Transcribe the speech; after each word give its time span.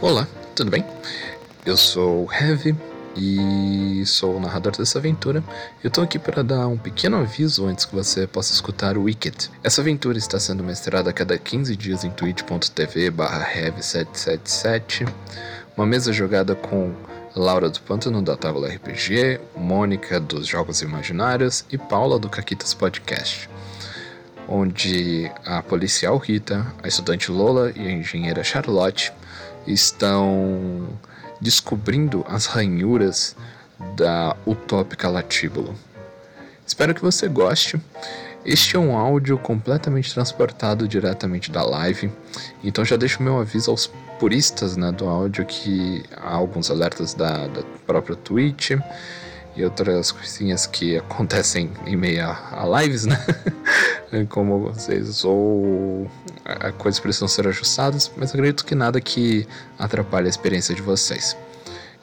Olá, 0.00 0.26
tudo 0.54 0.70
bem? 0.70 0.84
Eu 1.64 1.76
sou 1.76 2.26
o 2.26 2.32
Heavy 2.32 2.74
e 3.16 4.02
sou 4.06 4.36
o 4.36 4.40
narrador 4.40 4.76
dessa 4.76 4.98
aventura. 4.98 5.42
Eu 5.82 5.90
tô 5.90 6.00
aqui 6.00 6.18
para 6.18 6.42
dar 6.42 6.66
um 6.66 6.76
pequeno 6.76 7.18
aviso 7.18 7.66
antes 7.66 7.84
que 7.84 7.94
você 7.94 8.26
possa 8.26 8.52
escutar 8.52 8.96
o 8.96 9.02
Wicked. 9.04 9.50
Essa 9.62 9.80
aventura 9.80 10.18
está 10.18 10.40
sendo 10.40 10.64
mestrada 10.64 11.10
a 11.10 11.12
cada 11.12 11.38
15 11.38 11.76
dias 11.76 12.04
em 12.04 12.10
twitch.tv 12.10 13.10
heavy777, 13.12 15.08
uma 15.76 15.86
mesa 15.86 16.12
jogada 16.12 16.54
com 16.54 16.92
Laura 17.34 17.68
do 17.68 17.80
Pântano 17.80 18.22
da 18.22 18.36
Tábua 18.36 18.68
RPG, 18.68 19.40
Mônica 19.56 20.18
dos 20.18 20.46
Jogos 20.46 20.82
Imaginários 20.82 21.64
e 21.70 21.78
Paula 21.78 22.18
do 22.18 22.28
Caquitas 22.28 22.74
Podcast 22.74 23.48
onde 24.48 25.30
a 25.44 25.62
policial 25.62 26.18
Rita, 26.18 26.66
a 26.82 26.88
estudante 26.88 27.30
Lola 27.30 27.72
e 27.74 27.86
a 27.86 27.90
engenheira 27.90 28.44
Charlotte 28.44 29.12
estão 29.66 30.88
descobrindo 31.40 32.24
as 32.28 32.46
ranhuras 32.46 33.36
da 33.96 34.36
utópica 34.46 35.08
Latíbulo. 35.08 35.74
Espero 36.66 36.94
que 36.94 37.02
você 37.02 37.28
goste. 37.28 37.80
Este 38.44 38.76
é 38.76 38.78
um 38.78 38.96
áudio 38.96 39.38
completamente 39.38 40.12
transportado 40.12 40.88
diretamente 40.88 41.50
da 41.50 41.62
live, 41.62 42.10
então 42.64 42.84
já 42.84 42.96
deixo 42.96 43.22
meu 43.22 43.38
aviso 43.38 43.70
aos 43.70 43.88
puristas 44.18 44.76
né, 44.76 44.90
do 44.90 45.08
áudio 45.08 45.44
que 45.46 46.02
há 46.16 46.34
alguns 46.34 46.70
alertas 46.70 47.14
da, 47.14 47.46
da 47.46 47.62
própria 47.86 48.16
Twitch 48.16 48.72
e 49.54 49.64
outras 49.64 50.10
coisinhas 50.10 50.66
que 50.66 50.96
acontecem 50.96 51.70
em 51.86 51.96
meio 51.96 52.24
a, 52.24 52.62
a 52.62 52.80
lives, 52.80 53.04
né? 53.04 53.18
Como 54.28 54.60
vocês, 54.60 55.24
ou 55.24 56.10
coisas 56.78 57.00
precisam 57.00 57.28
ser 57.28 57.48
ajustadas, 57.48 58.10
mas 58.16 58.30
acredito 58.30 58.64
que 58.64 58.74
nada 58.74 59.00
que 59.00 59.46
atrapalhe 59.78 60.26
a 60.26 60.30
experiência 60.30 60.74
de 60.74 60.82
vocês. 60.82 61.36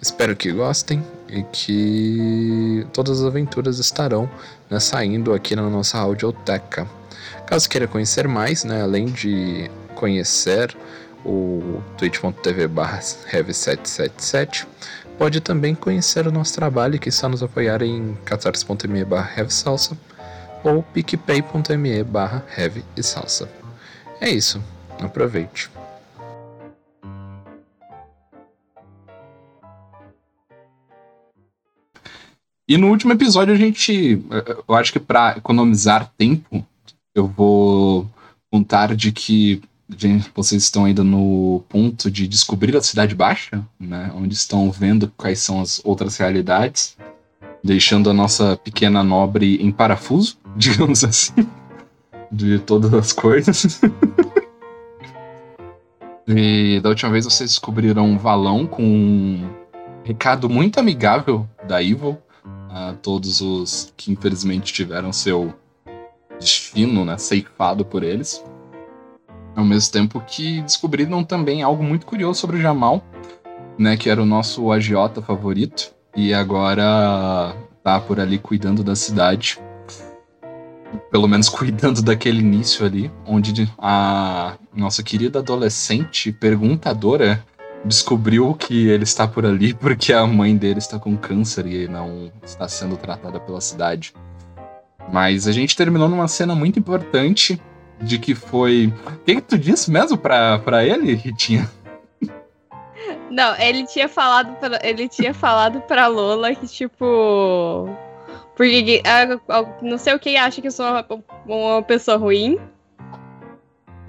Espero 0.01 0.35
que 0.35 0.51
gostem 0.51 1.05
e 1.27 1.43
que 1.43 2.87
todas 2.93 3.19
as 3.19 3.27
aventuras 3.27 3.79
estarão 3.79 4.29
né, 4.69 4.79
saindo 4.79 5.33
aqui 5.33 5.55
na 5.55 5.69
nossa 5.69 5.97
audioteca. 5.97 6.87
Caso 7.45 7.69
queira 7.69 7.87
conhecer 7.87 8.27
mais, 8.27 8.63
né, 8.63 8.81
além 8.81 9.07
de 9.07 9.69
conhecer 9.95 10.75
o 11.25 11.81
twitch.tv 11.97 12.67
barra 12.67 13.01
777 13.01 14.65
pode 15.19 15.41
também 15.41 15.75
conhecer 15.75 16.25
o 16.25 16.31
nosso 16.31 16.55
trabalho 16.55 16.97
que 16.97 17.09
está 17.09 17.27
nos 17.27 17.43
apoiar 17.43 17.81
em 17.81 18.15
catarse.me 18.23 19.03
barra 19.03 19.49
salsa 19.49 19.97
ou 20.63 20.81
picpay.me 20.81 22.03
barra 22.05 22.45
salsa. 23.01 23.49
É 24.21 24.29
isso, 24.29 24.63
aproveite. 24.97 25.69
E 32.65 32.77
no 32.77 32.87
último 32.87 33.11
episódio 33.11 33.53
a 33.53 33.57
gente, 33.57 34.23
eu 34.69 34.73
acho 34.73 34.93
que 34.93 34.99
para 34.99 35.35
economizar 35.37 36.13
tempo, 36.17 36.65
eu 37.13 37.27
vou 37.27 38.09
contar 38.49 38.95
de 38.95 39.11
que 39.11 39.61
vocês 40.35 40.63
estão 40.63 40.85
ainda 40.85 41.03
no 41.03 41.63
ponto 41.67 42.11
de 42.11 42.27
descobrir 42.27 42.77
a 42.77 42.81
Cidade 42.81 43.15
Baixa, 43.15 43.65
né? 43.79 44.11
Onde 44.15 44.35
estão 44.35 44.71
vendo 44.71 45.11
quais 45.17 45.39
são 45.39 45.61
as 45.61 45.81
outras 45.83 46.17
realidades, 46.17 46.95
deixando 47.63 48.09
a 48.09 48.13
nossa 48.13 48.55
pequena 48.57 49.03
nobre 49.03 49.55
em 49.61 49.71
parafuso, 49.71 50.37
digamos 50.55 51.03
assim, 51.03 51.33
de 52.31 52.59
todas 52.59 52.93
as 52.93 53.11
coisas. 53.11 53.81
e 56.27 56.79
da 56.81 56.89
última 56.89 57.11
vez 57.11 57.25
vocês 57.25 57.49
descobriram 57.49 58.05
um 58.05 58.17
valão 58.17 58.67
com 58.67 58.83
um 58.83 59.49
recado 60.03 60.47
muito 60.47 60.79
amigável 60.79 61.47
da 61.67 61.81
Evil 61.81 62.17
a 62.69 62.93
todos 63.01 63.41
os 63.41 63.91
que 63.97 64.11
infelizmente 64.11 64.71
tiveram 64.71 65.11
seu 65.11 65.51
destino, 66.39 67.03
né, 67.03 67.17
ceifado 67.17 67.83
por 67.83 68.03
eles. 68.03 68.43
Ao 69.55 69.65
mesmo 69.65 69.91
tempo 69.91 70.21
que 70.21 70.61
descobriram 70.61 71.23
também 71.23 71.63
algo 71.63 71.83
muito 71.83 72.05
curioso 72.05 72.39
sobre 72.39 72.57
o 72.57 72.61
Jamal, 72.61 73.03
né, 73.77 73.97
que 73.97 74.09
era 74.09 74.21
o 74.21 74.25
nosso 74.25 74.71
agiota 74.71 75.21
favorito, 75.21 75.93
e 76.15 76.33
agora 76.33 77.55
tá 77.83 77.99
por 77.99 78.19
ali 78.19 78.37
cuidando 78.37 78.83
da 78.83 78.95
cidade. 78.95 79.59
Pelo 81.11 81.27
menos 81.27 81.47
cuidando 81.49 82.01
daquele 82.01 82.39
início 82.39 82.85
ali, 82.85 83.11
onde 83.25 83.69
a 83.77 84.55
nossa 84.75 85.03
querida 85.03 85.39
adolescente 85.39 86.31
perguntadora 86.31 87.43
descobriu 87.83 88.53
que 88.53 88.87
ele 88.89 89.03
está 89.03 89.27
por 89.27 89.45
ali 89.45 89.73
porque 89.75 90.11
a 90.11 90.25
mãe 90.27 90.55
dele 90.55 90.79
está 90.79 90.99
com 90.99 91.15
câncer 91.15 91.65
e 91.65 91.87
não 91.87 92.31
está 92.43 92.67
sendo 92.67 92.97
tratada 92.97 93.39
pela 93.39 93.61
cidade. 93.61 94.13
Mas 95.11 95.47
a 95.47 95.51
gente 95.51 95.75
terminou 95.75 96.07
numa 96.07 96.27
cena 96.27 96.53
muito 96.53 96.77
importante 96.77 97.59
de 98.01 98.17
que 98.17 98.33
foi. 98.35 98.93
O 99.05 99.19
que, 99.25 99.35
que 99.35 99.41
tu 99.41 99.57
disse 99.57 99.91
mesmo 99.91 100.17
pra, 100.17 100.59
pra 100.59 100.83
ele, 100.83 101.13
Ritinha? 101.13 101.69
Não, 103.29 103.55
ele 103.57 103.85
tinha 103.85 104.09
falado 104.09 104.55
pra, 104.57 104.79
ele 104.83 105.07
tinha 105.07 105.33
falado 105.33 105.81
pra 105.81 106.07
Lola 106.07 106.53
que, 106.55 106.67
tipo. 106.67 107.89
Porque 108.55 109.01
não 109.81 109.97
sei 109.97 110.13
o 110.13 110.19
que 110.19 110.35
acha 110.35 110.61
que 110.61 110.67
eu 110.67 110.71
sou 110.71 110.85
uma, 110.85 111.05
uma 111.45 111.81
pessoa 111.83 112.17
ruim. 112.17 112.59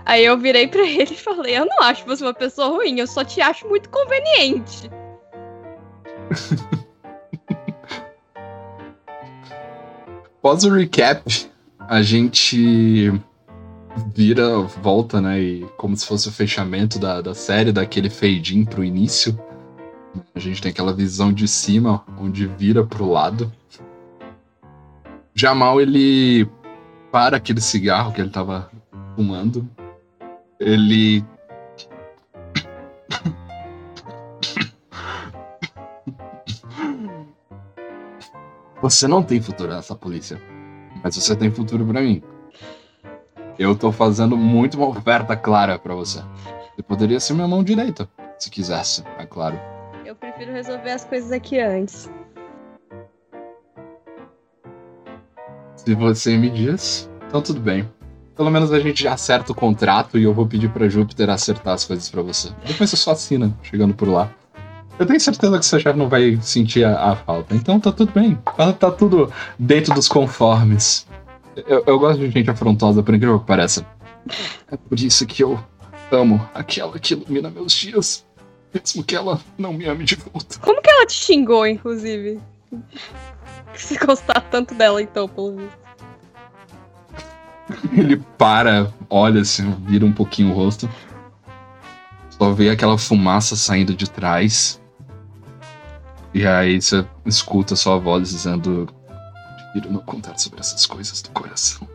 Aí 0.05 0.25
eu 0.25 0.37
virei 0.39 0.67
pra 0.67 0.83
ele 0.89 1.13
e 1.13 1.17
falei: 1.17 1.57
Eu 1.59 1.67
não 1.67 1.83
acho 1.83 2.05
você 2.07 2.25
uma 2.25 2.35
pessoa 2.35 2.69
ruim, 2.69 2.99
eu 2.99 3.07
só 3.07 3.23
te 3.25 3.41
acho 3.41 3.69
muito 3.69 3.89
conveniente. 3.91 4.91
Após 10.39 10.65
o 10.65 10.71
recap, 10.71 11.23
a 11.79 12.01
gente 12.01 13.13
vira, 14.15 14.61
volta, 14.61 15.21
né? 15.21 15.41
E 15.41 15.67
como 15.77 15.97
se 15.97 16.07
fosse 16.07 16.29
o 16.29 16.33
fechamento 16.33 16.99
da, 16.99 17.21
da 17.21 17.35
série, 17.35 17.73
daquele 17.73 18.09
fade-in 18.11 18.65
pro 18.65 18.85
início. 18.85 19.39
A 20.35 20.39
gente 20.39 20.61
tem 20.61 20.71
aquela 20.71 20.93
visão 20.93 21.33
de 21.33 21.47
cima, 21.47 22.05
onde 22.19 22.47
vira 22.47 22.85
pro 22.85 23.11
lado. 23.11 23.53
Jamal, 25.35 25.81
ele 25.81 26.49
para 27.11 27.37
aquele 27.37 27.61
cigarro 27.61 28.13
que 28.13 28.21
ele 28.21 28.31
tava 28.31 28.71
fumando. 29.17 29.69
Ele. 30.59 31.25
Você 38.83 39.07
não 39.07 39.23
tem 39.23 39.41
futuro 39.41 39.73
nessa 39.75 39.95
polícia. 39.95 40.41
Mas 41.03 41.15
você 41.15 41.37
tem 41.37 41.51
futuro 41.51 41.87
para 41.87 42.01
mim. 42.01 42.23
Eu 43.61 43.77
tô 43.77 43.93
fazendo 43.93 44.39
muito 44.39 44.79
uma 44.79 44.89
oferta 44.89 45.37
clara 45.37 45.79
para 45.79 45.95
você. 45.95 46.21
Você 46.75 46.83
poderia 46.83 47.21
ser 47.21 47.35
minha 47.35 47.47
mão 47.47 47.63
direita, 47.63 48.09
se 48.39 48.51
quisesse, 48.51 49.05
é 49.19 49.27
claro. 49.27 49.61
Eu 50.03 50.17
prefiro 50.17 50.51
resolver 50.51 50.93
as 50.93 51.05
coisas 51.05 51.31
aqui 51.31 51.61
antes. 51.61 52.11
Se 55.77 55.95
você 55.95 56.39
me 56.39 56.49
diz, 56.49 57.11
então 57.29 57.43
tudo 57.43 57.61
bem. 57.61 57.87
Pelo 58.35 58.51
menos 58.51 58.73
a 58.73 58.81
gente 58.81 59.03
já 59.03 59.13
acerta 59.13 59.53
o 59.53 59.55
contrato 59.55 60.19
e 60.19 60.23
eu 60.23 60.33
vou 60.33 60.47
pedir 60.47 60.71
para 60.71 60.89
Júpiter 60.89 61.29
acertar 61.29 61.75
as 61.75 61.85
coisas 61.85 62.09
para 62.09 62.23
você. 62.23 62.49
Depois 62.67 62.89
você 62.89 62.97
só 62.97 63.11
assina 63.11 63.55
chegando 63.63 63.93
por 63.93 64.09
lá. 64.09 64.33
Eu 64.99 65.05
tenho 65.05 65.21
certeza 65.21 65.59
que 65.59 65.67
você 65.67 65.79
já 65.79 65.93
não 65.93 66.09
vai 66.09 66.39
sentir 66.41 66.83
a, 66.85 67.11
a 67.11 67.17
falta. 67.17 67.55
Então 67.55 67.79
tá 67.79 67.93
tudo 67.93 68.11
bem. 68.11 68.39
Tá, 68.57 68.73
tá 68.73 68.91
tudo 68.91 69.31
dentro 69.59 69.93
dos 69.93 70.09
conformes. 70.09 71.07
Eu, 71.57 71.83
eu 71.87 71.99
gosto 71.99 72.21
de 72.21 72.31
gente 72.31 72.51
afrontosa, 72.51 73.03
por 73.03 73.15
incrível 73.15 73.41
que 73.41 73.47
pareça. 73.47 73.87
É 74.71 74.77
por 74.77 74.99
isso 74.99 75.27
que 75.27 75.43
eu 75.43 75.59
amo 76.13 76.41
aquela 76.55 76.99
que 76.99 77.15
ilumina 77.15 77.51
meus 77.51 77.73
dias. 77.73 78.27
Mesmo 78.73 79.03
que 79.03 79.17
ela 79.17 79.41
não 79.59 79.73
me 79.73 79.87
ame 79.87 80.05
de 80.05 80.15
volta. 80.15 80.59
Como 80.61 80.81
que 80.81 80.91
ela 80.91 81.07
te 81.07 81.15
xingou, 81.15 81.67
inclusive? 81.67 82.41
Se 83.75 83.99
gostar 83.99 84.41
tanto 84.43 84.75
dela, 84.75 85.03
então, 85.03 85.29
pelo 85.29 85.57
visto. 85.57 85.81
Ele 87.93 88.17
para, 88.39 88.93
olha 89.09 89.41
assim, 89.41 89.71
vira 89.87 90.05
um 90.05 90.13
pouquinho 90.13 90.51
o 90.51 90.55
rosto. 90.55 90.89
Só 92.31 92.53
vê 92.53 92.71
aquela 92.71 92.97
fumaça 92.97 93.57
saindo 93.57 93.95
de 93.95 94.09
trás. 94.09 94.81
E 96.33 96.47
aí 96.47 96.81
você 96.81 97.05
escuta 97.27 97.77
sua 97.77 97.99
voz 97.99 98.31
dizendo: 98.31 98.89
Prefiro 99.73 99.93
não 99.93 100.01
contar 100.01 100.37
sobre 100.37 100.61
essas 100.61 100.85
coisas 100.85 101.23
do 101.23 101.31
coração. 101.31 101.87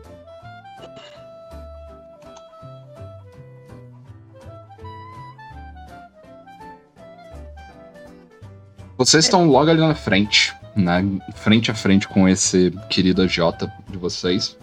Vocês 8.96 9.24
estão 9.24 9.46
logo 9.46 9.70
ali 9.70 9.80
na 9.80 9.94
frente, 9.94 10.54
né? 10.74 11.04
Frente 11.34 11.70
a 11.70 11.74
frente 11.74 12.08
com 12.08 12.26
esse 12.26 12.70
querido 12.88 13.22
AJ 13.22 13.68
de 13.90 13.98
vocês. 13.98 14.56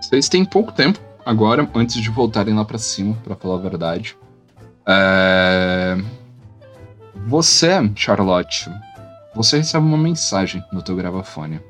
Vocês 0.00 0.28
têm 0.28 0.44
pouco 0.44 0.72
tempo 0.72 0.98
agora, 1.24 1.68
antes 1.72 2.02
de 2.02 2.10
voltarem 2.10 2.54
lá 2.54 2.64
para 2.64 2.78
cima, 2.78 3.16
para 3.22 3.36
falar 3.36 3.54
a 3.54 3.62
verdade. 3.62 4.16
É... 4.88 5.96
Você, 7.28 7.68
Charlotte, 7.94 8.68
você 9.34 9.58
recebe 9.58 9.86
uma 9.86 9.98
mensagem 9.98 10.64
no 10.72 10.82
teu 10.82 10.96
gravafone. 10.96 11.60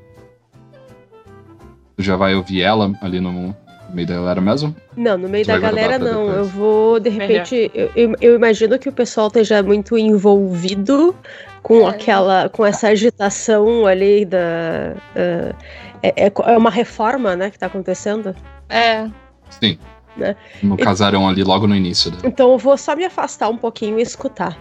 Tu 1.96 2.02
já 2.02 2.16
vai 2.16 2.34
ouvir 2.34 2.62
ela 2.62 2.92
ali 3.00 3.20
no 3.20 3.56
meio 3.90 4.06
da 4.06 4.14
galera 4.14 4.40
mesmo? 4.40 4.74
Não, 4.96 5.16
no 5.16 5.28
meio 5.28 5.44
Tu 5.44 5.48
da 5.48 5.58
galera 5.58 5.98
não. 5.98 6.26
depois. 6.26 6.36
Eu 6.38 6.44
vou, 6.46 7.00
de 7.00 7.08
repente, 7.08 7.70
eu, 7.74 7.90
eu- 7.96 8.14
eu 8.20 8.34
imagino 8.36 8.78
que 8.78 8.88
o 8.88 8.92
pessoal 8.92 9.28
esteja 9.28 9.62
muito 9.62 9.96
envolvido 9.96 11.14
com 11.62 11.86
É. 11.86 11.90
aquela, 11.90 12.48
com 12.50 12.64
essa 12.66 12.88
agitação 12.88 13.86
ali 13.86 14.24
da. 14.24 14.94
ah, 15.16 15.54
é, 16.02 16.26
é 16.26 16.58
uma 16.58 16.70
reforma, 16.70 17.34
né, 17.34 17.50
que 17.50 17.58
tá 17.58 17.66
acontecendo. 17.66 18.34
É. 18.68 19.08
Sim. 19.48 19.78
Né? 20.16 20.34
No 20.62 20.76
casarão 20.76 21.28
ali, 21.28 21.42
logo 21.42 21.66
no 21.66 21.74
início. 21.74 22.10
Da... 22.10 22.26
Então 22.28 22.52
eu 22.52 22.58
vou 22.58 22.76
só 22.76 22.94
me 22.96 23.04
afastar 23.04 23.48
um 23.48 23.56
pouquinho 23.56 23.98
e 23.98 24.02
escutar. 24.02 24.56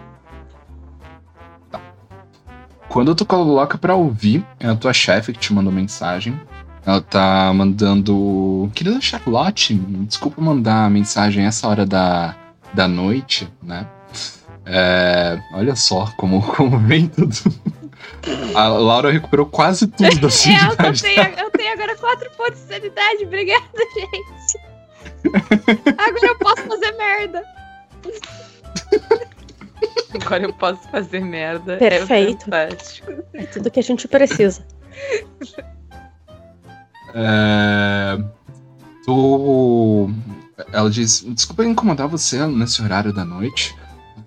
Quando 2.90 3.14
tu 3.16 3.26
coloca 3.26 3.78
pra 3.78 3.96
ouvir, 3.96 4.46
é 4.60 4.68
a 4.68 4.76
tua 4.76 4.94
chefe 4.94 5.34
que 5.34 5.40
te 5.40 5.54
mandou 5.54 5.72
mensagem. 5.72 6.40
Ela 6.86 7.02
tá 7.02 7.52
mandando. 7.54 8.70
Querida 8.76 9.02
Charlotte, 9.02 9.74
desculpa 9.74 10.42
mandar 10.42 10.90
mensagem 10.90 11.46
essa 11.46 11.68
hora 11.68 11.86
da, 11.86 12.36
da 12.74 12.88
noite, 12.88 13.48
né? 13.64 13.88
É, 14.66 15.40
olha 15.54 15.76
só 15.76 16.12
como, 16.18 16.42
como 16.56 16.78
vem 16.80 17.08
tudo. 17.08 17.36
A 18.56 18.68
Laura 18.68 19.12
recuperou 19.12 19.46
quase 19.46 19.88
tudo 19.88 20.04
da 20.04 20.10
É, 20.22 20.26
eu, 20.26 20.30
sanidade. 20.32 21.02
tenho, 21.02 21.22
eu 21.40 21.52
tenho 21.52 21.74
agora 21.74 21.96
quatro 21.96 22.30
pontos 22.32 22.62
de 22.62 22.68
sanidade. 22.74 23.24
Obrigada, 23.26 23.66
gente. 23.96 24.60
Agora 25.98 26.28
eu 26.28 26.38
posso 26.38 26.62
fazer 26.64 26.92
merda. 26.94 27.44
Agora 30.14 30.44
eu 30.44 30.54
posso 30.54 30.90
fazer 30.90 31.20
merda. 31.20 31.78
Perfeito. 31.78 32.54
É. 32.54 32.70
É 33.34 33.46
tudo 33.48 33.72
que 33.72 33.80
a 33.80 33.84
gente 33.84 34.08
precisa. 34.08 34.66
É. 37.16 38.18
Ela 40.72 40.90
diz: 40.90 41.26
Desculpa 41.28 41.66
incomodar 41.66 42.08
você 42.08 42.46
nesse 42.48 42.82
horário 42.82 43.14
da 43.14 43.24
noite, 43.24 43.76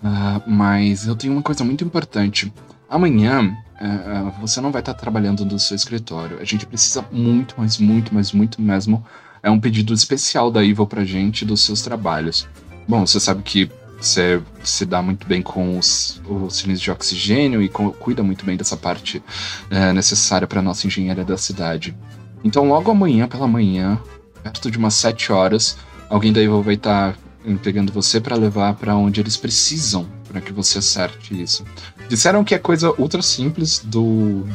ah, 0.02 0.40
mas 0.46 1.06
eu 1.06 1.14
tenho 1.14 1.32
uma 1.32 1.42
coisa 1.42 1.64
muito 1.64 1.84
importante. 1.84 2.52
Amanhã 2.88 3.56
ah, 3.80 4.32
você 4.40 4.60
não 4.60 4.70
vai 4.72 4.80
estar 4.80 4.94
trabalhando 4.94 5.44
no 5.44 5.58
seu 5.58 5.76
escritório. 5.76 6.38
A 6.40 6.44
gente 6.44 6.66
precisa 6.66 7.04
muito, 7.12 7.54
mas 7.58 7.78
muito, 7.78 8.14
mas 8.14 8.32
muito 8.32 8.60
mesmo. 8.60 9.04
É 9.42 9.50
um 9.50 9.60
pedido 9.60 9.94
especial 9.94 10.50
da 10.50 10.64
Evil 10.64 10.86
pra 10.86 11.04
gente 11.04 11.44
dos 11.44 11.62
seus 11.62 11.82
trabalhos. 11.82 12.48
Bom, 12.88 13.06
você 13.06 13.20
sabe 13.20 13.42
que 13.42 13.70
você 14.00 14.40
se 14.64 14.84
dá 14.84 15.02
muito 15.02 15.26
bem 15.26 15.42
com 15.42 15.78
os, 15.78 16.20
os 16.28 16.56
cilindros 16.56 16.80
de 16.80 16.90
oxigênio 16.90 17.62
e 17.62 17.68
com- 17.68 17.90
cuida 17.90 18.22
muito 18.22 18.44
bem 18.44 18.56
dessa 18.56 18.76
parte 18.76 19.22
eh, 19.70 19.92
necessária 19.92 20.46
para 20.46 20.62
nossa 20.62 20.86
engenharia 20.86 21.24
da 21.24 21.36
cidade. 21.36 21.96
Então, 22.44 22.68
logo 22.68 22.90
amanhã, 22.90 23.26
pela 23.26 23.46
manhã, 23.46 24.00
perto 24.42 24.70
de 24.70 24.78
umas 24.78 24.94
7 24.94 25.32
horas, 25.32 25.76
alguém 26.08 26.32
da 26.32 26.40
Evil 26.40 26.62
vai 26.62 26.74
estar 26.74 27.16
pegando 27.62 27.92
você 27.92 28.20
para 28.20 28.36
levar 28.36 28.74
para 28.74 28.94
onde 28.94 29.20
eles 29.20 29.36
precisam 29.36 30.06
para 30.28 30.40
que 30.40 30.52
você 30.52 30.78
acerte 30.78 31.40
isso. 31.40 31.64
Disseram 32.08 32.44
que 32.44 32.54
é 32.54 32.58
coisa 32.58 32.92
ultra 32.98 33.22
simples 33.22 33.78
do 33.78 34.46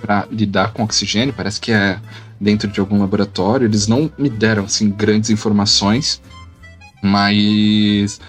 para 0.00 0.26
lidar 0.30 0.72
com 0.72 0.82
oxigênio, 0.82 1.32
parece 1.32 1.60
que 1.60 1.70
é 1.70 2.00
dentro 2.40 2.68
de 2.68 2.80
algum 2.80 2.98
laboratório. 2.98 3.66
Eles 3.66 3.86
não 3.86 4.10
me 4.18 4.28
deram 4.28 4.64
assim 4.64 4.90
grandes 4.90 5.30
informações, 5.30 6.20
mas 7.02 8.20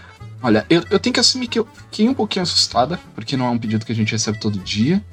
olha, 0.42 0.66
eu, 0.69 0.84
eu 0.92 1.00
tenho 1.00 1.13
que 1.13 1.19
assumir 1.19 1.48
que 1.48 1.57
eu 1.57 1.68
fiquei 1.86 2.07
um 2.07 2.13
pouquinho 2.13 2.44
assustada, 2.44 3.00
porque 3.16 3.36
não 3.36 3.48
é 3.48 3.50
um 3.50 3.57
pedido 3.57 3.86
que 3.86 3.92
a 3.92 3.96
gente 3.96 4.12
recebe 4.12 4.39
todo 4.39 4.60
dia. 4.60 5.04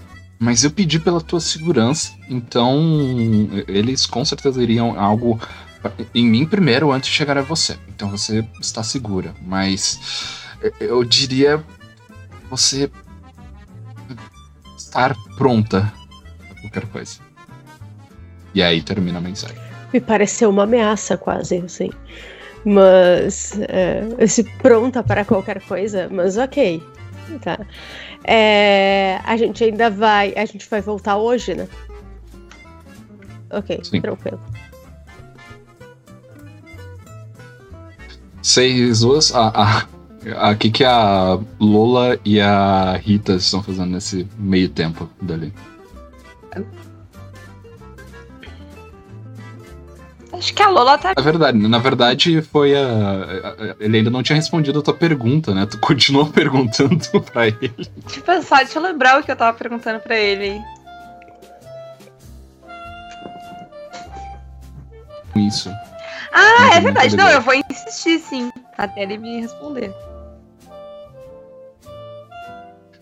Mas 0.42 0.64
eu 0.64 0.70
pedi 0.70 0.98
pela 0.98 1.20
tua 1.20 1.38
segurança, 1.38 2.12
então 2.26 2.80
eles 3.68 4.06
com 4.06 4.24
certeza 4.24 4.62
iriam 4.62 4.98
algo 4.98 5.38
em 6.14 6.24
mim 6.26 6.46
primeiro 6.46 6.90
antes 6.90 7.10
de 7.10 7.14
chegar 7.14 7.36
a 7.36 7.42
você. 7.42 7.76
Então 7.88 8.08
você 8.08 8.42
está 8.58 8.82
segura, 8.82 9.34
mas 9.42 10.40
eu 10.80 11.04
diria 11.04 11.62
você 12.48 12.90
estar 14.78 15.14
pronta 15.36 15.92
pra 16.48 16.60
qualquer 16.62 16.86
coisa. 16.86 17.18
E 18.54 18.62
aí 18.62 18.80
termina 18.80 19.18
a 19.18 19.20
mensagem. 19.20 19.58
Me 19.92 20.00
pareceu 20.00 20.48
uma 20.48 20.62
ameaça 20.62 21.18
quase, 21.18 21.58
assim. 21.58 21.90
Mas. 22.64 23.58
É, 23.68 24.02
esse 24.18 24.42
pronta 24.58 25.02
para 25.02 25.22
qualquer 25.24 25.60
coisa, 25.62 26.08
mas 26.10 26.38
ok. 26.38 26.82
Tá. 27.42 27.58
É, 28.24 29.20
a 29.24 29.36
gente 29.36 29.64
ainda 29.64 29.90
vai. 29.90 30.34
A 30.36 30.44
gente 30.44 30.68
vai 30.68 30.80
voltar 30.80 31.16
hoje, 31.16 31.54
né? 31.54 31.68
Ok, 33.50 33.80
Sim. 33.82 34.00
tranquilo. 34.00 34.40
Vocês 38.42 39.00
duas, 39.00 39.34
a, 39.34 39.48
a, 39.48 40.50
a 40.50 40.54
que 40.54 40.70
que 40.70 40.84
a 40.84 41.38
Lola 41.58 42.18
e 42.24 42.40
a 42.40 42.96
Rita 42.96 43.34
estão 43.34 43.62
fazendo 43.62 43.90
nesse 43.90 44.26
meio 44.38 44.68
tempo 44.68 45.08
dali? 45.20 45.52
Acho 50.40 50.54
que 50.54 50.62
a 50.62 50.70
Lola 50.70 50.96
tá. 50.96 51.12
Na 51.14 51.22
verdade, 51.22 51.58
na 51.58 51.78
verdade 51.78 52.40
foi 52.40 52.74
a, 52.74 52.80
a- 52.82 53.76
Ele 53.78 53.98
ainda 53.98 54.08
não 54.08 54.22
tinha 54.22 54.36
respondido 54.36 54.78
a 54.78 54.82
tua 54.82 54.94
pergunta, 54.94 55.52
né? 55.54 55.66
Tu 55.66 55.76
continuou 55.84 56.26
perguntando 56.26 56.98
pra 57.30 57.46
ele. 57.48 57.68
Tipo, 58.08 58.42
só 58.42 58.56
deixa 58.56 58.78
eu 58.78 58.82
lembrar 58.82 59.20
o 59.20 59.22
que 59.22 59.30
eu 59.30 59.36
tava 59.36 59.56
perguntando 59.56 60.00
pra 60.00 60.16
ele. 60.18 60.58
Isso. 65.36 65.70
Ah, 66.32 66.70
é 66.72 66.76
Não, 66.76 66.82
verdade. 66.84 67.16
não 67.16 67.28
eu 67.28 67.40
vou 67.40 67.54
insistir 67.54 68.18
sim. 68.18 68.50
Até 68.78 69.02
ele 69.02 69.18
me 69.18 69.40
responder. 69.42 69.92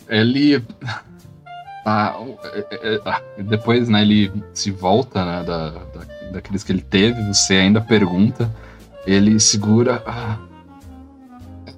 Ele. 0.08 0.61
tá, 1.85 2.17
é, 2.52 2.58
é, 2.70 2.94
é, 2.96 3.00
ah, 3.05 3.20
depois, 3.38 3.88
né, 3.88 4.02
ele 4.02 4.32
se 4.52 4.70
volta, 4.70 5.25
né, 5.25 5.44
da, 5.44 5.70
da- 5.70 6.18
daqueles 6.33 6.63
que 6.63 6.73
ele 6.73 6.83
teve, 6.83 7.23
você 7.23 7.55
ainda 7.55 7.81
pergunta, 7.81 8.51
ele 9.07 9.39
segura. 9.41 10.03
ah, 10.07 10.39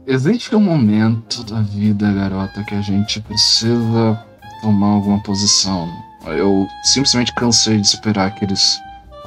existe 0.07 0.55
um 0.55 0.61
momento 0.61 1.45
da 1.45 1.61
vida, 1.61 2.13
garota, 2.13 2.65
que 2.65 2.75
a 2.75 2.81
gente 2.81 3.21
precisa 3.21 4.19
tomar 4.61 4.89
alguma 4.89 5.23
posição. 5.23 5.89
Eu 6.27 6.67
simplesmente 6.85 7.35
cansei 7.35 7.81
de 7.81 7.87
esperar 7.87 8.35
que 8.35 8.45
eles 8.45 8.79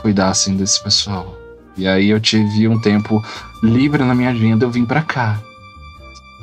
cuidassem 0.02 0.56
desse 0.58 0.84
pessoal. 0.84 1.36
E 1.76 1.88
aí 1.88 2.10
eu 2.10 2.20
tive 2.20 2.68
um 2.68 2.80
tempo 2.80 3.24
livre 3.64 4.04
na 4.04 4.14
minha 4.14 4.30
agenda, 4.30 4.66
eu 4.66 4.72
vim 4.72 4.86
pra 4.86 5.02
cá. 5.02 5.40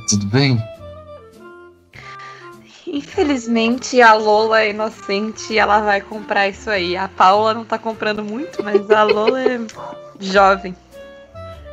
Tudo 0.08 0.26
bem? 0.26 0.60
Infelizmente, 2.92 4.02
a 4.02 4.14
Lola 4.14 4.62
é 4.62 4.70
inocente 4.70 5.52
e 5.52 5.58
ela 5.58 5.80
vai 5.80 6.00
comprar 6.00 6.48
isso 6.48 6.68
aí. 6.68 6.96
A 6.96 7.06
Paula 7.06 7.54
não 7.54 7.64
tá 7.64 7.78
comprando 7.78 8.24
muito, 8.24 8.64
mas 8.64 8.90
a 8.90 9.04
Lola 9.04 9.40
é 9.40 9.60
jovem. 10.18 10.74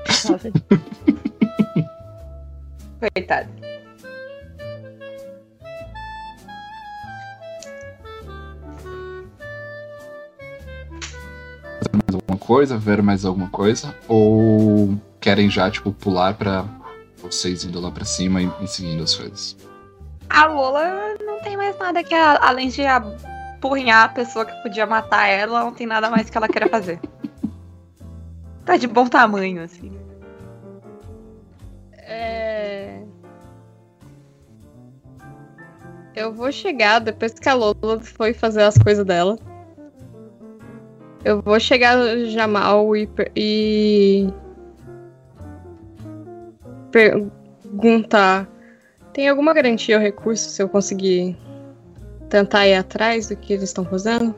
Jovem. 0.08 0.54
Coitada. 3.16 3.50
mais 11.92 12.14
alguma 12.14 12.38
coisa, 12.38 12.78
ver 12.78 13.02
mais 13.02 13.26
alguma 13.26 13.50
coisa? 13.50 13.96
Ou 14.08 14.96
querem 15.20 15.50
já, 15.50 15.72
tipo, 15.72 15.92
pular 15.92 16.36
pra 16.36 16.64
vocês 17.18 17.66
indo 17.66 17.80
lá 17.80 17.90
pra 17.90 18.06
cima 18.06 18.40
e, 18.40 18.52
e 18.62 18.68
seguindo 18.68 19.02
as 19.02 19.16
coisas? 19.16 19.58
A 20.30 20.46
Lola 20.46 21.16
não 21.26 21.42
tem 21.42 21.56
mais 21.58 21.78
nada 21.80 22.04
que 22.04 22.14
a- 22.14 22.40
além 22.42 22.70
de 22.70 22.86
apurrinhar 22.86 24.06
a 24.06 24.10
pessoa 24.10 24.46
que 24.46 24.54
podia 24.62 24.86
matar 24.86 25.28
ela, 25.28 25.62
não 25.64 25.74
tem 25.74 25.88
nada 25.88 26.10
mais 26.10 26.30
que 26.30 26.38
ela 26.38 26.48
queira 26.48 26.68
fazer. 26.68 27.00
Tá 28.66 28.76
de 28.76 28.86
bom 28.86 29.08
tamanho, 29.08 29.64
assim. 29.64 29.90
É... 32.00 33.02
Eu 36.14 36.34
vou 36.34 36.52
chegar 36.52 37.00
depois 37.00 37.32
que 37.34 37.48
a 37.48 37.54
Lola 37.54 38.00
foi 38.02 38.34
fazer 38.34 38.64
as 38.64 38.78
coisas 38.78 39.06
dela. 39.06 39.40
Eu 41.24 41.42
vou 41.42 41.58
chegar 41.62 41.96
no 41.96 42.26
Jamal 42.26 42.94
e, 42.94 43.08
per- 43.08 43.32
e 43.38 44.28
perguntar: 46.92 48.48
tem 49.18 49.28
alguma 49.28 49.52
garantia 49.52 49.98
ou 49.98 50.02
recurso 50.02 50.48
se 50.48 50.62
eu 50.62 50.70
conseguir 50.70 51.36
tentar 52.30 52.68
ir 52.68 52.76
atrás 52.76 53.28
do 53.28 53.36
que 53.36 53.52
eles 53.52 53.64
estão 53.64 53.84
fazendo? 53.84 54.36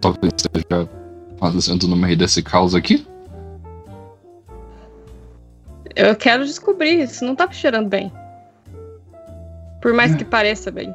talvez 0.00 0.32
esteja 0.36 0.88
fazendo 1.38 1.88
no 1.88 1.96
meio 1.96 2.16
desse 2.16 2.42
caos 2.42 2.74
aqui? 2.74 3.06
Eu 5.96 6.16
quero 6.16 6.44
descobrir, 6.44 7.00
isso 7.00 7.24
não 7.24 7.34
tá 7.34 7.50
cheirando 7.50 7.88
bem. 7.88 8.12
Por 9.80 9.94
mais 9.94 10.14
que 10.14 10.24
pareça 10.24 10.70
bem. 10.70 10.94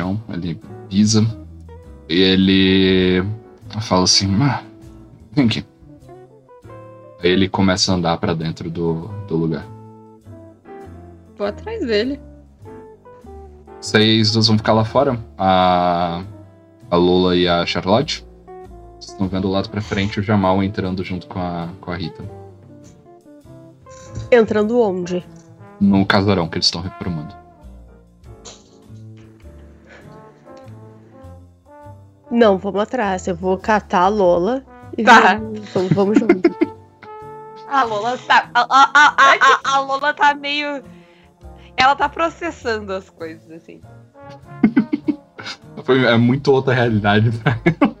Chão, 0.00 0.20
ele 0.30 0.58
pisa 0.88 1.26
e 2.08 2.18
ele 2.20 3.22
fala 3.82 4.04
assim: 4.04 4.28
ah, 4.42 4.62
vem 5.32 5.46
aqui. 5.46 5.64
Aí 7.22 7.30
ele 7.30 7.48
começa 7.48 7.92
a 7.92 7.96
andar 7.96 8.16
para 8.16 8.34
dentro 8.34 8.70
do, 8.70 9.08
do 9.28 9.36
lugar. 9.36 9.66
Vou 11.36 11.46
atrás 11.46 11.86
dele. 11.86 12.18
Vocês 13.78 14.32
dois 14.32 14.46
vão 14.46 14.56
ficar 14.56 14.72
lá 14.72 14.84
fora? 14.84 15.18
A, 15.36 16.22
a 16.90 16.96
Lola 16.96 17.36
e 17.36 17.46
a 17.46 17.64
Charlotte? 17.66 18.26
Vocês 18.98 19.12
estão 19.12 19.28
vendo 19.28 19.48
lá 19.48 19.62
pra 19.62 19.80
frente 19.80 20.20
o 20.20 20.22
Jamal 20.22 20.62
entrando 20.62 21.04
junto 21.04 21.26
com 21.26 21.38
a, 21.38 21.68
com 21.80 21.90
a 21.90 21.96
Rita. 21.96 22.24
Entrando 24.30 24.80
onde? 24.80 25.24
No 25.78 26.04
casarão 26.04 26.48
que 26.48 26.56
eles 26.56 26.66
estão 26.66 26.82
reformando. 26.82 27.39
Não, 32.40 32.56
vamos 32.58 32.80
atrás. 32.80 33.26
Eu 33.28 33.36
vou 33.36 33.58
catar 33.58 34.00
a 34.04 34.08
Lola 34.08 34.64
e 34.96 35.04
Tá. 35.04 35.36
vamos, 35.74 35.92
vamos, 35.92 36.18
junto. 36.18 36.40
A 37.68 37.84
Lola 37.84 38.18
tá. 38.18 38.50
A, 38.52 38.60
a, 38.62 38.90
a, 38.94 39.14
a, 39.16 39.76
a 39.76 39.80
Lola 39.80 40.12
tá 40.14 40.34
meio. 40.34 40.82
Ela 41.76 41.94
tá 41.94 42.08
processando 42.08 42.92
as 42.92 43.08
coisas, 43.10 43.48
assim. 43.50 43.80
Foi, 45.84 46.04
é 46.04 46.16
muito 46.16 46.50
outra 46.52 46.74
realidade 46.74 47.30
pra 47.38 47.58
ela. 47.64 47.96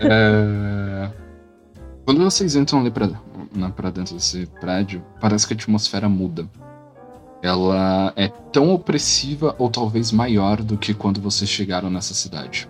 É, 0.00 1.10
Quando 2.04 2.22
vocês 2.24 2.54
entram 2.56 2.80
ali 2.80 2.90
pra, 2.90 3.08
na- 3.54 3.70
pra 3.70 3.88
dentro 3.90 4.14
desse 4.16 4.44
prédio, 4.60 5.02
parece 5.20 5.46
que 5.46 5.54
a 5.54 5.56
atmosfera 5.56 6.08
muda. 6.10 6.46
Ela 7.42 8.12
é 8.16 8.28
tão 8.52 8.74
opressiva 8.74 9.54
ou 9.58 9.70
talvez 9.70 10.12
maior 10.12 10.60
do 10.60 10.76
que 10.76 10.92
quando 10.92 11.20
vocês 11.22 11.48
chegaram 11.48 11.88
nessa 11.88 12.12
cidade. 12.12 12.68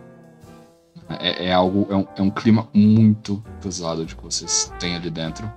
É, 1.08 1.46
é 1.46 1.52
algo, 1.52 1.86
é 1.90 1.96
um, 1.96 2.06
é 2.16 2.22
um 2.22 2.30
clima 2.30 2.68
muito 2.72 3.42
pesado 3.60 4.04
de 4.04 4.14
que 4.14 4.22
vocês 4.22 4.72
têm 4.78 4.96
ali 4.96 5.10
dentro. 5.10 5.50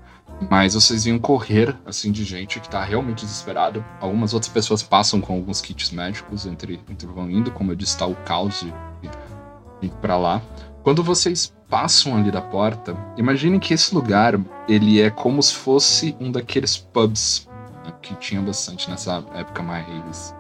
Mas 0.50 0.74
vocês 0.74 1.06
iam 1.06 1.18
correr, 1.18 1.76
assim, 1.86 2.12
de 2.12 2.24
gente 2.24 2.60
que 2.60 2.70
tá 2.70 2.84
realmente 2.84 3.24
desesperada. 3.24 3.86
Algumas 4.02 4.34
outras 4.34 4.52
pessoas 4.52 4.84
passam 4.84 5.22
com 5.22 5.34
alguns 5.34 5.62
kits 5.62 5.92
médicos 5.92 6.46
entre, 6.46 6.80
entre 6.90 7.08
vão 7.08 7.30
indo, 7.30 7.52
como 7.52 7.72
eu 7.72 7.76
disse, 7.76 7.98
tá 7.98 8.06
o 8.06 8.16
caos 8.16 8.60
de, 8.60 8.74
de 9.02 9.88
ir 9.88 9.92
pra 10.02 10.18
lá. 10.18 10.42
Quando 10.84 11.02
vocês 11.02 11.54
passam 11.70 12.18
ali 12.18 12.32
da 12.32 12.42
porta, 12.42 12.96
imagine 13.18 13.60
que 13.60 13.74
esse 13.74 13.96
lugar, 13.96 14.40
ele 14.68 15.02
é 15.02 15.10
como 15.10 15.42
se 15.42 15.54
fosse 15.54 16.16
um 16.20 16.32
daqueles 16.32 16.78
pubs 16.78 17.48
né, 17.86 17.94
que 18.02 18.14
tinha 18.16 18.42
bastante 18.42 18.90
nessa 18.90 19.24
época 19.34 19.64
mais, 19.64 20.36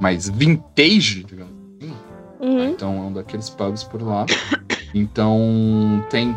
mais 0.00 0.28
vintage, 0.28 1.24
digamos 1.24 1.51
assim. 2.42 2.56
Uhum. 2.56 2.68
Então 2.68 2.96
é 2.96 3.00
um 3.00 3.12
daqueles 3.12 3.48
pubs 3.48 3.84
por 3.84 4.02
lá. 4.02 4.26
Então 4.94 6.04
tem 6.10 6.36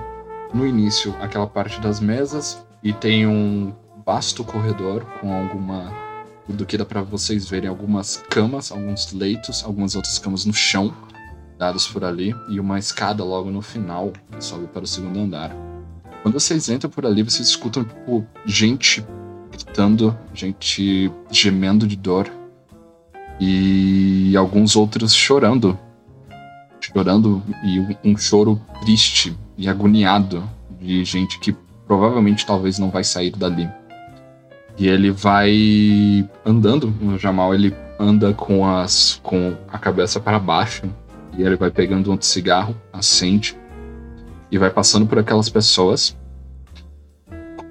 no 0.54 0.66
início 0.66 1.14
aquela 1.20 1.48
parte 1.48 1.82
das 1.82 2.00
mesas 2.00 2.66
e 2.82 2.94
tem 2.94 3.28
um 3.28 3.74
vasto 4.06 4.44
corredor 4.44 5.04
com 5.20 5.34
alguma 5.34 5.92
do 6.48 6.66
que 6.66 6.78
dá 6.78 6.86
pra 6.86 7.02
vocês 7.02 7.50
verem 7.50 7.68
algumas 7.68 8.24
camas, 8.30 8.72
alguns 8.72 9.12
leitos, 9.12 9.64
algumas 9.64 9.96
outras 9.96 10.20
camas 10.20 10.46
no 10.46 10.54
chão 10.54 10.94
dados 11.58 11.88
por 11.88 12.04
ali 12.04 12.36
e 12.50 12.60
uma 12.60 12.78
escada 12.78 13.24
logo 13.24 13.50
no 13.50 13.62
final 13.62 14.14
que 14.32 14.44
sobe 14.44 14.68
para 14.68 14.84
o 14.84 14.88
segundo 14.88 15.20
andar. 15.20 15.56
Quando 16.22 16.40
vocês 16.40 16.70
entram 16.70 16.90
por 16.90 17.06
ali, 17.06 17.24
vocês 17.24 17.48
escutam 17.48 17.84
tipo 17.84 18.26
gente 18.46 19.06
gritando, 19.52 20.18
gente 20.34 21.12
gemendo 21.32 21.88
de 21.88 21.96
dor 21.96 22.32
e 23.40 24.36
alguns 24.38 24.76
outros 24.76 25.14
chorando 25.14 25.78
chorando 26.94 27.42
e 27.64 27.80
um, 28.04 28.18
choro 28.18 28.62
triste 28.82 29.36
e 29.58 29.68
agoniado 29.68 30.44
de 30.80 31.04
gente 31.04 31.40
que 31.40 31.56
provavelmente 31.88 32.46
talvez 32.46 32.78
não 32.78 32.90
vai 32.90 33.04
sair 33.04 33.32
dali. 33.32 33.70
E 34.78 34.88
ele 34.88 35.10
vai 35.10 36.28
andando, 36.46 36.94
o 37.02 37.18
Jamal 37.18 37.54
ele 37.54 37.74
anda 37.98 38.34
com 38.34 38.68
as 38.68 39.20
com 39.24 39.56
a 39.70 39.78
cabeça 39.78 40.20
para 40.20 40.38
baixo 40.38 40.84
e 41.38 41.44
ele 41.44 41.56
vai 41.56 41.72
pegando 41.72 42.12
um 42.12 42.22
cigarro, 42.22 42.76
acende 42.92 43.58
e 44.52 44.58
vai 44.58 44.70
passando 44.70 45.08
por 45.08 45.18
aquelas 45.18 45.50
pessoas. 45.50 46.16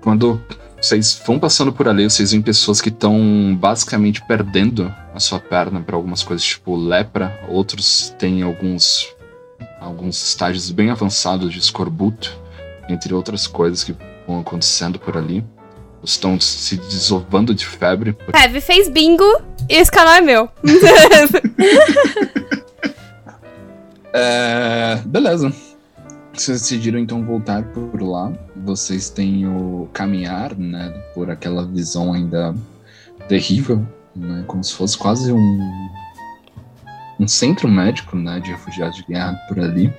Quando 0.01 0.41
vocês 0.85 1.21
vão 1.27 1.39
passando 1.39 1.73
por 1.73 1.89
ali, 1.89 2.05
vocês 2.09 2.31
veem 2.33 2.43
pessoas 2.43 2.81
que 2.81 2.89
estão 2.91 3.57
basicamente 3.59 4.23
perdendo 4.27 4.95
a 5.15 5.19
sua 5.21 5.41
perna 5.41 5.81
para 5.81 5.97
algumas 5.97 6.23
coisas, 6.23 6.45
tipo 6.45 6.77
lepra. 6.77 7.41
Outros 7.49 8.15
têm 8.19 8.43
alguns, 8.43 9.09
alguns 9.81 10.23
estágios 10.23 10.71
bem 10.71 10.91
avançados 10.91 11.51
de 11.53 11.59
escorbuto, 11.59 12.37
entre 12.89 13.15
outras 13.15 13.47
coisas 13.47 13.83
que 13.83 13.97
vão 14.27 14.41
acontecendo 14.41 14.99
por 14.99 15.17
ali. 15.17 15.45
Estão 16.03 16.39
se 16.39 16.77
desovando 16.77 17.55
de 17.55 17.65
febre. 17.65 18.13
por- 18.13 18.35
Heavy 18.37 18.61
fez 18.61 18.91
bingo 18.91 19.25
e 19.71 19.75
esse 19.77 19.91
canal 19.91 20.15
é 20.15 20.21
meu. 20.21 20.49
É, 24.17 25.01
beleza. 25.05 25.53
Vocês 26.35 26.63
decidiram 26.63 26.99
então 26.99 27.25
voltar 27.25 27.63
por 27.63 28.03
lá. 28.03 28.33
Vocês 28.57 29.09
têm 29.09 29.47
o 29.47 29.89
caminhar, 29.93 30.57
né? 30.57 30.91
Por 31.15 31.31
aquela 31.31 31.65
visão 31.65 32.13
ainda 32.13 32.55
terrível, 33.29 33.87
né? 34.15 34.45
Como 34.47 34.63
se 34.63 34.75
fosse 34.75 34.99
quase 34.99 35.33
um 35.33 35.91
um 37.21 37.29
centro 37.29 37.69
médico, 37.69 38.17
né? 38.17 38.41
De 38.41 38.51
refugiados 38.51 38.97
de 38.97 39.05
guerra 39.05 39.35
por 39.49 39.61
ali. 39.61 39.93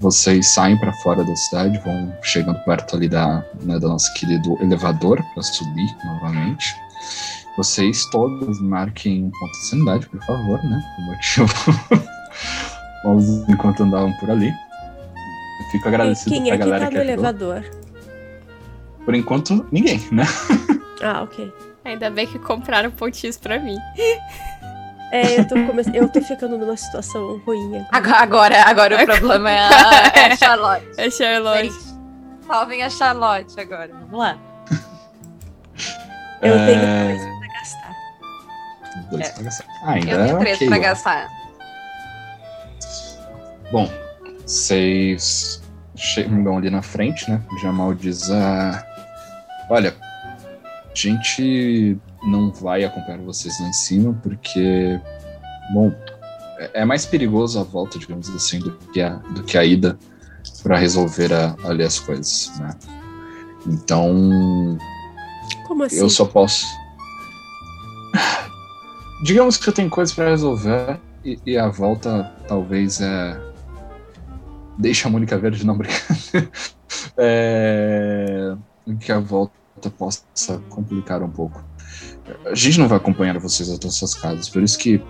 Vocês 0.00 0.48
saem 0.48 0.76
para 0.78 0.92
fora 0.94 1.24
da 1.24 1.34
cidade, 1.34 1.78
vão 1.84 2.12
chegando 2.22 2.58
perto 2.64 2.96
ali 2.96 3.08
da, 3.08 3.44
né, 3.62 3.80
do 3.80 3.88
nosso 3.88 4.12
querido 4.14 4.56
elevador 4.60 5.20
para 5.34 5.42
subir 5.42 5.96
novamente. 6.04 6.76
Vocês 7.56 8.04
todos 8.06 8.60
marquem 8.60 9.24
um 9.24 9.30
ponto 9.30 9.52
de 9.52 9.66
sanidade, 9.66 10.08
por 10.08 10.22
favor, 10.24 10.62
né? 10.64 10.80
Por 10.94 11.04
motivo. 11.06 12.08
Vamos 13.02 13.48
enquanto 13.48 13.82
andavam 13.82 14.12
por 14.14 14.30
ali. 14.30 14.52
Fico 15.70 15.88
agradecido 15.88 16.30
Quem 16.30 16.44
pra 16.44 16.54
é 16.54 16.58
que 16.58 16.64
galera 16.64 16.84
tá 16.84 16.90
que, 16.90 16.94
no 16.96 17.00
ajudou. 17.02 17.14
elevador? 17.24 17.64
Por 19.04 19.14
enquanto, 19.14 19.66
ninguém, 19.72 20.00
né? 20.12 20.24
Ah, 21.02 21.22
ok. 21.22 21.52
Ainda 21.84 22.10
bem 22.10 22.26
que 22.26 22.38
compraram 22.38 22.90
pontinhos 22.90 23.36
pra 23.38 23.58
mim. 23.58 23.76
É, 25.10 25.38
eu 25.40 25.48
tô, 25.48 25.54
come... 25.64 25.82
eu 25.94 26.08
tô 26.08 26.20
ficando 26.20 26.58
numa 26.58 26.76
situação 26.76 27.38
ruim. 27.46 27.84
agora. 27.90 28.18
Agora, 28.20 28.62
agora, 28.64 29.02
o 29.02 29.06
problema 29.06 29.50
é 29.50 29.58
a, 29.58 30.12
é 30.14 30.32
a 30.32 30.36
Charlotte. 30.36 30.86
É 30.98 31.10
Charlotte. 31.10 31.62
Gente, 31.70 31.96
salvem 32.46 32.82
a 32.82 32.90
Charlotte 32.90 33.58
agora. 33.60 33.90
Vamos 33.94 34.18
lá. 34.18 34.38
Eu 36.42 36.54
É, 36.54 36.66
tenho 36.66 37.18
coisa 37.18 37.38
pra 37.38 37.48
gastar. 37.60 37.92
Dois 39.10 39.28
É. 39.28 39.32
pra 39.32 39.42
gastar. 39.44 39.64
Ah, 39.84 39.90
ainda 39.92 40.10
Eu 40.10 40.24
tenho 40.26 40.38
três 40.40 40.56
ok, 40.56 40.68
pra 40.68 40.76
ó. 40.76 40.80
gastar. 40.80 41.28
Bom, 43.72 43.90
vocês 44.46 45.57
chegam 45.98 46.56
ali 46.56 46.70
na 46.70 46.80
frente, 46.82 47.28
né? 47.30 47.42
O 47.52 47.58
Jamal 47.58 47.92
diz: 47.94 48.30
ah, 48.30 48.82
Olha, 49.70 49.94
a 50.00 50.94
gente 50.94 51.98
não 52.22 52.50
vai 52.52 52.84
acompanhar 52.84 53.18
vocês 53.20 53.60
lá 53.60 53.68
em 53.68 53.72
cima 53.72 54.14
porque, 54.22 54.98
bom, 55.72 55.92
é- 56.58 56.80
é 56.80 56.84
mais 56.84 57.04
perigoso 57.04 57.60
a 57.60 57.62
volta, 57.62 57.98
digamos 57.98 58.28
assim, 58.30 58.58
do 58.60 58.70
que 58.92 59.00
a, 59.00 59.10
do 59.16 59.42
que 59.42 59.58
a 59.58 59.64
ida 59.64 59.98
para 60.62 60.76
resolver 60.78 61.32
a- 61.32 61.54
ali 61.64 61.82
as 61.84 61.98
coisas, 62.00 62.50
né? 62.58 62.70
Então, 63.66 64.78
Como 65.66 65.82
assim? 65.84 65.98
eu 65.98 66.08
só 66.08 66.24
posso. 66.24 66.64
Digamos 69.22 69.56
que 69.56 69.68
eu 69.68 69.72
tenho 69.72 69.90
coisas 69.90 70.14
pra 70.14 70.28
resolver 70.30 70.98
e, 71.24 71.38
e 71.44 71.58
a 71.58 71.68
volta 71.68 72.32
talvez 72.46 73.00
é. 73.00 73.48
Deixa 74.78 75.08
a 75.08 75.10
Mônica 75.10 75.36
Verde 75.36 75.66
não 75.66 75.76
brincar. 75.78 76.16
é... 77.16 78.56
Que 79.00 79.12
a 79.12 79.18
volta 79.18 79.90
possa 79.98 80.22
complicar 80.70 81.22
um 81.22 81.30
pouco. 81.30 81.62
A 82.46 82.54
gente 82.54 82.78
não 82.78 82.88
vai 82.88 82.96
acompanhar 82.96 83.38
vocês 83.38 83.70
até 83.70 83.90
suas 83.90 84.14
casas, 84.14 84.48
por 84.48 84.62
isso 84.62 84.78
que 84.78 85.02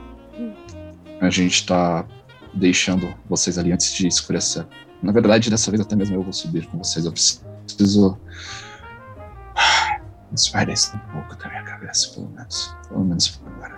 a 1.20 1.30
gente 1.30 1.66
tá 1.66 2.06
deixando 2.54 3.14
vocês 3.28 3.58
ali 3.58 3.72
antes 3.72 3.92
de 3.92 4.06
escurecer. 4.06 4.66
Na 5.02 5.12
verdade, 5.12 5.50
dessa 5.50 5.70
vez 5.70 5.80
até 5.80 5.94
mesmo 5.94 6.16
eu 6.16 6.22
vou 6.22 6.32
subir 6.32 6.66
com 6.66 6.78
vocês. 6.78 7.04
Eu 7.04 7.12
preciso 7.12 8.18
Espalha-se 10.34 10.94
um 10.96 10.98
pouco 11.12 11.36
da 11.36 11.48
minha 11.48 11.62
cabeça, 11.62 12.14
pelo 12.14 12.30
menos. 12.30 12.76
Pelo 12.88 13.04
menos 13.04 13.28
por 13.28 13.48
agora. 13.52 13.77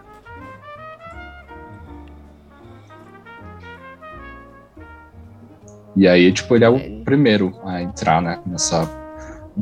E 5.97 6.07
aí, 6.07 6.33
tipo, 6.33 6.55
ele 6.55 6.65
é 6.65 6.69
o 6.69 7.05
primeiro 7.05 7.59
a 7.65 7.83
entrar, 7.83 8.23
né, 8.23 8.41
nessa 8.47 8.89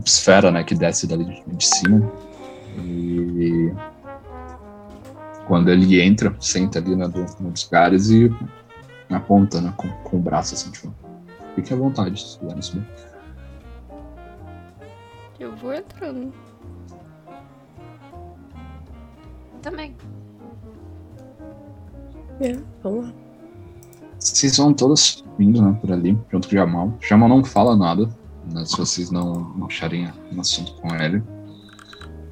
esfera, 0.05 0.51
né, 0.51 0.63
que 0.63 0.75
desce 0.75 1.07
dali 1.07 1.25
de, 1.47 1.65
cima. 1.65 2.11
E 2.79 3.73
quando 5.47 5.71
ele 5.71 6.01
entra, 6.01 6.35
senta 6.39 6.79
ali 6.79 6.95
né, 6.95 7.09
do, 7.09 7.25
num 7.41 7.51
dos 7.51 7.65
lugares 7.65 8.11
e 8.11 8.31
aponta, 9.11 9.61
né, 9.61 9.73
com, 9.77 9.89
com 9.89 10.17
o 10.19 10.21
braço 10.21 10.55
assim, 10.55 10.71
tipo, 10.71 10.95
fique 11.55 11.73
à 11.73 11.77
vontade 11.77 12.21
se 12.21 12.39
quiserem 12.39 12.63
subir. 12.63 12.87
Eu 15.41 15.57
vou 15.57 15.73
entrando. 15.73 16.33
Também. 19.63 19.97
É, 22.41 22.53
vamos 22.83 23.07
lá. 23.07 23.28
Vocês 24.19 24.57
vão 24.57 24.75
todas 24.75 25.23
vindo, 25.39 25.63
né, 25.63 25.77
por 25.81 25.93
ali, 25.93 26.19
junto 26.31 26.49
com 26.49 26.55
o 26.55 26.59
Jamal. 26.59 26.95
Jamal 27.01 27.29
não 27.29 27.45
fala 27.45 27.77
nada, 27.77 28.09
né, 28.53 28.65
se 28.65 28.77
vocês 28.77 29.11
não, 29.11 29.33
não 29.57 29.67
acharem 29.67 30.09
um 30.33 30.41
assunto 30.41 30.73
com 30.75 30.95
ele. 30.95 31.23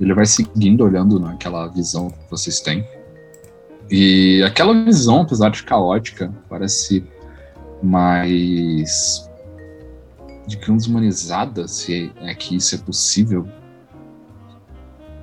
Ele 0.01 0.13
vai 0.13 0.27
seguindo, 0.27 0.85
olhando 0.85 1.19
né, 1.21 1.31
aquela 1.33 1.69
visão 1.69 2.11
que 2.11 2.31
vocês 2.31 2.61
têm. 2.61 2.87
E 3.91 4.43
aquela 4.43 4.75
visão, 4.85 5.23
apesar 5.23 5.51
de 5.51 5.63
caótica, 5.63 6.35
parece 6.49 7.05
mais, 7.83 9.31
digamos, 10.47 10.87
humanizada, 10.87 11.69
se 11.69 12.13
é 12.17 12.35
que 12.35 12.57
isso 12.57 12.75
é 12.75 12.79
possível. 12.79 13.47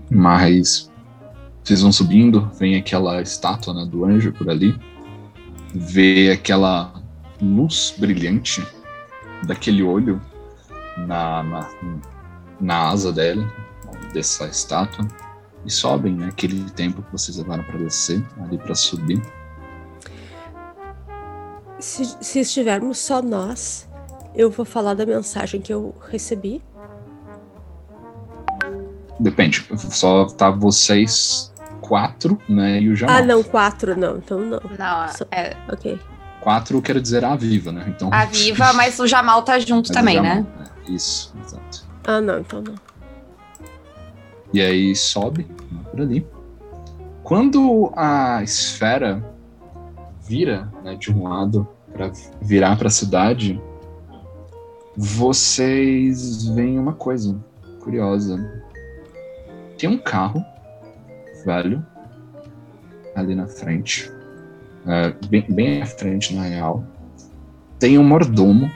Mas 0.09 0.89
vocês 1.63 1.81
vão 1.81 1.91
subindo, 1.91 2.49
vem 2.57 2.75
aquela 2.75 3.21
estátua 3.21 3.73
né, 3.73 3.85
do 3.85 4.05
anjo 4.05 4.31
por 4.31 4.49
ali, 4.49 4.75
vê 5.73 6.31
aquela 6.31 6.93
luz 7.41 7.93
brilhante 7.97 8.65
daquele 9.43 9.83
olho 9.83 10.21
na, 10.97 11.43
na, 11.43 11.69
na 12.61 12.89
asa 12.89 13.11
dela, 13.11 13.51
dessa 14.13 14.45
estátua, 14.45 15.07
e 15.65 15.71
sobem 15.71 16.13
né, 16.13 16.27
aquele 16.27 16.69
tempo 16.71 17.01
que 17.01 17.11
vocês 17.11 17.37
levaram 17.37 17.63
para 17.63 17.77
descer, 17.79 18.23
ali 18.41 18.57
para 18.57 18.75
subir. 18.75 19.21
Se, 21.79 22.05
se 22.21 22.39
estivermos 22.39 22.99
só 22.99 23.21
nós, 23.21 23.89
eu 24.35 24.49
vou 24.49 24.65
falar 24.65 24.93
da 24.93 25.05
mensagem 25.05 25.59
que 25.59 25.73
eu 25.73 25.95
recebi. 26.09 26.61
Depende, 29.19 29.65
só 29.77 30.25
tá 30.25 30.49
vocês 30.49 31.52
quatro, 31.93 32.41
né, 32.49 32.81
e 32.81 32.89
o 32.89 32.95
Jamal. 32.95 33.17
Ah, 33.17 33.21
não, 33.21 33.43
quatro 33.43 33.95
não, 33.95 34.17
então 34.17 34.39
não. 34.39 34.59
Não, 34.79 35.07
Só- 35.09 35.25
é 35.31 35.55
Ok. 35.71 35.99
Quatro 36.41 36.81
quero 36.81 36.99
dizer 36.99 37.23
a 37.23 37.35
viva, 37.35 37.71
né? 37.71 37.85
Então, 37.87 38.09
a 38.11 38.25
Viva, 38.25 38.73
mas 38.73 38.99
o 38.99 39.05
Jamal 39.05 39.43
tá 39.43 39.59
junto 39.59 39.89
mas 39.93 39.97
também, 39.99 40.15
Jamal, 40.15 40.37
né? 40.37 40.45
é, 40.87 40.91
isso, 40.91 41.31
exato. 41.45 41.85
Ah, 42.03 42.19
não, 42.19 42.39
então 42.39 42.63
não. 42.63 42.73
E 44.51 44.59
aí 44.59 44.95
sobe 44.95 45.47
né, 45.71 45.81
por 45.91 46.01
ali. 46.01 46.25
Quando 47.21 47.93
a 47.95 48.41
esfera 48.41 49.23
vira 50.27 50.67
né, 50.83 50.95
de 50.95 51.11
um 51.13 51.27
lado 51.27 51.67
para 51.93 52.11
virar 52.41 52.75
para 52.75 52.87
a 52.87 52.91
cidade, 52.91 53.61
vocês 54.97 56.47
veem 56.47 56.79
uma 56.79 56.93
coisa 56.93 57.39
curiosa. 57.81 58.63
Tem 59.77 59.87
um 59.87 59.97
carro 59.99 60.43
velho 61.45 61.85
ali 63.15 63.35
na 63.35 63.47
frente, 63.47 64.11
é, 64.87 65.11
bem, 65.27 65.45
bem 65.49 65.81
à 65.81 65.85
frente 65.85 66.33
na 66.35 66.43
real. 66.43 66.83
Tem 67.79 67.97
um 67.97 68.03
mordomo 68.03 68.71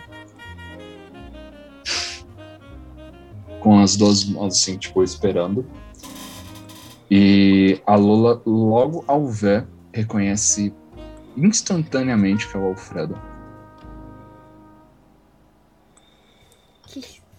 com 3.59 3.79
as 3.79 3.96
duas 3.96 4.24
mãos 4.25 4.53
assim, 4.53 4.77
tipo, 4.77 5.03
esperando. 5.03 5.65
E 7.09 7.81
a 7.85 7.96
Lola, 7.96 8.42
logo 8.46 9.03
ao 9.07 9.27
ver, 9.27 9.65
reconhece 9.94 10.74
instantaneamente 11.35 12.48
que 12.48 12.57
é 12.57 12.59
o 12.59 12.65
Alfredo. 12.65 13.18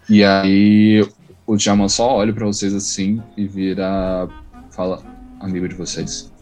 E 0.08 0.24
aí 0.24 1.06
o 1.46 1.58
Jaman 1.58 1.88
só 1.88 2.16
olha 2.16 2.32
pra 2.32 2.46
vocês 2.46 2.74
assim 2.74 3.22
e 3.36 3.46
vira. 3.46 4.28
Fala, 4.70 5.02
amigo 5.40 5.68
de 5.68 5.74
vocês. 5.74 6.32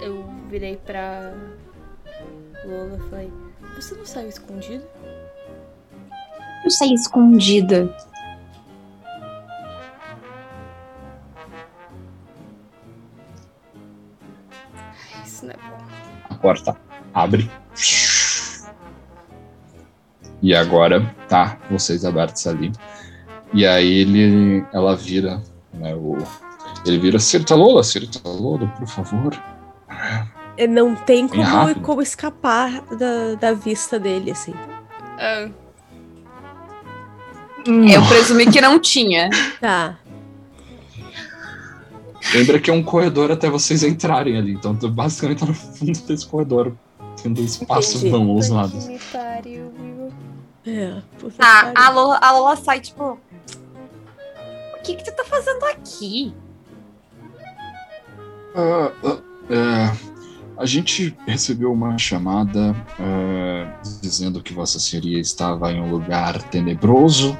Eu 0.00 0.28
virei 0.50 0.76
pra 0.76 1.32
Lola 2.64 2.98
e 2.98 3.10
falei: 3.10 3.32
Você 3.76 3.94
não 3.94 4.04
saiu 4.04 4.28
escondido? 4.28 4.84
Eu 6.64 6.70
saí 6.70 6.92
escondida. 6.94 7.94
Isso 15.24 15.46
não 15.46 15.52
é 15.52 15.56
bom. 15.56 15.84
A 16.28 16.34
porta 16.34 16.76
abre. 17.14 17.50
E 20.42 20.54
agora 20.54 21.14
tá 21.28 21.58
vocês 21.70 22.04
abertos 22.04 22.46
ali. 22.46 22.72
E 23.54 23.64
aí 23.64 24.00
ele, 24.00 24.66
ela 24.72 24.94
vira, 24.96 25.40
né, 25.72 25.94
o, 25.94 26.18
ele 26.86 26.98
vira 26.98 27.18
Cirta 27.18 27.54
Lola, 27.54 27.82
Cirta 27.82 28.20
Lola, 28.28 28.66
por 28.78 28.86
favor. 28.86 29.34
É, 30.56 30.66
Não 30.66 30.94
tem 30.94 31.28
como, 31.28 31.80
como 31.80 32.02
escapar 32.02 32.82
da, 32.96 33.34
da 33.38 33.52
vista 33.52 33.98
dele, 33.98 34.30
assim. 34.30 34.54
Ah, 35.18 35.48
Eu 37.66 38.06
presumi 38.08 38.50
que 38.50 38.60
não 38.60 38.78
tinha. 38.78 39.28
Tá. 39.60 39.98
Lembra 42.34 42.58
que 42.58 42.70
é 42.70 42.72
um 42.72 42.82
corredor 42.82 43.30
até 43.30 43.48
vocês 43.48 43.84
entrarem 43.84 44.36
ali. 44.36 44.52
Então 44.52 44.74
tu 44.74 44.88
basicamente 44.88 45.40
tá 45.40 45.46
no 45.46 45.54
fundo 45.54 45.98
desse 46.00 46.26
corredor. 46.26 46.72
Tendo 47.22 47.40
espaço 47.40 47.98
Entendi. 47.98 48.10
vão 48.10 48.30
aos 48.30 48.48
lados. 48.48 48.88
É, 50.66 51.00
Tá, 51.36 51.72
que 51.72 51.80
a. 51.80 51.90
Lola, 51.90 52.18
a 52.20 52.32
Lola 52.32 52.56
sai, 52.56 52.80
tipo. 52.80 53.12
O 53.12 54.82
que 54.82 54.96
que 54.96 55.04
tu 55.04 55.14
tá 55.14 55.24
fazendo 55.24 55.64
aqui? 55.66 56.34
Ah, 58.56 58.90
ah, 59.04 59.18
é, 59.50 59.96
a 60.56 60.64
gente 60.64 61.14
recebeu 61.26 61.70
uma 61.70 61.98
chamada 61.98 62.74
é, 62.98 63.68
dizendo 64.00 64.42
que 64.42 64.54
Vossa 64.54 64.80
Senhoria 64.80 65.20
estava 65.20 65.70
em 65.70 65.80
um 65.80 65.90
lugar 65.90 66.42
tenebroso 66.44 67.36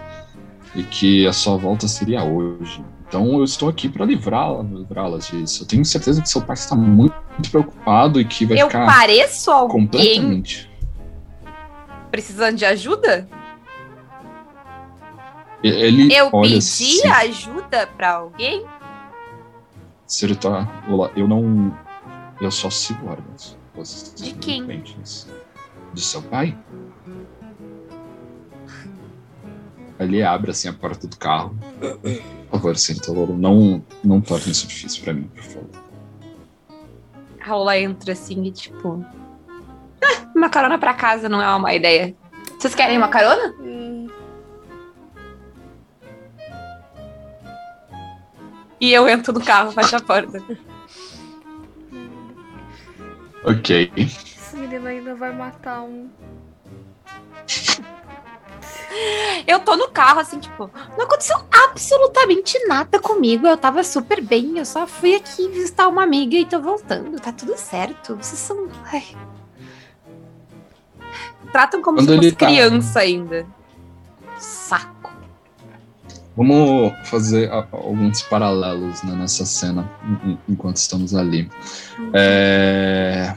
e 0.74 0.82
que 0.82 1.26
a 1.26 1.32
sua 1.32 1.56
volta 1.56 1.88
seria 1.88 2.22
hoje. 2.22 2.84
Então 3.08 3.38
eu 3.38 3.44
estou 3.44 3.68
aqui 3.68 3.88
para 3.88 4.04
livrá-la, 4.04 4.62
livrá-las 4.62 5.28
disso. 5.28 5.62
Eu 5.62 5.66
tenho 5.66 5.84
certeza 5.84 6.20
que 6.20 6.28
seu 6.28 6.42
pai 6.42 6.54
está 6.54 6.76
muito 6.76 7.14
preocupado 7.50 8.20
e 8.20 8.24
que 8.24 8.44
vai 8.44 8.60
eu 8.60 8.66
ficar 8.66 8.84
pareço 8.84 9.50
alguém 9.50 9.86
completamente. 9.86 10.70
precisando 12.10 12.56
de 12.56 12.66
ajuda? 12.66 13.26
Ele 15.62 16.14
Eu 16.14 16.30
pedi 16.30 16.58
assim, 16.58 17.06
ajuda 17.06 17.86
pra 17.96 18.16
alguém? 18.16 18.66
Se 20.06 20.24
ele 20.24 20.34
tá, 20.36 20.84
Lola, 20.88 21.10
eu 21.16 21.26
não, 21.28 21.76
eu 22.40 22.50
só 22.50 22.70
sigo 22.70 23.08
ordens. 23.08 23.56
Vocês 23.74 24.14
De 24.14 24.34
quem? 24.34 24.82
De 25.92 26.00
seu 26.00 26.22
pai? 26.22 26.56
Ele 29.98 30.22
abre 30.22 30.50
assim 30.50 30.68
a 30.68 30.72
porta 30.72 31.06
do 31.06 31.16
carro. 31.16 31.56
Por 32.50 32.60
favor, 32.60 32.76
senta, 32.76 33.12
Lola. 33.12 33.34
Não, 33.36 33.82
não 34.04 34.20
torne 34.20 34.50
isso 34.52 34.66
difícil 34.66 35.02
pra 35.02 35.12
mim, 35.12 35.24
por 35.34 35.42
favor. 35.42 35.68
A 37.44 37.54
Lola 37.54 37.78
entra 37.78 38.12
assim 38.12 38.42
e 38.44 38.50
tipo. 38.50 39.04
"Ah, 40.02 40.26
uma 40.34 40.50
carona 40.50 40.78
pra 40.78 40.92
casa 40.94 41.28
não 41.28 41.40
é 41.40 41.46
uma 41.48 41.58
má 41.58 41.74
ideia. 41.74 42.14
Vocês 42.58 42.74
querem 42.74 42.96
uma 42.98 43.08
carona? 43.08 43.54
E 48.80 48.92
eu 48.92 49.08
entro 49.08 49.32
no 49.32 49.40
carro, 49.42 49.72
fecho 49.72 49.96
a 49.96 50.00
porta. 50.00 50.42
Ok. 53.44 53.92
esse 53.96 54.56
menino 54.56 54.86
ainda 54.88 55.14
vai 55.14 55.32
matar 55.32 55.82
um. 55.82 56.08
Eu 59.46 59.60
tô 59.60 59.76
no 59.76 59.88
carro, 59.88 60.20
assim, 60.20 60.38
tipo, 60.40 60.70
não 60.96 61.04
aconteceu 61.04 61.36
absolutamente 61.68 62.58
nada 62.66 62.98
comigo. 62.98 63.46
Eu 63.46 63.56
tava 63.56 63.84
super 63.84 64.20
bem. 64.22 64.58
Eu 64.58 64.64
só 64.64 64.86
fui 64.86 65.14
aqui 65.14 65.48
visitar 65.48 65.86
uma 65.88 66.02
amiga 66.02 66.36
e 66.36 66.44
tô 66.46 66.60
voltando. 66.60 67.20
Tá 67.20 67.30
tudo 67.32 67.56
certo. 67.56 68.16
Vocês 68.16 68.38
são. 68.40 68.68
Ai. 68.92 69.04
Tratam 71.52 71.80
como 71.82 71.98
Quando 71.98 72.08
se 72.10 72.16
fosse 72.16 72.32
tá- 72.32 72.46
criança 72.46 73.00
ainda. 73.00 73.46
Saco. 74.38 75.05
Vamos 76.36 76.92
fazer 77.08 77.50
alguns 77.50 78.20
paralelos 78.22 79.02
né, 79.02 79.14
nessa 79.14 79.46
cena 79.46 79.90
en- 80.04 80.32
en- 80.32 80.38
enquanto 80.50 80.76
estamos 80.76 81.14
ali. 81.14 81.50
É, 82.12 83.34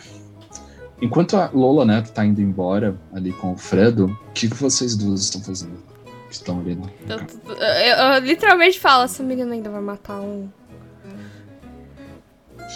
Enquanto 1.01 1.37
a 1.37 1.49
Lola, 1.53 1.85
né, 1.85 2.03
tá 2.13 2.25
indo 2.25 2.41
embora 2.41 2.93
ali 3.13 3.31
com 3.31 3.53
o 3.53 3.57
Fredo, 3.57 4.07
o 4.07 4.31
que, 4.33 4.49
que 4.49 4.55
vocês 4.55 4.97
duas 4.97 5.21
estão 5.21 5.41
fazendo? 5.41 5.81
Estão 6.29 6.59
ali, 6.59 6.75
né? 6.75 6.89
Eu, 7.07 7.17
eu- 7.57 8.15
eu 8.15 8.19
literalmente 8.19 8.77
falo, 8.77 9.05
essa 9.05 9.23
menina 9.23 9.53
ainda 9.53 9.69
vai 9.69 9.79
matar 9.81 10.19
um. 10.19 10.49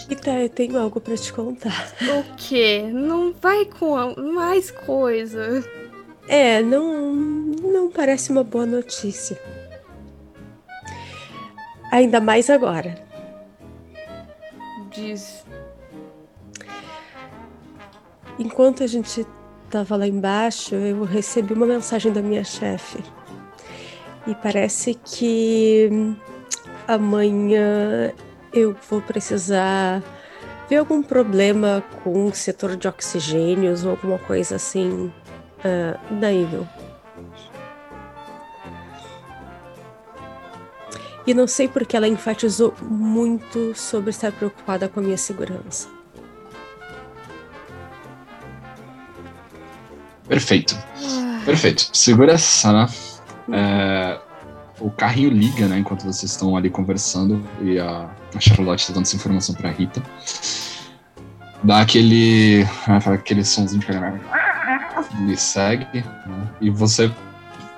Rita, 0.08 0.32
eu 0.32 0.50
tenho 0.50 0.80
algo 0.80 1.02
pra 1.02 1.16
te 1.16 1.32
contar. 1.34 1.92
O 2.02 2.36
quê? 2.38 2.90
Não 2.94 3.34
vai 3.34 3.66
com 3.66 4.16
mais 4.34 4.72
coisa. 4.72 5.62
É, 6.28 6.62
não, 6.64 7.14
não 7.14 7.92
parece 7.92 8.32
uma 8.32 8.44
boa 8.44 8.66
notícia. 8.66 9.38
Ainda 11.94 12.20
mais 12.20 12.50
agora. 12.50 12.96
Diz. 14.90 15.46
Enquanto 18.40 18.84
a 18.84 18.88
gente 18.88 19.24
tava 19.70 19.96
lá 19.96 20.08
embaixo, 20.08 20.74
eu 20.74 21.04
recebi 21.04 21.54
uma 21.54 21.68
mensagem 21.68 22.12
da 22.12 22.20
minha 22.20 22.44
chefe. 22.44 22.98
E 24.26 24.34
parece 24.34 24.96
que 24.96 26.16
amanhã 26.88 28.12
eu 28.52 28.76
vou 28.90 29.00
precisar 29.00 30.02
ver 30.68 30.78
algum 30.78 31.04
problema 31.04 31.84
com 32.04 32.26
o 32.26 32.34
setor 32.34 32.76
de 32.76 32.88
oxigênios 32.88 33.86
ou 33.86 33.92
alguma 33.92 34.18
coisa 34.18 34.56
assim 34.56 35.14
ah, 35.64 36.00
na 36.10 36.34
Evil. 36.34 36.68
E 41.26 41.34
não 41.34 41.48
sei 41.48 41.68
porque 41.68 41.96
ela 41.96 42.08
enfatizou 42.08 42.74
muito 42.82 43.74
sobre 43.76 44.10
estar 44.10 44.32
preocupada 44.32 44.90
com 44.90 45.00
a 45.00 45.04
minha 45.04 45.18
segurança. 45.18 45.88
Perfeito. 50.28 50.78
Perfeito. 51.46 51.90
Segura 51.94 52.34
essa, 52.34 52.72
né? 52.74 52.88
É, 53.52 54.20
o 54.80 54.90
carrinho 54.90 55.30
liga, 55.30 55.68
né? 55.68 55.78
Enquanto 55.80 56.04
vocês 56.04 56.32
estão 56.32 56.56
ali 56.58 56.70
conversando 56.70 57.42
e 57.62 57.80
a, 57.80 58.10
a 58.36 58.40
Charlotte 58.40 58.88
tá 58.88 58.94
dando 58.94 59.04
essa 59.04 59.16
informação 59.16 59.56
pra 59.56 59.70
Rita. 59.70 60.02
Dá 61.64 61.82
aquele. 61.82 62.66
aquele 63.06 63.46
somzinho 63.46 63.80
de 63.80 63.88
carrinho. 63.88 64.22
Ele 65.22 65.38
segue, 65.38 65.86
né? 66.02 66.50
E 66.60 66.70
você 66.70 67.12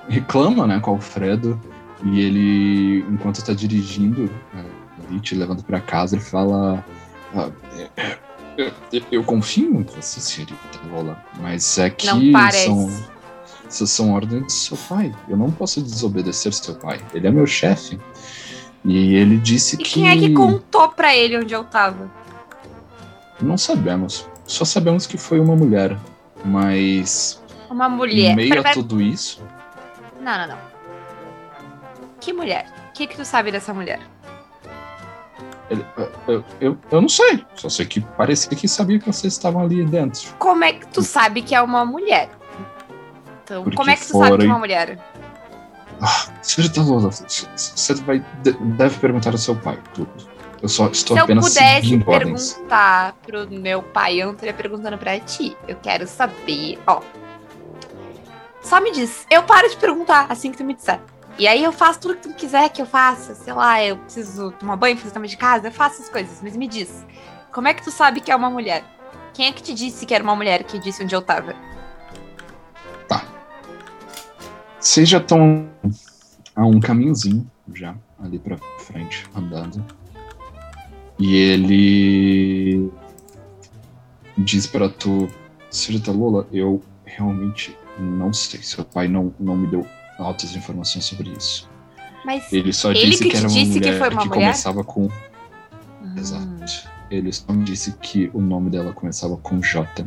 reclama, 0.07 0.65
né, 0.65 0.79
com 0.79 0.91
o 0.91 0.93
Alfredo. 0.95 1.59
E 2.05 2.19
ele, 2.21 2.99
enquanto 3.09 3.43
tá 3.43 3.51
dirigindo, 3.53 4.29
é, 4.55 5.05
ali 5.09 5.19
te 5.19 5.33
levando 5.35 5.63
pra 5.63 5.79
casa, 5.81 6.15
ele 6.15 6.23
fala. 6.23 6.85
"Ah, 7.35 7.49
é, 7.75 7.89
é, 8.01 8.17
eu, 8.57 8.71
eu- 8.93 9.03
eu 9.11 9.23
confio 9.23 9.73
muito 9.73 9.91
em 9.97 10.01
você, 10.01 10.19
senhorita 10.21 10.55
Lola, 10.91 11.21
mas 11.41 11.77
é 11.79 11.89
que 11.89 12.05
são, 12.07 12.89
essas 13.67 13.89
são 13.89 14.13
ordens 14.13 14.43
do 14.45 14.51
seu 14.51 14.77
pai. 14.77 15.13
Eu 15.27 15.35
não 15.35 15.51
posso 15.51 15.81
desobedecer 15.81 16.53
seu 16.53 16.75
pai. 16.75 17.01
Ele 17.13 17.27
é 17.27 17.31
meu 17.31 17.47
chefe. 17.47 17.99
E 18.85 19.15
ele 19.15 19.37
disse 19.37 19.75
E 19.75 19.77
que. 19.79 19.93
quem 19.95 20.09
é 20.09 20.15
que 20.15 20.31
contou 20.31 20.89
pra 20.89 21.15
ele 21.15 21.37
onde 21.39 21.53
eu 21.55 21.63
tava? 21.63 22.09
Não 23.41 23.57
sabemos. 23.57 24.29
Só 24.45 24.63
sabemos 24.63 25.07
que 25.07 25.17
foi 25.17 25.39
uma 25.39 25.55
mulher. 25.55 25.97
Mas 26.45 27.41
Uma 27.69 27.89
mulher. 27.89 28.31
em 28.33 28.35
meio 28.35 28.49
Pera, 28.49 28.61
a 28.61 28.63
pera. 28.63 28.75
tudo 28.75 29.01
isso, 29.01 29.41
Não, 30.21 30.37
não, 30.37 30.47
não. 30.49 30.74
Que 32.25 32.33
mulher? 32.33 32.65
O 32.89 32.93
que, 32.93 33.05
que 33.05 33.15
tu 33.15 33.23
sabe 33.23 33.51
dessa 33.51 33.71
mulher? 33.71 33.99
ele- 35.69 35.85
eu, 36.27 36.43
eu, 36.59 36.77
eu 36.89 37.01
não 37.01 37.07
sei. 37.07 37.45
Só 37.53 37.69
sei 37.69 37.85
que 37.85 38.01
parecia 38.01 38.49
que 38.57 38.67
sabia 38.67 38.97
que 38.99 39.05
vocês 39.05 39.33
estavam 39.33 39.61
ali 39.61 39.85
dentro. 39.85 40.33
Como 40.39 40.63
é 40.63 40.73
que 40.73 40.87
tu 40.87 41.03
sabe 41.03 41.43
que 41.43 41.53
é 41.53 41.61
uma 41.61 41.85
mulher? 41.85 42.29
Então, 43.43 43.61
Porque 43.63 43.77
como 43.77 43.91
é 43.91 43.95
que 43.95 44.07
tu 44.07 44.17
sabe 44.17 44.37
que 44.39 44.43
é 44.43 44.47
uma 44.47 44.57
mulher? 44.57 44.97
Senhorita 46.41 46.81
Lola, 46.81 47.11
você 47.11 47.93
vai, 48.05 48.25
de- 48.41 48.53
deve 48.75 48.97
perguntar 48.97 49.29
ao 49.31 49.37
seu 49.37 49.55
pai 49.55 49.77
tudo. 49.93 50.09
Eu 50.63 50.67
só 50.67 50.87
estou 50.87 51.15
Se 51.15 51.21
eu 51.21 51.25
apenas 51.25 51.47
pudesse 51.47 51.75
seguindo 51.75 52.09
ordens. 52.09 52.53
perguntar 52.53 53.13
pro 53.23 53.47
meu 53.51 53.83
pai, 53.83 54.19
eu 54.19 54.25
não 54.27 54.33
estaria 54.33 54.53
perguntando 54.53 54.97
pra 54.97 55.19
ti. 55.19 55.55
Eu 55.67 55.75
quero 55.75 56.07
saber, 56.07 56.79
ó. 56.87 57.01
Só 58.63 58.81
me 58.81 58.91
diz. 58.91 59.27
Eu 59.29 59.43
paro 59.43 59.69
de 59.69 59.77
perguntar 59.77 60.25
assim 60.27 60.51
que 60.51 60.57
tu 60.57 60.63
me 60.63 60.73
disser. 60.73 60.99
E 61.37 61.47
aí 61.47 61.63
eu 61.63 61.71
faço 61.71 61.99
tudo 61.99 62.15
que 62.15 62.29
tu 62.29 62.33
quiser 62.33 62.69
que 62.69 62.81
eu 62.81 62.85
faça. 62.85 63.35
Sei 63.35 63.53
lá, 63.53 63.83
eu 63.83 63.97
preciso 63.97 64.51
tomar 64.53 64.77
banho, 64.77 64.97
fazer 64.97 65.13
também 65.13 65.29
de 65.29 65.37
casa, 65.37 65.67
eu 65.67 65.71
faço 65.71 66.01
as 66.01 66.09
coisas. 66.09 66.39
Mas 66.41 66.55
me 66.55 66.67
diz, 66.67 67.05
como 67.51 67.67
é 67.67 67.73
que 67.73 67.83
tu 67.83 67.91
sabe 67.91 68.21
que 68.21 68.31
é 68.31 68.35
uma 68.35 68.49
mulher? 68.49 68.83
Quem 69.33 69.47
é 69.47 69.51
que 69.51 69.61
te 69.61 69.73
disse 69.73 70.05
que 70.05 70.13
era 70.13 70.23
uma 70.23 70.35
mulher 70.35 70.63
que 70.63 70.79
disse 70.79 71.03
onde 71.03 71.13
eu 71.13 71.21
tava? 71.21 71.53
Vocês 74.79 75.09
já 75.09 75.17
estão 75.17 75.67
a 76.55 76.63
um 76.63 76.79
caminhozinho 76.79 77.49
já 77.73 77.95
ali 78.23 78.37
pra 78.37 78.55
frente, 78.77 79.25
andando. 79.35 79.83
E 81.17 81.35
ele 81.35 82.91
diz 84.37 84.67
pra 84.67 84.87
tu, 84.87 85.27
Senhorita 85.71 86.11
Lola, 86.11 86.47
eu 86.51 86.83
realmente 87.03 87.75
não 87.97 88.31
sei. 88.31 88.61
Seu 88.61 88.85
pai 88.85 89.07
não, 89.07 89.33
não 89.39 89.57
me 89.57 89.67
deu 89.67 89.85
altas 90.17 90.55
informações 90.55 91.05
sobre 91.05 91.29
isso. 91.37 91.69
Mas. 92.25 92.51
Ele 92.51 92.73
só 92.73 92.91
Ele 92.91 93.05
disse 93.11 93.23
que 93.23 93.29
que, 93.29 93.37
era 93.37 93.47
uma 93.47 93.53
disse 93.53 93.73
que 93.79 93.85
mulher 93.85 93.99
foi 93.99 94.09
uma 94.09 94.21
que 94.21 94.27
mulher? 94.29 94.41
começava 94.41 94.83
com. 94.83 95.05
Hum. 95.05 96.15
Exato. 96.17 96.95
Ele 97.11 97.31
só 97.31 97.51
me 97.53 97.63
disse 97.63 97.91
que 98.01 98.31
o 98.33 98.41
nome 98.41 98.69
dela 98.69 98.91
começava 98.93 99.37
com 99.37 99.59
J. 99.61 100.05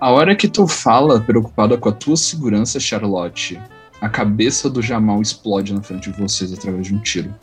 A 0.00 0.10
hora 0.10 0.36
que 0.36 0.46
tu 0.48 0.66
fala, 0.68 1.20
preocupada 1.20 1.76
com 1.78 1.88
a 1.88 1.92
tua 1.92 2.16
segurança, 2.16 2.78
Charlotte, 2.78 3.58
a 4.00 4.08
cabeça 4.08 4.68
do 4.70 4.80
Jamal 4.82 5.20
explode 5.22 5.72
na 5.72 5.82
frente 5.82 6.10
de 6.10 6.20
vocês 6.20 6.52
através 6.52 6.86
de 6.86 6.94
um 6.94 6.98
tiro. 6.98 7.34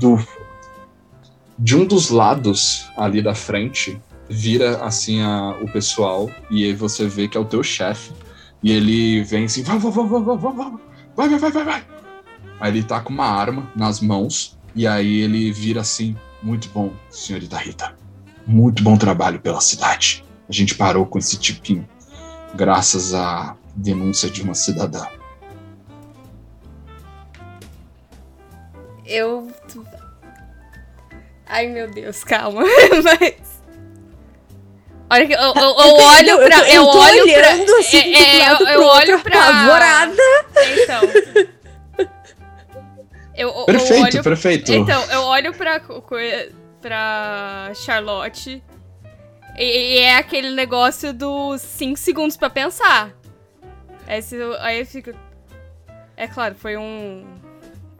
Do, 0.00 0.18
de 1.58 1.76
um 1.76 1.84
dos 1.86 2.10
lados 2.10 2.86
ali 2.96 3.22
da 3.22 3.34
frente, 3.34 4.00
vira 4.28 4.82
assim 4.84 5.20
a- 5.22 5.56
o 5.62 5.68
pessoal, 5.70 6.28
e 6.50 6.64
aí 6.64 6.72
você 6.74 7.06
vê 7.06 7.28
que 7.28 7.36
é 7.36 7.40
o 7.40 7.44
teu 7.44 7.62
chefe, 7.62 8.10
e 8.62 8.72
ele 8.72 9.22
vem 9.22 9.44
assim, 9.44 9.62
vai, 9.62 9.78
vai, 9.78 9.90
vai, 9.90 10.06
vai, 10.06 10.20
vai, 10.20 10.36
vai, 10.36 10.70
vai, 11.14 11.38
vai, 11.38 11.50
vai, 11.50 11.64
vai. 11.64 11.86
Aí 12.60 12.72
ele 12.72 12.82
tá 12.82 13.00
com 13.00 13.12
uma 13.12 13.26
arma 13.26 13.70
nas 13.76 14.00
mãos, 14.00 14.58
e 14.74 14.86
aí 14.86 15.20
ele 15.20 15.52
vira 15.52 15.80
assim, 15.80 16.16
muito 16.42 16.68
bom, 16.70 16.92
senhorita 17.10 17.56
Rita. 17.56 17.96
Muito 18.46 18.82
bom 18.82 18.96
trabalho 18.96 19.40
pela 19.40 19.60
cidade. 19.60 20.24
A 20.48 20.52
gente 20.52 20.74
parou 20.74 21.04
com 21.06 21.18
esse 21.18 21.36
tipinho, 21.36 21.86
graças 22.54 23.12
à 23.12 23.56
denúncia 23.74 24.30
de 24.30 24.42
uma 24.42 24.54
cidadã. 24.54 25.06
Eu. 29.04 29.52
Ai 31.46 31.68
meu 31.68 31.90
Deus, 31.90 32.24
calma. 32.24 32.62
Mas. 33.02 33.55
Olha 35.08 35.26
que 35.26 35.32
eu, 35.34 35.38
eu, 35.38 35.54
eu 35.54 35.94
olho 35.96 36.30
Eu 36.30 36.46
pra. 36.48 36.58
tô- 36.58 36.64
Eu, 36.64 36.74
eu 36.74 36.84
tô 36.90 36.98
olho 36.98 37.22
olhando 37.22 37.64
pra. 37.66 37.78
assim, 37.78 37.96
é, 38.14 38.36
é, 38.36 38.48
lado 38.48 38.62
eu, 38.64 38.68
eu 38.68 38.82
outro, 38.82 39.12
olho 39.12 39.20
pra. 39.22 39.40
apavorada. 39.48 40.16
Então. 40.82 41.00
Eu, 43.36 43.48
eu 43.50 43.64
Perfeito, 43.66 44.02
olho 44.04 44.22
perfeito. 44.22 44.72
Então, 44.72 45.02
eu 45.10 45.20
olho 45.24 45.52
pra, 45.54 45.80
pra 46.80 47.70
Charlotte 47.74 48.62
e, 49.58 49.64
e 49.64 49.98
é 49.98 50.16
aquele 50.16 50.50
negócio 50.54 51.12
dos 51.12 51.60
5 51.60 51.98
segundos 51.98 52.36
pra 52.36 52.48
pensar. 52.48 53.10
Esse, 54.08 54.36
aí 54.60 54.80
eu 54.80 54.86
fico. 54.86 55.12
É 56.16 56.26
claro, 56.26 56.54
foi 56.58 56.76
um. 56.78 57.26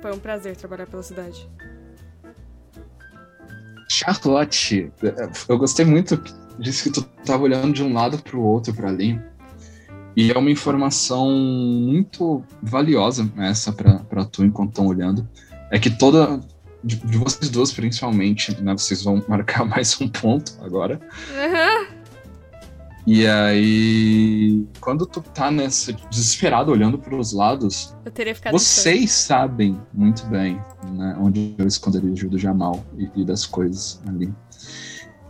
Foi 0.00 0.12
um 0.12 0.18
prazer 0.18 0.56
trabalhar 0.56 0.86
pela 0.86 1.02
cidade. 1.02 1.46
Charlotte, 3.88 4.90
eu 5.48 5.58
gostei 5.58 5.84
muito 5.84 6.16
disso 6.58 6.84
que 6.84 6.90
tu 6.90 7.02
tava 7.24 7.42
olhando 7.42 7.72
de 7.72 7.82
um 7.82 7.92
lado 7.92 8.18
pro 8.22 8.40
outro 8.40 8.72
para 8.74 8.88
ali. 8.88 9.20
E 10.16 10.32
é 10.32 10.38
uma 10.38 10.50
informação 10.50 11.30
muito 11.30 12.42
valiosa 12.62 13.30
essa 13.36 13.72
pra 13.72 13.98
pra 13.98 14.24
tu 14.24 14.44
enquanto 14.44 14.70
estão 14.70 14.86
olhando. 14.86 15.28
É 15.70 15.78
que 15.78 15.90
toda. 15.90 16.40
De, 16.84 16.96
de 16.96 17.18
vocês 17.18 17.50
duas, 17.50 17.72
principalmente, 17.72 18.58
né? 18.62 18.72
Vocês 18.72 19.02
vão 19.02 19.22
marcar 19.28 19.64
mais 19.64 20.00
um 20.00 20.08
ponto 20.08 20.52
agora. 20.62 21.00
Aham. 21.34 21.96
E 23.08 23.24
aí, 23.24 24.66
quando 24.80 25.06
tu 25.06 25.20
tá 25.20 25.48
nessa 25.48 25.92
desesperado 26.10 26.72
olhando 26.72 26.98
pros 26.98 27.32
lados, 27.32 27.94
Eu 28.04 28.10
teria 28.10 28.34
ficado. 28.34 28.52
vocês 28.52 29.12
sabem 29.12 29.80
muito 29.94 30.26
bem 30.26 30.60
né, 30.90 31.16
onde 31.20 31.54
é 31.56 31.62
o 31.62 31.68
esconderijo 31.68 32.28
do 32.28 32.36
Jamal 32.36 32.84
e, 32.98 33.08
e 33.14 33.24
das 33.24 33.46
coisas 33.46 34.02
ali. 34.08 34.34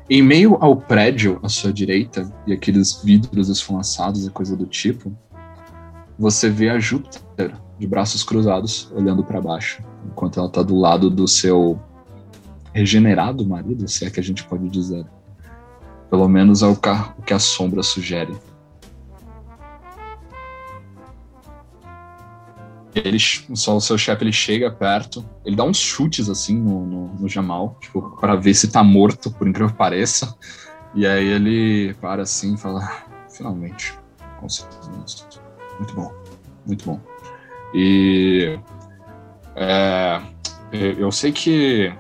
Em 0.09 0.23
meio 0.23 0.57
ao 0.61 0.77
prédio 0.77 1.41
à 1.43 1.49
sua 1.49 1.73
direita 1.73 2.33
e 2.47 2.53
aqueles 2.53 3.03
vidros 3.03 3.49
esfumaçados 3.49 4.25
e 4.25 4.31
coisa 4.31 4.57
do 4.57 4.65
tipo, 4.65 5.13
você 6.17 6.49
vê 6.49 6.71
a 6.71 6.79
Júpiter 6.79 7.57
de 7.77 7.87
braços 7.89 8.23
cruzados 8.23 8.89
olhando 8.95 9.25
para 9.25 9.41
baixo, 9.41 9.83
enquanto 10.07 10.39
ela 10.39 10.49
tá 10.49 10.63
do 10.63 10.77
lado 10.77 11.11
do 11.11 11.27
seu 11.27 11.79
regenerado 12.73 13.45
marido, 13.45 13.89
se 13.89 14.05
é 14.05 14.11
que 14.11 14.21
a 14.21 14.23
gente 14.23 14.45
pode 14.45 14.69
dizer. 14.69 15.05
Pelo 16.09 16.29
menos 16.29 16.63
é 16.63 16.67
o 16.67 16.77
que 17.25 17.35
a 17.35 17.39
sombra 17.41 17.83
sugere. 17.83 18.33
Ele, 22.97 23.19
só 23.19 23.77
o 23.77 23.81
seu 23.81 23.99
chefe 23.99 24.25
ele 24.25 24.33
chega 24.33 24.71
perto, 24.71 25.23
ele 25.45 25.55
dá 25.55 25.65
uns 25.65 25.77
chutes 25.77 26.31
assim 26.31 26.57
no, 26.59 26.87
no, 26.87 27.07
no 27.15 27.29
Jamal, 27.29 27.77
tipo, 27.79 28.17
para 28.19 28.35
ver 28.35 28.55
se 28.55 28.69
tá 28.69 28.83
morto, 28.83 29.31
por 29.31 29.47
incrível 29.47 29.71
que 29.71 29.77
pareça. 29.77 30.35
E 30.95 31.07
aí 31.07 31.27
ele 31.27 31.93
para 32.01 32.23
assim 32.23 32.55
e 32.55 32.57
fala: 32.57 32.83
"Ah, 32.83 33.05
finalmente, 33.29 33.93
conseguimos. 34.41 35.27
Muito 35.79 35.95
bom, 35.95 36.15
muito 36.65 36.87
bom. 36.87 37.01
E 37.75 38.59
é, 39.55 40.23
eu 40.73 41.13
sei 41.13 41.33
que 41.33 41.93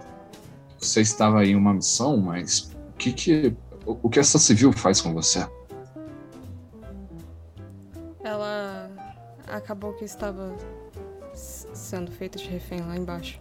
você 0.78 1.02
estava 1.02 1.44
em 1.44 1.54
uma 1.54 1.74
missão, 1.74 2.16
mas 2.16 2.74
o 2.94 2.96
que 2.96 3.12
que 3.12 3.56
o 3.84 4.08
que 4.08 4.18
essa 4.18 4.38
civil 4.38 4.72
faz 4.72 5.00
com 5.00 5.12
você? 5.12 5.46
Ela 8.24 8.90
acabou 9.46 9.92
que 9.92 10.04
estava 10.04 10.56
sendo 11.86 12.10
feita 12.10 12.38
de 12.38 12.48
refém 12.48 12.80
lá 12.80 12.96
embaixo. 12.96 13.40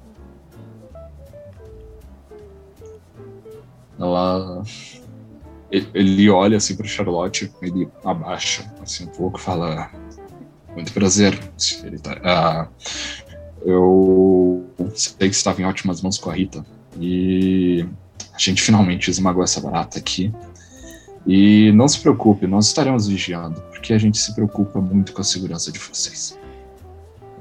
Ela. 4.00 4.64
Ele, 5.72 6.30
olha 6.30 6.58
assim 6.58 6.76
pro 6.76 6.88
Charlotte, 6.88 7.52
ele 7.62 7.90
abaixa 8.04 8.72
assim 8.82 9.06
um 9.06 9.08
pouco 9.08 9.40
fala: 9.40 9.90
Muito 10.74 10.94
prazer. 10.94 11.38
Ah, 12.24 12.68
eu 13.66 14.66
sei 14.94 15.30
que 15.30 15.36
estava 15.36 15.62
em 15.62 15.66
ótimas 15.66 16.02
mãos 16.02 16.18
com 16.18 16.30
a 16.30 16.34
Rita. 16.34 16.64
E 17.00 17.86
a 18.34 18.38
gente 18.38 18.62
finalmente 18.62 19.10
esmagou 19.10 19.44
essa 19.44 19.60
barata 19.60 19.98
aqui. 19.98 20.32
E 21.28 21.72
não 21.72 21.88
se 21.88 22.00
preocupe, 22.00 22.46
nós 22.46 22.68
estaremos 22.68 23.08
vigiando, 23.08 23.60
porque 23.72 23.94
a 23.94 23.98
gente 23.98 24.20
se 24.20 24.36
preocupa 24.36 24.80
muito 24.80 25.12
com 25.12 25.22
a 25.22 25.24
segurança 25.24 25.72
de 25.72 25.80
vocês. 25.80 26.38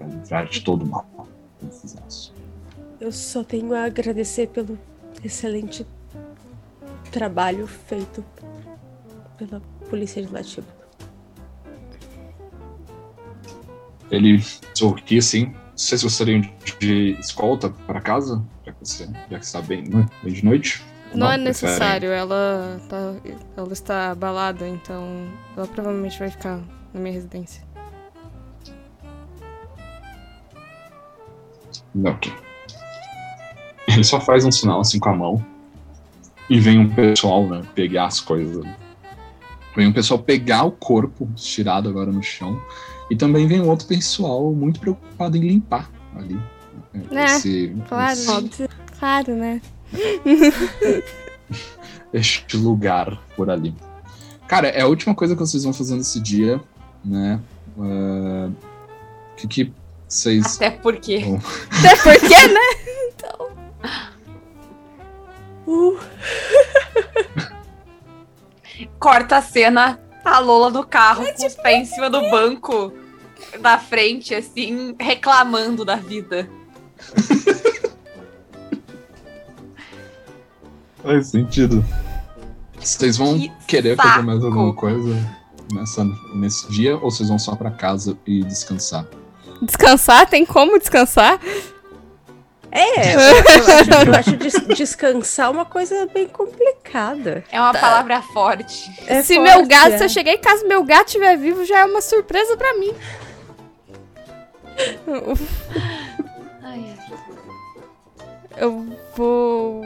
Para 0.04 0.14
livrar 0.14 0.46
de 0.48 0.60
todo 0.62 0.82
o 0.84 0.88
mal 0.88 1.06
que 1.60 1.66
fizemos. 1.80 2.32
Eu 3.00 3.12
só 3.12 3.42
tenho 3.44 3.74
a 3.74 3.84
agradecer 3.84 4.48
pelo 4.48 4.78
excelente 5.22 5.86
trabalho 7.10 7.66
feito 7.66 8.24
pela 9.38 9.60
Polícia 9.88 10.20
Legislativa. 10.20 10.66
Ele 14.10 14.42
sorri 14.74 15.18
assim. 15.18 15.54
Vocês 15.76 16.02
gostariam 16.04 16.40
de 16.78 17.12
escolta 17.18 17.70
para 17.70 18.00
casa? 18.00 18.42
Já 18.64 18.72
que 18.72 18.78
você 18.80 19.06
já 19.30 19.38
que 19.38 19.44
está 19.44 19.60
bem, 19.60 19.82
né? 19.88 20.06
bem 20.22 20.32
de 20.32 20.44
noite? 20.44 20.82
Não, 21.12 21.26
é 21.26 21.34
preferem- 21.36 21.44
necessário, 21.44 22.10
ela, 22.10 22.80
tá, 22.88 23.14
ela 23.56 23.72
está 23.72 24.10
abalada, 24.10 24.68
então 24.68 25.28
ela 25.56 25.66
provavelmente 25.66 26.18
vai 26.18 26.28
ficar 26.30 26.60
na 26.92 27.00
minha 27.00 27.12
residência. 27.12 27.62
Ok. 32.02 32.32
Ele 33.88 34.04
só 34.04 34.20
faz 34.20 34.44
um 34.44 34.50
sinal 34.50 34.80
assim 34.80 34.98
com 34.98 35.08
a 35.10 35.14
mão. 35.14 35.44
E 36.48 36.60
vem 36.60 36.78
um 36.78 36.88
pessoal, 36.88 37.46
né, 37.46 37.62
pegar 37.74 38.06
as 38.06 38.20
coisas. 38.20 38.64
Vem 39.74 39.88
um 39.88 39.92
pessoal 39.92 40.18
pegar 40.18 40.64
o 40.64 40.70
corpo, 40.70 41.28
tirado 41.34 41.88
agora 41.88 42.12
no 42.12 42.22
chão. 42.22 42.60
E 43.10 43.16
também 43.16 43.46
vem 43.46 43.60
outro 43.60 43.86
pessoal 43.86 44.52
muito 44.52 44.80
preocupado 44.80 45.36
em 45.36 45.40
limpar 45.40 45.90
ali. 46.14 46.38
É, 47.10 47.24
esse, 47.24 47.74
claro. 47.88 48.12
esse-. 48.12 48.68
Claro, 48.98 49.36
né? 49.36 49.60
este 52.12 52.56
lugar 52.56 53.20
por 53.36 53.50
ali. 53.50 53.74
Cara, 54.46 54.68
é 54.68 54.82
a 54.82 54.86
última 54.86 55.14
coisa 55.14 55.34
que 55.34 55.40
vocês 55.40 55.64
vão 55.64 55.72
fazer 55.72 55.96
nesse 55.96 56.20
dia, 56.20 56.60
né? 57.04 57.40
O 57.76 58.52
que, 59.36 59.48
que 59.48 59.72
vocês. 60.14 60.56
Até 60.56 60.70
porque. 60.70 61.24
Até 61.78 61.96
porque, 61.96 62.46
né? 62.48 62.60
Uh, 65.66 65.98
Corta 68.98 69.38
a 69.38 69.42
cena, 69.42 69.98
a 70.22 70.38
Lola 70.38 70.68
no 70.70 70.84
carro, 70.86 71.24
com 71.24 71.46
os 71.46 71.54
pés 71.54 71.88
em 71.88 71.94
cima 71.94 72.10
do 72.10 72.20
banco 72.30 72.92
da 73.60 73.78
frente, 73.78 74.34
assim, 74.34 74.94
reclamando 75.00 75.82
da 75.82 75.96
vida. 75.96 76.46
Faz 81.02 81.28
sentido. 81.28 81.82
Vocês 82.78 83.16
vão 83.16 83.38
Que 83.38 83.50
querer 83.66 83.96
fazer 83.96 84.22
mais 84.22 84.40
saco. 84.42 84.52
alguma 84.52 84.74
coisa 84.74 85.16
nessa, 85.72 86.04
nesse 86.34 86.70
dia 86.70 86.96
ou 86.96 87.10
vocês 87.10 87.28
vão 87.28 87.38
só 87.38 87.56
pra 87.56 87.70
casa 87.70 88.18
e 88.26 88.42
descansar? 88.44 89.06
Descansar? 89.64 90.28
Tem 90.28 90.44
como 90.44 90.78
descansar? 90.78 91.38
é, 92.70 93.14
eu, 93.14 93.18
acho, 93.20 94.08
eu 94.08 94.14
acho 94.14 94.36
des- 94.36 94.66
descansar 94.76 95.50
uma 95.50 95.64
coisa 95.64 96.06
bem 96.06 96.26
complicada. 96.28 97.44
É 97.50 97.60
uma 97.60 97.72
palavra 97.72 98.20
forte. 98.20 98.90
É 99.06 99.22
se 99.22 99.34
forte, 99.36 99.48
meu 99.48 99.66
gato, 99.66 99.92
é. 99.92 99.98
se 99.98 100.04
eu 100.04 100.08
chegar 100.08 100.32
em 100.32 100.38
casa 100.40 100.64
e 100.64 100.68
meu 100.68 100.82
gato 100.84 101.06
estiver 101.08 101.36
vivo, 101.36 101.64
já 101.64 101.80
é 101.80 101.84
uma 101.84 102.00
surpresa 102.00 102.56
pra 102.56 102.74
mim. 102.74 102.94
Ai, 106.62 106.96
ai. 106.98 107.18
Eu 108.56 108.86
vou. 109.16 109.82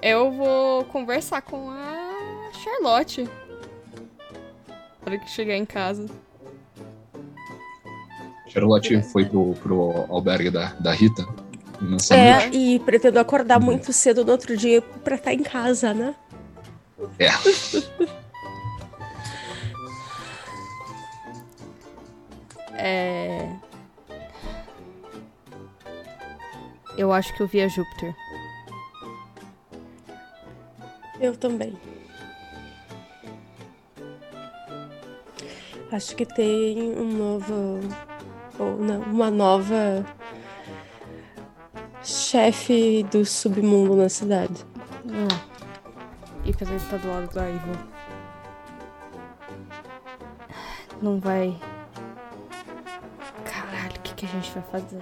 Eu 0.00 0.32
vou 0.32 0.84
conversar 0.86 1.42
com 1.42 1.70
a 1.70 2.50
Charlotte. 2.64 3.22
Na 3.24 5.06
hora 5.06 5.18
que 5.18 5.30
chegar 5.30 5.54
em 5.56 5.64
casa. 5.64 6.06
Charlotte 8.52 9.02
foi 9.02 9.24
pro, 9.24 9.54
pro 9.62 10.04
albergue 10.10 10.50
da, 10.50 10.74
da 10.74 10.92
Rita 10.92 11.26
nessa 11.80 12.14
É, 12.14 12.40
noite. 12.42 12.56
e 12.58 12.78
pretendo 12.80 13.18
acordar 13.18 13.58
muito 13.58 13.92
cedo 13.92 14.24
no 14.24 14.32
outro 14.32 14.56
dia 14.56 14.82
pra 14.82 15.14
estar 15.16 15.32
em 15.32 15.42
casa, 15.42 15.94
né? 15.94 16.14
É. 17.18 17.30
É. 22.74 23.48
Eu 26.96 27.12
acho 27.12 27.34
que 27.36 27.42
eu 27.42 27.46
vi 27.46 27.60
a 27.62 27.68
Júpiter. 27.68 28.14
Eu 31.20 31.36
também. 31.36 31.76
Acho 35.92 36.16
que 36.16 36.24
tem 36.26 36.80
um 36.98 37.12
novo. 37.12 37.80
Ou 38.58 38.76
não, 38.78 39.00
uma 39.02 39.30
nova. 39.30 40.04
chefe 42.02 43.04
do 43.10 43.24
submundo 43.24 43.96
na 43.96 44.08
cidade. 44.08 44.64
E 46.44 46.52
pelo 46.52 46.72
ele 46.72 46.80
tá 46.90 46.96
do 46.96 47.08
lado 47.08 47.32
da 47.32 47.48
Ivo. 47.48 47.78
Não 51.00 51.18
vai. 51.20 51.56
Caralho, 53.44 53.96
o 53.96 54.00
que, 54.00 54.14
que 54.14 54.26
a 54.26 54.28
gente 54.28 54.52
vai 54.52 54.62
fazer? 54.80 55.00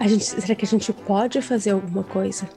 A 0.00 0.08
gente, 0.08 0.24
será 0.24 0.54
que 0.56 0.64
a 0.64 0.68
gente 0.68 0.92
pode 0.92 1.40
fazer 1.40 1.70
alguma 1.70 2.02
coisa? 2.02 2.48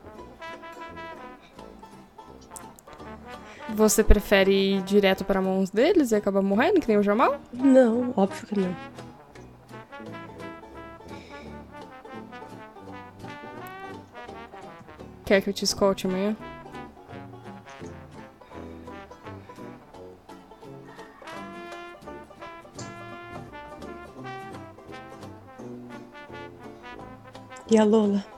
Você 3.76 4.06
prefere 4.06 4.78
ir 4.78 4.82
direto 4.84 5.26
para 5.26 5.42
mãos 5.42 5.70
deles 5.70 6.12
e 6.12 6.16
acabar 6.16 6.42
morrendo, 6.42 6.80
que 6.80 6.88
nem 6.88 6.98
o 6.98 7.04
Jamal? 7.04 7.42
Não, 7.52 8.14
óbvio 8.16 8.48
que 8.48 8.58
não. 8.58 8.74
Quer 15.26 15.42
que 15.42 15.50
eu 15.50 15.54
te 15.54 15.66
escolte 15.66 16.08
amanhã? 16.08 16.38
E 27.70 27.78
a 27.78 27.84
Lola? 27.84 28.35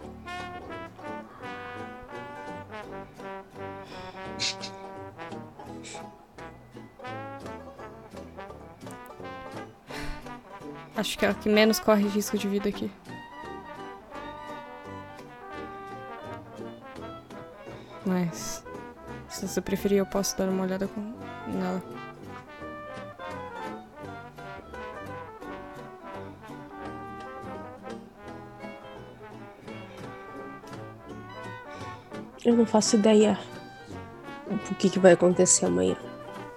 Acho 10.97 11.15
que 11.15 11.23
é 11.27 11.29
a 11.29 11.33
que 11.35 11.47
menos 11.47 11.79
corre 11.79 12.07
risco 12.07 12.35
de 12.39 12.47
vida 12.47 12.69
aqui. 12.69 12.91
Mas. 18.03 18.65
Se 19.29 19.47
você 19.47 19.61
preferir, 19.61 19.99
eu 19.99 20.07
posso 20.07 20.35
dar 20.35 20.49
uma 20.49 20.63
olhada 20.63 20.87
com... 20.87 20.99
nela. 21.53 21.83
Eu 32.43 32.55
não 32.55 32.65
faço 32.65 32.95
ideia 32.95 33.37
do 34.47 34.75
que, 34.75 34.89
que 34.89 34.97
vai 34.97 35.11
acontecer 35.11 35.67
amanhã. 35.67 35.95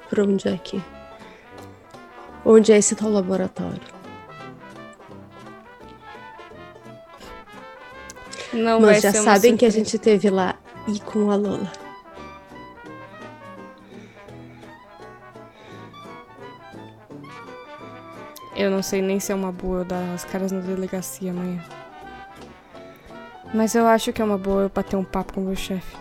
Por 0.08 0.20
onde 0.20 0.48
é 0.48 0.56
que. 0.56 0.82
Onde 2.42 2.72
é 2.72 2.78
esse 2.78 2.96
tal 2.96 3.10
laboratório? 3.10 3.99
Não 8.60 8.78
Mas 8.80 9.00
já 9.00 9.12
sabem 9.12 9.56
que 9.56 9.64
a 9.64 9.70
gente 9.70 9.98
teve 9.98 10.28
lá 10.28 10.54
e 10.86 11.00
com 11.00 11.30
a 11.30 11.36
Lola. 11.36 11.72
Eu 18.54 18.70
não 18.70 18.82
sei 18.82 19.00
nem 19.00 19.18
se 19.18 19.32
é 19.32 19.34
uma 19.34 19.50
boa 19.50 19.78
eu 19.78 19.84
dar 19.86 20.12
as 20.12 20.24
caras 20.26 20.52
na 20.52 20.60
delegacia 20.60 21.30
amanhã. 21.30 21.64
Mas 23.54 23.74
eu 23.74 23.86
acho 23.86 24.12
que 24.12 24.20
é 24.20 24.24
uma 24.24 24.36
boa 24.36 24.64
eu 24.64 24.68
bater 24.68 24.96
um 24.96 25.04
papo 25.04 25.32
com 25.32 25.40
o 25.40 25.44
meu 25.44 25.56
chefe. 25.56 25.96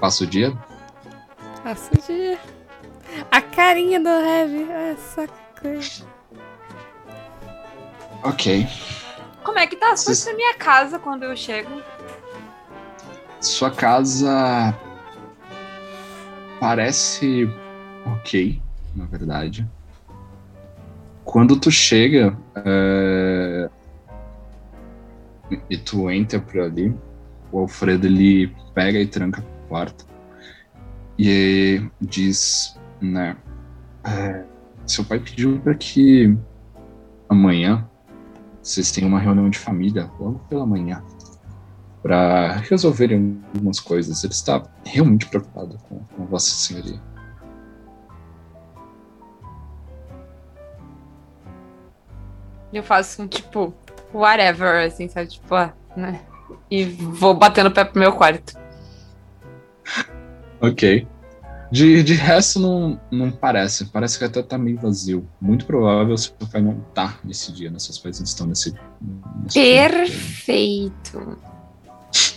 Passa 0.00 0.24
o 0.24 0.26
dia. 0.26 0.56
Passa 1.62 1.90
o 1.94 2.02
dia. 2.06 2.38
A 3.30 3.40
carinha 3.40 4.00
do 4.00 4.08
Heavy. 4.08 4.70
Essa 4.70 5.28
coisa. 5.60 6.04
Ok. 8.22 8.66
Como 9.44 9.58
é 9.58 9.66
que 9.66 9.76
tá 9.76 9.92
as 9.92 10.04
coisas 10.04 10.22
Vocês- 10.24 10.26
na 10.26 10.36
minha 10.36 10.54
casa 10.54 10.98
quando 10.98 11.24
eu 11.24 11.36
chego? 11.36 11.82
Sua 13.40 13.70
casa 13.70 14.76
parece 16.60 17.48
ok, 18.04 18.60
na 18.94 19.06
verdade. 19.06 19.66
Quando 21.24 21.58
tu 21.58 21.70
chega 21.70 22.36
é, 22.56 23.70
e 25.70 25.76
tu 25.78 26.10
entra 26.10 26.38
por 26.38 26.60
ali, 26.60 26.94
o 27.50 27.60
Alfredo 27.60 28.06
ele 28.06 28.54
pega 28.74 28.98
e 28.98 29.06
tranca 29.06 29.42
porta 29.70 30.04
e 31.16 31.88
diz, 32.00 32.78
né? 33.00 33.36
é, 34.04 34.44
seu 34.86 35.04
pai 35.04 35.18
pediu 35.18 35.60
para 35.60 35.74
que 35.74 36.36
amanhã 37.28 37.88
vocês 38.62 38.90
tenham 38.90 39.08
uma 39.08 39.20
reunião 39.20 39.48
de 39.48 39.58
família 39.58 40.10
logo 40.18 40.38
pela 40.48 40.66
manhã 40.66 41.02
para 42.02 42.56
resolverem 42.56 43.40
algumas 43.54 43.78
coisas. 43.78 44.24
Ele 44.24 44.32
está 44.32 44.62
realmente 44.84 45.26
preocupado 45.26 45.78
com, 45.88 46.00
com 46.00 46.26
Vossa 46.26 46.50
Senhoria. 46.50 47.00
Eu 52.72 52.82
faço 52.82 53.22
um 53.22 53.26
tipo, 53.26 53.74
whatever, 54.14 54.86
assim, 54.86 55.08
sabe? 55.08 55.28
Tipo, 55.28 55.54
ah, 55.54 55.74
né? 55.96 56.20
E 56.70 56.84
vou 56.84 57.34
batendo 57.34 57.68
o 57.68 57.72
pé 57.72 57.84
pro 57.84 57.98
meu 57.98 58.12
quarto. 58.12 58.59
Ok. 60.60 61.06
De, 61.72 62.02
de 62.02 62.14
resto, 62.14 62.58
não, 62.58 63.00
não 63.12 63.30
parece. 63.30 63.84
Parece 63.86 64.18
que 64.18 64.24
até 64.24 64.42
tá 64.42 64.58
meio 64.58 64.76
vazio. 64.78 65.28
Muito 65.40 65.64
provável 65.64 66.16
seu 66.18 66.32
pai 66.50 66.60
não 66.60 66.80
tá 66.94 67.16
nesse 67.22 67.52
dia, 67.52 67.70
né? 67.70 67.78
Seus 67.78 67.96
pais 67.98 68.18
estão 68.20 68.46
nesse. 68.46 68.74
nesse 69.44 69.54
Perfeito. 69.60 71.38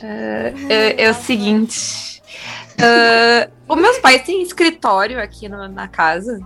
Ah, 0.04 0.54
é, 0.70 1.04
é 1.06 1.10
o 1.10 1.14
seguinte. 1.16 2.22
ah, 2.80 3.50
os 3.68 3.76
meus 3.82 3.98
pais 3.98 4.22
têm 4.24 4.44
escritório 4.44 5.20
aqui 5.20 5.50
no- 5.50 5.68
na 5.68 5.88
casa. 5.88 6.40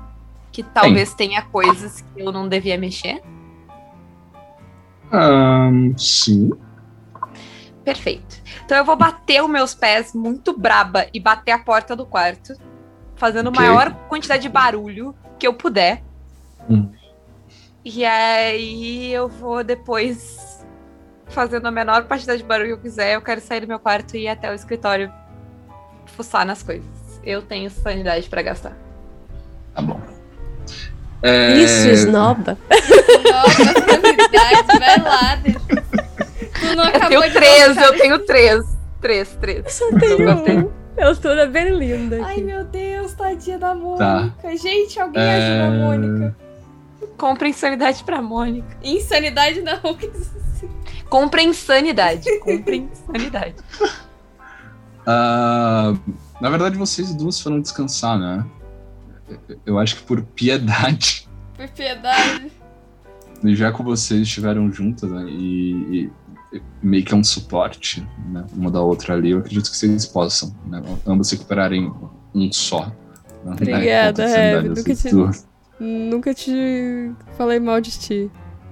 Que 0.52 0.64
talvez 0.64 1.14
tenha 1.14 1.42
coisas 1.42 2.02
que 2.02 2.22
eu 2.22 2.32
não 2.32 2.48
devia 2.48 2.78
mexer. 2.80 3.22
Ahn, 5.12 5.94
sim. 5.98 6.50
Perfeito. 7.88 8.42
Então 8.66 8.78
eu 8.78 8.84
vou 8.84 8.98
bater 8.98 9.42
os 9.42 9.50
meus 9.50 9.74
pés 9.74 10.14
muito 10.14 10.52
braba 10.58 11.08
e 11.14 11.22
bater 11.22 11.52
a 11.54 11.60
porta 11.60 11.96
do 11.96 12.06
quarto, 12.06 12.54
fazendo 13.16 13.48
Ok. 13.48 13.58
a 13.58 13.62
maior 13.66 13.94
quantidade 14.10 14.42
de 14.42 14.50
barulho 14.50 15.16
que 15.40 15.48
eu 15.48 15.54
puder. 15.54 16.04
Hum. 16.70 16.92
E 17.86 18.04
aí 18.04 19.10
eu 19.14 19.30
vou 19.30 19.64
depois 19.64 20.66
fazendo 21.28 21.66
a 21.66 21.72
menor 21.72 22.04
quantidade 22.04 22.40
de 22.42 22.44
barulho 22.44 22.68
que 22.68 22.74
eu 22.74 22.82
quiser. 22.82 23.16
Eu 23.16 23.22
quero 23.22 23.40
sair 23.40 23.62
do 23.62 23.68
meu 23.68 23.80
quarto 23.80 24.18
e 24.18 24.24
ir 24.24 24.28
até 24.28 24.52
o 24.52 24.54
escritório 24.54 25.10
fuçar 26.08 26.46
nas 26.46 26.62
coisas. 26.62 26.86
Eu 27.24 27.42
tenho 27.42 27.70
sanidade 27.70 28.28
pra 28.28 28.42
gastar. 28.42 28.76
Tá 29.74 29.82
bom. 29.82 30.02
É, 31.24 31.54
Isso, 31.54 31.88
esnoba. 31.88 32.58
Nossa, 33.32 33.96
habilidade, 33.96 34.78
vai 34.78 35.00
lá. 35.00 35.36
deixa- 35.38 35.87
Não 36.76 36.84
Eu 36.84 36.90
acabou 36.90 37.10
tenho 37.10 37.24
de 37.24 37.32
três, 37.34 37.64
colocar- 37.64 37.86
eu 37.86 37.98
tenho 37.98 38.20
três. 38.26 38.78
Três, 39.02 39.30
três. 39.40 39.74
Só 39.74 39.86
tenho 40.00 40.32
um. 40.66 40.72
Eu 40.98 41.16
tô 41.16 41.34
na 41.36 41.46
Berlinda 41.46 42.16
Ai, 42.26 42.32
aqui. 42.34 42.44
meu 42.44 42.64
Deus, 42.64 43.14
tadinha 43.14 43.60
da 43.60 43.76
Mônica. 43.76 44.58
Gente, 44.58 45.00
alguém 45.00 45.22
ajuda 45.22 45.64
a 45.64 45.68
É, 45.68 45.70
Mônica. 45.84 46.36
Compra 47.18 47.48
insanidade 47.48 48.04
pra 48.04 48.22
Mônica. 48.22 48.68
Insanidade 48.84 49.62
não. 49.62 49.80
Compra 51.10 51.42
insanidade. 51.44 52.28
Compra 52.42 52.76
insanidade. 52.76 53.56
ah, 55.06 55.94
na 56.42 56.50
verdade, 56.50 56.78
vocês 56.78 57.14
duas 57.14 57.40
foram 57.40 57.62
descansar, 57.62 58.18
né? 58.18 58.46
Eu- 59.48 59.60
Eu 59.66 59.80
acho 59.80 59.98
que 59.98 60.04
por 60.04 60.22
piedade. 60.22 61.28
Por 61.56 61.68
piedade. 61.70 62.52
já 63.44 63.72
que 63.72 63.84
vocês 63.84 64.22
estiveram 64.22 64.72
juntas 64.72 65.10
né, 65.12 65.26
e, 65.30 65.72
e 66.06 66.12
meio 66.82 67.04
que 67.04 67.14
é 67.14 67.18
um 67.18 67.24
suporte 67.24 68.08
né, 68.30 68.46
uma 68.54 68.72
da 68.72 68.82
outra 68.82 69.14
ali, 69.14 69.32
eu 69.32 69.40
acredito 69.40 69.70
que 69.70 69.78
vocês 69.78 70.06
possam 70.06 70.56
né, 70.66 70.82
ambos 71.06 71.32
recuperarem 71.32 71.92
um 72.34 72.52
só. 72.52 72.86
né, 73.44 73.52
Obrigada, 73.52 74.10
enquanto 74.10 74.20
a 74.20 74.40
Heavy, 74.40 74.76
sanidade 74.76 74.84
de 74.84 75.10
nunca 75.10 75.34
te-. 75.34 75.48
Nunca 75.80 76.34
te 76.34 77.12
falei 77.38 77.60
mal 77.60 77.80
de 77.80 77.92
ti. 77.92 78.32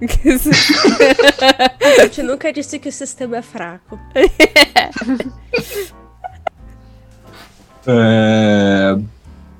A 2.00 2.02
gente 2.02 2.22
nunca 2.24 2.52
disse 2.52 2.78
que 2.78 2.88
o 2.88 2.92
sistema 2.92 3.38
é 3.38 3.42
fraco. 3.42 3.98
É, 7.88 8.98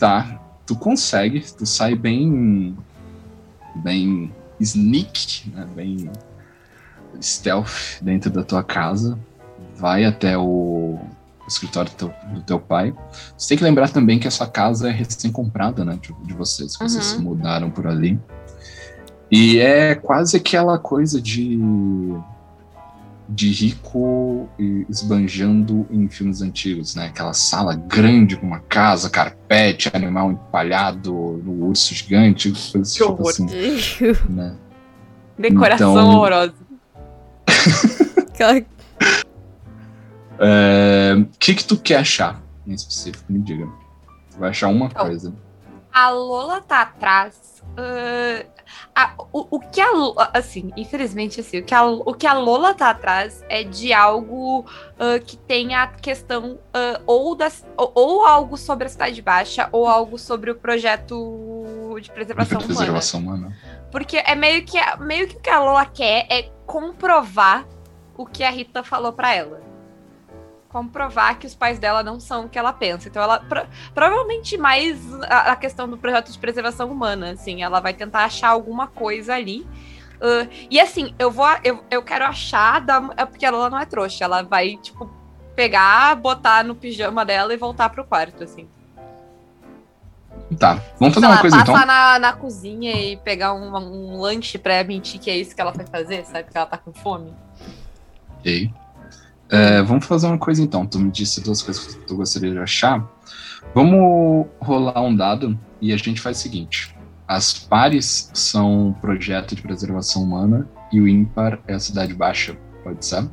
tá, 0.01 0.41
tu 0.67 0.75
consegue, 0.75 1.45
tu 1.57 1.65
sai 1.65 1.95
bem. 1.95 2.77
bem 3.77 4.35
sneak, 4.59 5.49
né, 5.51 5.65
bem 5.77 6.11
stealth 7.21 8.01
dentro 8.03 8.31
da 8.31 8.43
tua 8.43 8.63
casa, 8.63 9.19
vai 9.77 10.05
até 10.05 10.37
o 10.39 10.99
escritório 11.49 11.91
do 11.91 11.97
teu, 11.97 12.13
do 12.35 12.41
teu 12.43 12.59
pai. 12.59 12.93
Você 13.37 13.49
tem 13.51 13.59
que 13.59 13.65
lembrar 13.65 13.89
também 13.91 14.19
que 14.19 14.27
essa 14.27 14.47
casa 14.47 14.89
é 14.89 14.93
recém-comprada, 14.93 15.85
né, 15.85 15.99
de, 16.01 16.13
de 16.27 16.33
vocês, 16.35 16.77
que 16.77 16.83
vocês 16.85 17.05
se 17.05 17.19
mudaram 17.21 17.71
por 17.71 17.87
ali. 17.87 18.19
E 19.31 19.59
é 19.59 19.95
quase 19.95 20.37
aquela 20.37 20.79
coisa 20.79 21.21
de 21.21 21.59
de 23.29 23.51
rico 23.51 24.49
esbanjando 24.89 25.85
em 25.91 26.09
filmes 26.09 26.43
antigos, 26.43 26.95
né? 26.95 27.07
Aquela 27.07 27.33
sala 27.33 27.75
grande 27.75 28.37
com 28.37 28.47
uma 28.47 28.61
casa, 28.61 29.11
carpete, 29.11 29.91
animal 29.93 30.31
empalhado 30.31 31.13
no 31.45 31.67
urso 31.67 31.93
gigante, 31.93 32.53
coisas 32.73 32.93
Que 32.93 33.01
tipo 33.01 33.11
horror. 33.15 33.29
assim, 33.31 33.47
né? 34.31 34.55
Decoração 35.37 35.91
Então- 35.93 36.09
horrorosa. 36.09 36.55
Aquela- 38.29 38.65
É, 40.39 41.15
O 41.19 41.27
que 41.39 41.55
que 41.55 41.65
tu 41.65 41.77
quer 41.79 41.97
achar 41.97 42.41
em 42.67 42.73
específico? 42.75 43.25
Me 43.29 43.39
diga. 43.39 43.67
Tu 44.31 44.39
vai 44.39 44.51
achar 44.51 44.69
uma 44.69 44.87
Então, 44.87 45.07
coisa. 45.07 45.33
A 45.93 46.11
Lola 46.11 46.61
tá 46.61 46.83
atrás. 46.83 47.63
ah, 47.77 48.45
a- 48.95 49.15
o, 49.33 49.57
o 49.57 49.61
que 49.61 49.81
a 49.81 49.91
assim, 50.35 50.73
infelizmente, 50.77 51.41
assim, 51.41 51.59
o 51.59 51.65
que, 51.65 51.75
a, 51.75 51.85
o 51.85 52.15
que 52.15 52.27
a 52.27 52.33
Lola 52.35 52.75
tá 52.75 52.91
atrás 52.91 53.45
é 53.49 53.63
de 53.63 53.93
algo 53.93 54.65
ah, 54.99 55.19
que 55.19 55.37
tenha 55.37 55.83
a 55.83 55.87
questão 55.87 56.59
ah, 56.73 57.01
ou, 57.07 57.35
das, 57.35 57.65
ou, 57.77 57.93
ou 57.95 58.27
algo 58.27 58.57
sobre 58.57 58.87
a 58.87 58.89
Cidade 58.89 59.21
Baixa 59.23 59.69
ou 59.73 59.87
algo 59.87 60.19
sobre 60.19 60.51
o 60.51 60.55
projeto 60.55 61.97
de 62.01 62.11
preservação 62.11 62.59
humana. 62.59 62.75
Preservação 62.75 63.21
humana. 63.21 63.57
Porque 63.91 64.19
é 64.19 64.35
meio 64.35 64.65
que, 64.65 64.79
meio 64.99 65.29
que 65.29 65.37
o 65.37 65.41
que 65.41 65.51
a 65.51 65.61
Lola 65.61 65.87
quer 65.87 66.27
é 66.29 66.51
comprovar 66.67 67.67
o 68.17 68.27
que 68.27 68.43
a 68.43 68.51
Rita 68.51 68.83
falou 68.83 69.13
pra 69.13 69.35
ela. 69.35 69.61
Comprovar 70.77 71.39
que 71.39 71.47
os 71.47 71.55
pais 71.55 71.79
dela 71.79 72.03
não 72.03 72.21
são 72.21 72.45
o 72.45 72.49
que 72.51 72.59
ela 72.59 72.71
pensa. 72.71 73.09
Então, 73.09 73.23
ela. 73.23 73.39
pro- 73.41 73.67
provavelmente 73.95 74.59
mais 74.59 74.99
a, 75.23 75.53
a 75.53 75.57
questão 75.57 75.89
do 75.89 75.97
projeto 75.97 76.31
de 76.31 76.39
preservação 76.39 76.91
humana. 76.93 77.31
Assim, 77.31 77.63
ela 77.63 77.81
vai 77.81 77.95
tentar 77.95 78.25
achar 78.25 78.51
alguma 78.51 78.87
coisa 78.87 79.33
ali. 79.35 79.67
Ah, 80.21 80.47
e 80.71 80.79
assim, 80.79 81.15
eu 81.19 81.31
vou. 81.31 81.47
Eu, 81.65 81.83
eu 81.91 82.03
quero 82.03 82.27
achar. 82.27 82.83
Da, 82.83 83.09
é 83.17 83.25
porque 83.25 83.47
a 83.47 83.51
Lola 83.51 83.71
não 83.71 83.79
é 83.79 83.87
trouxa. 83.87 84.23
Ela 84.23 84.43
vai, 84.43 84.77
tipo, 84.77 85.11
pegar, 85.55 86.15
botar 86.17 86.63
no 86.63 86.75
pijama 86.75 87.25
dela 87.25 87.55
e 87.55 87.57
voltar 87.57 87.89
pro 87.89 88.05
quarto, 88.05 88.45
assim. 88.45 88.69
Tá, 90.59 90.75
vamos 90.99 91.15
Sei 91.15 91.23
fazer 91.23 91.27
uma 91.27 91.35
lá, 91.37 91.41
coisa 91.41 91.57
então. 91.57 91.73
passar 91.75 91.87
na, 91.87 92.19
na 92.19 92.33
cozinha 92.35 92.93
e 92.93 93.17
pegar 93.17 93.55
um, 93.55 93.75
um 93.75 94.21
lanche 94.21 94.59
pra 94.59 94.85
mentir 94.85 95.19
que 95.19 95.31
é 95.31 95.37
isso 95.39 95.55
que 95.55 95.61
ela 95.63 95.73
foi 95.73 95.87
fazer, 95.87 96.23
sabe? 96.27 96.51
Que 96.51 96.57
ela 96.59 96.67
tá 96.67 96.77
com 96.77 96.93
fome. 96.93 97.33
Ok. 98.39 98.71
É, 99.49 99.81
vamos 99.83 100.07
fazer 100.07 100.27
uma 100.27 100.39
coisa 100.39 100.63
então. 100.63 100.85
Tu 100.87 100.99
me 100.99 101.11
disse 101.11 101.41
duas 101.41 101.63
coisas 101.63 101.95
que 101.95 102.01
tu 102.07 102.17
gostaria 102.17 102.51
de 102.53 102.59
achar. 102.59 103.05
Vamos 103.75 104.47
rolar 104.61 105.01
um 105.03 105.15
dado 105.15 105.59
e 105.81 105.93
a 105.93 105.97
gente 105.97 106.21
faz 106.21 106.39
o 106.39 106.43
seguinte: 106.43 106.95
as 107.29 107.53
pares 107.55 108.31
são 108.35 108.97
projeto 109.01 109.55
de 109.55 109.63
preservação 109.63 110.23
humana 110.23 110.69
e 110.93 111.01
o 111.01 111.07
ímpar 111.09 111.61
é 111.69 111.75
a 111.75 111.81
cidade 111.81 112.15
baixa. 112.15 112.57
Pode 112.83 113.05
ser? 113.05 113.29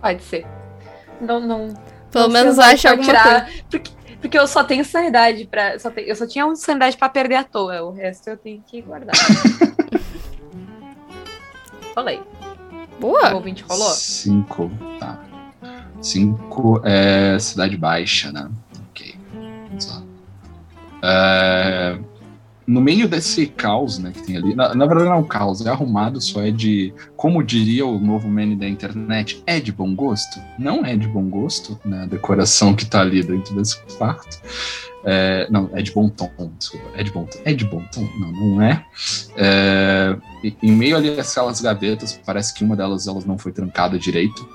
Pode 0.00 0.22
ser. 0.22 0.46
Não, 1.20 1.40
não. 1.40 1.74
Pelo 2.10 2.24
não 2.26 2.32
menos 2.32 2.58
acha 2.58 2.90
alguma 2.90 3.06
tirar- 3.06 3.44
coisa. 3.46 3.62
Porque, 3.70 3.90
porque 4.20 4.38
eu 4.38 4.46
só 4.46 4.64
tenho 4.64 4.84
sanidade 4.84 5.46
pra. 5.46 5.78
Só 5.78 5.90
tenho- 5.90 6.08
eu 6.08 6.16
só 6.16 6.26
tinha 6.26 6.46
um 6.46 6.56
sanidade 6.56 6.96
pra 6.96 7.08
perder 7.08 7.36
à 7.36 7.44
toa. 7.44 7.82
O 7.82 7.92
resto 7.92 8.28
eu 8.30 8.36
tenho 8.36 8.62
que 8.66 8.80
guardar. 8.82 9.14
Rolei. 11.96 12.20
O 12.96 13.00
Boa. 13.00 13.34
ouvinte 13.34 13.64
rolou? 13.68 13.90
Cinco. 13.90 14.70
Tá. 14.98 15.18
Cinco 16.00 16.80
é 16.84 17.38
cidade 17.38 17.76
baixa, 17.76 18.32
né? 18.32 18.48
Ok. 18.90 19.16
Vamos 19.68 19.86
lá. 19.86 20.02
É, 21.02 21.98
no 22.68 22.82
meio 22.82 23.08
desse 23.08 23.46
caos, 23.46 23.98
né, 23.98 24.12
que 24.12 24.22
tem 24.22 24.36
ali. 24.36 24.54
Na, 24.54 24.74
na 24.74 24.84
verdade, 24.84 25.08
não 25.08 25.16
é 25.16 25.18
um 25.18 25.24
caos, 25.24 25.64
é 25.64 25.70
arrumado, 25.70 26.20
só 26.20 26.42
é 26.42 26.50
de. 26.50 26.92
Como 27.16 27.42
diria 27.42 27.86
o 27.86 27.98
novo 27.98 28.28
meme 28.28 28.54
da 28.54 28.68
internet, 28.68 29.42
é 29.46 29.58
de 29.58 29.72
bom 29.72 29.94
gosto? 29.94 30.38
Não 30.58 30.84
é 30.84 30.94
de 30.94 31.08
bom 31.08 31.30
gosto, 31.30 31.80
né? 31.82 32.02
A 32.02 32.06
decoração 32.06 32.74
que 32.74 32.84
tá 32.84 33.00
ali 33.00 33.22
dentro 33.22 33.54
desse 33.54 33.80
quarto. 33.96 34.38
É, 35.02 35.48
não, 35.50 35.70
é 35.72 35.80
de 35.80 35.92
bom 35.92 36.10
tom, 36.10 36.30
desculpa. 36.58 36.86
É 36.94 37.02
de 37.02 37.10
bom 37.10 37.24
tom. 37.24 37.38
É 37.46 37.54
de 37.54 37.64
bom 37.64 37.82
tom? 37.90 38.06
Não, 38.20 38.32
não 38.32 38.62
é. 38.62 38.84
É, 39.34 40.16
em 40.62 40.72
meio 40.72 40.94
ali 40.94 41.18
aquelas 41.18 41.62
gavetas, 41.62 42.20
parece 42.26 42.52
que 42.52 42.62
uma 42.62 42.76
delas 42.76 43.06
elas 43.06 43.24
não 43.24 43.38
foi 43.38 43.50
trancada 43.50 43.98
direito. 43.98 44.46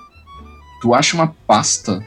Tu 0.83 0.93
acha 0.93 1.15
uma 1.15 1.33
pasta 1.47 2.03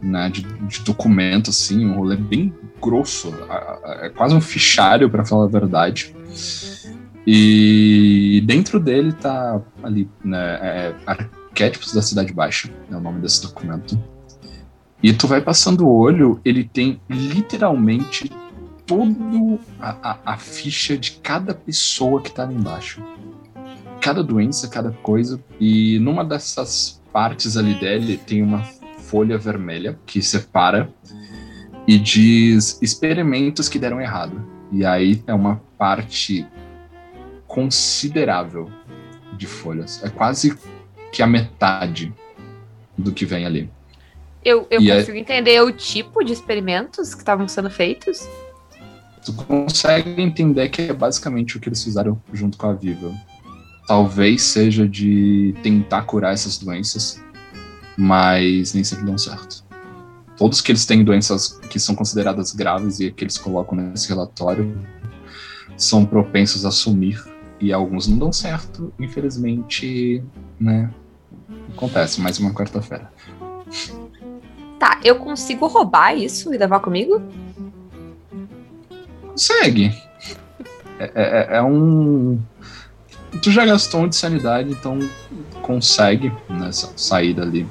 né, 0.00 0.30
de, 0.30 0.42
de 0.42 0.82
documento, 0.84 1.50
assim, 1.50 1.84
um 1.84 1.96
rolê 1.96 2.14
bem 2.14 2.54
grosso. 2.80 3.34
É 4.02 4.08
quase 4.08 4.36
um 4.36 4.40
fichário, 4.40 5.10
para 5.10 5.24
falar 5.24 5.46
a 5.46 5.48
verdade. 5.48 6.14
E 7.26 8.40
dentro 8.46 8.78
dele 8.78 9.10
tá 9.10 9.60
ali, 9.82 10.08
né, 10.24 10.38
é, 10.62 10.94
Arquétipos 11.04 11.92
da 11.92 12.00
Cidade 12.00 12.32
Baixa, 12.32 12.70
é 12.88 12.94
o 12.94 13.00
nome 13.00 13.20
desse 13.20 13.42
documento. 13.42 14.00
E 15.02 15.12
tu 15.12 15.26
vai 15.26 15.40
passando 15.40 15.84
o 15.84 15.92
olho, 15.92 16.40
ele 16.44 16.62
tem 16.62 17.00
literalmente 17.10 18.30
todo 18.86 19.58
a, 19.80 20.18
a, 20.24 20.36
ficha 20.36 20.96
de 20.96 21.18
cada 21.20 21.52
pessoa 21.52 22.22
que 22.22 22.30
tá 22.30 22.44
ali 22.44 22.54
embaixo. 22.54 23.02
Cada 24.00 24.22
doença, 24.22 24.68
cada 24.68 24.92
coisa. 24.92 25.42
E 25.58 25.98
numa 25.98 26.24
dessas 26.24 26.97
partes 27.12 27.56
ali 27.56 27.74
dele 27.74 28.16
tem 28.16 28.42
uma 28.42 28.62
folha 28.98 29.38
vermelha 29.38 29.98
que 30.06 30.20
separa 30.22 30.90
e 31.86 31.98
diz 31.98 32.78
experimentos 32.82 33.68
que 33.68 33.78
deram 33.78 34.00
errado. 34.00 34.44
E 34.70 34.84
aí 34.84 35.22
é 35.26 35.32
uma 35.32 35.56
parte 35.78 36.46
considerável 37.46 38.70
de 39.36 39.46
folhas. 39.46 40.02
É 40.04 40.10
quase 40.10 40.56
que 41.10 41.22
a 41.22 41.26
metade 41.26 42.12
do 42.96 43.12
que 43.12 43.24
vem 43.24 43.46
ali. 43.46 43.70
Eu, 44.44 44.66
eu 44.70 44.80
E 44.80 44.90
é- 44.90 44.98
consigo 44.98 45.16
entender 45.16 45.60
o 45.62 45.72
tipo 45.72 46.22
de 46.22 46.32
experimentos 46.32 47.14
que 47.14 47.20
estavam 47.20 47.48
sendo 47.48 47.70
feitos. 47.70 48.28
Tu 49.24 49.32
consegue 49.32 50.20
entender 50.20 50.68
que 50.68 50.82
é 50.82 50.92
basicamente 50.92 51.56
o 51.56 51.60
que 51.60 51.68
eles 51.68 51.82
fizeram 51.82 52.20
junto 52.32 52.56
com 52.56 52.66
a 52.68 52.72
Viva. 52.72 53.12
Talvez 53.88 54.42
seja 54.42 54.86
de 54.86 55.54
tentar 55.62 56.02
curar 56.02 56.34
essas 56.34 56.58
doenças, 56.58 57.24
mas 57.96 58.74
nem 58.74 58.84
sempre 58.84 59.06
dão 59.06 59.16
certo. 59.16 59.64
Todos 60.36 60.60
que 60.60 60.70
eles 60.70 60.84
têm 60.84 61.02
doenças 61.02 61.58
que 61.70 61.80
são 61.80 61.94
consideradas 61.94 62.52
graves 62.52 63.00
e 63.00 63.10
que 63.10 63.24
eles 63.24 63.38
colocam 63.38 63.76
nesse 63.78 64.06
relatório 64.10 64.78
são 65.74 66.04
propensos 66.04 66.66
a 66.66 66.70
sumir 66.70 67.24
e 67.58 67.72
alguns 67.72 68.06
não 68.06 68.18
dão 68.18 68.32
certo. 68.32 68.92
Infelizmente, 69.00 70.22
né? 70.60 70.90
Acontece 71.74 72.20
mais 72.20 72.38
uma 72.38 72.52
quarta-feira. 72.52 73.10
Tá, 74.78 75.00
eu 75.02 75.16
consigo 75.16 75.66
roubar 75.66 76.14
isso 76.14 76.52
e 76.52 76.58
levar 76.58 76.80
comigo? 76.80 77.22
Consegue. 79.22 79.92
É, 80.98 81.10
é- 81.14 81.56
é 81.56 81.62
um. 81.62 82.38
Tu 83.42 83.50
já 83.50 83.64
gastou 83.64 84.02
um 84.02 84.08
de 84.08 84.16
sanidade, 84.16 84.70
então 84.70 84.98
consegue 85.62 86.32
nessa 86.48 86.92
saída 86.96 87.42
ali. 87.42 87.66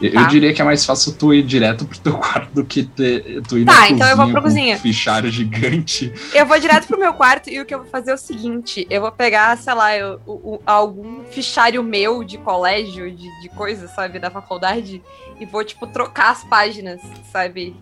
Eu, 0.00 0.08
eu 0.08 0.14
Tá. 0.14 0.24
diria 0.28 0.52
que 0.54 0.62
é 0.62 0.64
mais 0.64 0.84
fácil 0.84 1.12
tu 1.12 1.32
ir 1.34 1.42
direto 1.42 1.84
pro 1.84 1.98
teu 1.98 2.14
quarto 2.18 2.50
do 2.54 2.64
que 2.64 2.84
ter, 2.84 3.42
tu 3.42 3.58
ir 3.58 3.64
Tá, 3.66 3.80
na 3.80 3.90
então 3.90 4.08
eu 4.08 4.16
vou 4.16 4.26
cozinha 4.26 4.32
pra 4.32 4.42
cozinha. 4.42 4.76
Um 4.76 4.78
fichário 4.78 5.30
gigante. 5.30 6.12
Eu 6.34 6.46
vou 6.46 6.58
direto 6.58 6.86
pro 6.86 6.98
meu 6.98 7.12
quarto 7.12 7.50
e 7.50 7.60
o 7.60 7.66
que 7.66 7.74
eu 7.74 7.80
vou 7.80 7.88
fazer 7.90 8.10
é 8.12 8.14
o 8.14 8.18
seguinte: 8.18 8.86
eu 8.88 9.00
vou 9.02 9.12
pegar, 9.12 9.56
sei 9.58 9.74
lá, 9.74 9.94
eu- 9.96 10.20
o- 10.26 10.60
algum 10.64 11.24
fichário 11.24 11.82
meu 11.82 12.24
de 12.24 12.38
colégio, 12.38 13.10
de, 13.10 13.40
de 13.42 13.48
coisa, 13.50 13.88
sabe, 13.88 14.18
da 14.18 14.30
faculdade, 14.30 15.02
e 15.38 15.44
vou, 15.46 15.62
tipo, 15.64 15.86
trocar 15.86 16.30
as 16.30 16.44
páginas, 16.44 17.00
sabe? 17.32 17.74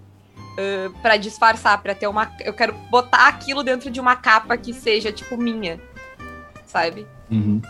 ah, 0.58 0.90
pra 1.00 1.16
disfarçar, 1.16 1.80
pra 1.80 1.94
ter 1.94 2.08
uma. 2.08 2.30
Eu 2.40 2.52
quero 2.52 2.74
botar 2.90 3.28
aquilo 3.28 3.62
dentro 3.62 3.90
de 3.92 4.00
uma 4.00 4.16
capa 4.16 4.56
que 4.56 4.72
seja, 4.72 5.12
tipo, 5.12 5.36
minha, 5.36 5.78
sabe? 6.68 7.06
Uhum. 7.30 7.60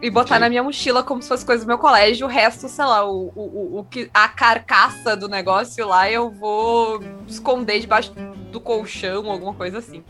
E 0.00 0.10
botar 0.10 0.34
Ok. 0.36 0.40
na 0.40 0.48
minha 0.48 0.62
mochila 0.62 1.02
como 1.02 1.20
se 1.20 1.28
fosse 1.28 1.44
coisa 1.44 1.64
do 1.64 1.66
meu 1.66 1.78
colégio, 1.78 2.26
o 2.26 2.30
resto, 2.30 2.68
sei 2.68 2.84
lá, 2.84 3.04
o, 3.04 3.32
o, 3.34 3.78
o- 3.80 3.84
que, 3.84 4.08
a 4.14 4.28
carcaça 4.28 5.16
do 5.16 5.26
negócio 5.28 5.86
lá 5.88 6.08
eu 6.10 6.30
vou 6.30 7.00
esconder 7.26 7.80
debaixo 7.80 8.12
do 8.52 8.60
colchão, 8.60 9.28
alguma 9.30 9.54
coisa 9.54 9.78
assim. 9.78 10.04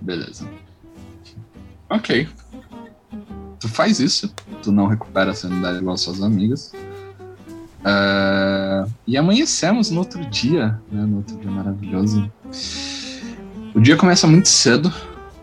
Beleza. 0.00 0.46
Ok. 1.88 2.28
Tu 3.58 3.68
faz 3.70 4.00
isso, 4.00 4.34
tu 4.62 4.70
não 4.70 4.86
recupera 4.86 5.30
a 5.30 5.34
sanidade 5.34 5.78
igual 5.78 5.96
suas 5.96 6.20
amigas. 6.22 6.74
Ah, 7.82 8.84
e 9.06 9.16
amanhecemos 9.16 9.90
no 9.90 10.00
outro 10.00 10.22
dia, 10.26 10.78
né? 10.92 11.02
No 11.06 11.18
outro 11.18 11.36
dia 11.38 11.50
maravilhoso. 11.50 12.30
O 13.74 13.80
dia 13.80 13.96
começa 13.96 14.26
muito 14.26 14.48
cedo. 14.48 14.92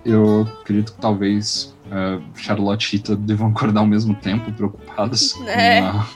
Eu 0.03 0.41
acredito 0.61 0.93
que 0.93 1.01
talvez 1.01 1.75
ah, 1.91 2.19
Charlotte 2.35 2.85
e 2.87 2.97
Rita 2.97 3.15
devam 3.15 3.49
acordar 3.49 3.81
ao 3.81 3.87
mesmo 3.87 4.15
tempo, 4.15 4.51
preocupadas 4.51 5.35
É. 5.47 5.81
com, 5.81 5.87
a, 5.87 6.07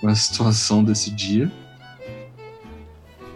com 0.00 0.08
a 0.08 0.14
situação 0.14 0.82
desse 0.82 1.10
dia. 1.10 1.50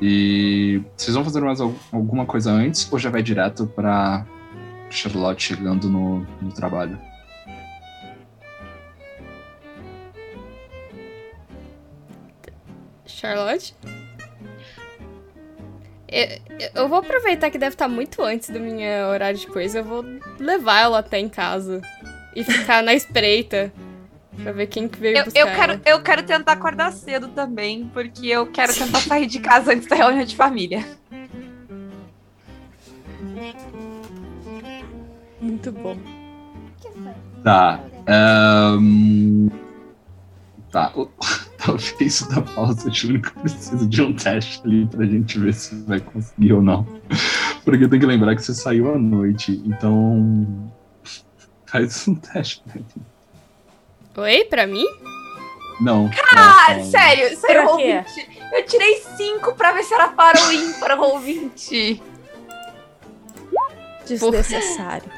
E 0.03 0.83
vocês 0.97 1.15
vão 1.15 1.25
fazer 1.25 1.41
mais 1.41 1.61
al- 1.61 1.75
alguma 1.93 2.27
coisa 2.27 2.51
antes 2.53 2.87
ou 2.93 2.99
já 2.99 3.09
vai 3.11 3.23
direto 3.23 3.67
pra 3.67 4.27
Charlotte 4.91 5.43
chegando 5.43 5.89
no, 5.89 6.27
no 6.43 6.53
trabalho? 6.53 6.99
Charlotte? 13.07 13.75
Eu, 16.09 16.39
eu 16.75 16.89
vou 16.89 16.99
aproveitar 16.99 17.51
que 17.51 17.59
deve 17.59 17.75
estar 17.75 17.89
muito 17.89 18.23
antes 18.23 18.49
do 18.51 18.61
meu 18.61 19.07
horário 19.09 19.39
de 19.39 19.47
coisa. 19.47 19.79
Eu 19.79 19.85
vou 19.85 20.05
levar 20.39 20.81
ela 20.81 20.99
até 21.01 21.19
em 21.19 21.29
casa 21.29 21.81
e 22.35 22.45
ficar 22.45 22.83
na 22.83 22.95
espreita 22.95 23.73
pra 24.43 24.53
ver 24.53 24.67
quem 24.67 24.87
que 24.89 24.99
veio 24.99 25.17
Eu, 25.19 25.25
buscar 25.25 25.41
eu, 25.41 25.47
quero, 25.47 25.73
ela. 25.73 25.83
eu 25.87 26.03
quero 26.03 26.23
tentar 26.23 26.53
acordar 26.53 26.93
cedo 26.93 27.29
também, 27.29 27.89
porque 27.93 28.27
eu 28.29 28.47
quero 28.47 28.73
tentar 28.75 29.01
sair 29.01 29.27
de 29.27 29.41
casa 29.41 29.73
antes 29.73 29.89
da 29.89 29.97
reunião 29.97 30.25
de 30.25 30.37
família. 30.37 30.85
Muito 35.41 35.73
bom. 35.73 35.97
Tá. 37.43 37.81
ahn, 38.07 39.49
Tá. 40.71 40.93
Talvez 41.67 42.21
o 42.21 42.29
da 42.29 42.41
pausa 42.43 42.91
Júnior 42.93 43.29
precisa 43.43 43.85
de 43.87 44.01
um 44.03 44.15
teste 44.15 44.61
ali 44.65 44.87
pra 44.87 45.05
gente 45.05 45.37
ver 45.39 45.53
se 45.53 45.75
vai 45.83 45.99
conseguir 45.99 46.53
ou 46.53 46.63
não. 46.63 46.87
Porque 47.65 47.89
tem 47.89 47.99
que 47.99 48.07
lembrar 48.07 48.37
que 48.37 48.43
você 48.43 48.55
saiu 48.55 48.95
à 48.95 48.99
noite, 48.99 49.61
então. 49.67 50.71
Faz 51.67 52.07
um 52.07 52.15
teste 52.15 52.63
pra 52.65 52.77
mim. 52.77 53.03
Oi, 54.17 54.45
pra 54.45 54.67
mim? 54.67 54.87
Não. 55.81 56.09
Ah, 56.33 56.67
não, 56.71 56.77
não. 56.79 56.85
sério, 56.85 57.37
sério, 57.37 57.65
roll 57.67 57.77
quê? 57.79 58.05
20. 58.17 58.29
Eu 58.53 58.65
tirei 58.65 59.03
5 59.17 59.55
pra 59.57 59.73
ver 59.73 59.83
se 59.83 59.93
era 59.93 60.09
para 60.09 60.41
ou 60.41 60.53
ímpar 60.53 60.97
roll 60.97 61.19
20. 61.19 62.01
Desnecessário. 64.07 65.11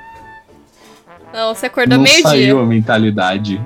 Não, 1.32 1.54
você 1.54 1.66
acordou 1.66 1.98
Não 1.98 2.02
meio-dia. 2.02 2.22
saiu 2.22 2.58
a 2.58 2.64
mentalidade. 2.64 3.60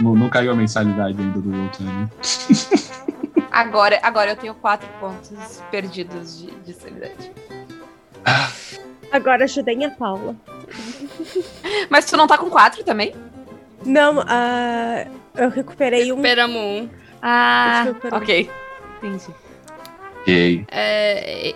Não, 0.00 0.14
não 0.14 0.28
caiu 0.28 0.52
a 0.52 0.56
mensalidade 0.56 1.20
ainda 1.20 1.40
do 1.40 1.62
outro 1.62 1.84
ano. 1.84 2.10
Agora, 3.50 4.00
agora 4.02 4.32
eu 4.32 4.36
tenho 4.36 4.52
quatro 4.52 4.88
pontos 4.98 5.62
perdidos 5.70 6.40
de, 6.40 6.50
de 6.50 6.72
sanidade. 6.72 7.30
Agora 9.12 9.44
ajudem 9.44 9.84
a 9.84 9.90
Paula. 9.92 10.34
Mas 11.88 12.04
tu 12.04 12.16
não 12.16 12.26
tá 12.26 12.36
com 12.36 12.50
quatro 12.50 12.82
também? 12.82 13.14
Não, 13.86 14.24
ah, 14.26 15.06
eu 15.36 15.50
recuperei 15.50 16.10
um. 16.10 16.16
Recuperamos 16.16 16.56
um. 16.56 16.88
Ah, 17.22 17.84
ok. 18.10 18.50
Entendi. 18.98 19.26
Ok. 20.22 20.64
É, 20.72 21.54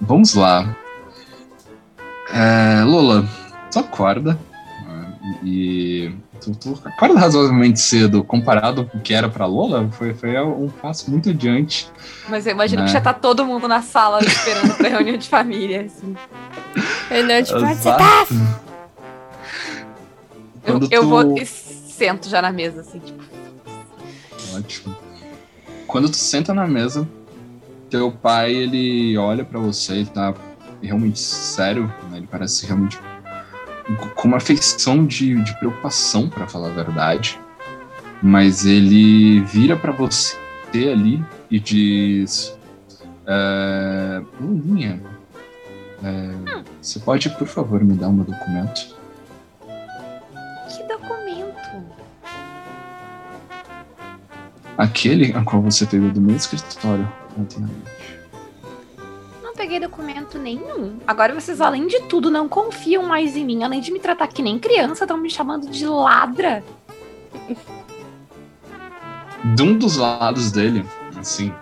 Vamos 0.00 0.34
lá. 0.34 0.74
É, 2.32 2.82
Lola, 2.82 3.28
tu 3.70 3.78
acorda. 3.80 4.38
né, 4.86 5.18
E 5.44 6.14
tu, 6.40 6.52
tu 6.54 6.78
acorda 6.84 7.18
razoavelmente 7.18 7.78
cedo. 7.80 8.24
Comparado 8.24 8.84
com 8.86 8.98
o 8.98 9.00
que 9.00 9.12
era 9.14 9.28
pra 9.28 9.46
Lola, 9.46 9.88
foi, 9.92 10.14
foi 10.14 10.38
um 10.42 10.68
passo 10.68 11.10
muito 11.10 11.30
adiante. 11.30 11.88
Mas 12.28 12.46
eu 12.46 12.52
imagino 12.52 12.82
Né. 12.82 12.86
que 12.88 12.92
já 12.92 13.00
tá 13.00 13.12
todo 13.12 13.44
mundo 13.44 13.66
na 13.68 13.82
sala 13.82 14.20
esperando 14.24 14.74
pra 14.76 14.88
reunião 14.88 15.16
de 15.16 15.28
família. 15.28 15.82
Assim. 15.86 16.16
é, 17.10 17.22
não, 17.22 17.42
tipo, 17.42 17.58
onde 17.58 17.74
você 17.74 17.88
Exato. 17.88 17.98
tá? 17.98 18.26
Eu, 20.64 20.72
Quando 20.78 20.88
eu 20.92 21.02
tu- 21.02 21.08
vou 21.08 21.38
e 21.38 21.46
sento 21.46 22.28
já 22.28 22.42
na 22.42 22.52
mesa, 22.52 22.80
assim, 22.82 22.98
tipo. 22.98 23.22
Ótimo. 24.56 24.96
Quando 25.86 26.08
tu 26.10 26.16
senta 26.16 26.52
na 26.54 26.66
mesa, 26.66 27.08
teu 27.88 28.10
pai, 28.12 28.52
ele 28.52 29.16
olha 29.18 29.44
pra 29.44 29.58
você, 29.58 29.94
ele 29.94 30.06
tá 30.06 30.34
realmente 30.82 31.18
sério, 31.18 31.92
né? 32.10 32.18
Ele 32.18 32.28
parece 32.30 32.66
realmente 32.66 32.98
com 34.14 34.28
uma 34.28 34.40
feição 34.40 35.04
de, 35.04 35.42
de 35.42 35.58
preocupação, 35.58 36.28
pra 36.28 36.46
falar 36.46 36.68
a 36.68 36.72
verdade. 36.72 37.40
Mas 38.22 38.66
ele 38.66 39.40
vira 39.40 39.76
pra 39.76 39.92
você 39.92 40.36
ali 40.74 41.24
e 41.50 41.58
diz: 41.58 42.56
Lulinha, 44.40 45.00
é, 46.02 46.62
você 46.80 46.98
pode, 46.98 47.28
por 47.30 47.46
favor, 47.46 47.82
me 47.82 47.94
dar 47.94 48.08
um 48.08 48.18
documento? 48.18 48.96
Que 50.68 50.82
documento? 50.84 51.84
Aquele 54.76 55.32
a 55.32 55.42
qual 55.44 55.62
você 55.62 55.86
pegou 55.86 56.10
do 56.10 56.20
meu 56.20 56.36
escritório 56.36 57.10
ontem 57.38 57.58
à 57.58 57.60
noite. 57.60 57.99
Peguei 59.60 59.78
documento 59.78 60.38
nenhum. 60.38 60.98
Agora 61.06 61.38
vocês, 61.38 61.60
além 61.60 61.86
de 61.86 62.00
tudo, 62.04 62.30
não 62.30 62.48
confiam 62.48 63.02
mais 63.02 63.36
em 63.36 63.44
mim. 63.44 63.62
Além 63.62 63.78
de 63.78 63.92
me 63.92 64.00
tratar 64.00 64.26
que 64.26 64.40
nem 64.40 64.58
criança, 64.58 65.04
estão 65.04 65.18
me 65.18 65.28
chamando 65.28 65.68
de 65.68 65.84
ladra. 65.86 66.64
de 69.54 69.62
um 69.62 69.76
dos 69.76 69.98
lados 69.98 70.50
dele, 70.50 70.82
assim, 71.18 71.52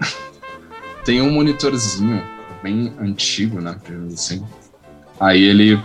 tem 1.04 1.20
um 1.20 1.30
monitorzinho 1.30 2.24
bem 2.62 2.94
antigo, 2.98 3.60
né? 3.60 3.78
Assim. 4.10 4.42
Aí 5.20 5.42
ele 5.42 5.78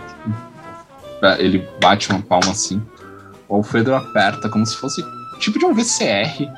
ele 1.38 1.68
bate 1.78 2.08
uma 2.08 2.22
palma 2.22 2.52
assim. 2.52 2.82
O 3.46 3.56
Alfredo 3.56 3.94
aperta 3.94 4.48
como 4.48 4.64
se 4.64 4.78
fosse 4.78 5.04
tipo 5.38 5.58
de 5.58 5.66
um 5.66 5.74
VCR. 5.74 6.50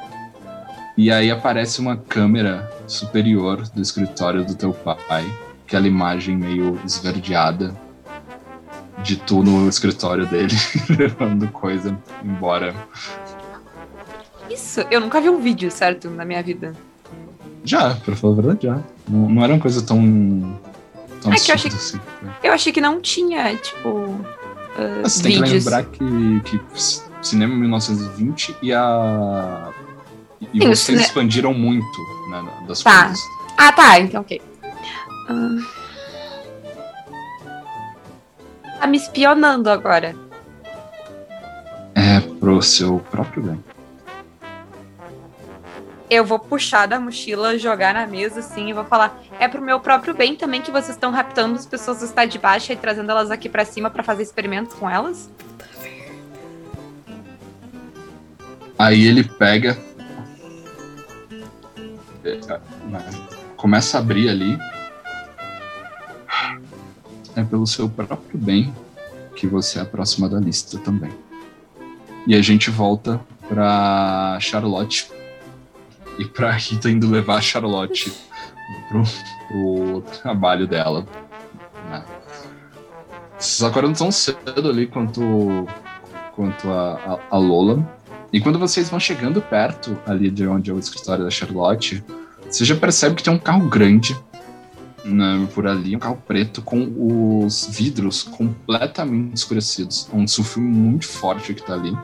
E 0.97 1.11
aí 1.11 1.30
aparece 1.30 1.80
uma 1.80 1.97
câmera 1.97 2.70
superior 2.86 3.62
do 3.70 3.80
escritório 3.80 4.45
do 4.45 4.55
teu 4.55 4.72
pai, 4.72 5.24
aquela 5.66 5.86
imagem 5.86 6.36
meio 6.36 6.78
esverdeada 6.84 7.74
de 9.03 9.16
tu 9.16 9.43
no 9.43 9.68
escritório 9.68 10.26
dele, 10.26 10.55
levando 10.90 11.49
coisa 11.49 11.97
embora. 12.22 12.74
Isso, 14.51 14.80
eu 14.90 15.01
nunca 15.01 15.20
vi 15.20 15.30
um 15.30 15.40
vídeo, 15.40 15.70
certo, 15.70 16.11
na 16.11 16.24
minha 16.24 16.43
vida. 16.43 16.74
Já, 17.64 17.95
pra 17.95 18.14
falar 18.14 18.34
a 18.34 18.36
verdade, 18.36 18.66
já. 18.66 18.80
Não, 19.09 19.28
não 19.28 19.45
era 19.45 19.55
uma 19.55 19.61
coisa 19.61 19.80
tão. 19.82 20.59
tão 21.20 21.32
É 21.32 21.36
que 21.36 21.51
eu 21.51 21.55
achei 21.55 21.70
assim. 21.70 22.01
Eu 22.43 22.53
achei 22.53 22.72
que 22.72 22.80
não 22.80 23.01
tinha, 23.01 23.57
tipo, 23.57 24.20
Mas 25.03 25.12
Você 25.14 25.22
tem 25.22 25.32
que 25.32 25.43
vídeos. 25.43 25.64
lembrar 25.64 25.84
que, 25.84 26.40
que 26.45 26.61
cinema 27.22 27.55
1920 27.55 28.57
e 28.61 28.72
a. 28.74 29.70
E 30.53 30.61
Sim, 30.61 30.66
vocês 30.68 30.78
cine- 30.80 31.01
expandiram 31.03 31.55
muito 31.55 32.01
né, 32.30 32.45
das 32.66 32.82
Tá. 32.82 33.05
coisas. 33.05 33.22
Ah, 33.57 33.72
tá, 33.72 33.99
então 34.01 34.20
ok. 34.22 34.40
Ah. 35.28 35.59
Tá 38.80 38.86
me 38.86 38.97
espionando 38.97 39.70
agora. 39.70 40.16
É 41.95 42.20
pro 42.40 42.61
seu 42.62 42.99
próprio 43.11 43.43
bem. 43.45 43.64
Eu 46.11 46.24
vou 46.26 46.38
puxar 46.38 46.86
da 46.86 46.99
mochila, 47.01 47.57
jogar 47.57 47.95
na 47.95 48.07
mesa 48.07 48.40
assim 48.40 48.68
e 48.68 48.72
vou 48.72 48.84
falar: 48.84 49.18
é 49.38 49.47
pro 49.49 49.62
meu 49.62 49.78
próprio 49.80 50.12
bem 50.14 50.34
também 50.36 50.61
que 50.61 50.70
vocês 50.70 50.90
estão 50.90 51.11
raptando 51.11 51.55
as 51.55 51.64
pessoas 51.64 52.01
do 52.01 52.05
estado 52.05 52.28
de 52.28 52.38
baixa 52.38 52.72
e 52.72 52.76
trazendo 52.76 53.11
elas 53.11 53.30
aqui 53.30 53.49
pra 53.49 53.64
cima 53.64 53.88
pra 53.88 54.03
fazer 54.03 54.22
experimentos 54.22 54.74
com 54.74 54.90
elas? 54.90 55.30
Aí 58.78 59.07
ele 59.07 59.22
pega. 59.24 59.78
Né, 62.23 63.05
Começa 63.57 63.97
a 63.97 64.01
abrir 64.01 64.29
ali. 64.29 64.59
É 67.35 67.43
pelo 67.45 67.66
seu 67.66 67.89
próprio 67.89 68.39
bem 68.39 68.75
que 69.35 69.47
você 69.47 69.79
é 69.79 69.83
a 69.83 69.87
próxima 69.87 70.29
da 70.29 70.39
lista 70.39 70.79
também. 70.79 71.12
E 72.27 72.35
a 72.35 72.43
gente 72.43 72.70
volta 72.70 73.20
pra 73.49 74.39
Charlotte. 74.41 75.11
E 76.18 76.25
pra 76.27 76.53
Rita 76.53 76.91
indo 76.91 77.11
levar 77.11 77.37
a 77.37 77.41
Charlotte 77.41 78.12
pro, 78.89 79.03
pro 79.49 80.01
trabalho 80.20 80.66
dela. 80.66 81.07
né. 81.89 82.05
Vocês 83.39 83.62
acordam 83.68 83.93
tão 83.93 84.12
cedo 84.12 84.68
ali 84.68 84.87
quanto, 84.87 85.66
quanto 86.37 86.70
a, 86.70 87.18
a, 87.31 87.37
a 87.37 87.39
Lola. 87.39 88.02
E 88.33 88.41
quando 88.41 88.59
vocês 88.59 88.89
vão 88.89 88.99
chegando 88.99 89.43
perto 89.43 89.97
ali 90.07 90.30
de 90.30 90.47
onde 90.47 90.70
é 90.70 90.74
o 90.74 90.78
escritório 90.78 91.24
da 91.24 91.30
Charlotte, 91.30 92.03
você 92.49 92.64
já 92.64 92.74
percebe 92.74 93.14
que 93.14 93.22
tem 93.22 93.33
um 93.33 93.39
carro 93.39 93.68
grande 93.68 94.16
né, 95.05 95.47
por 95.55 95.66
ali, 95.66 95.95
um 95.95 95.99
carro 95.99 96.22
preto 96.26 96.62
com 96.62 97.45
os 97.45 97.66
vidros 97.70 98.22
completamente 98.22 99.37
escurecidos. 99.37 100.09
É 100.12 100.16
um 100.16 100.26
sulfilme 100.26 100.68
muito 100.68 101.07
forte 101.07 101.53
que 101.53 101.62
tá 101.62 101.74
ali. 101.74 101.97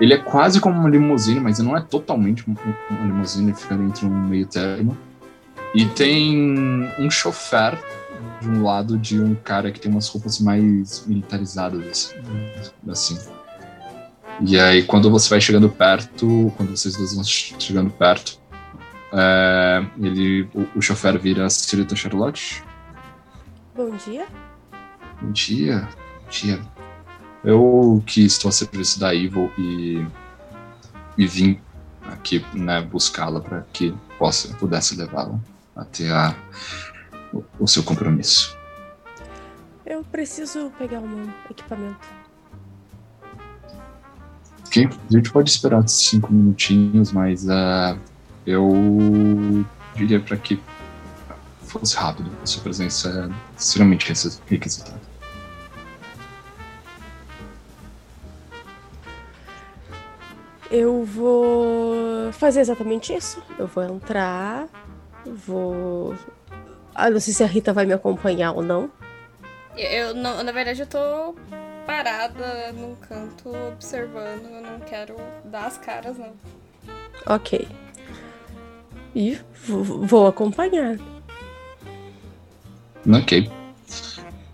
Ele 0.00 0.14
é 0.14 0.18
quase 0.18 0.60
como 0.60 0.78
uma 0.78 0.88
limusine, 0.88 1.40
mas 1.40 1.58
não 1.58 1.76
é 1.76 1.80
totalmente 1.80 2.44
uma 2.46 3.06
limusine, 3.06 3.54
fica 3.54 3.74
entre 3.74 4.06
um 4.06 4.28
meio 4.28 4.46
termo. 4.46 4.96
E 5.74 5.84
tem 5.86 6.88
um 6.98 7.10
chofer 7.10 7.78
de 8.40 8.48
um 8.48 8.62
lado 8.62 8.96
de 8.96 9.20
um 9.20 9.34
cara 9.34 9.70
que 9.70 9.80
tem 9.80 9.90
umas 9.90 10.08
roupas 10.08 10.38
mais 10.40 11.04
militarizadas, 11.06 12.14
assim. 12.88 13.18
E 14.40 14.58
aí, 14.58 14.84
quando 14.84 15.10
você 15.10 15.28
vai 15.28 15.40
chegando 15.40 15.68
perto, 15.68 16.52
quando 16.56 16.70
vocês 16.70 16.96
dois 16.96 17.14
vão 17.14 17.24
chegando 17.24 17.90
perto, 17.90 18.38
é, 19.12 19.84
ele, 20.00 20.48
o, 20.54 20.78
o 20.78 20.82
chofer 20.82 21.18
vira 21.18 21.46
a 21.46 21.50
senhorita 21.50 21.96
Charlotte. 21.96 22.62
Bom 23.74 23.90
dia. 23.96 24.26
Bom 25.20 25.32
dia, 25.32 25.88
bom 26.22 26.30
dia. 26.30 26.60
Eu 27.42 28.02
que 28.06 28.24
estou 28.24 28.48
a 28.48 28.52
serviço 28.52 29.00
da 29.00 29.12
Evil 29.12 29.50
e, 29.58 30.06
e 31.16 31.26
vim 31.26 31.60
aqui 32.02 32.44
né, 32.54 32.80
buscá-la 32.80 33.40
para 33.40 33.62
que 33.72 33.92
possa, 34.18 34.54
pudesse 34.54 34.94
levá-la 34.96 35.38
até 35.74 36.10
a, 36.10 36.34
o, 37.32 37.44
o 37.58 37.66
seu 37.66 37.82
compromisso. 37.82 38.56
Eu 39.84 40.04
preciso 40.04 40.70
pegar 40.78 41.00
um 41.00 41.28
equipamento. 41.50 42.17
Ok, 44.68 44.86
a 44.86 45.12
gente 45.12 45.32
pode 45.32 45.48
esperar 45.50 45.86
cinco 45.88 46.32
minutinhos, 46.32 47.10
mas 47.10 47.48
ah, 47.48 47.96
eu 48.46 49.64
diria 49.96 50.20
para 50.20 50.36
que 50.36 50.60
fosse 51.62 51.96
rápido. 51.96 52.30
A 52.42 52.46
sua 52.46 52.62
presença 52.62 53.08
é 53.08 53.58
extremamente 53.58 54.06
requisi- 54.06 54.38
requisitada. 54.46 55.00
Eu 60.70 61.02
vou 61.04 62.30
fazer 62.32 62.60
exatamente 62.60 63.14
isso. 63.14 63.42
Eu 63.58 63.66
vou 63.66 63.82
entrar, 63.84 64.68
vou. 65.24 66.14
Ah, 66.94 67.08
não 67.08 67.20
sei 67.20 67.32
se 67.32 67.42
a 67.42 67.46
Rita 67.46 67.72
vai 67.72 67.86
me 67.86 67.94
acompanhar 67.94 68.52
ou 68.52 68.62
não. 68.62 68.90
Eu, 69.76 70.14
não, 70.14 70.42
na 70.42 70.52
verdade, 70.52 70.80
eu 70.82 70.86
tô 70.86 71.34
parada 71.88 72.70
num 72.74 72.94
canto 72.96 73.48
observando. 73.72 74.44
Eu 74.44 74.62
não 74.62 74.80
quero 74.80 75.16
dar 75.46 75.64
as 75.68 75.78
caras, 75.78 76.18
não. 76.18 76.34
Ok. 77.24 77.66
E 79.16 79.38
vou, 79.66 79.84
vou 79.84 80.26
acompanhar. 80.26 80.98
Ok. 83.10 83.50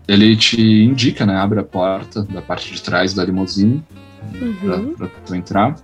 Ele 0.07 0.37
te 0.37 0.61
indica, 0.61 1.25
né? 1.25 1.35
Abre 1.35 1.59
a 1.59 1.63
porta 1.63 2.23
da 2.23 2.41
parte 2.41 2.73
de 2.73 2.81
trás 2.81 3.13
da 3.13 3.25
limusine 3.25 3.83
Uhum. 4.41 4.95
para 4.95 5.07
tu 5.07 5.35
entrar. 5.35 5.75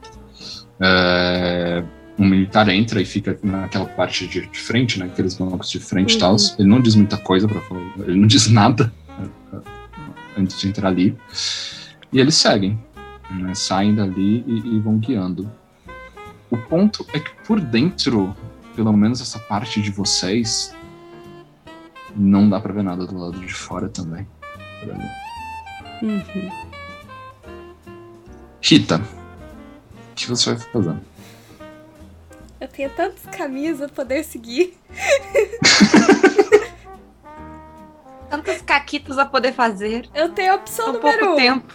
É, 0.80 1.84
um 2.18 2.28
militar 2.28 2.68
entra 2.70 3.00
e 3.02 3.06
fica 3.06 3.38
naquela 3.44 3.86
parte 3.86 4.26
de, 4.26 4.48
de 4.48 4.60
frente, 4.60 4.98
né? 5.00 5.06
Aqueles 5.06 5.36
bancos 5.36 5.70
de 5.70 5.80
frente 5.80 6.16
e 6.16 6.20
tal. 6.20 6.32
Uhum. 6.32 6.56
Ele 6.58 6.68
não 6.68 6.82
diz 6.82 6.96
muita 6.96 7.18
coisa 7.18 7.48
para 7.48 7.60
falar, 7.62 7.82
ele 8.08 8.20
não 8.20 8.28
diz 8.28 8.48
nada 8.50 8.92
antes 10.38 10.60
de 10.60 10.68
entrar 10.68 10.90
ali. 10.90 11.18
E 12.12 12.20
eles 12.20 12.36
seguem, 12.36 12.80
né? 13.30 13.54
Saem 13.54 13.96
dali 13.96 14.44
e, 14.48 14.76
e 14.76 14.80
vão 14.80 14.98
guiando. 14.98 15.52
O 16.50 16.58
ponto 16.58 17.06
é 17.14 17.20
que 17.20 17.32
por 17.46 17.60
dentro, 17.60 18.36
pelo 18.76 18.92
menos 18.92 19.22
essa 19.22 19.40
parte 19.40 19.82
de 19.82 19.90
vocês, 19.92 20.76
não 22.16 22.50
dá 22.50 22.60
pra 22.60 22.74
ver 22.74 22.84
nada 22.84 23.06
do 23.06 23.18
lado 23.18 23.40
de 23.40 23.54
fora 23.54 23.88
também. 23.88 24.28
Uhum. 26.02 26.50
Rita, 28.62 28.98
o 28.98 30.16
que 30.16 30.28
você 30.28 30.54
vai 30.54 30.60
fazer? 30.60 30.96
Eu 32.60 32.68
tenho 32.68 32.90
tantos 32.92 33.24
caminhos 33.26 33.82
a 33.82 33.90
poder 33.90 34.24
seguir. 34.24 34.78
Tantas 38.32 38.62
caquitas 38.62 39.18
a 39.20 39.26
poder 39.26 39.52
fazer. 39.54 40.10
Eu 40.16 40.30
tenho 40.30 40.54
a 40.54 40.56
opção 40.56 40.86
Tão 40.86 40.94
número 41.02 41.20
pouco 41.20 41.34
um. 41.34 41.36
tempo. 41.36 41.74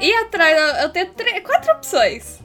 Ir 0.00 0.12
atrás, 0.24 0.82
eu- 0.82 0.90
tenho 0.90 1.14
tre- 1.14 1.40
quatro 1.40 1.72
opções. 1.72 2.40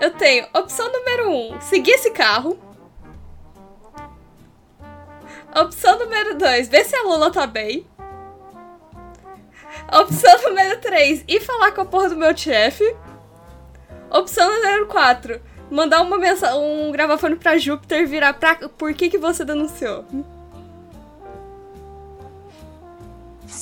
Eu 0.00 0.10
tenho 0.12 0.46
opção 0.54 0.92
número 0.92 1.30
um, 1.30 1.60
seguir 1.60 1.92
esse 1.92 2.10
carro. 2.12 2.58
Opção 5.58 5.98
número 5.98 6.36
dois, 6.36 6.68
ver 6.68 6.84
se 6.84 6.94
a 6.96 7.02
Lula 7.02 7.30
tá 7.32 7.46
bem. 7.46 7.86
Opção 10.00 10.42
número 10.42 10.80
três, 10.80 11.24
ir 11.26 11.40
falar 11.40 11.72
com 11.72 11.80
a 11.80 11.84
porra 11.86 12.08
do 12.10 12.16
meu 12.16 12.36
chefe. 12.36 12.84
Opção 14.10 14.48
número 14.52 14.86
quatro, 14.86 15.40
mandar 15.70 16.02
uma 16.02 16.18
mensa 16.18 16.54
um 16.56 16.90
gravafone 16.92 17.36
pra 17.36 17.56
Júpiter 17.58 18.00
e 18.02 18.06
virar 18.06 18.34
pra. 18.34 18.54
Por 18.68 18.92
que, 18.94 19.08
que 19.08 19.18
você 19.18 19.44
denunciou? 19.44 20.04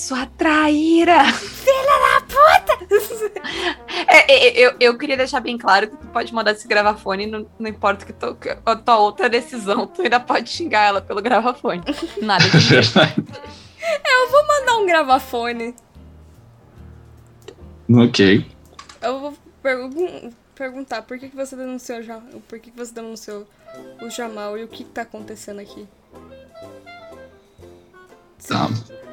Sua 0.02 0.26
traíra! 0.26 1.24
Filha 1.32 1.74
da 2.00 2.20
puta! 2.22 2.96
É, 4.08 4.32
é, 4.32 4.58
eu, 4.58 4.74
eu 4.80 4.98
queria 4.98 5.16
deixar 5.16 5.38
bem 5.38 5.56
claro 5.56 5.88
que 5.88 5.96
tu 5.96 6.06
pode 6.08 6.34
mandar 6.34 6.50
esse 6.50 6.66
gravafone, 6.66 7.24
não, 7.24 7.46
não 7.56 7.70
importa 7.70 8.04
que, 8.04 8.12
tu, 8.12 8.34
que 8.34 8.48
a 8.48 8.74
tua 8.74 8.96
outra 8.96 9.28
decisão, 9.30 9.86
tu 9.86 10.02
ainda 10.02 10.18
pode 10.18 10.50
xingar 10.50 10.88
ela 10.88 11.00
pelo 11.00 11.22
gravafone. 11.22 11.84
Nada 12.20 12.42
de 12.44 12.50
Mandar 14.48 14.76
um 14.78 14.86
gravafone. 14.86 15.72
ok. 17.88 18.50
Eu 19.00 19.20
vou 19.20 19.34
pergun- 19.62 20.32
perguntar 20.52 21.02
por 21.02 21.16
que, 21.16 21.28
que 21.28 21.36
você 21.36 21.54
denunciou 21.54 22.02
por 22.48 22.58
que, 22.58 22.72
que 22.72 22.76
você 22.76 22.92
denunciou 22.92 23.46
o 24.02 24.10
Jamal 24.10 24.58
e 24.58 24.64
o 24.64 24.68
que, 24.68 24.82
que 24.82 24.90
tá 24.90 25.02
acontecendo 25.02 25.60
aqui. 25.60 25.86
Tá. 28.48 28.68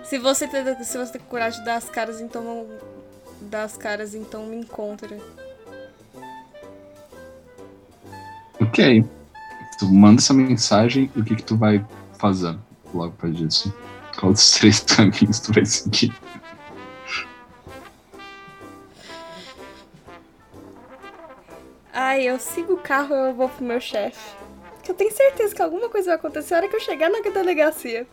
Se 0.09 0.17
você 0.17 0.47
tem, 0.47 0.83
se 0.83 0.97
você 0.97 1.19
tem 1.19 1.21
coragem 1.27 1.59
de 1.59 1.65
dar 1.65 1.75
as 1.75 1.87
caras, 1.87 2.19
então 2.19 2.67
dá 3.41 3.61
as 3.63 3.77
caras, 3.77 4.15
então 4.15 4.43
me 4.47 4.55
encontra. 4.55 5.15
Ok. 8.59 9.05
Tu 9.77 9.85
manda 9.85 10.19
essa 10.19 10.33
mensagem 10.33 11.11
e 11.15 11.19
o 11.19 11.23
que, 11.23 11.35
que 11.35 11.43
tu 11.43 11.55
vai 11.55 11.85
fazer 12.17 12.57
logo 12.91 13.11
depois 13.11 13.37
disso? 13.37 13.71
Qual 14.19 14.33
dos 14.33 14.49
três 14.49 14.79
caminhos 14.95 15.39
tu 15.39 15.53
vai 15.53 15.63
seguir? 15.63 16.11
Ai, 21.93 22.23
eu 22.23 22.39
sigo 22.39 22.73
o 22.73 22.77
carro 22.77 23.13
eu 23.13 23.35
vou 23.35 23.47
pro 23.47 23.63
meu 23.63 23.79
chefe. 23.79 24.35
Que 24.83 24.89
eu 24.89 24.95
tenho 24.95 25.13
certeza 25.13 25.53
que 25.53 25.61
alguma 25.61 25.87
coisa 25.87 26.07
vai 26.07 26.15
acontecer 26.15 26.55
na 26.55 26.61
hora 26.61 26.67
que 26.67 26.75
eu 26.75 26.79
chegar 26.79 27.11
na 27.11 27.21
delegacia. 27.21 28.07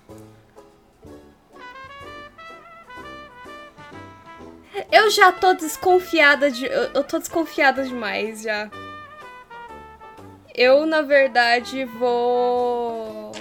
Eu 4.91 5.11
já 5.11 5.33
tô 5.33 5.55
desconfiada 5.55 6.51
de. 6.51 6.66
Eu, 6.66 6.91
eu 6.95 7.05
tô 7.05 7.18
desconfiada 7.18 7.85
demais 7.85 8.43
já. 8.43 8.70
Eu, 10.55 10.87
na 10.87 11.03
verdade, 11.03 11.85
vou. 11.85 13.33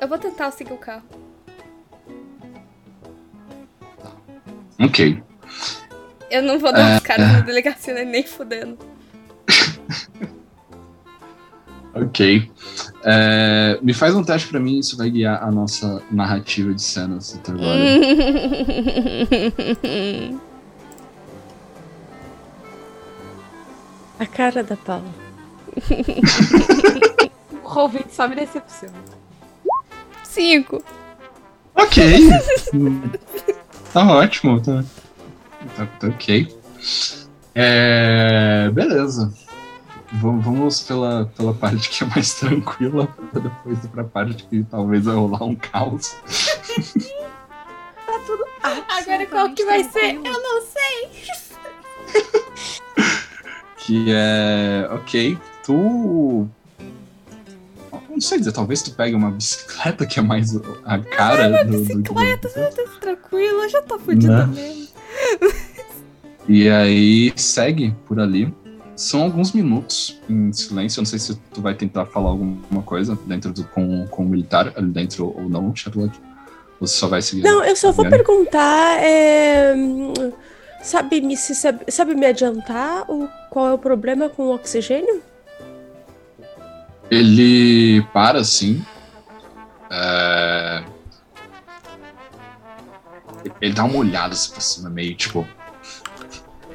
Eu 0.00 0.08
vou 0.08 0.18
tentar 0.18 0.50
seguir 0.50 0.72
o 0.72 0.78
carro. 0.78 1.04
Ok. 4.80 5.22
Eu 6.30 6.42
não 6.42 6.58
vou 6.58 6.72
dar 6.72 6.96
os 6.96 7.02
caras 7.02 7.32
na 7.32 7.40
delegacia 7.40 7.94
né, 7.94 8.04
nem 8.04 8.24
fudendo. 8.24 8.78
Ok. 11.94 12.50
É, 13.04 13.78
me 13.82 13.94
faz 13.94 14.14
um 14.14 14.24
teste 14.24 14.48
pra 14.48 14.58
mim, 14.58 14.78
isso 14.78 14.96
vai 14.96 15.10
guiar 15.10 15.42
a 15.42 15.50
nossa 15.50 16.02
narrativa 16.10 16.72
de 16.74 16.82
cenas 16.82 17.34
até 17.36 17.52
agora. 17.52 17.78
A 24.18 24.26
cara 24.26 24.62
da 24.62 24.76
Paula. 24.76 25.04
O 27.64 27.66
Roll20 27.66 28.10
só 28.10 28.28
me 28.28 28.36
decepciona. 28.36 28.94
Cinco. 30.22 30.84
Ok. 31.74 32.02
tá 33.92 34.06
ótimo. 34.06 34.60
Tá, 34.60 34.84
tá, 35.76 35.86
tá 35.86 36.06
ok. 36.08 36.54
É, 37.54 38.70
beleza. 38.70 39.32
Vamos 40.20 40.80
pela, 40.82 41.26
pela 41.36 41.52
parte 41.52 41.88
que 41.90 42.04
é 42.04 42.06
mais 42.06 42.34
tranquila, 42.34 43.06
pra 43.32 43.40
depois 43.40 43.84
ir 43.84 43.88
pra 43.88 44.04
parte 44.04 44.44
que 44.44 44.62
talvez 44.64 45.04
vai 45.04 45.14
rolar 45.16 45.42
um 45.44 45.54
caos. 45.56 46.14
Agora 48.62 49.26
qual 49.26 49.52
que 49.54 49.64
vai 49.64 49.82
ser? 49.84 49.90
Tranquilo. 50.20 50.26
Eu 50.26 50.42
não 50.42 50.62
sei. 50.62 52.44
Que 53.86 54.06
é. 54.08 54.88
Ok, 54.92 55.36
tu. 55.62 56.48
Não 58.08 58.18
sei 58.18 58.38
dizer, 58.38 58.52
talvez 58.52 58.80
tu 58.80 58.92
pegue 58.94 59.14
uma 59.14 59.30
bicicleta 59.30 60.06
que 60.06 60.18
é 60.18 60.22
mais 60.22 60.56
a 60.86 60.98
cara 61.00 61.64
do, 61.64 61.70
do- 61.70 61.78
bicicleta, 61.80 62.48
Tranquilo, 62.98 63.60
eu 63.62 63.68
já 63.68 63.82
tô 63.82 63.98
fodida 63.98 64.46
Né? 64.46 64.54
mesmo. 64.54 64.88
E 66.48 66.66
aí 66.70 67.30
segue 67.36 67.94
por 68.06 68.18
ali. 68.18 68.54
São 68.96 69.22
alguns 69.22 69.52
minutos 69.52 70.20
em 70.28 70.52
silêncio. 70.52 70.98
Eu 70.98 71.02
não 71.02 71.06
sei 71.06 71.18
se 71.18 71.34
tu 71.52 71.60
vai 71.60 71.74
tentar 71.74 72.06
falar 72.06 72.30
alguma 72.30 72.82
coisa 72.82 73.18
dentro 73.26 73.52
do, 73.52 73.64
com, 73.64 74.06
com 74.06 74.24
o 74.24 74.28
militar 74.28 74.72
ali 74.76 74.88
dentro 74.88 75.34
ou 75.36 75.48
não, 75.48 75.74
Charlotte. 75.74 76.20
Ou 76.80 76.86
você 76.86 76.96
só 76.96 77.08
vai 77.08 77.20
seguir. 77.20 77.42
Não, 77.42 77.64
eu 77.64 77.74
só 77.74 77.90
vou 77.90 78.08
perguntar. 78.08 79.02
é, 79.02 79.74
sabe, 80.82 81.20
me, 81.20 81.36
se 81.36 81.54
sabe, 81.54 81.90
sabe 81.90 82.14
me 82.14 82.26
adiantar 82.26 83.10
o, 83.10 83.28
qual 83.50 83.68
é 83.68 83.72
o 83.72 83.78
problema 83.78 84.28
com 84.28 84.44
o 84.44 84.54
oxigênio? 84.54 85.22
Ele 87.10 88.02
para 88.12 88.38
assim. 88.40 88.84
é, 89.90 90.84
Ele 93.60 93.72
dá 93.74 93.84
uma 93.84 93.98
olhada 93.98 94.34
assim 94.34 94.52
pra 94.52 94.60
cima, 94.60 94.88
meio 94.88 95.14
tipo. 95.16 95.46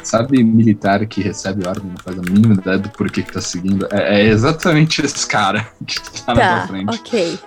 Sabe, 0.04 0.44
militar 0.44 1.06
que 1.06 1.22
recebe 1.22 1.68
ordem, 1.68 1.90
não 1.92 1.98
faz 1.98 2.18
a 2.18 2.22
mínima 2.22 2.54
ideia 2.56 2.78
do 2.80 2.90
porquê 2.90 3.22
que 3.22 3.32
tá 3.34 3.42
seguindo? 3.42 3.88
É, 3.92 4.22
é 4.22 4.26
exatamente 4.26 5.06
esse 5.06 5.28
cara 5.28 5.68
que 5.86 6.00
tá, 6.22 6.34
na 6.34 6.42
tua 6.42 6.60
Tá, 6.62 6.68
frente. 6.68 7.00
ok. 7.00 7.40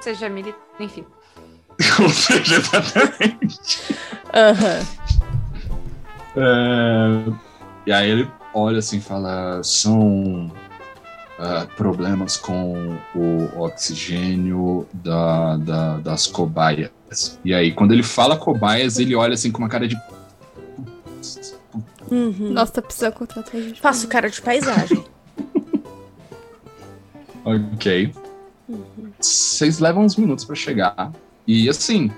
Seja 0.00 0.28
militar. 0.28 0.60
Enfim. 0.78 1.04
Ou 2.02 2.08
seja, 2.10 2.56
exatamente. 2.56 3.94
Aham. 4.34 4.86
É, 6.36 7.32
E 7.86 7.92
aí 7.92 8.10
ele 8.10 8.30
olha 8.54 8.78
assim 8.78 8.98
e 8.98 9.00
fala: 9.00 9.60
são 9.64 10.52
ah, 11.38 11.66
problemas 11.76 12.36
com 12.36 12.96
o 13.14 13.60
oxigênio 13.60 14.86
da, 14.92 15.56
da- 15.56 15.96
das 15.98 16.26
cobaias. 16.26 16.90
E 17.44 17.54
aí, 17.54 17.72
quando 17.72 17.92
ele 17.92 18.02
fala 18.02 18.36
cobaias, 18.36 18.98
ele 18.98 19.14
olha 19.14 19.34
assim 19.34 19.50
com 19.50 19.58
uma 19.58 19.68
cara 19.68 19.88
de. 19.88 19.96
Uhum. 22.10 22.50
Nossa, 22.52 22.80
precisa 22.82 23.10
contratar 23.12 23.54
a 23.56 23.60
gente. 23.60 23.80
Faço 23.80 24.08
cara 24.08 24.28
de 24.30 24.40
paisagem. 24.40 25.04
Ok. 27.44 28.12
Vocês 29.18 29.78
levam 29.78 30.04
uns 30.04 30.16
minutos 30.16 30.44
pra 30.44 30.54
chegar. 30.54 31.12
E 31.46 31.68
assim. 31.68 32.10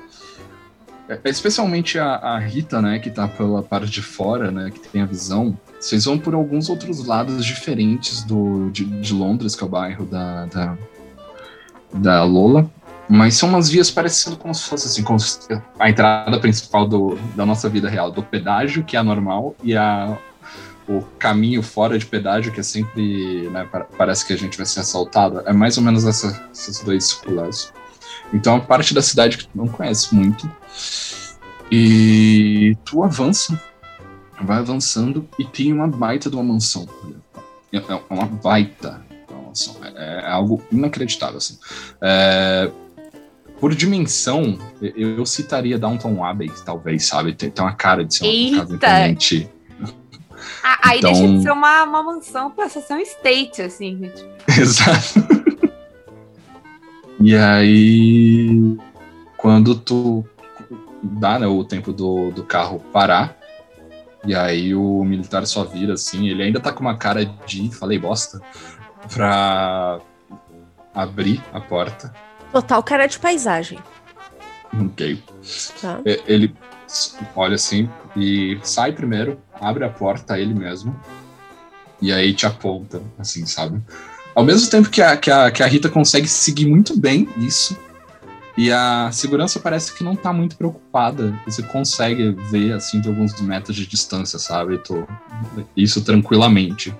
é- 1.08 1.20
Especialmente 1.24 1.98
a, 1.98 2.14
a 2.16 2.38
Rita, 2.38 2.82
né, 2.82 2.98
que 2.98 3.10
tá 3.10 3.28
pela 3.28 3.62
parte 3.62 3.90
de 3.90 4.02
fora, 4.02 4.50
né, 4.50 4.70
que 4.70 4.80
tem 4.88 5.02
a 5.02 5.06
visão. 5.06 5.56
Vocês 5.78 6.04
vão 6.04 6.18
por 6.18 6.34
alguns 6.34 6.68
outros 6.68 7.06
lados 7.06 7.44
diferentes 7.44 8.22
do, 8.24 8.70
de, 8.70 8.84
de 8.84 9.14
Londres, 9.14 9.54
que 9.54 9.62
é 9.62 9.66
o 9.66 9.70
bairro 9.70 10.04
da, 10.04 10.46
da, 10.46 10.78
da 11.94 12.24
Lola. 12.24 12.68
Mas 13.12 13.34
são 13.34 13.48
umas 13.48 13.68
vias 13.68 13.90
parecendo 13.90 14.36
como 14.36 14.54
se 14.54 14.68
fosse 14.68 14.86
assim, 14.86 15.02
como 15.02 15.18
se- 15.18 15.40
a 15.80 15.90
entrada 15.90 16.38
principal 16.38 16.86
do, 16.86 17.16
da 17.34 17.44
nossa 17.44 17.68
vida 17.68 17.88
real, 17.88 18.10
do 18.12 18.22
pedágio, 18.22 18.84
que 18.84 18.96
é 18.96 19.02
normal, 19.02 19.56
e 19.64 19.76
a, 19.76 20.16
o 20.88 21.02
caminho 21.18 21.60
fora 21.60 21.98
de 21.98 22.06
pedágio, 22.06 22.52
que 22.52 22.60
é 22.60 22.62
sempre, 22.62 23.48
né, 23.50 23.64
pa- 23.64 23.86
parece 23.98 24.24
que 24.24 24.32
a 24.32 24.36
gente 24.36 24.56
vai 24.56 24.64
ser 24.64 24.80
assaltado. 24.80 25.40
É 25.44 25.52
mais 25.52 25.76
ou 25.76 25.82
menos 25.82 26.04
essa, 26.06 26.40
esses 26.52 26.78
dois 26.84 27.04
circulares. 27.04 27.72
Então, 28.32 28.58
é 28.58 28.60
parte 28.60 28.94
da 28.94 29.02
cidade 29.02 29.38
que 29.38 29.44
tu 29.44 29.50
não 29.56 29.66
conhece 29.66 30.14
muito. 30.14 30.48
E 31.70 32.76
tu 32.84 33.02
avança, 33.02 33.60
vai 34.40 34.58
avançando, 34.58 35.28
e 35.38 35.44
tem 35.44 35.72
uma 35.72 35.88
baita 35.88 36.30
de 36.30 36.36
uma 36.36 36.44
mansão. 36.44 36.86
É 37.72 37.76
é 37.78 38.00
uma 38.08 38.26
baita 38.26 39.02
mansão. 39.46 39.76
É, 39.82 40.20
é 40.24 40.30
algo 40.30 40.62
inacreditável, 40.70 41.38
assim. 41.38 41.58
É, 42.00 42.70
por 43.60 43.74
dimensão, 43.74 44.58
eu, 44.80 45.24
citaria 45.26 45.78
Downton 45.78 46.24
Abbey, 46.24 46.50
talvez, 46.64 47.06
sabe? 47.06 47.34
Tem, 47.34 47.50
tem 47.50 47.64
uma 47.64 47.74
cara 47.74 48.04
de 48.04 48.14
ser 48.14 48.24
uma 48.24 48.58
casa 48.60 48.72
Eita! 48.72 48.86
imponente. 48.86 49.50
Ah, 50.62 50.78
aí 50.82 50.98
Então- 50.98 51.12
deixa 51.12 51.28
de 51.28 51.42
ser 51.42 51.50
uma, 51.52 51.82
uma 51.84 52.02
mansão 52.02 52.50
pra 52.50 52.68
ser 52.68 52.92
um 52.94 52.98
state, 53.00 53.60
assim. 53.62 54.10
Tipo, 54.14 54.30
Exato. 54.60 55.20
e 57.20 57.36
aí, 57.36 58.76
quando 59.36 59.74
tu 59.74 60.24
dá 61.02 61.38
né, 61.38 61.46
o 61.46 61.62
tempo 61.64 61.92
do, 61.92 62.30
do 62.30 62.42
carro 62.44 62.80
parar, 62.92 63.36
e 64.24 64.34
aí 64.34 64.74
o 64.74 65.04
militar 65.04 65.46
só 65.46 65.64
vira 65.64 65.94
assim, 65.94 66.28
ele 66.28 66.42
ainda 66.42 66.60
tá 66.60 66.72
com 66.72 66.80
uma 66.80 66.96
cara 66.96 67.24
de 67.46 67.70
falei 67.74 67.98
bosta 67.98 68.40
pra 69.12 69.98
abrir 70.94 71.42
a 71.52 71.60
porta. 71.60 72.12
Total 72.52 72.82
cara 72.82 73.06
de 73.06 73.18
paisagem, 73.18 73.78
Ok. 74.84 75.22
tá? 75.80 76.00
E- 76.04 76.22
Ele 76.26 76.54
olha 77.36 77.54
assim 77.54 77.88
e 78.16 78.58
sai 78.62 78.92
primeiro, 78.92 79.38
abre 79.60 79.84
a 79.84 79.88
porta 79.88 80.38
ele 80.38 80.52
mesmo, 80.54 80.98
e 82.02 82.12
aí 82.12 82.34
te 82.34 82.46
aponta, 82.46 83.00
assim, 83.18 83.46
sabe? 83.46 83.80
Ao 84.34 84.42
mesmo 84.44 84.68
tempo 84.70 84.88
que 84.88 85.00
a, 85.02 85.16
que 85.16 85.30
a, 85.30 85.50
que 85.50 85.62
a 85.62 85.66
Rita 85.66 85.88
consegue 85.88 86.26
seguir 86.26 86.66
muito 86.66 86.98
bem 86.98 87.28
isso, 87.36 87.76
e 88.56 88.70
a 88.72 89.10
segurança 89.12 89.60
parece 89.60 89.94
que 89.94 90.02
não 90.04 90.16
tá 90.16 90.32
muito 90.32 90.56
preocupada. 90.56 91.32
Você 91.46 91.62
consegue 91.62 92.32
ver, 92.50 92.72
assim, 92.72 93.00
de 93.00 93.08
alguns 93.08 93.40
metros 93.40 93.76
de 93.76 93.86
distância, 93.86 94.38
sabe? 94.38 94.76
Tô, 94.78 95.06
isso 95.76 96.02
tranquilamente. 96.04 96.92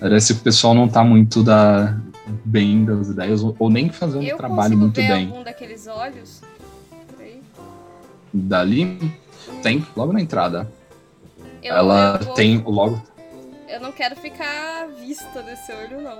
Parece 0.00 0.32
que 0.34 0.40
o 0.40 0.42
pessoal 0.44 0.74
não 0.74 0.88
tá 0.88 1.02
muito 1.04 1.42
da, 1.42 1.96
bem 2.44 2.84
das 2.84 3.08
ideias, 3.08 3.42
ou, 3.42 3.54
ou 3.58 3.68
nem 3.70 3.90
fazendo 3.90 4.22
Eu 4.24 4.34
um 4.34 4.38
trabalho 4.38 4.62
consigo 4.62 4.80
muito 4.80 4.96
ver 4.96 5.08
bem. 5.08 5.26
algum 5.28 5.42
daqueles 5.42 5.86
olhos? 5.86 6.40
Peraí. 7.16 7.42
Dali, 8.32 9.12
tem, 9.62 9.84
logo 9.96 10.12
na 10.12 10.20
entrada. 10.20 10.70
Eu, 11.62 11.74
ela 11.74 12.18
eu 12.20 12.26
vou- 12.26 12.34
tem 12.34 12.62
logo. 12.64 13.02
Eu 13.68 13.80
não 13.80 13.92
quero 13.92 14.14
ficar 14.16 14.82
à 14.82 14.86
vista 14.86 15.42
desse 15.42 15.72
olho, 15.72 16.00
não. 16.02 16.18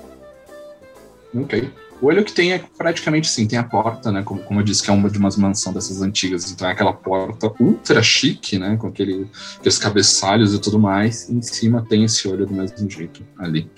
Ok. 1.42 1.70
O 2.00 2.06
olho 2.06 2.24
que 2.24 2.32
tem 2.32 2.52
é 2.52 2.58
praticamente 2.76 3.28
sim, 3.28 3.46
tem 3.46 3.58
a 3.58 3.62
porta, 3.62 4.10
né? 4.10 4.22
Como, 4.22 4.42
como 4.42 4.58
eu 4.60 4.64
disse, 4.64 4.82
que 4.82 4.90
é 4.90 4.92
uma 4.92 5.08
de 5.08 5.18
umas 5.18 5.36
mansão 5.36 5.72
dessas 5.72 6.02
antigas. 6.02 6.50
Então 6.50 6.68
é 6.68 6.72
aquela 6.72 6.92
porta 6.92 7.52
ultra 7.60 8.02
chique, 8.02 8.58
né? 8.58 8.76
Com 8.76 8.88
aquele, 8.88 9.30
aqueles 9.56 9.78
cabeçalhos 9.78 10.52
e 10.52 10.58
tudo 10.60 10.78
mais. 10.80 11.28
E 11.28 11.34
em 11.34 11.42
cima 11.42 11.86
tem 11.88 12.02
esse 12.04 12.26
olho 12.26 12.44
do 12.44 12.52
mesmo 12.52 12.90
jeito 12.90 13.22
ali. 13.38 13.70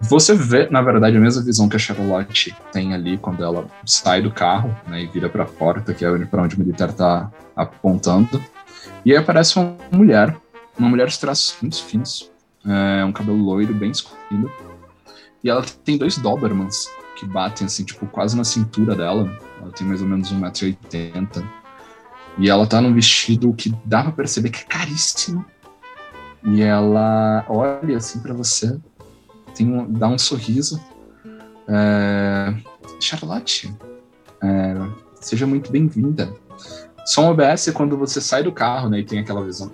Você 0.00 0.34
vê, 0.34 0.68
na 0.70 0.82
verdade, 0.82 1.16
a 1.16 1.20
mesma 1.20 1.42
visão 1.42 1.68
que 1.68 1.76
a 1.76 1.78
Charlotte 1.78 2.54
tem 2.70 2.94
ali 2.94 3.16
quando 3.16 3.42
ela 3.42 3.66
sai 3.84 4.20
do 4.20 4.30
carro, 4.30 4.74
né? 4.86 5.02
E 5.02 5.06
vira 5.06 5.28
pra 5.28 5.44
porta, 5.44 5.94
que 5.94 6.04
é 6.04 6.24
para 6.26 6.42
onde 6.42 6.54
o 6.54 6.58
militar 6.58 6.92
tá 6.92 7.30
apontando. 7.54 8.42
E 9.04 9.12
aí 9.12 9.16
aparece 9.16 9.58
uma 9.58 9.76
mulher, 9.90 10.36
uma 10.78 10.88
mulher 10.88 11.08
de 11.08 11.18
traços 11.18 11.56
muito 11.60 11.82
finos, 11.82 12.30
é, 12.64 13.04
um 13.04 13.12
cabelo 13.12 13.38
loiro, 13.38 13.72
bem 13.74 13.90
escorrido. 13.90 14.50
E 15.42 15.48
ela 15.48 15.64
tem 15.84 15.96
dois 15.96 16.18
Dobermans 16.18 16.88
que 17.16 17.24
batem, 17.24 17.66
assim, 17.66 17.84
tipo, 17.84 18.06
quase 18.06 18.36
na 18.36 18.44
cintura 18.44 18.94
dela. 18.94 19.30
Ela 19.60 19.72
tem 19.72 19.86
mais 19.86 20.02
ou 20.02 20.08
menos 20.08 20.32
1,80m. 20.32 21.44
E 22.38 22.50
ela 22.50 22.66
tá 22.66 22.80
num 22.80 22.92
vestido 22.92 23.52
que 23.54 23.74
dá 23.84 24.02
pra 24.02 24.12
perceber 24.12 24.50
que 24.50 24.60
é 24.60 24.66
caríssimo. 24.66 25.44
E 26.44 26.62
ela 26.62 27.44
olha, 27.48 27.96
assim, 27.96 28.20
pra 28.20 28.34
você. 28.34 28.78
Tem 29.56 29.66
um, 29.66 29.90
dá 29.90 30.08
um 30.08 30.18
sorriso. 30.18 30.80
É, 31.68 32.54
Charlotte, 33.00 33.74
é, 34.42 34.74
seja 35.20 35.46
muito 35.46 35.70
bem-vinda. 35.72 36.32
Som 37.06 37.30
OBS 37.30 37.68
é 37.68 37.72
quando 37.72 37.96
você 37.96 38.20
sai 38.20 38.42
do 38.42 38.50
carro, 38.52 38.88
né, 38.90 38.98
e 38.98 39.04
tem 39.04 39.20
aquela 39.20 39.44
visão, 39.44 39.70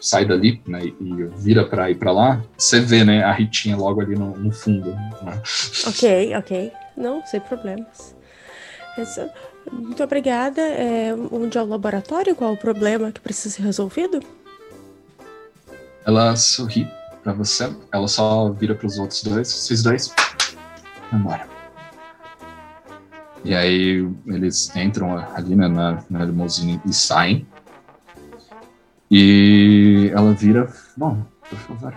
sai 0.00 0.24
dali, 0.24 0.62
né, 0.66 0.84
e 0.84 1.24
vira 1.36 1.64
pra 1.64 1.90
ir 1.90 1.96
pra 1.96 2.12
lá, 2.12 2.40
você 2.56 2.80
vê, 2.80 3.04
né, 3.04 3.24
a 3.24 3.32
Ritinha 3.32 3.76
logo 3.76 4.00
ali 4.00 4.14
no, 4.14 4.36
no 4.36 4.52
fundo. 4.52 4.90
Né? 5.22 5.42
Ok, 5.86 6.36
ok. 6.36 6.72
Não, 6.96 7.24
sem 7.26 7.40
problemas. 7.40 8.14
Essa- 8.96 9.32
Muito 9.70 10.02
obrigada. 10.02 10.60
É, 10.62 11.12
onde 11.32 11.58
é 11.58 11.62
o 11.62 11.66
laboratório? 11.66 12.36
Qual 12.36 12.52
o 12.52 12.56
problema 12.56 13.10
que 13.10 13.20
precisa 13.20 13.56
ser 13.56 13.62
resolvido? 13.62 14.20
Ela 16.06 16.36
sorri 16.36 16.88
pra 17.26 17.32
você, 17.32 17.74
ela 17.90 18.06
só 18.06 18.52
vira 18.52 18.72
pros 18.72 19.00
outros 19.00 19.20
dois, 19.24 19.48
vocês 19.52 19.82
dois, 19.82 20.14
embora. 21.12 21.48
E 23.44 23.52
aí 23.52 24.08
eles 24.26 24.74
entram 24.76 25.18
ali 25.34 25.56
né, 25.56 25.66
na, 25.66 26.04
na 26.08 26.24
limusine 26.24 26.80
e 26.86 26.92
saem. 26.92 27.44
E 29.10 30.08
ela 30.14 30.34
vira, 30.34 30.72
bom, 30.96 31.20
por 31.50 31.58
favor, 31.58 31.94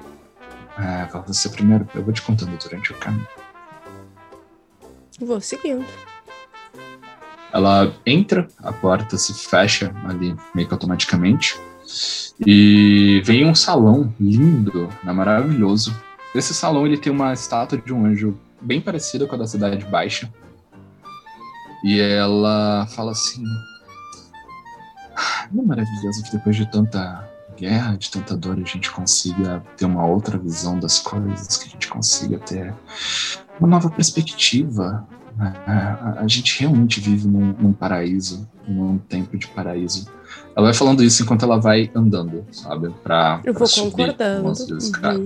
é, 0.80 1.06
vá 1.06 1.20
você 1.20 1.48
primeiro, 1.48 1.88
eu 1.94 2.04
vou 2.04 2.12
te 2.12 2.24
contando 2.24 2.58
durante 2.58 2.92
o 2.92 2.96
caminho. 2.96 3.28
Vou 5.20 5.40
seguindo. 5.40 5.86
Ela 7.54 7.94
entra, 8.04 8.48
a 8.64 8.74
porta 8.74 9.16
se 9.16 9.32
fecha 9.36 9.94
ali 10.06 10.36
meio 10.56 10.68
que 10.68 10.74
automaticamente. 10.74 11.56
E 12.46 13.22
vem 13.26 13.46
um 13.46 13.56
salão 13.56 14.14
lindo, 14.20 14.90
né, 15.04 15.12
maravilhoso. 15.12 15.96
Esse 16.34 16.54
salão 16.54 16.86
ele 16.86 16.98
tem 16.98 17.12
uma 17.12 17.34
estátua 17.34 17.78
de 17.78 17.94
um 17.94 18.06
anjo 18.06 18.38
bem 18.62 18.80
parecida 18.80 19.26
com 19.26 19.36
a 19.36 19.40
da 19.40 19.48
Cidade 19.48 19.84
Baixa. 19.86 20.32
E 21.84 22.00
ela 22.00 22.86
fala 22.88 23.12
assim: 23.12 23.44
"Ah, 25.16 25.48
Não 25.52 25.64
é 25.64 25.68
maravilhoso 25.68 26.24
que 26.24 26.32
depois 26.32 26.56
de 26.56 26.70
tanta 26.70 27.28
guerra, 27.58 27.98
de 27.98 28.10
tanta 28.10 28.38
dor, 28.38 28.58
a 28.58 28.68
gente 28.68 28.90
consiga 28.90 29.62
ter 29.76 29.86
uma 29.86 30.06
outra 30.06 30.38
visão 30.38 30.80
das 30.80 31.00
coisas, 31.00 31.58
que 31.58 31.68
a 31.68 31.72
gente 31.72 31.88
consiga 31.88 32.40
ter 32.40 32.74
uma 33.60 33.68
nova 33.68 33.90
perspectiva, 33.90 35.06
né? 35.36 35.54
a, 36.18 36.28
gente 36.28 36.58
realmente 36.60 37.02
vive 37.02 37.28
num, 37.28 37.54
num 37.54 37.74
paraíso, 37.74 38.48
num 38.66 38.98
tempo 38.98 39.38
de 39.38 39.48
paraíso. 39.48 40.08
Ela 40.56 40.68
vai 40.68 40.74
falando 40.74 41.04
isso 41.04 41.24
enquanto 41.24 41.44
ela 41.44 41.60
vai 41.60 41.90
andando, 41.96 42.46
sabe? 42.52 42.90
Pra, 43.04 43.42
Eu 43.44 43.54
pra 43.54 43.60
vou 43.60 43.68
subir 43.68 43.92
concordando, 43.92 44.50
uhum. 44.50 45.26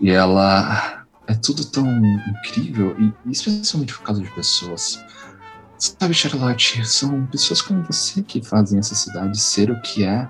E 0.00 0.10
ela. 0.10 1.04
É 1.26 1.34
tudo 1.34 1.64
tão 1.64 1.86
incrível, 1.86 2.96
e 2.98 3.30
especialmente 3.30 3.94
por 3.94 4.02
causa 4.02 4.20
de 4.20 4.28
pessoas. 4.32 5.00
Sabe, 5.78 6.12
Charlotte, 6.12 6.84
são 6.84 7.24
pessoas 7.26 7.62
como 7.62 7.84
você 7.84 8.20
que 8.20 8.42
fazem 8.42 8.80
essa 8.80 8.96
cidade 8.96 9.38
ser 9.38 9.70
o 9.70 9.80
que 9.80 10.04
é 10.04 10.28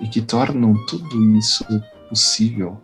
e 0.00 0.08
que 0.08 0.22
tornam 0.22 0.74
tudo 0.86 1.22
isso 1.36 1.64
possível 2.08 2.80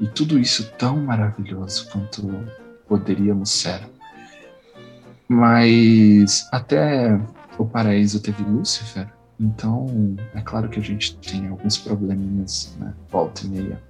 e 0.00 0.06
tudo 0.06 0.38
isso 0.38 0.72
tão 0.78 0.96
maravilhoso 0.96 1.88
quanto 1.90 2.28
poderíamos 2.88 3.50
ser. 3.50 3.80
Mas 5.28 6.48
até 6.52 7.20
o 7.58 7.64
paraíso 7.64 8.20
teve 8.20 8.42
Lúcifer, 8.42 9.08
então 9.38 10.16
é 10.34 10.40
claro 10.40 10.68
que 10.68 10.80
a 10.80 10.82
gente 10.82 11.16
tem 11.16 11.48
alguns 11.48 11.76
probleminhas, 11.76 12.74
né? 12.78 12.94
Volta 13.10 13.44
e 13.44 13.48
meia. 13.48 13.82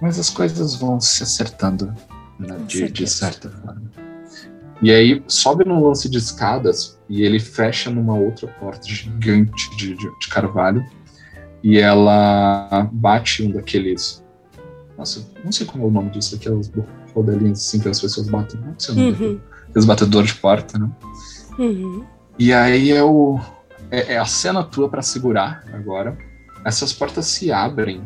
Mas 0.00 0.18
as 0.18 0.28
coisas 0.28 0.74
vão 0.74 1.00
se 1.00 1.22
acertando 1.22 1.94
né, 2.38 2.56
de, 2.66 2.90
de 2.90 3.06
certa 3.06 3.48
forma. 3.48 3.82
E 4.82 4.90
aí 4.92 5.22
sobe 5.26 5.64
num 5.64 5.82
lance 5.86 6.08
de 6.08 6.18
escadas 6.18 6.98
e 7.08 7.22
ele 7.22 7.40
fecha 7.40 7.90
numa 7.90 8.14
outra 8.14 8.46
porta 8.46 8.86
gigante 8.86 9.70
de, 9.76 9.94
de, 9.94 10.18
de 10.20 10.28
carvalho. 10.28 10.84
E 11.62 11.78
ela 11.78 12.88
bate 12.92 13.42
um 13.42 13.50
daqueles. 13.50 14.22
Nossa, 14.98 15.26
não 15.44 15.50
sei 15.50 15.66
como 15.66 15.84
é 15.84 15.86
o 15.86 15.90
nome 15.90 16.10
disso, 16.10 16.36
aquelas 16.36 16.70
rodelinhas 17.14 17.58
assim 17.58 17.80
que 17.80 17.88
as 17.88 18.00
pessoas 18.00 18.28
batem. 18.28 18.60
Não 18.60 18.78
sei 18.78 18.94
o 18.94 18.98
nome. 18.98 19.26
Uhum. 19.26 19.40
Aqueles 19.70 19.84
batedores 19.84 20.30
de 20.30 20.36
porta, 20.36 20.78
né? 20.78 20.90
Uhum. 21.58 22.04
E 22.38 22.52
aí 22.52 22.92
é, 22.92 23.02
o, 23.02 23.40
é, 23.96 24.12
é 24.12 24.18
a 24.18 24.26
cena 24.26 24.62
tua 24.62 24.90
pra 24.90 25.00
segurar 25.00 25.64
agora. 25.72 26.16
Essas 26.64 26.92
portas 26.92 27.26
se 27.26 27.50
abrem. 27.50 28.02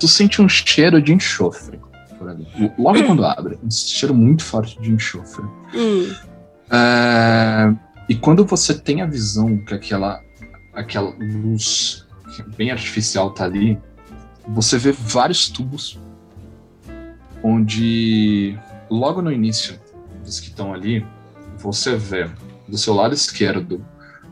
Tu 0.00 0.08
sente 0.08 0.42
um 0.42 0.48
cheiro 0.48 1.00
de 1.00 1.12
enxofre 1.12 1.80
por 2.18 2.28
ali. 2.28 2.46
Logo 2.76 3.04
quando 3.04 3.24
abre, 3.24 3.56
um 3.62 3.70
cheiro 3.70 4.14
muito 4.14 4.42
forte 4.42 4.80
de 4.80 4.90
enxofre. 4.90 5.44
Hum. 5.72 6.12
É, 6.70 7.72
e 8.08 8.16
quando 8.16 8.44
você 8.44 8.74
tem 8.74 9.00
a 9.00 9.06
visão 9.06 9.56
que 9.58 9.74
aquela, 9.74 10.20
aquela 10.74 11.10
luz 11.10 12.04
bem 12.56 12.72
artificial 12.72 13.30
tá 13.30 13.44
ali, 13.44 13.78
você 14.48 14.76
vê 14.76 14.90
vários 14.90 15.48
tubos 15.48 16.00
onde 17.42 18.58
logo 18.90 19.22
no 19.22 19.30
início 19.30 19.78
dos 20.24 20.40
que 20.40 20.48
estão 20.48 20.74
ali, 20.74 21.06
você 21.58 21.94
vê 21.94 22.28
do 22.68 22.78
seu 22.78 22.94
lado 22.94 23.14
esquerdo 23.14 23.84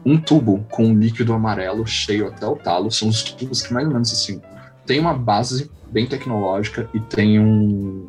um 0.04 0.20
tubo 0.20 0.66
com 0.70 0.86
um 0.86 0.98
líquido 0.98 1.32
amarelo 1.32 1.86
cheio 1.86 2.26
até 2.26 2.46
o 2.46 2.56
talo. 2.56 2.90
São 2.90 3.08
os 3.08 3.22
tubos 3.22 3.62
que 3.62 3.72
mais 3.72 3.86
ou 3.86 3.92
menos 3.92 4.12
assim 4.12 4.40
tem 4.84 4.98
uma 4.98 5.14
base 5.14 5.70
bem 5.90 6.06
tecnológica 6.06 6.88
e 6.92 7.00
tem 7.00 7.38
um 7.38 8.08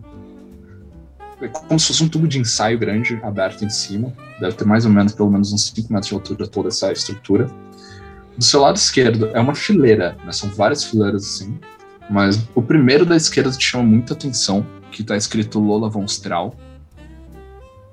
é 1.42 1.48
como 1.50 1.78
se 1.78 1.88
fosse 1.88 2.04
um 2.04 2.08
tubo 2.08 2.26
de 2.26 2.40
ensaio 2.40 2.80
grande 2.80 3.20
aberto 3.22 3.66
em 3.66 3.70
cima. 3.70 4.14
Deve 4.40 4.56
ter 4.56 4.66
mais 4.66 4.86
ou 4.86 4.92
menos, 4.92 5.12
pelo 5.14 5.30
menos 5.30 5.52
uns 5.52 5.66
5 5.76 5.92
metros 5.92 6.08
de 6.08 6.14
altura 6.14 6.48
toda 6.48 6.70
essa 6.70 6.92
estrutura. 6.92 7.50
Do 8.38 8.44
seu 8.44 8.62
lado 8.62 8.78
esquerdo 8.78 9.30
é 9.34 9.40
uma 9.40 9.54
fileira, 9.54 10.16
né? 10.24 10.32
são 10.32 10.50
várias 10.50 10.86
fileiras 10.86 11.24
assim. 11.24 11.60
Mas 12.10 12.48
o 12.56 12.62
primeiro 12.62 13.06
da 13.06 13.18
esquerda 13.18 13.52
te 13.52 13.66
chama 13.66 13.84
muita 13.84 14.14
atenção, 14.14 14.66
que 14.90 15.04
tá 15.04 15.18
escrito 15.18 15.60
Lola 15.60 15.90
Von 15.90 16.06
Strahl. 16.06 16.56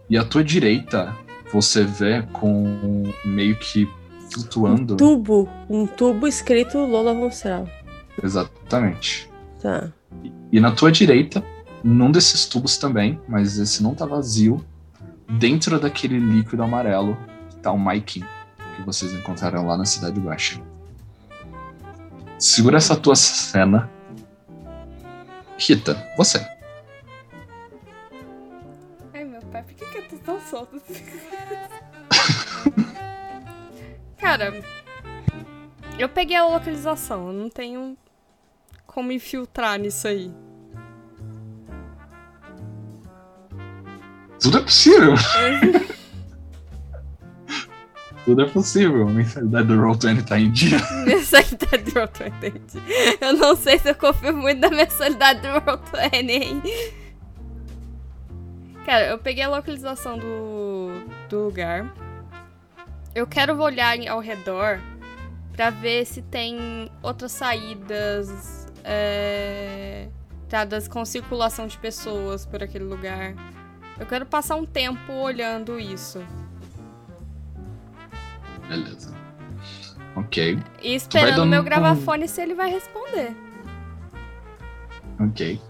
E 0.09 0.16
à 0.16 0.24
tua 0.24 0.45
direita 0.45 1.16
você 1.53 1.84
vê 1.84 2.22
com 2.32 3.05
meio 3.24 3.57
que 3.57 3.88
flutuando. 4.32 4.94
Um 4.94 4.96
tubo. 4.96 5.48
Um 5.68 5.86
tubo 5.86 6.26
escrito 6.26 6.78
Lola 6.78 7.28
Strahl. 7.28 7.68
Exatamente. 8.22 9.30
Tá. 9.61 9.90
E, 10.24 10.32
e 10.53 10.61
na 10.61 10.70
tua 10.72 10.90
direita, 10.90 11.44
num 11.82 12.11
desses 12.11 12.46
tubos 12.46 12.76
também, 12.76 13.20
mas 13.28 13.59
esse 13.59 13.82
não 13.82 13.94
tá 13.94 14.07
vazio, 14.07 14.64
dentro 15.28 15.78
daquele 15.78 16.18
líquido 16.18 16.62
amarelo, 16.62 17.16
tá 17.62 17.72
o 17.72 17.78
Maikin, 17.78 18.24
que 18.76 18.82
vocês 18.84 19.12
encontraram 19.12 19.66
lá 19.66 19.76
na 19.76 19.84
Cidade 19.84 20.18
Baixa. 20.20 20.61
Segura 22.38 22.78
essa 22.78 22.96
tua 22.96 23.14
cena. 23.14 23.90
Rita, 25.59 26.03
você. 26.16 26.40
Solto 30.51 30.76
assim? 30.76 31.05
Cara, 34.18 34.53
eu 35.98 36.09
peguei 36.09 36.36
a 36.36 36.46
localização, 36.46 37.28
eu 37.28 37.32
não 37.32 37.48
tenho 37.48 37.96
como 38.86 39.12
infiltrar 39.12 39.78
nisso 39.78 40.09
aí. 40.09 40.30
Tudo 44.40 44.59
é 44.59 44.62
possível. 44.62 45.14
Tudo 48.24 48.42
é 48.42 48.46
possível. 48.46 49.09
A 49.09 49.11
mensalidade 49.11 49.68
do 49.68 49.74
Roll20 49.74 50.26
tá 50.26 50.38
em 50.38 50.51
dia. 50.51 50.78
Mensalidade 51.05 51.84
do 51.84 51.92
Roll20. 51.92 52.82
Eu 53.20 53.32
não 53.34 53.57
sei 53.57 53.78
se 53.78 53.90
eu 53.90 53.94
confio 53.94 54.36
muito 54.36 54.61
na 54.61 54.70
mensalidade 54.70 55.40
do 55.40 55.48
Roll20, 55.48 56.30
hein? 56.30 56.62
Cara, 58.85 59.07
eu 59.09 59.18
peguei 59.18 59.45
a 59.45 59.49
localização 59.49 60.18
do, 60.18 61.05
do 61.28 61.45
lugar. 61.45 61.93
Eu 63.14 63.26
quero 63.26 63.61
olhar 63.61 63.97
ao 64.09 64.20
redor 64.20 64.81
pra 65.53 65.70
ver 65.70 66.05
se 66.07 66.22
tem 66.22 66.91
outras 67.03 67.33
saídas 67.33 68.66
é, 68.85 70.09
dadas 70.49 70.89
com 70.89 71.05
circulação 71.05 71.66
de 71.66 71.76
pessoas 71.78 72.47
por 72.47 72.62
aquele 72.62 72.85
lugar. 72.85 73.35
Eu 73.99 74.07
quero 74.07 74.24
passar 74.24 74.57
um 74.57 74.64
tempo 74.64 75.12
olhando 75.12 75.78
isso. 75.78 76.24
Beleza. 78.66 79.14
Ok. 80.16 80.59
E 80.83 80.95
esperando 80.95 81.45
meu 81.45 81.61
um- 81.61 81.64
gravafone 81.64 82.26
se 82.26 82.41
ele 82.41 82.55
vai 82.55 82.70
responder. 82.70 83.37
Ok. 85.20 85.61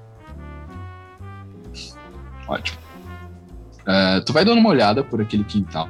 Ótimo. 2.46 2.79
É, 3.86 4.20
tu 4.20 4.32
vai 4.32 4.44
dando 4.44 4.58
uma 4.58 4.68
olhada 4.70 5.02
por 5.02 5.20
aquele 5.20 5.44
quintal. 5.44 5.88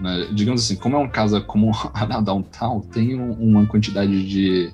né? 0.00 0.28
Digamos 0.32 0.64
assim, 0.64 0.76
como 0.76 0.96
é 0.96 0.98
uma 0.98 1.08
casa 1.08 1.40
como 1.40 1.70
a 1.94 2.20
Downtown, 2.20 2.80
tem 2.80 3.18
um- 3.20 3.32
uma 3.32 3.66
quantidade 3.66 4.26
de 4.28 4.72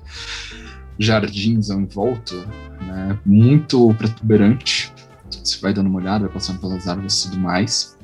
jardins 0.99 1.69
em 1.69 1.85
volta, 1.85 2.35
né? 2.81 3.19
Muito 3.25 3.93
protuberante. 3.95 4.93
Você 5.29 5.59
vai 5.59 5.73
dando 5.73 5.87
uma 5.87 5.99
olhada, 5.99 6.29
passando 6.29 6.59
pelas 6.59 6.87
árvores 6.87 7.25
e 7.25 7.29
tudo 7.31 7.41
mais, 7.41 7.97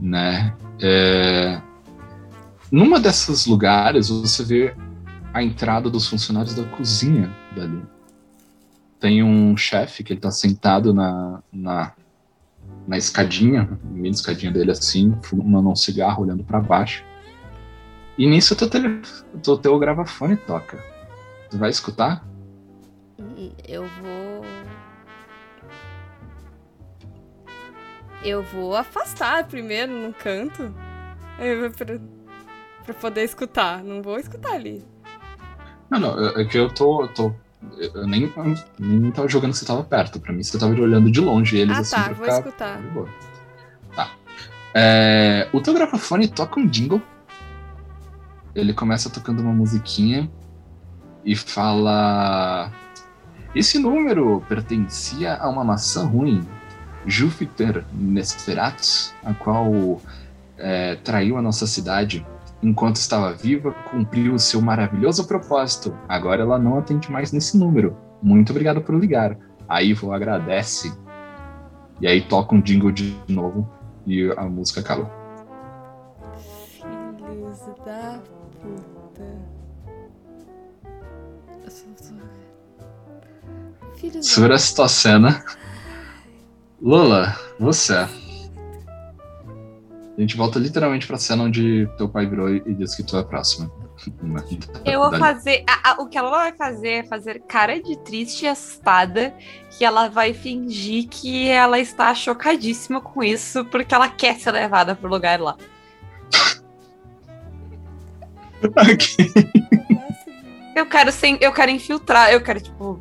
né? 0.00 0.54
É, 0.80 1.60
Numa 2.70 2.98
desses 2.98 3.46
lugares, 3.46 4.08
você 4.08 4.42
vê 4.44 4.74
a 5.32 5.42
entrada 5.42 5.88
dos 5.88 6.08
funcionários 6.08 6.54
da 6.54 6.64
cozinha 6.64 7.30
dali 7.54 7.82
tem 8.98 9.22
um 9.22 9.56
chefe 9.56 10.02
que 10.02 10.12
ele 10.12 10.20
tá 10.20 10.30
sentado 10.30 10.92
na, 10.92 11.42
na, 11.52 11.92
na 12.86 12.96
escadinha, 12.96 13.68
mini 13.82 14.10
escadinha 14.10 14.52
dele 14.52 14.70
assim, 14.70 15.16
fumando 15.22 15.68
um 15.68 15.76
cigarro, 15.76 16.22
olhando 16.22 16.44
pra 16.44 16.60
baixo. 16.60 17.04
E 18.16 18.26
nisso 18.26 18.54
o 18.54 18.56
teu, 18.56 18.70
tele, 18.70 19.02
teu, 19.42 19.58
teu 19.58 19.78
gravafone 19.78 20.36
toca. 20.36 20.82
Tu 21.50 21.58
vai 21.58 21.70
escutar? 21.70 22.24
Eu 23.66 23.82
vou. 23.82 24.44
Eu 28.24 28.42
vou 28.42 28.74
afastar 28.74 29.46
primeiro 29.46 29.92
num 29.92 30.12
canto. 30.12 30.74
Pra, 31.76 31.98
pra 32.84 32.94
poder 32.94 33.24
escutar. 33.24 33.84
Não 33.84 34.02
vou 34.02 34.18
escutar 34.18 34.52
ali. 34.52 34.82
Não, 35.90 36.00
não, 36.00 36.28
é 36.28 36.42
é 36.42 36.44
que 36.44 36.56
eu 36.56 36.72
tô. 36.72 37.02
eu 37.02 37.08
tô 37.08 37.34
eu 37.78 38.06
nem, 38.06 38.32
nem 38.78 39.10
tava 39.10 39.28
jogando 39.28 39.52
que 39.52 39.58
você 39.58 39.66
tava 39.66 39.84
perto. 39.84 40.20
Pra 40.20 40.32
mim, 40.32 40.42
você 40.42 40.58
tava 40.58 40.72
olhando 40.74 41.10
de 41.10 41.20
longe 41.20 41.56
eles 41.56 41.76
ah, 41.76 41.80
assim 41.80 41.96
tá, 41.96 42.02
vou 42.12 42.14
ficar 42.14 42.38
escutar. 42.38 42.80
Tá. 43.94 44.10
É, 44.74 45.48
o 45.54 45.60
teu 45.60 45.72
gravafone 45.72 46.28
toca 46.28 46.60
um 46.60 46.66
jingle. 46.66 47.00
Ele 48.54 48.74
começa 48.74 49.08
tocando 49.08 49.40
uma 49.40 49.52
musiquinha 49.52 50.30
e 51.24 51.34
fala: 51.34 52.70
Esse 53.54 53.78
número 53.78 54.42
pertencia 54.48 55.34
a 55.36 55.48
uma 55.48 55.64
maçã 55.64 56.04
ruim, 56.06 56.46
Júpiter 57.06 57.84
Nesferatu, 57.92 59.14
a 59.24 59.32
qual 59.34 60.00
é, 60.58 60.96
traiu 60.96 61.36
a 61.36 61.42
nossa 61.42 61.66
cidade. 61.66 62.26
Enquanto 62.62 62.96
estava 62.96 63.32
viva, 63.32 63.72
cumpriu 63.90 64.34
o 64.34 64.38
seu 64.38 64.60
maravilhoso 64.60 65.26
propósito. 65.28 65.96
Agora 66.08 66.42
ela 66.42 66.58
não 66.58 66.78
atende 66.78 67.10
mais 67.12 67.30
nesse 67.32 67.56
número. 67.58 67.96
Muito 68.22 68.50
obrigado 68.50 68.80
por 68.80 68.94
ligar. 68.94 69.36
A 69.68 69.82
Ivo 69.82 70.12
agradece. 70.12 70.96
E 72.00 72.06
aí 72.06 72.20
toca 72.22 72.54
um 72.54 72.60
jingle 72.60 72.90
de 72.92 73.16
novo 73.28 73.68
e 74.06 74.32
a 74.36 74.44
música 74.44 74.80
acaba. 74.80 75.10
Filhos 76.38 77.60
da 77.84 78.20
puta. 78.62 79.26
Sou- 84.22 84.44
Filhos 84.44 84.70
da 84.70 84.76
tua 84.76 84.88
cena. 84.88 85.44
Lola, 86.80 87.34
você. 87.58 88.06
A 90.16 90.20
gente 90.20 90.36
volta 90.36 90.58
literalmente 90.58 91.06
pra 91.06 91.18
cena 91.18 91.44
onde 91.44 91.86
teu 91.98 92.08
pai 92.08 92.26
virou 92.26 92.48
e 92.48 92.74
disse 92.74 92.96
que 92.96 93.02
tu 93.02 93.16
é 93.16 93.20
a 93.20 93.24
próxima. 93.24 93.70
Eu 94.84 95.00
vou 95.00 95.18
fazer. 95.18 95.64
a- 95.68 95.90
a- 95.92 96.02
o 96.02 96.06
que 96.08 96.16
ela 96.16 96.30
vai 96.30 96.52
fazer 96.52 96.88
é 96.88 97.02
fazer 97.04 97.40
cara 97.46 97.80
de 97.82 97.96
triste 97.98 98.44
e 98.44 98.48
assustada. 98.48 99.34
Que 99.70 99.84
ela 99.84 100.08
vai 100.08 100.32
fingir 100.32 101.06
que 101.08 101.48
ela 101.48 101.78
está 101.78 102.14
chocadíssima 102.14 103.00
com 103.00 103.22
isso, 103.22 103.64
porque 103.66 103.94
ela 103.94 104.08
quer 104.08 104.36
ser 104.36 104.52
levada 104.52 104.94
pro 104.94 105.08
lugar 105.08 105.38
lá. 105.40 105.56
Ok. 108.62 109.16
Eu 110.74 110.86
quero 110.86 111.12
sem, 111.12 111.38
eu 111.40 111.52
quero 111.52 111.70
infiltrar, 111.70 112.30
eu 112.32 112.40
quero, 112.42 112.60
tipo, 112.60 113.00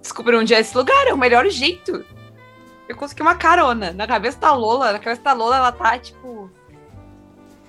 descobrir 0.00 0.36
onde 0.36 0.54
é 0.54 0.60
esse 0.60 0.76
lugar, 0.76 1.06
é 1.06 1.12
o 1.12 1.18
melhor 1.18 1.48
jeito. 1.48 2.04
Eu 2.88 2.96
consegui 2.96 3.22
uma 3.22 3.34
carona. 3.34 3.92
Na 3.92 4.06
cabeça 4.06 4.38
da 4.38 4.52
Lola, 4.54 4.92
na 4.92 4.98
cabeça 4.98 5.22
da 5.22 5.32
Lola, 5.32 5.56
ela 5.56 5.72
tá, 5.72 5.98
tipo. 5.98 6.50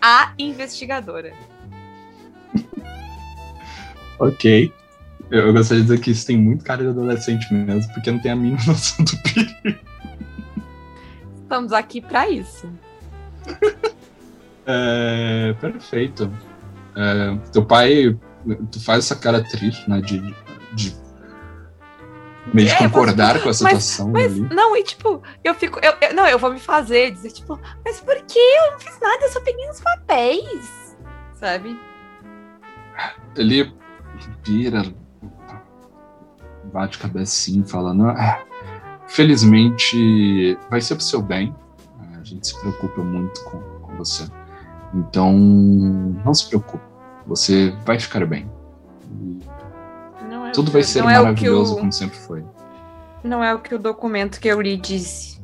A 0.02 0.34
investigadora. 0.38 1.34
Ok. 4.20 4.72
Eu, 5.32 5.48
eu 5.48 5.54
gostaria 5.54 5.84
de 5.84 5.90
dizer 5.90 6.02
que 6.02 6.12
isso 6.12 6.26
tem 6.26 6.38
muito 6.38 6.64
cara 6.64 6.84
de 6.84 6.90
adolescente 6.90 7.52
mesmo, 7.54 7.92
porque 7.94 8.12
não 8.12 8.20
tem 8.20 8.32
a 8.32 8.36
mínima 8.36 8.62
noção 8.68 9.04
do 9.04 9.18
perigo. 9.24 9.80
Estamos 11.42 11.72
aqui 11.74 12.02
pra 12.02 12.30
isso. 12.30 12.70
É, 14.66 15.54
perfeito. 15.60 16.32
É, 16.96 17.38
teu 17.52 17.66
pai, 17.66 18.18
tu 18.72 18.84
faz 18.84 19.06
essa 19.06 19.16
cara 19.16 19.44
triste, 19.44 19.90
né? 19.90 20.02
De, 20.02 20.20
de 20.74 20.96
Meio 22.54 22.68
de 22.68 22.74
É, 22.76 22.78
concordar 22.78 23.36
com 23.42 23.46
a 23.46 23.46
mas- 23.48 23.58
situação 23.58 24.12
Mas, 24.12 24.26
ali. 24.32 24.42
não, 24.54 24.78
e 24.78 24.84
tipo, 24.84 25.22
eu 25.44 25.54
fico. 25.56 25.80
Eu, 25.84 25.94
eu- 26.02 26.16
não, 26.16 26.28
eu 26.28 26.38
vou 26.38 26.52
me 26.54 26.60
fazer, 26.60 27.12
dizer, 27.12 27.32
tipo, 27.32 27.60
mas 27.84 28.00
por 28.00 28.16
que 28.22 28.38
eu 28.40 28.72
não 28.74 28.80
fiz 28.80 29.00
nada? 29.02 29.24
Eu 29.24 29.30
só 29.30 29.42
peguei 29.42 29.70
uns 29.70 29.82
papéis. 29.82 30.96
Sabe? 31.34 31.78
Ele 33.36 33.74
vira, 34.46 34.84
bate 36.72 36.98
cabecinha, 37.00 37.66
falando: 37.66 38.08
"Ah, 38.10 38.40
felizmente 39.08 40.58
vai 40.70 40.82
ser 40.82 40.96
pro 40.96 41.04
seu 41.04 41.22
bem. 41.22 41.56
A 42.20 42.24
gente 42.24 42.48
se 42.48 42.60
preocupa 42.60 43.02
muito 43.02 43.44
com, 43.44 43.60
com 43.82 43.96
você. 43.98 44.28
Então, 44.94 45.34
não 45.34 46.34
se 46.34 46.48
preocupe. 46.48 46.84
Você 47.28 47.72
vai 47.86 48.00
ficar 48.00 48.26
bem. 48.26 48.50
É 50.56 50.62
o 50.62 50.64
tudo 50.64 50.72
vai 50.72 50.84
ser 50.84 51.00
é 51.00 51.02
o 51.02 51.06
maravilhoso 51.06 51.74
o- 51.76 51.78
como 51.80 51.92
sempre 51.92 52.18
foi. 52.18 52.44
Não 53.24 53.44
é 53.44 53.54
o 53.54 53.60
que 53.60 53.74
o 53.74 53.80
documento 53.80 54.40
que 54.40 54.48
eu 54.48 54.62
li 54.62 54.78
disse. 54.78 55.42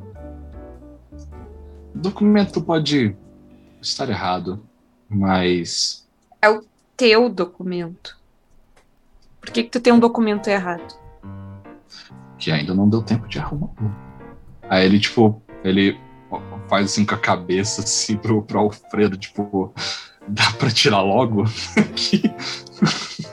O 1.94 1.98
documento 1.98 2.60
pode 2.62 3.16
estar 3.80 4.08
errado, 4.08 4.64
mas 5.08 6.06
Teu 6.96 7.28
documento. 7.28 8.16
Por 9.40 9.50
que, 9.50 9.64
que 9.64 9.70
tu 9.70 9.80
tem 9.80 9.92
um 9.92 9.98
documento 9.98 10.46
errado? 10.48 11.00
que 12.38 12.50
ainda 12.50 12.74
não 12.74 12.88
deu 12.88 13.02
tempo 13.02 13.28
de 13.28 13.38
arrumar. 13.38 13.70
Aí 14.68 14.84
ele, 14.84 14.98
tipo, 14.98 15.40
ele 15.62 15.96
faz 16.68 16.86
assim 16.86 17.04
com 17.04 17.14
a 17.14 17.18
cabeça 17.18 17.82
assim 17.82 18.16
pro, 18.16 18.42
pro 18.42 18.58
Alfredo, 18.58 19.16
tipo, 19.16 19.72
dá 20.26 20.50
pra 20.58 20.68
tirar 20.70 21.02
logo? 21.02 21.44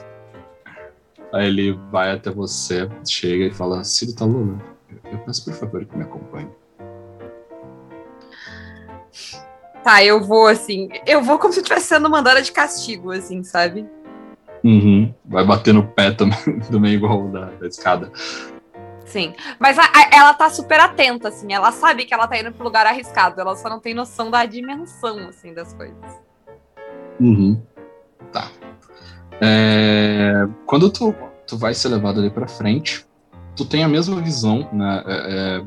Aí 1.32 1.46
ele 1.46 1.72
vai 1.90 2.12
até 2.12 2.30
você, 2.30 2.88
chega 3.06 3.44
e 3.46 3.50
fala, 3.50 3.84
Ciro 3.84 4.14
tá 4.14 4.24
Lula, 4.24 4.58
eu 5.12 5.18
peço 5.18 5.44
por 5.44 5.54
favor 5.54 5.84
que 5.84 5.96
me 5.96 6.02
acompanhe. 6.02 6.48
Tá, 9.82 10.04
eu 10.04 10.22
vou 10.22 10.46
assim. 10.46 10.88
Eu 11.06 11.22
vou 11.22 11.38
como 11.38 11.52
se 11.52 11.60
eu 11.60 11.62
estivesse 11.62 11.86
sendo 11.86 12.10
mandada 12.10 12.42
de 12.42 12.52
castigo, 12.52 13.12
assim, 13.12 13.42
sabe? 13.42 13.88
Uhum. 14.62 15.14
Vai 15.24 15.44
bater 15.46 15.72
no 15.72 15.86
pé 15.86 16.10
também, 16.10 16.60
também 16.70 16.92
igual 16.94 17.28
da, 17.28 17.46
da 17.46 17.66
escada. 17.66 18.12
Sim. 19.06 19.34
Mas 19.58 19.78
a- 19.78 19.84
a- 19.84 20.10
ela 20.16 20.34
tá 20.34 20.50
super 20.50 20.78
atenta, 20.80 21.28
assim. 21.28 21.52
Ela 21.52 21.72
sabe 21.72 22.04
que 22.04 22.12
ela 22.12 22.28
tá 22.28 22.38
indo 22.38 22.52
pro 22.52 22.62
lugar 22.64 22.86
arriscado. 22.86 23.40
Ela 23.40 23.56
só 23.56 23.68
não 23.70 23.80
tem 23.80 23.94
noção 23.94 24.30
da 24.30 24.44
dimensão, 24.44 25.28
assim, 25.28 25.54
das 25.54 25.72
coisas. 25.72 25.96
Uhum. 27.18 27.60
Tá. 28.32 28.48
É, 29.40 30.46
Quando 30.66 30.90
tu, 30.90 31.14
tu 31.46 31.56
vai 31.56 31.74
ser 31.74 31.88
levado 31.88 32.20
ali 32.20 32.30
pra 32.30 32.46
frente, 32.46 33.04
tu 33.56 33.64
tem 33.64 33.82
a 33.82 33.88
mesma 33.88 34.20
visão, 34.20 34.68
né? 34.72 35.02
é, 35.06 35.62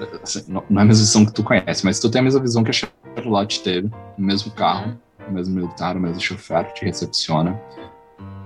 é, 0.00 0.20
assim, 0.22 0.44
não 0.48 0.62
é 0.62 0.82
a 0.82 0.84
mesma 0.84 1.04
visão 1.04 1.24
que 1.24 1.32
tu 1.32 1.42
conhece, 1.42 1.84
mas 1.84 1.98
tu 1.98 2.10
tem 2.10 2.20
a 2.20 2.24
mesma 2.24 2.40
visão 2.40 2.62
que 2.62 2.70
a 2.70 2.88
Charlotte 3.16 3.62
teve, 3.62 3.90
o 4.18 4.22
mesmo 4.22 4.50
carro, 4.52 4.98
o 5.28 5.32
mesmo 5.32 5.54
militar, 5.54 5.96
o 5.96 6.00
mesmo 6.00 6.20
chofer 6.20 6.72
te 6.72 6.84
recepciona. 6.84 7.58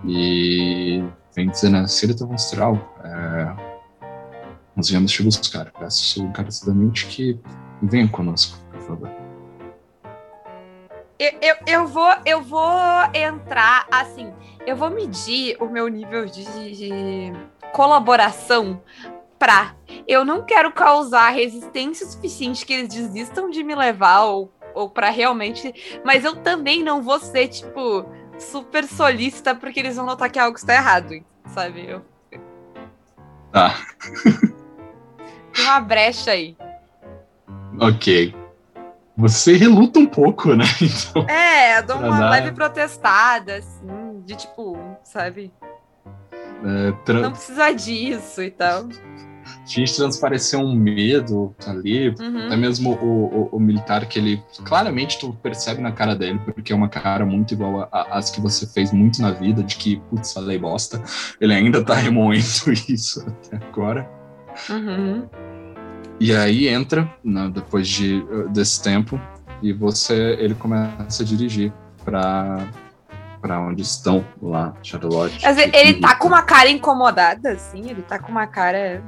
E 0.06 1.02
vem 1.34 1.48
dizer, 1.48 1.70
né, 1.70 1.86
Cirita 1.86 2.24
Von 2.24 2.36
Strau, 2.36 2.78
é, 3.02 3.56
nós 4.76 4.88
viemos 4.88 5.10
te 5.10 5.22
buscar. 5.22 5.72
Peço 5.72 6.22
encarecidamente 6.22 7.06
que 7.06 7.38
venha 7.82 8.08
conosco, 8.08 8.58
por 8.70 8.80
favor. 8.82 9.17
Eu, 11.18 11.32
eu, 11.42 11.56
eu 11.66 11.86
vou 11.86 12.14
eu 12.24 12.42
vou 12.42 12.78
entrar 13.12 13.86
assim. 13.90 14.32
Eu 14.64 14.76
vou 14.76 14.90
medir 14.90 15.56
o 15.60 15.68
meu 15.68 15.88
nível 15.88 16.26
de, 16.26 16.44
de 16.44 17.32
colaboração 17.72 18.80
pra. 19.38 19.74
Eu 20.06 20.24
não 20.24 20.44
quero 20.44 20.72
causar 20.72 21.30
resistência 21.30 22.06
suficiente 22.06 22.64
que 22.64 22.72
eles 22.72 22.88
desistam 22.88 23.50
de 23.50 23.64
me 23.64 23.74
levar 23.74 24.24
ou, 24.24 24.52
ou 24.74 24.88
para 24.88 25.10
realmente. 25.10 26.00
Mas 26.04 26.24
eu 26.24 26.36
também 26.36 26.82
não 26.82 27.02
vou 27.02 27.18
ser, 27.18 27.48
tipo, 27.48 28.06
super 28.38 28.84
solícita 28.84 29.54
porque 29.54 29.80
eles 29.80 29.96
vão 29.96 30.06
notar 30.06 30.30
que 30.30 30.38
algo 30.38 30.56
está 30.56 30.74
errado, 30.74 31.14
sabe? 31.46 31.86
Eu... 31.88 32.04
Tá. 33.52 33.74
Tem 35.52 35.64
uma 35.64 35.80
brecha 35.80 36.32
aí. 36.32 36.56
Ok. 37.80 38.34
Você 39.18 39.56
reluta 39.56 39.98
um 39.98 40.06
pouco, 40.06 40.54
né? 40.54 40.64
Então, 40.80 41.28
É, 41.28 41.78
eu 41.78 41.86
dou 41.86 41.96
uma 41.98 42.18
dar- 42.20 42.30
leve 42.30 42.52
protestada, 42.52 43.56
assim, 43.56 44.22
de 44.24 44.36
tipo, 44.36 44.78
sabe? 45.02 45.52
é, 46.64 46.92
tra- 47.04 47.20
Não 47.20 47.32
precisa 47.32 47.72
disso 47.72 48.42
e 48.42 48.50
tal. 48.50 48.88
gente 49.64 49.94
transpareceu 49.96 50.60
um 50.60 50.74
medo 50.74 51.54
ali. 51.66 52.14
Uhum. 52.20 52.46
Até 52.46 52.56
mesmo 52.56 52.92
o, 52.94 53.48
o- 53.52 53.56
o 53.56 53.60
militar 53.60 54.06
que 54.06 54.18
ele 54.18 54.42
claramente 54.64 55.18
tu 55.18 55.32
percebe 55.42 55.80
na 55.80 55.90
cara 55.92 56.14
dele, 56.14 56.38
porque 56.44 56.72
é 56.72 56.76
uma 56.76 56.88
cara 56.88 57.24
muito 57.26 57.54
igual 57.54 57.88
às 57.92 58.30
que 58.30 58.40
você 58.40 58.66
fez 58.66 58.92
muito 58.92 59.20
na 59.22 59.30
vida, 59.32 59.62
de 59.62 59.76
que, 59.76 60.00
putz, 60.10 60.32
falei 60.32 60.58
bosta. 60.58 61.02
Ele 61.40 61.54
ainda 61.54 61.82
tá 61.84 61.94
remoendo 61.94 62.44
isso 62.88 63.24
até 63.26 63.56
agora. 63.66 64.08
Uhum. 64.70 65.28
E 66.20 66.34
aí 66.34 66.68
entra, 66.68 67.08
né, 67.22 67.50
depois 67.52 67.86
de, 67.88 68.22
desse 68.50 68.82
tempo, 68.82 69.20
e 69.62 69.72
você 69.72 70.36
ele 70.40 70.54
começa 70.54 71.22
a 71.22 71.26
dirigir 71.26 71.72
pra, 72.04 72.66
pra 73.40 73.60
onde 73.60 73.82
estão 73.82 74.24
lá, 74.42 74.74
Charlotte. 74.82 75.38
Mas 75.42 75.58
ele- 75.58 75.76
ele 75.76 75.94
tá 76.00 76.14
com 76.16 76.26
uma 76.28 76.42
cara 76.42 76.68
incomodada, 76.68 77.52
assim, 77.52 77.88
ele 77.90 78.02
tá 78.02 78.18
com 78.18 78.32
uma 78.32 78.46
cara. 78.46 79.02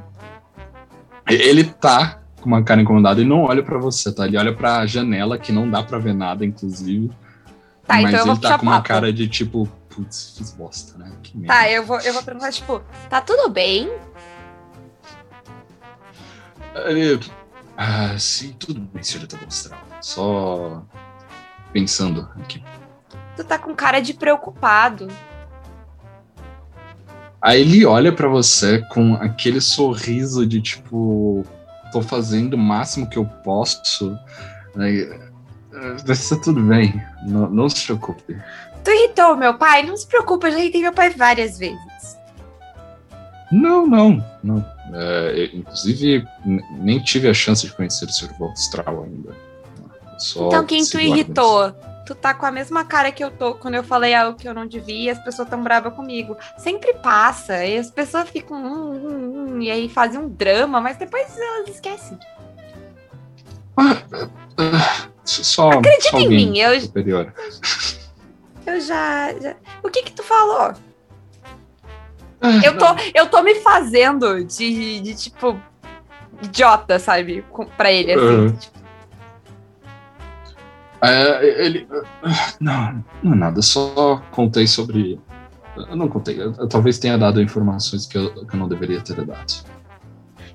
Ele 1.29 1.65
tá 1.65 2.21
com 2.41 2.47
uma 2.47 2.63
cara 2.63 2.81
incomodada 2.81 3.21
e 3.21 3.25
não 3.25 3.43
olha 3.45 3.63
pra 3.63 3.79
você, 3.79 4.13
tá? 4.13 4.27
Ele 4.27 4.37
olha 4.39 4.55
pra 4.55 4.87
janela, 4.87 5.37
que 5.39 5.53
não 5.53 5.69
dá 5.69 5.83
pra 5.83 5.99
ver 5.99 6.15
nada, 6.15 6.45
inclusive. 6.45 7.09
Tá, 7.87 7.95
mas 8.01 8.09
então 8.15 8.21
eu 8.21 8.25
vou 8.27 8.35
ele 8.35 8.43
tá 8.43 8.59
com 8.59 8.67
uma 8.67 8.77
papo. 8.77 8.89
cara 8.89 9.13
de 9.13 9.29
tipo, 9.29 9.69
putz, 9.89 10.35
fiz 10.39 10.53
bosta, 10.53 10.97
né? 10.99 11.11
Que 11.23 11.37
merda. 11.37 11.55
Tá, 11.55 11.71
eu 11.71 11.85
vou, 11.85 12.01
eu 12.01 12.13
vou 12.13 12.23
perguntar, 12.23 12.53
tipo, 12.53 12.81
tá 13.09 13.21
tudo 13.21 13.51
bem? 13.51 13.91
Ele, 16.75 17.21
ah, 17.77 18.17
sim, 18.19 18.55
tudo 18.59 18.81
bem, 18.81 19.03
senhorita 19.03 19.37
Mostral. 19.45 19.81
Só 20.01 20.83
pensando 21.73 22.29
aqui. 22.41 22.63
Tu 23.37 23.45
tá 23.45 23.59
com 23.59 23.75
cara 23.75 24.01
de 24.01 24.15
preocupado. 24.15 25.09
Aí 27.43 27.63
ele 27.63 27.87
olha 27.87 28.13
pra 28.13 28.29
você 28.29 28.85
com 28.93 29.15
aquele 29.15 29.61
sorriso 29.61 30.47
de 30.47 30.61
tipo, 30.61 31.45
tô 31.91 32.03
fazendo 32.03 32.55
o 32.55 32.59
máximo 32.59 33.09
que 33.09 33.17
eu 33.17 33.25
posso. 33.25 34.17
"Ah, 34.77 35.97
vai 36.05 36.17
ser 36.17 36.41
tudo 36.41 36.61
bem, 36.63 37.01
não, 37.23 37.49
não 37.49 37.69
se 37.69 37.85
preocupe. 37.87 38.37
Tu 38.85 38.91
irritou 38.91 39.37
meu 39.37 39.55
pai? 39.57 39.83
Não 39.83 39.97
se 39.97 40.07
preocupa, 40.07 40.49
eu 40.49 40.53
já 40.53 40.59
irritei 40.59 40.83
meu 40.83 40.93
pai 40.93 41.11
várias 41.11 41.59
vezes. 41.59 42.19
Não, 43.51 43.87
não, 43.87 44.25
não. 44.43 44.65
É, 44.95 45.51
inclusive, 45.53 46.25
nem 46.79 46.99
tive 47.01 47.29
a 47.29 47.35
chance 47.35 47.67
de 47.67 47.73
conhecer 47.73 48.05
o 48.07 48.13
Sr. 48.13 48.33
Volstral 48.39 49.05
ainda. 49.05 49.35
Só 50.19 50.49
então 50.49 50.65
quem 50.67 50.85
tu 50.85 50.99
irritou? 51.01 51.73
Tu 52.07 52.15
tá 52.15 52.35
com 52.35 52.45
a 52.45 52.51
mesma 52.51 52.85
cara 52.85 53.13
que 53.13 53.23
eu 53.23 53.31
tô 53.31 53.55
quando 53.55 53.75
eu 53.77 53.85
falei 53.85 54.15
algo 54.15 54.37
que 54.37 54.49
eu 54.49 54.53
não 54.55 54.67
devia 54.67 55.05
e 55.05 55.11
as 55.11 55.23
pessoas 55.23 55.49
tão 55.49 55.63
bravas 55.63 55.95
comigo. 55.95 56.37
Sempre 56.59 56.93
passa, 56.95 57.65
e 57.65 57.79
as 57.79 57.91
pessoas 57.91 58.29
ficam. 58.29 58.57
hum, 58.57 58.93
hum, 58.97 59.47
hum, 59.57 59.61
e 59.63 59.71
aí 59.71 59.89
fazem 59.89 60.19
um 60.19 60.29
drama, 60.29 60.81
mas 60.81 60.97
depois 60.97 61.39
elas 61.39 61.69
esquecem. 61.69 62.19
Ah, 63.77 64.03
ah, 64.59 65.09
só, 65.25 65.71
Acredita 65.71 66.11
só 66.11 66.19
em 66.19 66.29
mim, 66.29 66.59
eu- 66.59 66.81
superior. 66.81 67.33
Eu 68.67 68.79
já. 68.81 69.33
já- 69.41 69.57
O 69.83 69.89
que 69.89 70.03
que 70.03 70.13
tu 70.13 70.23
falou? 70.23 70.75
Ah, 72.41 72.61
Eu 72.65 72.79
tô, 72.79 72.87
eu 73.15 73.27
tô 73.29 73.43
me 73.43 73.55
fazendo 73.57 74.45
de, 74.45 75.01
de 75.01 75.15
tipo, 75.15 75.61
idiota, 76.43 76.99
sabe? 76.99 77.45
Com, 77.51 77.67
pra 77.67 77.93
ele, 77.93 78.13
assim. 78.13 78.25
Uhum. 78.25 78.53
Tipo, 78.53 78.81
É, 81.03 81.65
ele. 81.67 81.87
Não, 82.61 83.05
não 83.23 83.33
é 83.33 83.37
nada, 83.37 83.63
só 83.63 84.23
contei 84.31 84.67
sobre. 84.67 85.21
Eu 85.77 85.97
não 85.97 86.09
contei, 86.09 86.41
eu, 86.41 86.53
eu 86.59 86.69
talvez 86.69 86.99
tenha 86.99 87.17
dado 87.17 87.41
informações 87.41 88.07
que 88.07 88.19
eu, 88.19 88.47
que 88.47 88.55
eu 88.55 88.59
não 88.59 88.69
deveria 88.69 89.01
ter 89.01 89.15
dado. 89.25 89.65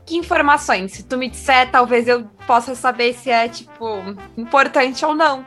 que 0.06 0.16
informações? 0.18 0.92
Se 0.92 1.04
tu 1.04 1.18
me 1.18 1.30
disser, 1.30 1.72
talvez 1.72 2.08
eu 2.08 2.26
possa 2.46 2.76
saber 2.76 3.14
se 3.14 3.32
é, 3.32 3.48
tipo, 3.48 3.86
importante 4.38 5.04
ou 5.06 5.16
não. 5.16 5.46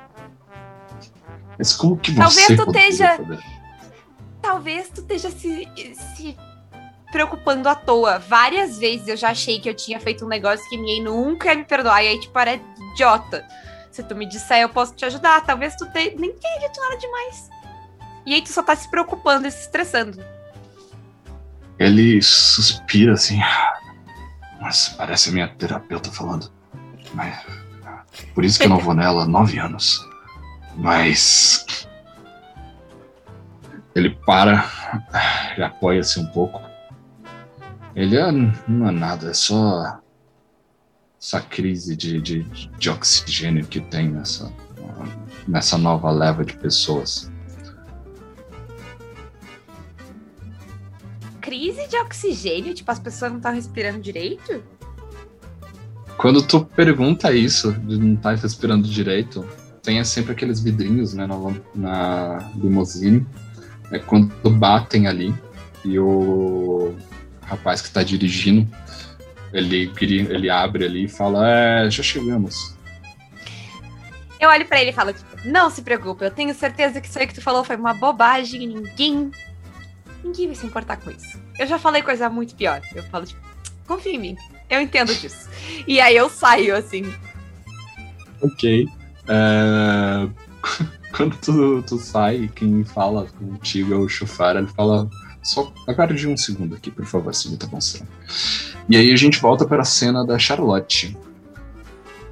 Mas 1.57 1.73
como 1.75 1.97
que 1.97 2.13
você 2.13 2.19
Talvez 2.21 2.47
tu 2.47 2.71
esteja-? 2.71 3.19
Talvez 4.49 4.89
tu 4.89 5.03
esteja 5.03 5.31
se, 5.31 5.69
se 6.17 6.35
preocupando 7.13 7.69
à 7.69 7.75
toa. 7.75 8.19
Várias 8.19 8.79
vezes 8.79 9.07
eu 9.07 9.15
já 9.15 9.29
achei 9.29 9.61
que 9.61 9.69
eu 9.69 9.75
tinha 9.75 10.01
feito 10.01 10.25
um 10.25 10.29
negócio 10.29 10.67
que 10.71 10.77
ninguém 10.79 11.03
nunca 11.03 11.49
ia 11.49 11.55
me 11.55 11.67
perdoar. 11.67 12.03
E 12.03 12.09
aí, 12.09 12.19
tipo, 12.19 12.39
era 12.39 12.59
idiota. 12.95 13.47
Se 13.93 14.03
tu 14.03 14.17
me 14.17 14.27
disser, 14.27 14.63
eu 14.63 14.71
posso 14.71 14.95
te 14.95 15.05
ajudar. 15.05 15.45
Talvez 15.45 15.77
tu 15.77 15.85
te, 15.93 16.15
nem 16.19 16.33
tenha 16.33 16.61
dito 16.61 16.81
nada 16.81 16.97
demais. 16.97 17.51
E 18.25 18.33
aí 18.33 18.41
tu 18.41 18.51
só 18.51 18.63
tá 18.63 18.75
se 18.75 18.91
preocupando 18.91 19.47
e 19.47 19.51
se 19.51 19.65
estressando. 19.65 20.25
Ele 21.79 22.23
suspira 22.23 23.13
assim. 23.13 23.41
Mas 24.63 24.89
parece 24.97 25.29
a 25.29 25.33
minha 25.33 25.49
terapeuta 25.49 26.11
falando. 26.11 26.51
Mas, 27.13 27.39
por 28.35 28.47
isso 28.47 28.59
que 28.59 28.65
eu 28.65 28.71
não 28.71 28.79
vou 28.79 28.95
nela 28.95 29.25
há 29.25 29.27
nove 29.27 29.59
anos. 29.59 30.01
Mas. 30.75 31.87
Ele 33.99 34.11
para, 34.11 35.53
ele 35.57 35.65
apoia-se 35.65 36.21
um 36.21 36.27
pouco. 36.27 36.63
Ele 37.97 38.17
é, 38.17 38.31
não 38.31 38.89
é 38.89 38.93
nada, 38.93 39.31
é 39.31 39.35
só 39.35 40.01
essa 41.21 41.41
crise 41.41 41.97
de, 41.97 42.21
de, 42.21 42.43
de 42.45 42.91
oxigênio 42.91 43.67
que 43.67 43.81
tem 43.81 44.09
nessa, 44.09 44.53
nessa 45.49 45.77
nova 45.77 46.13
leva 46.13 46.45
de 46.45 46.57
pessoas. 46.57 47.29
Crise 51.41 51.89
de 51.89 51.97
oxigênio? 51.97 52.75
Tipo, 52.75 52.93
as 52.93 53.01
pessoas 53.01 53.33
não 53.33 53.39
estão 53.39 53.53
respirando 53.53 53.99
direito? 53.99 54.63
Quando 56.17 56.41
tu 56.41 56.65
pergunta 56.65 57.33
isso, 57.33 57.73
de 57.73 57.99
não 57.99 58.15
estar 58.15 58.37
respirando 58.37 58.87
direito, 58.87 59.45
tem 59.83 60.05
sempre 60.05 60.33
aqueles 60.33 60.61
vidrinhos 60.61 61.15
né, 61.15 61.27
na, 61.27 61.37
na 61.75 62.53
limusine. 62.55 63.27
É 63.91 63.99
quando 63.99 64.51
batem 64.51 65.07
ali 65.07 65.35
e 65.85 65.99
o 65.99 66.95
rapaz 67.43 67.81
que 67.81 67.89
está 67.89 68.03
dirigindo, 68.03 68.69
ele, 69.53 69.91
ele 70.01 70.51
abre 70.51 70.85
ali 70.85 71.05
e 71.05 71.09
fala: 71.09 71.49
É, 71.49 71.91
já 71.91 72.03
chegamos. 72.03 72.77
Eu 74.41 74.51
olho 74.51 74.67
para 74.67 74.81
ele 74.81 74.91
e 74.91 74.95
falo: 74.95 75.13
tipo, 75.13 75.49
Não 75.49 75.71
se 75.71 75.83
preocupe, 75.83 76.25
eu 76.25 76.31
tenho 76.31 76.55
certeza 76.55 77.01
que 77.01 77.09
isso 77.09 77.19
aí 77.19 77.27
que 77.27 77.35
tu 77.35 77.43
falou 77.43 77.65
foi 77.65 77.77
uma 77.77 77.95
bobagem 77.95 78.63
e 78.63 78.67
ninguém. 78.67 79.31
Ninguém 80.23 80.47
vai 80.49 80.57
se 80.57 80.67
importar 80.67 80.97
com 80.97 81.11
isso. 81.11 81.39
Eu 81.59 81.67
já 81.67 81.79
falei 81.79 82.03
coisa 82.03 82.29
muito 82.29 82.55
pior. 82.55 82.83
Eu 82.95 83.03
falo, 83.05 83.25
tipo, 83.25 83.41
confia 83.87 84.13
em 84.13 84.19
mim. 84.19 84.37
Eu 84.69 84.81
entendo 84.81 85.15
disso. 85.15 85.49
E 85.87 86.01
aí 86.01 86.17
eu 86.17 86.29
saio 86.29 86.77
assim. 86.77 87.11
Ok. 88.43 88.87
É... 89.29 90.29
Quando 91.17 91.37
tu, 91.39 91.83
tu 91.83 91.99
sai, 91.99 92.51
quem 92.55 92.85
fala 92.85 93.27
contigo 93.39 93.95
é 93.95 93.97
o 93.97 94.09
Chufara, 94.09 94.59
ele 94.61 94.69
fala. 94.69 95.09
Só 95.43 95.73
aguarde 95.87 96.27
um 96.29 96.37
segundo 96.37 96.75
aqui, 96.75 96.91
por 96.91 97.07
favor, 97.07 97.35
senhorita 97.35 97.67
Bonstrom. 97.67 98.05
E 98.89 98.97
aí 98.97 99.13
a 99.13 99.17
gente 99.17 99.39
volta 99.41 99.65
para 99.67 99.83
a 99.83 99.85
cena 99.85 100.25
da 100.27 100.39
Charlotte. 100.39 101.17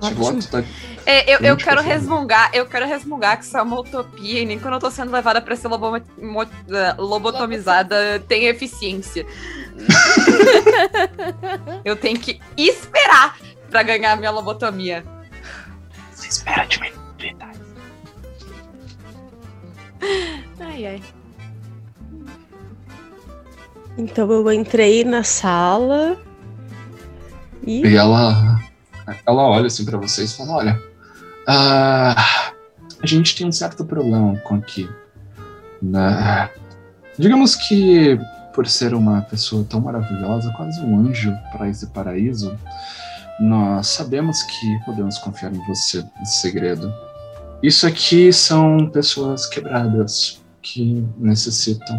Charlotte 0.03 0.49
tá. 0.49 0.62
É, 1.07 1.35
eu, 1.35 1.39
eu 1.39 1.57
quero 1.57 1.81
resmungar, 1.81 2.51
eu 2.53 2.66
quero 2.66 2.85
resmungar 2.87 3.39
que 3.39 3.45
isso 3.45 3.57
é 3.57 3.62
uma 3.62 3.79
utopia 3.81 4.41
e 4.41 4.45
nem 4.45 4.59
quando 4.59 4.74
eu 4.74 4.81
tô 4.81 4.91
sendo 4.91 5.11
levada 5.12 5.41
pra 5.41 5.57
ser 5.57 5.68
lobo- 5.68 6.03
mo- 6.20 6.43
eh, 6.43 6.95
lobotomizada 6.99 8.22
tem 8.29 8.47
eficiência. 8.47 9.24
eu 11.85 11.97
tenho 11.97 12.18
que 12.18 12.41
esperar 12.57 13.37
pra 13.70 13.83
ganhar 13.83 14.12
a 14.12 14.16
minha 14.16 14.31
lobotomia. 14.31 15.05
Você 16.12 16.29
espera 16.29 16.64
de 16.66 16.81
mim. 16.81 16.91
Ai, 20.61 20.86
ai. 20.86 21.03
Então 23.99 24.30
eu 24.30 24.53
entrei 24.53 25.05
na 25.05 25.22
sala 25.22 26.16
e. 27.66 27.86
E 27.86 27.97
ela, 27.97 28.61
ela 29.26 29.42
olha 29.42 29.66
assim 29.66 29.84
pra 29.84 29.99
vocês 29.99 30.32
e 30.32 30.36
fala: 30.36 30.53
Olha, 30.53 30.82
ah, 31.47 32.53
a 33.03 33.07
gente 33.07 33.36
tem 33.36 33.47
um 33.47 33.53
certo 33.53 33.84
problema 33.84 34.36
com 34.40 34.57
aqui. 34.57 34.88
Né? 35.80 36.51
Digamos 37.18 37.55
que, 37.55 38.18
por 38.55 38.66
ser 38.66 38.94
uma 38.94 39.22
pessoa 39.22 39.64
tão 39.68 39.80
maravilhosa, 39.80 40.53
quase 40.57 40.80
um 40.80 40.99
anjo 40.99 41.34
para 41.53 41.68
esse 41.68 41.86
paraíso, 41.86 42.59
nós 43.40 43.88
sabemos 43.88 44.42
que 44.42 44.78
podemos 44.84 45.18
confiar 45.18 45.55
em 45.55 45.66
você 45.66 46.05
nesse 46.18 46.40
segredo. 46.40 46.92
Isso 47.62 47.86
aqui 47.86 48.32
são 48.32 48.88
pessoas 48.90 49.46
quebradas 49.46 50.42
que 50.62 51.04
necessitam 51.16 51.98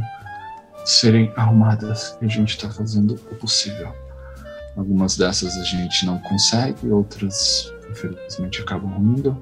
serem 0.86 1.32
arrumadas 1.36 2.18
e 2.22 2.26
a 2.26 2.28
gente 2.28 2.50
está 2.50 2.70
fazendo 2.70 3.16
o 3.32 3.36
possível. 3.36 3.94
Algumas 4.76 5.18
dessas 5.18 5.58
a 5.58 5.64
gente 5.64 6.06
não 6.06 6.20
consegue, 6.20 6.90
outras 6.90 7.74
infelizmente 7.90 8.62
acabam 8.62 8.92
ruindo, 8.92 9.38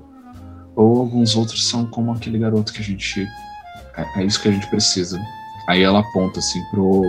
ou 0.76 1.00
alguns 1.00 1.36
outros 1.36 1.68
são 1.68 1.86
como 1.86 2.14
aquele 2.14 2.40
garoto 2.40 2.72
que 2.72 2.82
a 2.82 2.84
gente. 2.84 3.28
É, 3.98 4.22
é 4.22 4.24
isso 4.24 4.42
que 4.42 4.48
a 4.48 4.52
gente 4.52 4.68
precisa. 4.68 5.20
Aí 5.68 5.82
ela 5.82 6.00
aponta 6.00 6.40
assim 6.40 6.64
pro, 6.72 7.02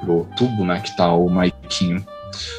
pro 0.00 0.24
tubo, 0.36 0.64
né, 0.64 0.80
que 0.80 0.96
tá 0.96 1.12
o 1.12 1.28
Maiquinho. 1.28 2.04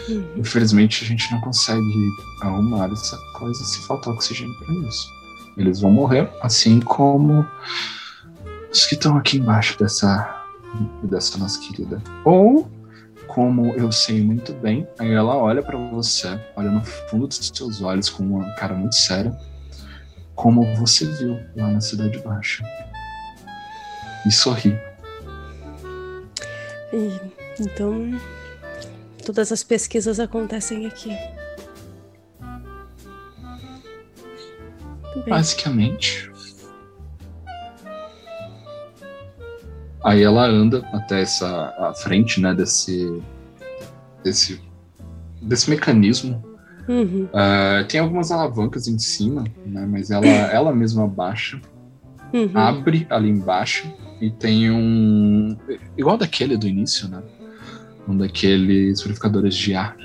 Uhum. 0.08 0.34
Infelizmente 0.38 1.04
a 1.04 1.08
gente 1.08 1.32
não 1.32 1.40
consegue 1.42 2.10
arrumar 2.42 2.92
essa 2.92 3.18
coisa 3.34 3.64
se 3.64 3.80
faltar 3.88 4.14
oxigênio 4.14 4.54
para 4.60 4.74
isso. 4.88 5.08
Eles 5.58 5.82
vão 5.82 5.92
morrer, 5.92 6.30
assim 6.42 6.80
como 6.80 7.46
os 8.72 8.86
que 8.86 8.96
estão 8.96 9.18
aqui 9.18 9.38
embaixo 9.38 9.78
dessa, 9.78 10.44
dessa 11.04 11.38
nossa 11.38 11.60
querida. 11.60 12.02
Ou, 12.24 12.70
como 13.28 13.74
eu 13.74 13.92
sei 13.92 14.24
muito 14.24 14.54
bem, 14.54 14.88
aí 14.98 15.12
ela 15.12 15.36
olha 15.36 15.62
para 15.62 15.78
você, 15.78 16.40
olha 16.56 16.72
no 16.72 16.84
fundo 16.84 17.28
dos 17.28 17.52
seus 17.54 17.82
olhos 17.82 18.10
com 18.10 18.24
uma 18.24 18.50
cara 18.56 18.74
muito 18.74 18.96
séria, 18.96 19.38
como 20.36 20.64
você 20.76 21.06
viu 21.06 21.38
lá 21.56 21.68
na 21.68 21.82
Cidade 21.82 22.18
Baixa. 22.20 22.64
E 24.26 24.32
sorri. 24.32 24.78
E, 26.94 27.20
então, 27.60 27.94
todas 29.30 29.52
as 29.52 29.64
pesquisas 29.64 30.20
acontecem 30.20 30.88
aqui. 30.88 31.16
Basicamente. 35.28 36.32
Aí 40.04 40.24
ela 40.24 40.48
anda 40.48 40.80
até 40.92 41.22
essa 41.22 41.48
a 41.78 41.94
frente, 41.94 42.42
né, 42.42 42.56
desse 42.56 43.22
desse 44.24 44.60
desse 45.40 45.70
mecanismo. 45.70 46.44
Uhum, 46.88 47.30
Ah, 47.32 47.86
tem 47.88 48.00
algumas 48.00 48.32
alavancas 48.32 48.88
em 48.88 48.98
cima, 48.98 49.44
né, 49.64 49.86
mas 49.86 50.10
ela 50.10 50.26
ela 50.52 50.74
mesma 50.74 51.08
baixa, 51.08 51.62
uhum. 52.34 52.50
abre 52.56 53.06
ali 53.12 53.30
embaixo 53.30 53.94
e 54.20 54.32
tem 54.32 54.72
um 54.72 55.56
igual 55.96 56.18
daquele 56.18 56.58
do 56.58 56.68
início, 56.68 57.08
né? 57.08 57.22
Um 58.10 58.18
daqueles 58.18 59.02
purificadores 59.04 59.56
de 59.56 59.76
ar 59.76 59.96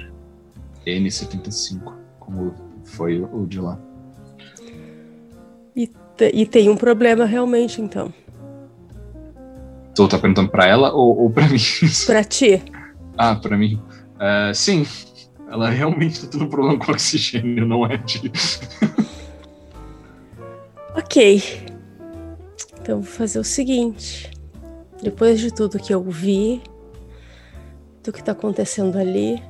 N75, 0.86 1.92
como 2.20 2.54
foi 2.84 3.20
o 3.22 3.46
de 3.46 3.58
lá. 3.60 3.78
Te- 6.16 6.30
E 6.32 6.46
tem 6.46 6.68
um 6.70 6.76
problema 6.76 7.24
realmente, 7.24 7.80
então. 7.80 8.12
Tu 9.96 10.06
tá 10.06 10.16
perguntando 10.18 10.48
pra 10.50 10.66
ela 10.66 10.92
ou, 10.92 11.22
ou 11.22 11.30
pra 11.30 11.46
mim? 11.48 11.58
Pra 12.06 12.22
ti. 12.22 12.62
Ah, 13.18 13.34
pra 13.34 13.56
mim. 13.56 13.80
É, 14.20 14.52
sim, 14.54 14.86
ela 15.50 15.70
realmente 15.70 16.20
tá 16.20 16.28
tendo 16.30 16.46
problema 16.46 16.78
com 16.78 16.92
oxigênio, 16.92 17.66
não 17.66 17.84
é 17.86 17.96
de. 17.96 18.30
Ok. 20.96 21.66
Então 22.80 23.00
vou 23.00 23.10
fazer 23.10 23.38
o 23.40 23.44
seguinte. 23.44 24.30
Depois 25.02 25.40
de 25.40 25.52
tudo 25.52 25.78
que 25.78 25.92
eu 25.92 26.02
vi, 26.04 26.62
do 28.04 28.12
que 28.12 28.22
tá 28.22 28.32
acontecendo 28.32 28.98
ali, 28.98 29.42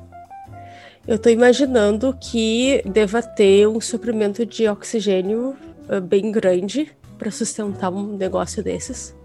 eu 1.07 1.19
tô 1.19 1.29
imaginando 1.29 2.17
que 2.19 2.81
deva 2.85 3.21
ter 3.21 3.67
um 3.67 3.79
suprimento 3.79 4.45
de 4.45 4.67
oxigênio 4.67 5.55
eh, 5.87 5.99
bem 5.99 6.31
grande 6.31 6.91
para 7.19 7.29
sustentar 7.29 7.91
um 7.91 8.17
negócio 8.17 8.63
desses. 8.63 9.15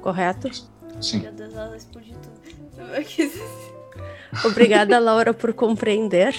Correto? 0.00 0.50
Sim. 1.00 1.20
Meu 1.20 1.32
Deus, 1.32 1.54
ela 1.54 1.76
explodiu 1.76 2.14
tudo. 2.14 2.34
Obrigada, 4.44 4.98
Laura, 4.98 5.32
por 5.32 5.52
compreender. 5.52 6.34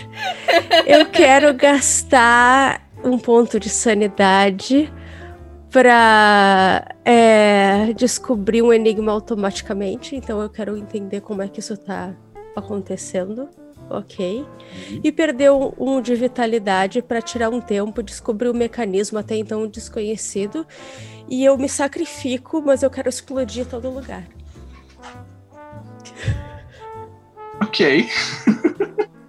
Eu 0.86 1.06
quero 1.06 1.54
gastar 1.54 2.90
um 3.04 3.18
ponto 3.18 3.60
de 3.60 3.70
sanidade 3.70 4.92
para 5.76 6.86
descobrir 7.98 8.62
um 8.62 8.72
enigma 8.72 9.12
automaticamente. 9.12 10.16
Então 10.16 10.42
eu 10.42 10.50
quero 10.50 10.78
entender 10.78 11.20
como 11.20 11.42
é 11.42 11.50
que 11.50 11.60
isso 11.60 11.76
tá 11.76 12.16
acontecendo. 12.56 13.50
Ok. 13.90 14.46
E 15.04 15.12
perder 15.12 15.52
um, 15.52 15.74
um 15.78 16.02
de 16.02 16.16
vitalidade 16.16 17.02
para 17.02 17.22
tirar 17.22 17.50
um 17.50 17.60
tempo, 17.60 18.02
descobrir 18.02 18.48
o 18.48 18.54
mecanismo 18.54 19.20
até 19.20 19.36
então 19.36 19.68
desconhecido. 19.68 20.66
E 21.28 21.44
eu 21.44 21.58
me 21.58 21.68
sacrifico, 21.68 22.64
mas 22.66 22.82
eu 22.82 22.90
quero 22.90 23.10
explodir 23.10 23.66
todo 23.66 23.90
lugar. 23.90 24.26
Ok. 27.62 28.08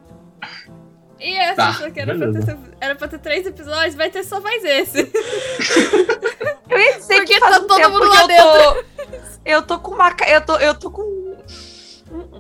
E 1.27 1.37
essa 1.37 1.57
Tá, 1.57 1.73
só 1.73 1.91
que 1.91 1.99
era 1.99 2.17
pra, 2.17 2.33
ter, 2.33 2.57
era 2.81 2.95
pra 2.95 3.09
ter 3.09 3.19
três 3.19 3.45
episódios, 3.45 3.97
vai 3.97 4.09
ter 4.09 4.23
só 4.23 4.41
mais 4.41 4.63
esse. 4.63 5.01
Eu 6.71 6.79
ia 6.79 6.99
dizer 6.99 7.17
Porque 7.17 7.35
que 7.35 7.41
faz 7.41 7.57
tá 7.57 7.63
um 7.63 7.67
todo 7.67 7.77
tempo 7.77 7.91
mundo 7.91 8.09
lá 8.09 8.23
eu 8.23 8.29
tô. 8.29 8.85
Eu 9.45 9.61
tô 9.63 9.81
com 9.81 9.91
uma. 9.91 10.15
Eu 10.29 10.41
tô, 10.41 10.57
eu 10.59 10.73
tô 10.77 10.89
com. 10.89 11.37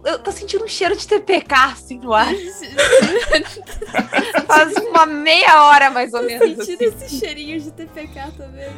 eu 0.04 0.20
tô 0.20 0.30
sentindo 0.30 0.64
um 0.64 0.68
cheiro 0.68 0.96
de 0.96 1.04
TPK 1.04 1.52
assim 1.72 1.98
no 1.98 2.14
ar. 2.14 2.28
Faz 4.46 4.72
uma 4.76 5.04
meia 5.04 5.64
hora 5.64 5.90
mais 5.90 6.14
ou 6.14 6.22
menos. 6.22 6.64
Sentindo 6.64 6.88
assim. 6.88 7.06
esse 7.06 7.18
cheirinho 7.18 7.60
de 7.60 7.72
TPK 7.72 8.34
também. 8.36 8.70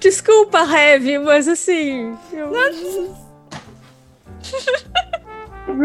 Desculpa, 0.00 0.64
Heavy, 0.64 1.20
mas 1.20 1.46
assim. 1.46 2.18
Eu... 2.32 2.50
Mas 5.66 5.78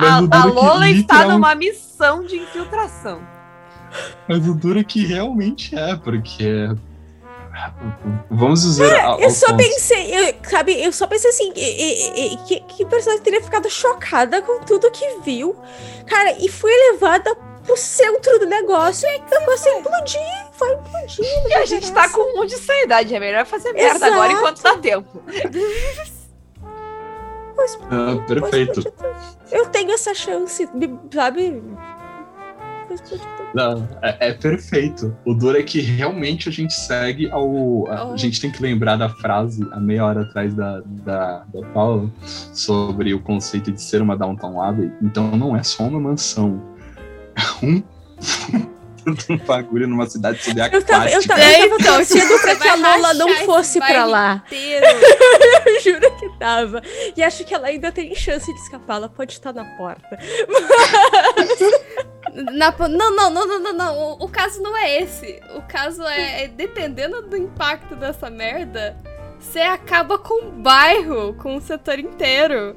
A, 0.00 0.18
a 0.18 0.38
é 0.38 0.42
que 0.42 0.48
Lola 0.48 0.90
está 0.90 1.14
literal- 1.16 1.30
numa 1.30 1.54
missão 1.54 2.24
de 2.24 2.36
infiltração. 2.36 3.20
Mas 4.28 4.46
o 4.46 4.54
duro 4.54 4.78
é 4.80 4.84
que 4.84 5.04
realmente 5.06 5.74
é, 5.76 5.96
porque. 5.96 6.68
Vamos 8.30 8.62
dizer. 8.62 8.94
ao- 9.00 9.18
Eu 9.20 9.30
só 9.30 9.48
ponto- 9.48 9.56
pensei, 9.56 10.14
eu, 10.14 10.34
sabe, 10.48 10.80
eu 10.84 10.92
só 10.92 11.06
pensei 11.06 11.30
assim, 11.30 11.52
e- 11.56 11.60
e- 11.60 12.34
e- 12.34 12.36
que, 12.46 12.60
que 12.60 12.84
personagem 12.86 13.24
teria 13.24 13.42
ficado 13.42 13.68
chocada 13.68 14.40
com 14.42 14.60
tudo 14.60 14.90
que 14.92 15.18
viu, 15.24 15.56
cara, 16.06 16.36
e 16.38 16.48
foi 16.48 16.70
levada 16.92 17.34
pro 17.64 17.76
centro 17.76 18.38
do 18.38 18.46
negócio 18.46 19.08
e 19.08 19.16
o 19.16 19.40
negócio 19.40 19.72
implodir, 19.78 20.46
foi 20.52 20.72
implodir. 20.74 21.48
E 21.48 21.54
a 21.54 21.64
gente 21.66 21.90
tá 21.92 22.08
com 22.10 22.20
um 22.20 22.36
monte 22.36 22.50
de 22.50 22.58
sanidade. 22.62 23.12
É 23.14 23.18
melhor 23.18 23.44
fazer 23.44 23.72
merda 23.72 23.96
Exato. 23.96 24.12
agora 24.12 24.32
enquanto 24.32 24.62
dá 24.62 24.76
tempo. 24.78 25.20
Ah, 27.90 28.16
perfeito. 28.26 28.82
Eu 29.50 29.66
tenho 29.66 29.92
essa 29.92 30.14
chance, 30.14 30.68
sabe? 31.12 31.62
Não, 33.54 33.88
é, 34.02 34.28
é 34.28 34.32
perfeito. 34.32 35.14
O 35.24 35.34
duro 35.34 35.58
é 35.58 35.62
que 35.62 35.80
realmente 35.80 36.48
a 36.48 36.52
gente 36.52 36.72
segue 36.72 37.30
ao. 37.30 37.86
A, 37.90 38.08
Oh. 38.08 38.12
a 38.12 38.16
gente 38.16 38.40
tem 38.40 38.50
que 38.50 38.62
lembrar 38.62 38.96
da 38.96 39.08
frase 39.08 39.66
há 39.72 39.80
meia 39.80 40.04
hora 40.04 40.22
atrás 40.22 40.54
da, 40.54 40.80
da, 40.84 41.44
da 41.52 41.66
Paula 41.74 42.10
sobre 42.22 43.12
o 43.12 43.20
conceito 43.20 43.70
de 43.72 43.80
ser 43.82 44.00
uma 44.00 44.16
Downtown 44.16 44.60
Abbey. 44.60 44.90
Então 45.02 45.30
não 45.36 45.56
é 45.56 45.62
só 45.62 45.84
uma 45.84 46.00
mansão. 46.00 46.62
É 47.36 47.64
um. 47.66 47.82
Um 49.28 49.36
bagulho 49.38 49.86
numa 49.86 50.06
cidade 50.06 50.42
subaquática. 50.42 50.76
Eu 50.76 50.84
tava, 50.84 51.10
eu 51.10 51.26
tava, 51.26 51.42
eu 51.42 51.78
tava 51.78 51.84
torcendo 51.98 52.40
pra 52.40 52.56
que 52.56 52.68
a 52.68 52.74
Lola 52.74 53.14
não 53.14 53.34
fosse 53.44 53.78
pra 53.78 54.04
lá. 54.04 54.44
Juro 55.82 56.16
que 56.16 56.28
tava. 56.38 56.82
E 57.16 57.22
acho 57.22 57.44
que 57.44 57.54
ela 57.54 57.68
ainda 57.68 57.92
tem 57.92 58.14
chance 58.14 58.52
de 58.52 58.60
escapar. 58.60 58.96
Ela 58.96 59.08
pode 59.08 59.32
estar 59.32 59.52
na 59.52 59.64
porta. 59.76 60.18
Na 62.52 62.72
não, 62.88 63.14
não, 63.14 63.30
não, 63.30 63.46
não, 63.46 63.60
não, 63.60 63.72
não. 63.72 63.98
O, 63.98 64.24
o 64.24 64.28
caso 64.28 64.62
não 64.62 64.76
é 64.76 65.02
esse. 65.02 65.40
O 65.56 65.62
caso 65.62 66.02
é, 66.04 66.44
é 66.44 66.48
dependendo 66.48 67.22
do 67.22 67.36
impacto 67.36 67.96
dessa 67.96 68.30
merda, 68.30 68.96
você 69.38 69.60
acaba 69.60 70.18
com 70.18 70.46
o 70.46 70.52
bairro, 70.52 71.34
com 71.34 71.56
o 71.56 71.60
setor 71.60 71.98
inteiro. 71.98 72.76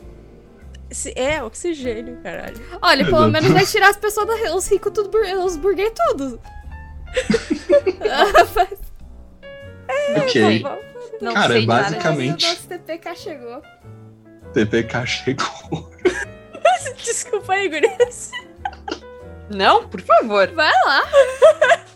É, 1.15 1.41
oxigênio, 1.41 2.18
caralho. 2.22 2.61
Olha, 2.81 3.05
pelo 3.05 3.27
menos 3.30 3.49
vai 3.51 3.65
tirar 3.65 3.89
as 3.89 3.97
pessoas, 3.97 4.27
da, 4.27 4.55
os 4.55 4.68
ricos, 4.69 4.91
tudo, 4.93 5.09
os 5.45 5.55
burguês, 5.57 5.91
tudo. 5.95 6.39
Ok. 10.18 10.63
Não 11.22 11.34
Cara, 11.34 11.53
sei 11.53 11.61
de 11.61 11.68
nada 11.68 11.84
basicamente- 11.84 12.38
disso. 12.38 12.51
Nosso 12.55 12.68
TPK 12.68 13.15
chegou. 13.15 13.61
TPK 14.53 15.05
chegou. 15.05 15.91
Desculpa 17.03 17.53
aí, 17.53 17.69
gurias. 17.69 18.31
Não, 19.49 19.88
por 19.88 20.01
favor. 20.01 20.47
Vai 20.53 20.72
lá. 20.85 21.01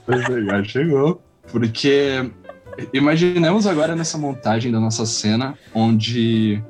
TPK 0.05 0.63
chegou. 0.69 1.21
Porque 1.51 2.31
imaginemos 2.93 3.65
agora 3.65 3.95
nessa 3.95 4.17
montagem 4.17 4.71
da 4.71 4.79
nossa 4.79 5.05
cena, 5.05 5.57
onde 5.73 6.61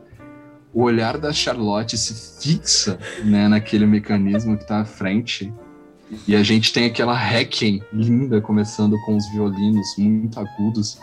o 0.76 0.84
olhar 0.84 1.18
da 1.18 1.32
Charlotte 1.32 1.98
se 1.98 2.14
fixa 2.44 3.00
né, 3.24 3.48
naquele 3.48 3.86
mecanismo 3.86 4.58
que 4.58 4.68
tá 4.68 4.82
à 4.82 4.86
frente. 4.86 5.52
E 6.28 6.36
a 6.36 6.44
gente 6.44 6.74
tem 6.74 6.86
aquela 6.86 7.18
Requiem 7.18 7.82
linda, 7.94 8.42
começando 8.42 9.00
com 9.06 9.16
os 9.16 9.26
violinos 9.32 9.88
muito 9.98 10.38
agudos, 10.38 11.00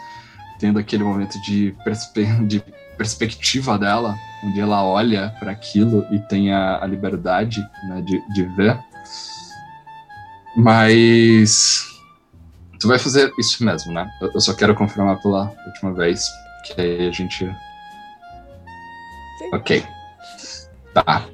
tendo 0.60 0.78
aquele 0.78 1.02
momento 1.02 1.40
de, 1.40 1.74
perspe 1.82 2.24
de 2.46 2.62
perspectiva 2.98 3.78
dela, 3.78 4.14
onde 4.44 4.60
ela 4.60 4.84
olha 4.84 5.34
para 5.40 5.50
aquilo 5.50 6.06
e 6.12 6.18
tem 6.20 6.52
a, 6.52 6.84
a 6.84 6.86
liberdade 6.86 7.60
né, 7.88 8.02
de, 8.02 8.22
de 8.34 8.42
ver. 8.54 8.78
Mas 10.54 11.82
tu 12.78 12.88
vai 12.88 12.98
fazer 12.98 13.32
isso 13.38 13.64
mesmo, 13.64 13.92
né? 13.92 14.06
Eu 14.20 14.40
só 14.40 14.52
quero 14.52 14.74
confirmar 14.74 15.16
pela 15.22 15.50
última 15.66 15.94
vez, 15.94 16.26
que 16.66 16.78
aí 16.78 17.08
a 17.08 17.10
gente. 17.10 17.50
Ok. 19.52 19.84
Tá. 20.94 21.26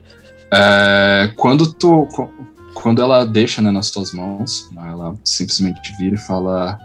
É, 0.53 1.33
quando 1.37 1.73
tu. 1.73 2.07
qu- 2.15 2.31
Quando 2.75 3.03
ela 3.03 3.25
deixa 3.27 3.61
né, 3.61 3.71
nas 3.73 3.91
tuas 3.91 4.13
mãos, 4.13 4.69
ela 4.77 5.15
simplesmente 5.25 5.93
vira 5.99 6.15
e 6.15 6.19
fala: 6.19 6.79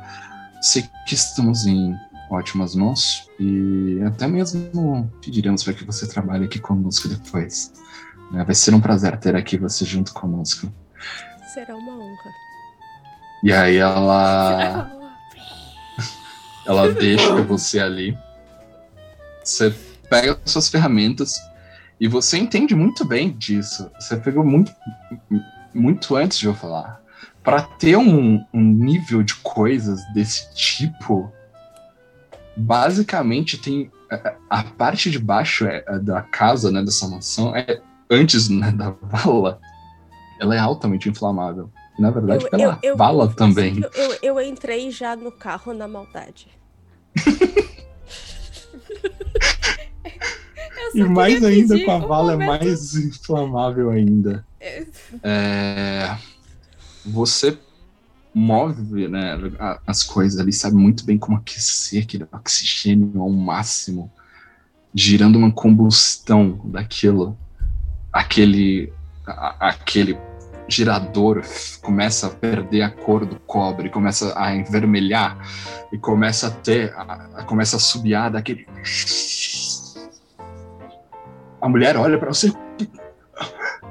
Sei 0.61 0.83
que 1.07 1.13
estamos 1.15 1.65
em 1.65 1.95
ótimas 2.31 2.73
mãos 2.75 3.29
e 3.39 4.01
até 4.07 4.25
mesmo 4.27 5.11
pediremos 5.21 5.63
para 5.63 5.73
que 5.73 5.83
você 5.83 6.07
trabalhe 6.07 6.45
aqui 6.45 6.57
conosco 6.59 7.07
depois. 7.07 7.71
né? 8.31 8.43
Vai 8.43 8.55
ser 8.55 8.73
um 8.73 8.81
prazer 8.81 9.17
ter 9.19 9.35
aqui 9.35 9.57
você 9.57 9.85
junto 9.85 10.13
conosco. 10.13 10.71
Será 11.53 11.75
uma 11.75 11.93
honra. 11.93 12.31
E 13.43 13.51
aí 13.53 13.75
ela, 13.77 14.89
ela 16.65 16.91
deixa 16.93 17.35
você 17.43 17.79
ali. 17.79 18.17
Você 19.43 19.75
pega 20.13 20.39
suas 20.45 20.69
ferramentas 20.69 21.41
e 21.99 22.07
você 22.07 22.37
entende 22.37 22.75
muito 22.75 23.03
bem 23.03 23.31
disso. 23.31 23.89
Você 23.99 24.15
pegou 24.15 24.45
muito, 24.45 24.71
muito 25.73 26.15
antes 26.15 26.37
de 26.37 26.45
eu 26.45 26.53
falar. 26.53 27.01
Para 27.43 27.63
ter 27.63 27.97
um, 27.97 28.45
um 28.53 28.61
nível 28.61 29.23
de 29.23 29.33
coisas 29.35 29.99
desse 30.13 30.53
tipo, 30.53 31.31
basicamente 32.55 33.57
tem 33.57 33.91
a, 34.49 34.63
parte 34.63 35.09
de 35.09 35.17
baixo 35.17 35.65
é, 35.65 35.83
é 35.87 35.97
da 35.97 36.21
casa, 36.21 36.71
né, 36.71 36.83
dessa 36.83 37.07
mansão, 37.07 37.55
é 37.55 37.81
antes 38.09 38.49
né, 38.49 38.71
da 38.71 38.91
vala. 39.01 39.59
Ela 40.39 40.55
é 40.55 40.59
altamente 40.59 41.09
inflamável. 41.09 41.71
E, 41.97 42.01
na 42.01 42.11
verdade, 42.11 42.47
pela 42.49 42.79
vala 42.95 43.33
também. 43.33 43.81
Eu, 43.81 43.89
eu, 43.93 44.17
eu 44.21 44.41
entrei 44.41 44.91
já 44.91 45.15
no 45.15 45.31
carro 45.31 45.73
na 45.73 45.87
maldade. 45.87 46.47
E 50.95 51.03
mais 51.03 51.43
ainda 51.43 51.83
com 51.83 51.91
a 51.91 51.95
um 51.97 52.07
vala 52.07 52.33
é 52.33 52.35
momento- 52.35 52.65
mais 52.65 52.95
inflamável 52.95 53.89
ainda. 53.89 54.45
É, 54.59 54.85
É, 55.23 56.17
Você 57.05 57.57
move 58.33 59.07
né, 59.07 59.37
as 59.87 60.03
coisas 60.03 60.39
ali, 60.39 60.53
sabe 60.53 60.75
muito 60.75 61.03
bem 61.05 61.17
como 61.17 61.37
aquecer 61.37 62.03
aquele 62.03 62.25
oxigênio 62.31 63.21
ao 63.21 63.29
máximo, 63.29 64.11
girando 64.93 65.37
uma 65.37 65.51
combustão 65.51 66.61
daquilo. 66.65 67.35
Aquele, 68.11 68.93
a- 69.25 69.69
aquele 69.69 70.17
girador 70.67 71.43
começa 71.81 72.27
a 72.27 72.29
perder 72.29 72.83
a 72.83 72.89
cor 72.91 73.25
do 73.25 73.35
cobre, 73.39 73.89
começa 73.89 74.33
a 74.39 74.55
envermelhar 74.55 75.37
e 75.91 75.97
começa 75.97 76.47
a 76.47 76.51
ter, 76.51 76.93
a- 76.93 77.29
a- 77.37 77.43
começa 77.43 77.75
a 77.77 77.79
subiar 77.79 78.31
daquele. 78.31 78.67
A 81.63 81.69
mulher 81.69 81.95
olha 81.95 82.17
pra 82.19 82.27
você. 82.33 82.51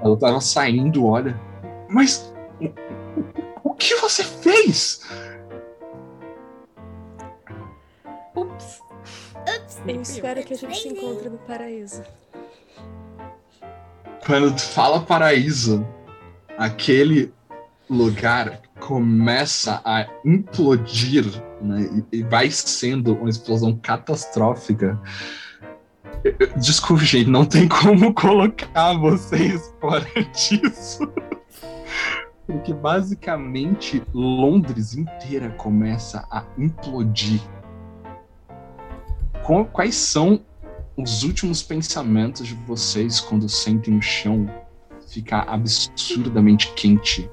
Ela 0.03 0.17
tava 0.19 0.41
saindo, 0.43 1.07
olha. 1.07 1.41
Mas 1.89 2.31
o, 2.61 2.67
o- 2.67 3.71
o 3.71 3.75
que 3.75 3.95
você 3.97 4.23
fez? 4.23 5.01
Ups. 8.37 8.81
Eu 9.89 10.01
espero 10.03 10.43
que 10.45 10.53
a 10.53 10.57
gente 10.57 10.79
se 10.79 10.89
encontre 10.89 11.31
no 11.31 11.39
paraíso. 11.39 12.03
Quando 14.27 14.55
tu 14.55 14.63
fala 14.63 15.01
paraíso, 15.01 15.87
aquele 16.59 17.33
lugar 17.89 18.61
começa 18.81 19.81
a 19.85 20.07
implodir, 20.25 21.25
né? 21.61 22.05
E, 22.13 22.19
e 22.19 22.23
vai 22.23 22.51
sendo 22.51 23.15
uma 23.15 23.31
explosão 23.31 23.77
catastrófica. 23.83 25.01
Desculpe, 26.57 27.05
gente, 27.05 27.29
não 27.31 27.45
tem 27.45 27.69
como 27.69 28.13
colocar 28.15 28.95
vocês 28.99 29.73
fora 29.81 30.07
disso. 30.33 31.09
Porque 32.47 32.73
basicamente 32.75 34.03
Londres 34.13 34.95
inteira 34.95 35.51
começa 35.51 36.27
a 36.31 36.45
implodir. 36.59 37.41
Qu- 39.45 39.65
Quais 39.67 39.95
são 39.95 40.41
os 40.97 41.23
últimos 41.23 41.63
pensamentos 41.63 42.47
de 42.47 42.55
vocês 42.67 43.21
quando 43.21 43.49
sentem 43.49 43.97
o 43.97 44.03
chão 44.03 44.47
ficar 45.09 45.49
absurdamente 45.49 46.73
quente 46.75 47.29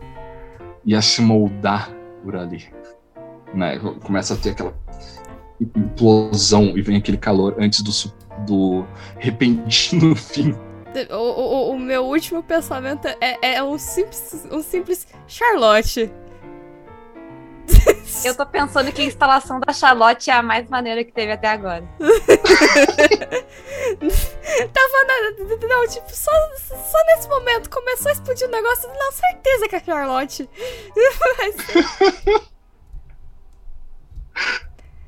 e 0.86 0.96
a 0.96 1.02
se 1.02 1.22
moldar 1.22 1.92
por 2.24 2.36
ali? 2.36 2.66
Né? 3.54 3.78
Começa 4.04 4.34
a 4.36 4.38
ter 4.38 4.52
aquela 4.52 4.74
implosão 5.76 6.78
e 6.78 6.82
vem 6.82 6.98
aquele 6.98 7.18
calor 7.18 7.56
antes 7.60 7.82
do, 7.82 7.92
su- 7.92 8.14
do 8.50 8.86
repentino 9.18 10.16
fim. 10.16 10.56
O, 11.12 11.16
o, 11.16 11.70
o, 11.72 11.80
meu 11.80 12.04
último 12.04 12.42
pensamento 12.42 13.08
é, 13.22 13.54
é 13.54 13.64
um, 13.64 13.78
simples, 13.78 14.48
um 14.52 14.64
simples 14.64 15.08
Charlotte. 15.28 16.12
Eu 18.26 18.36
tô 18.36 18.44
pensando 18.44 18.92
que 18.92 19.04
a 19.04 19.06
instalação 19.06 19.60
da 19.60 19.72
Charlotte 19.72 20.32
é 20.32 20.34
a 20.34 20.42
mais 20.42 20.68
maneira 20.68 21.04
que 21.04 21.12
teve 21.12 21.32
até 21.32 21.48
agora. 21.48 21.88
Tava 24.74 25.04
na, 25.06 25.32
não, 25.68 25.88
tipo, 25.88 26.10
só, 26.12 26.32
só 26.58 26.98
nesse 27.06 27.30
momento 27.30 27.70
começou 27.70 28.10
a 28.10 28.14
explodir 28.14 28.48
o 28.48 28.52
negócio. 28.52 28.90
Não, 28.90 29.12
certeza 29.12 29.68
que 29.70 29.76
é 29.76 29.78
a 29.78 29.84
Charlotte. 29.84 30.50
Mas 31.38 31.56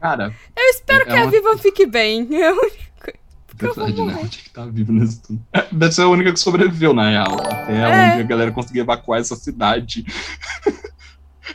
Cara, 0.01 0.33
eu 0.55 0.63
espero 0.71 1.03
É 1.03 1.05
que 1.05 1.11
a 1.11 1.25
Viva 1.27 1.57
fique 1.59 1.85
bem. 1.85 2.27
É 2.31 2.49
eu 2.49 2.71
né? 3.67 4.17
Onde 4.21 4.39
é 4.39 4.41
que 4.43 4.49
tá 4.49 4.65
vivo 4.65 4.91
nesse 4.91 5.21
tudo? 5.21 5.39
Deve 5.71 5.91
ser 5.91 6.01
a 6.03 6.07
única 6.07 6.31
que 6.33 6.39
sobreviveu, 6.39 6.93
na 6.93 7.09
real. 7.09 7.33
Até 7.39 7.73
É. 7.75 8.11
onde 8.13 8.21
a 8.21 8.23
galera 8.23 8.51
conseguiu 8.51 8.83
evacuar 8.83 9.19
essa 9.19 9.35
cidade. 9.35 10.05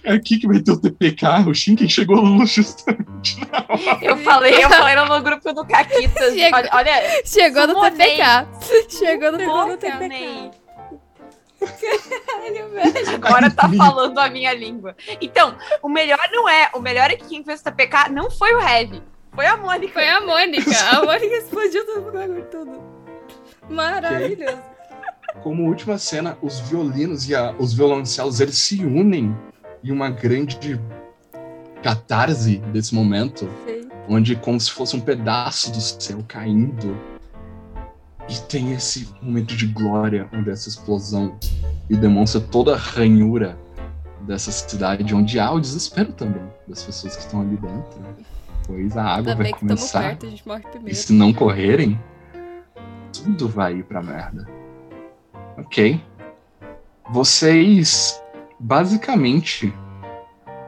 É 0.05 0.13
aqui 0.13 0.39
que 0.39 0.47
vai 0.47 0.61
ter 0.61 0.71
o 0.73 0.77
TPK, 0.77 1.49
o 1.49 1.55
Shinken 1.55 1.89
chegou 1.89 2.45
justamente 2.47 3.41
na 3.51 3.65
hora. 3.67 4.05
Eu 4.05 4.17
falei, 4.19 4.63
eu 4.63 4.69
falei 4.69 4.95
no 4.95 5.23
grupo 5.23 5.53
do 5.55 5.65
Caquitas. 5.65 6.35
Chega. 6.35 6.57
Olha, 6.57 6.69
olha, 6.73 7.23
Chegou 7.25 7.67
no. 7.67 7.81
TPK. 7.81 8.47
Chegou 8.91 9.33
no 9.33 9.39
Chegou 9.39 9.67
no 9.69 9.77
TPK. 9.77 10.51
Caralho, 12.27 12.71
velho. 12.71 13.15
Agora 13.15 13.51
tá 13.51 13.69
falando 13.71 14.19
a 14.19 14.29
minha 14.29 14.53
língua. 14.53 14.95
Então, 15.21 15.57
o 15.83 15.89
melhor 15.89 16.19
não 16.31 16.49
é. 16.49 16.71
O 16.75 16.81
melhor 16.81 17.11
é 17.11 17.17
que 17.17 17.27
quem 17.27 17.43
fez 17.43 17.61
o 17.61 17.65
TPK 17.65 18.11
não 18.11 18.31
foi 18.31 18.55
o 18.55 18.61
Heavy. 18.61 19.03
Foi 19.37 19.47
a 19.47 19.57
Mônica. 19.57 19.93
Foi 19.93 20.09
a 20.09 20.21
Mônica. 20.21 20.71
A 20.93 21.03
Mônica 21.07 21.35
explodiu 21.37 21.85
tudo, 21.87 22.43
tudo. 22.51 22.83
Maravilhoso. 23.71 24.59
Como 25.43 25.65
última 25.69 25.99
cena, 25.99 26.37
os 26.43 26.59
violinos 26.61 27.29
e 27.29 27.35
a- 27.35 27.55
os 27.59 27.73
violoncelos 27.75 28.41
eles 28.41 28.57
se 28.59 28.83
unem 28.85 29.37
em 29.85 29.93
uma 29.93 30.11
grande 30.11 30.81
catarse 31.83 32.57
desse 32.73 32.95
momento, 32.95 33.49
onde 34.09 34.35
como 34.35 34.59
se 34.59 34.71
fosse 34.71 34.97
um 34.97 35.01
pedaço 35.01 35.71
do 35.71 35.81
céu 35.81 36.25
caindo. 36.27 36.97
E 38.29 38.35
tem 38.49 38.73
esse 38.73 39.09
momento 39.23 39.55
de 39.55 39.67
glória, 39.67 40.29
onde 40.33 40.51
essa 40.51 40.69
explosão 40.69 41.39
e 41.89 41.97
demonstra 41.97 42.41
toda 42.41 42.75
a 42.75 42.77
ranhura 42.77 43.57
dessa 44.23 44.51
cidade, 44.51 45.15
onde 45.15 45.39
há 45.39 45.53
o 45.53 45.61
desespero 45.61 46.13
também 46.13 46.43
das 46.67 46.83
pessoas 46.83 47.15
que 47.15 47.23
estão 47.23 47.41
ali 47.43 47.57
dentro. 47.57 48.01
Pois 48.67 48.97
a 48.97 49.03
água 49.03 49.17
Ainda 49.19 49.35
vai 49.35 49.45
bem 49.45 49.53
que 49.53 49.59
estamos 49.65 49.81
começar. 49.81 50.01
perto, 50.01 50.27
a 50.27 50.31
gente 50.31 50.49
morre 50.49 50.63
E 50.87 50.95
se 50.95 51.13
não 51.13 51.33
correrem, 51.33 51.99
tudo 53.13 53.49
vai 53.49 53.77
ir 53.77 53.85
pra 53.85 54.03
merda. 54.03 54.49
Ok. 55.57 56.01
Vocês 57.11 58.21
basicamente 58.59 59.73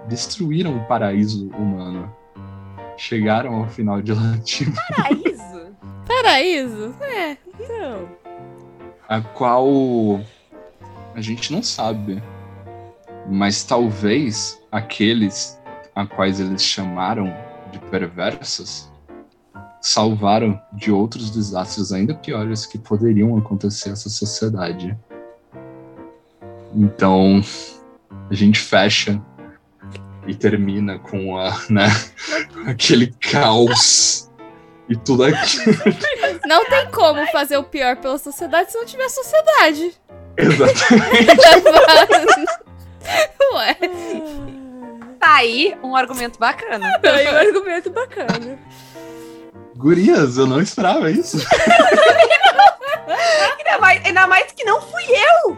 destruíram 0.08 0.76
o 0.76 0.84
paraíso 0.86 1.48
humano. 1.50 2.12
Chegaram 2.96 3.56
ao 3.56 3.68
final 3.68 4.00
de 4.00 4.12
Lativo, 4.12 4.72
Paraíso. 4.96 5.76
Paraíso? 6.06 6.94
É. 7.02 7.36
Então, 7.60 8.08
a 9.08 9.20
qual 9.20 10.20
a 11.14 11.20
gente 11.20 11.52
não 11.52 11.62
sabe. 11.62 12.22
Mas 13.30 13.62
talvez 13.62 14.60
aqueles 14.72 15.60
a 15.94 16.06
quais 16.06 16.40
eles 16.40 16.62
chamaram 16.62 17.34
de 17.70 17.78
perversos 17.90 18.90
salvaram 19.80 20.60
de 20.72 20.90
outros 20.90 21.30
desastres 21.30 21.92
ainda 21.92 22.14
piores 22.14 22.66
que 22.66 22.78
poderiam 22.78 23.36
acontecer 23.36 23.90
a 23.90 23.92
essa 23.92 24.08
sociedade. 24.08 24.96
Então, 26.74 27.40
a 28.30 28.34
gente 28.34 28.58
fecha 28.58 29.20
e 30.26 30.34
termina 30.34 30.98
com 30.98 31.38
a, 31.38 31.56
né, 31.70 31.88
aquele 32.66 33.14
caos 33.20 34.28
e 34.88 34.96
tudo 34.96 35.24
aquilo. 35.24 35.74
Não 36.46 36.64
tem 36.66 36.90
como 36.90 37.26
fazer 37.28 37.56
o 37.56 37.64
pior 37.64 37.96
pela 37.96 38.18
sociedade 38.18 38.72
se 38.72 38.78
não 38.78 38.84
tiver 38.84 39.08
sociedade. 39.08 39.94
Exatamente. 40.36 41.36
Ué. 43.54 43.76
Tá 45.18 45.34
aí 45.36 45.76
um 45.82 45.96
argumento 45.96 46.38
bacana. 46.38 46.98
aí 47.02 47.28
um 47.28 47.36
argumento 47.36 47.90
bacana. 47.90 48.58
Gurias, 49.76 50.36
eu 50.36 50.46
não 50.46 50.60
esperava 50.60 51.10
isso. 51.10 51.38
Ainda 53.58 53.78
mais, 53.80 54.04
ainda 54.04 54.26
mais 54.26 54.52
que 54.52 54.64
não 54.64 54.82
fui 54.82 55.04
eu. 55.04 55.56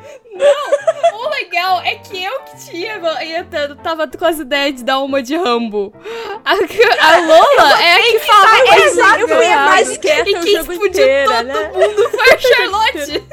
O 1.14 1.28
legal 1.30 1.80
é 1.82 1.96
que 1.96 2.22
eu 2.22 2.40
que 2.42 2.56
tinha, 2.70 3.00
ter- 3.50 3.74
tava 3.76 4.06
com 4.06 4.24
as 4.24 4.38
ideias 4.38 4.76
de 4.76 4.84
dar 4.84 5.00
uma 5.00 5.20
de 5.22 5.36
Rambo. 5.36 5.92
A, 6.44 6.52
a 6.52 7.18
Lola 7.26 7.82
é 7.82 7.94
a 7.94 8.02
que 8.02 8.18
fala 8.20 8.46
Mas 8.68 8.84
exato, 8.92 9.20
eu 9.20 9.28
fui 9.28 9.46
a 9.46 9.64
mais 9.64 9.98
quieta 9.98 10.30
E 10.30 10.40
quem 10.40 10.56
explodiu 10.58 10.86
inteiro, 10.86 11.32
todo 11.32 11.44
né? 11.46 11.68
mundo 11.72 12.10
foi 12.10 12.32
a 12.32 12.38
Charlotte. 12.38 13.24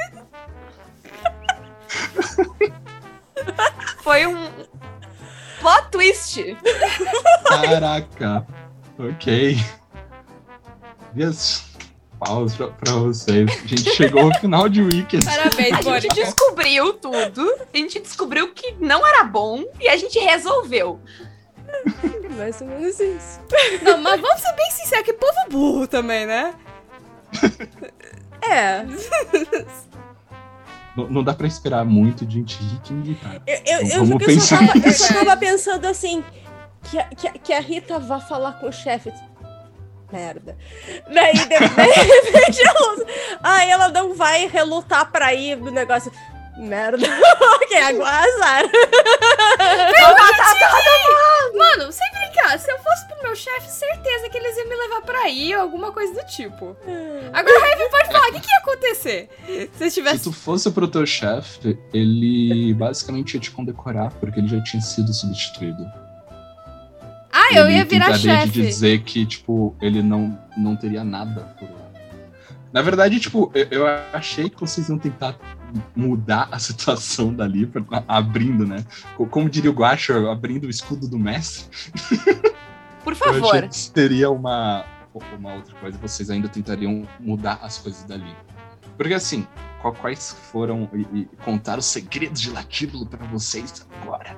Foi 4.02 4.26
um 4.26 4.50
plot 5.60 5.92
twist. 5.92 6.58
Caraca. 7.48 8.46
ok. 8.98 9.58
Yes. 11.18 11.66
Paus 12.20 12.56
pra, 12.56 12.68
pra 12.70 12.94
vocês. 12.94 13.50
A 13.50 13.68
gente 13.68 13.90
chegou 13.92 14.24
ao 14.24 14.40
final 14.40 14.68
de 14.68 14.82
Wicked. 14.82 15.24
Parabéns, 15.24 15.88
A 15.88 16.00
gente 16.00 16.16
descobriu 16.16 16.94
tudo. 16.94 17.54
A 17.74 17.78
gente 17.78 18.00
descobriu 18.00 18.52
que 18.54 18.74
não 18.80 19.06
era 19.06 19.24
bom 19.24 19.64
e 19.80 19.88
a 19.88 19.98
gente 19.98 20.18
resolveu. 20.20 21.00
Mais 22.36 22.60
ou 22.62 22.68
menos 22.68 23.00
isso. 23.00 23.40
Não, 23.84 23.98
mas 24.00 24.20
vamos 24.20 24.42
ser 24.42 24.54
bem 24.56 24.72
sinceros, 24.72 25.06
que 25.06 25.14
povo 25.14 25.50
burro 25.50 25.88
também, 25.88 26.26
né? 26.26 26.56
É. 28.42 28.86
Não, 30.98 31.08
não 31.08 31.24
dá 31.24 31.34
pra 31.34 31.46
esperar 31.48 31.86
muito 31.86 32.26
de 32.26 32.40
rica 32.42 32.88
e 32.90 32.94
militar. 32.94 33.42
Eu, 33.46 33.56
eu, 33.66 33.80
eu, 33.82 34.06
Vamos 34.06 34.28
eu 34.28 34.40
só 34.42 34.58
pensar 34.58 34.68
tava, 34.74 34.88
eu 34.88 34.92
só 34.94 35.14
tava 35.14 35.38
pensando 35.38 35.86
assim, 35.86 36.24
que 36.90 36.98
a, 37.00 37.04
que, 37.06 37.28
a- 37.28 37.32
que 37.34 37.54
a 37.54 37.60
Rita 37.60 38.00
vá 38.00 38.20
falar 38.20 38.54
com 38.54 38.68
o 38.68 38.72
chefe. 38.74 39.14
Merda. 40.12 40.58
Daí, 41.14 41.34
de, 41.34 41.48
de 41.48 41.56
repente, 41.60 42.62
ela, 42.62 43.06
aí 43.44 43.70
ela 43.70 43.90
não 43.90 44.14
vai 44.16 44.48
relutar 44.48 45.12
pra 45.12 45.34
ir 45.34 45.58
no 45.58 45.70
negócio. 45.70 46.12
Merda. 46.58 47.06
ok, 47.62 47.78
agora 47.78 48.18
azar. 48.18 48.64
Mano, 51.56 51.92
sem 51.92 52.08
brincar, 52.12 52.60
se 52.60 52.72
eu 52.72 52.78
fosse 52.80 53.08
pro 53.08 53.24
meu 53.24 53.36
chefe, 53.36 53.70
certeza 53.70 54.30
que 54.30 54.38
eles 54.38 54.58
iam 54.58 54.68
me 54.70 54.76
levar 54.76 55.02
pra 55.02 55.20
aí 55.20 55.56
ou 55.56 55.62
alguma 55.62 55.92
coisa 55.92 56.14
do 56.14 56.26
tipo. 56.28 56.76
Agora 57.34 57.60
o 57.60 57.66
Heavy 57.66 57.90
pode 57.90 58.12
falar, 58.12 58.30
o 58.30 58.34
que, 58.34 58.40
que 58.42 58.52
ia 58.52 58.58
acontecer 58.58 59.30
se 59.46 59.84
eu 59.84 59.90
Se 59.90 59.92
tivesse... 59.92 60.24
tu 60.24 60.32
fosse 60.32 60.70
pro 60.72 60.88
teu 60.88 61.06
chefe, 61.06 61.78
ele 61.94 62.74
basicamente 62.74 63.36
ia 63.36 63.40
te 63.40 63.52
condecorar, 63.52 64.12
porque 64.20 64.40
ele 64.40 64.48
já 64.48 64.62
tinha 64.62 64.82
sido 64.82 65.14
substituído. 65.14 65.86
Ah, 67.32 67.54
eu 67.54 67.66
Ele 67.68 67.78
ia 67.78 67.86
virar 67.86 68.06
tentaria 68.14 68.38
de 68.38 68.46
chefe. 68.46 68.62
dizer 68.62 69.02
que, 69.04 69.26
tipo, 69.26 69.76
ele 69.82 70.02
não, 70.02 70.38
não 70.58 70.76
teria 70.76 71.04
nada 71.04 71.42
por. 71.60 71.70
Na 72.74 72.82
verdade, 72.82 73.20
tipo, 73.20 73.50
eu, 73.56 73.66
eu 73.72 73.88
achei 74.14 74.50
que 74.50 74.60
vocês 74.60 74.90
iam 74.90 74.98
tentar 75.00 75.38
mudar 75.96 76.50
a 76.52 76.60
situação 76.60 77.34
dali, 77.34 77.70
abrindo, 78.08 78.66
né? 78.66 78.84
Co- 79.16 79.26
Como 79.26 79.50
diria 79.50 79.72
o 79.72 79.74
Guacho, 79.74 80.28
abrindo 80.30 80.66
o 80.66 80.70
escudo 80.70 81.08
do 81.08 81.18
mestre. 81.18 81.66
Por 83.04 83.14
Eu 83.14 83.16
favor. 83.18 83.68
que 83.68 83.76
seria 83.76 84.30
uma, 84.30 84.86
uma 85.38 85.54
outra 85.56 85.74
coisa, 85.76 85.98
vocês 85.98 86.30
ainda 86.30 86.50
tentariam 86.50 87.08
mudar 87.20 87.60
as 87.62 87.78
coisas 87.78 88.04
dali. 88.04 88.36
Porque 88.98 89.14
assim, 89.14 89.48
quais 90.02 90.36
foram 90.52 90.90
e, 90.94 91.20
e 91.22 91.26
contar 91.46 91.78
os 91.80 91.86
segredos 91.86 92.42
de 92.42 92.50
Latíbulo 92.52 93.06
pra 93.06 93.26
vocês 93.28 93.86
agora? 94.02 94.36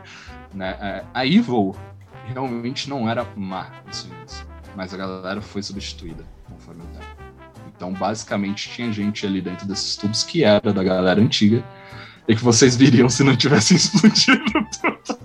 Né? 0.53 0.77
É, 0.79 1.05
A 1.13 1.25
Evil 1.25 1.75
realmente 2.27 2.89
não 2.89 3.09
era 3.09 3.25
má 3.35 3.71
início, 3.87 4.45
mas 4.75 4.93
a 4.93 4.97
galera 4.97 5.41
foi 5.41 5.63
substituída 5.63 6.23
conforme 6.47 6.83
o 6.83 6.85
tempo. 6.87 7.18
Então, 7.79 7.93
basicamente, 7.93 8.69
tinha 8.69 8.91
gente 8.91 9.25
ali 9.25 9.39
dentro 9.39 9.65
desses 9.65 9.95
tubos 9.95 10.21
que 10.21 10.43
era 10.43 10.73
da 10.73 10.83
galera 10.83 11.21
antiga 11.21 11.63
e 12.27 12.35
que 12.35 12.43
vocês 12.43 12.75
viriam 12.75 13.07
se 13.07 13.23
não 13.23 13.37
tivessem 13.37 13.77
explodido 13.77 14.43
tudo. 14.81 15.17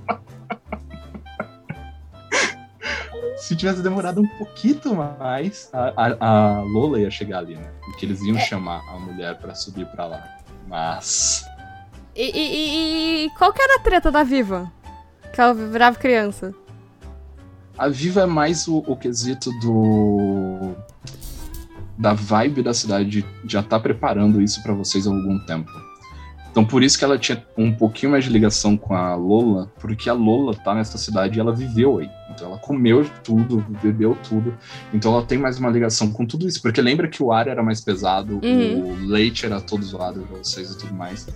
se 3.37 3.57
tivesse 3.57 3.83
demorado 3.83 4.21
um 4.21 4.27
pouquinho 4.39 4.95
mais, 4.95 5.69
a, 5.73 5.93
a- 5.97 6.17
a 6.59 6.61
Lola 6.63 7.01
ia 7.01 7.11
chegar 7.11 7.39
ali, 7.39 7.57
né? 7.57 7.69
E 7.89 7.97
que 7.97 8.07
eles 8.07 8.23
iam 8.23 8.39
chamar 8.39 8.81
a 8.89 9.01
mulher 9.01 9.37
pra 9.39 9.53
subir 9.53 9.87
pra 9.87 10.07
lá. 10.07 10.25
Mas. 10.69 11.45
E, 12.15 12.23
e- 12.23 12.39
e- 12.39 13.27
e 13.27 13.31
qual 13.31 13.53
que 13.53 13.61
era 13.61 13.81
a 13.81 13.83
treta 13.83 14.13
da 14.13 14.23
Viva? 14.23 14.71
Que 15.33 15.41
ela 15.41 15.53
virava 15.53 15.97
criança. 15.99 16.55
A 17.77 17.89
Viva 17.89 18.21
é 18.23 18.27
mais 18.27 18.69
o, 18.69 18.79
o 18.87 18.97
quesito 18.97 19.51
do. 19.59 20.77
Da 21.99 22.13
vibe 22.13 22.63
da 22.63 22.75
cidade 22.75 23.25
já 23.47 23.63
tá 23.63 23.79
preparando 23.79 24.41
isso 24.43 24.63
para 24.63 24.73
vocês 24.75 25.07
há 25.07 25.11
algum 25.11 25.39
tempo. 25.41 25.71
Então 26.51 26.65
por 26.65 26.85
isso 26.85 26.97
que 26.97 27.05
ela 27.05 27.19
tinha 27.19 27.45
um 27.59 27.73
pouquinho 27.75 28.13
mais 28.13 28.23
de 28.23 28.31
ligação 28.31 28.77
com 28.77 28.95
a 28.95 29.17
Lola, 29.17 29.73
porque 29.81 30.09
a 30.09 30.13
Lola 30.13 30.55
tá 30.55 30.73
nessa 30.73 30.97
cidade 30.97 31.37
e 31.37 31.41
ela 31.41 31.53
viveu 31.53 31.99
aí. 31.99 32.09
Então 32.31 32.47
ela 32.49 32.59
comeu 32.59 33.05
tudo, 33.25 33.65
bebeu 33.83 34.17
tudo. 34.29 34.57
Então 34.93 35.13
ela 35.13 35.25
tem 35.25 35.37
mais 35.37 35.59
uma 35.59 35.69
ligação 35.69 36.13
com 36.13 36.25
tudo 36.25 36.47
isso. 36.47 36.63
Porque 36.63 36.81
lembra 36.81 37.09
que 37.09 37.21
o 37.21 37.33
ar 37.33 37.49
era 37.49 37.61
mais 37.61 37.81
pesado, 37.81 38.39
Uhum. 38.41 38.91
o 38.91 39.07
leite 39.07 39.45
era 39.47 39.61
todo 39.61 39.85
zoado 39.85 40.21
pra 40.21 40.39
vocês 40.39 40.71
e 40.71 40.79
tudo 40.79 40.95
mais. 40.95 41.27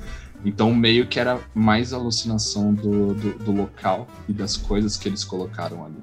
Então 0.45 0.73
meio 0.73 1.05
que 1.09 1.19
era 1.19 1.41
mais 1.53 1.93
alucinação 1.93 2.73
do, 2.73 3.13
do, 3.13 3.39
do 3.45 3.51
local 3.53 4.07
e 4.29 4.33
das 4.33 4.57
coisas 4.57 4.97
que 4.97 5.09
eles 5.09 5.25
colocaram 5.25 5.85
ali. 5.85 5.97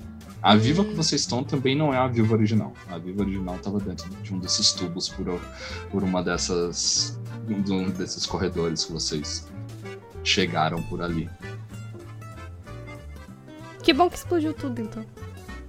A 0.45 0.55
viva 0.55 0.85
que 0.85 0.93
vocês 0.93 1.21
estão 1.21 1.43
também 1.43 1.75
não 1.75 1.91
é 1.91 1.97
a 1.97 2.05
viva 2.05 2.35
original. 2.35 2.71
A 2.91 2.99
viva 2.99 3.23
original 3.23 3.55
estava 3.55 3.79
dentro 3.79 4.07
de 4.07 4.31
um 4.31 4.37
desses 4.37 4.73
tubos 4.73 5.09
por, 5.09 5.41
por 5.89 6.03
uma 6.03 6.21
dessas. 6.21 7.19
um 7.49 7.89
desses 7.89 8.27
corredores 8.27 8.85
que 8.85 8.91
vocês 8.91 9.47
chegaram 10.23 10.83
por 10.83 11.01
ali. 11.01 11.27
Que 13.81 13.91
bom 13.91 14.07
que 14.07 14.17
explodiu 14.17 14.53
tudo, 14.53 14.79
então. 14.79 15.03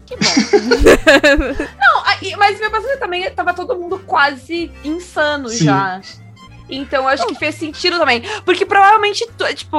Que 0.05 0.15
bom. 0.15 0.25
Não, 1.81 2.37
mas 2.37 2.61
meu 2.61 2.71
pensamento 2.71 2.99
também 2.99 3.31
tava 3.31 3.55
todo 3.55 3.75
mundo 3.77 3.99
quase 4.01 4.71
insano 4.85 5.49
Sim. 5.49 5.65
já. 5.65 6.03
Então 6.69 7.05
eu 7.05 7.09
acho 7.09 7.27
que 7.27 7.35
fez 7.35 7.55
sentido 7.55 7.99
também. 7.99 8.23
Porque 8.45 8.67
provavelmente, 8.67 9.27
tipo, 9.55 9.79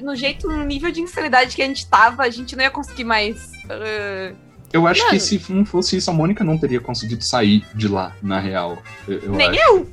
no 0.00 0.14
jeito, 0.14 0.46
no 0.46 0.64
nível 0.64 0.92
de 0.92 1.00
insanidade 1.00 1.56
que 1.56 1.62
a 1.62 1.66
gente 1.66 1.88
tava, 1.88 2.22
a 2.22 2.30
gente 2.30 2.54
não 2.54 2.62
ia 2.62 2.70
conseguir 2.70 3.02
mais. 3.02 3.57
Eu 4.72 4.86
acho 4.86 5.00
Mano. 5.00 5.12
que 5.12 5.20
se 5.20 5.42
não 5.52 5.64
fosse 5.64 5.96
isso, 5.96 6.10
a 6.10 6.14
Mônica 6.14 6.44
não 6.44 6.58
teria 6.58 6.80
conseguido 6.80 7.24
sair 7.24 7.64
de 7.74 7.88
lá, 7.88 8.14
na 8.22 8.38
real. 8.38 8.82
Eu, 9.06 9.18
eu 9.20 9.32
nem 9.32 9.48
acho. 9.48 9.60
eu. 9.60 9.90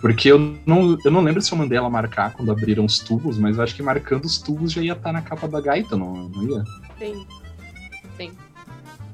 Porque 0.00 0.32
eu 0.32 0.56
não, 0.66 0.98
eu 1.04 1.10
não 1.10 1.20
lembro 1.20 1.40
se 1.40 1.52
eu 1.52 1.58
mandei 1.58 1.78
ela 1.78 1.88
marcar 1.88 2.32
quando 2.32 2.50
abriram 2.50 2.84
os 2.84 2.98
tubos, 2.98 3.38
mas 3.38 3.56
eu 3.56 3.62
acho 3.62 3.74
que 3.74 3.82
marcando 3.82 4.24
os 4.24 4.38
tubos 4.38 4.72
já 4.72 4.82
ia 4.82 4.94
estar 4.94 5.12
na 5.12 5.22
capa 5.22 5.46
da 5.46 5.60
gaita, 5.60 5.96
não, 5.96 6.28
não 6.28 6.42
ia? 6.42 6.64
Sim. 6.98 7.26
Sim. 8.16 8.32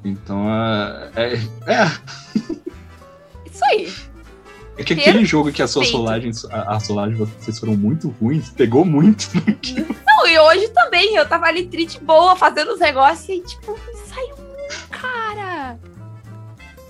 Então, 0.04 0.48
ah, 0.48 1.10
é, 1.14 1.34
é, 1.66 1.84
Isso 3.44 3.64
aí. 3.64 3.92
É 4.78 4.84
que 4.84 4.92
aquele 4.94 5.24
jogo 5.24 5.52
que 5.52 5.62
as 5.62 5.70
suas 5.70 5.86
Perfeito. 5.86 6.04
rolagens, 6.04 6.44
a, 6.46 6.74
a 6.74 6.78
rolagem 6.78 7.16
de 7.16 7.24
vocês 7.24 7.58
foram 7.58 7.76
muito 7.76 8.08
ruins, 8.20 8.48
pegou 8.50 8.84
muito. 8.84 9.28
Não, 10.06 10.26
e 10.26 10.38
hoje 10.38 10.68
também, 10.68 11.16
eu 11.16 11.28
tava 11.28 11.46
ali 11.46 11.66
triste 11.66 12.00
boa, 12.00 12.36
fazendo 12.36 12.72
os 12.72 12.80
negócios 12.80 13.28
e, 13.28 13.40
tipo, 13.40 13.78
saiu 14.06 14.34
um 14.36 14.88
cara. 14.90 15.78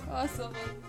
Nossa, 0.07 0.43
mano. 0.43 0.79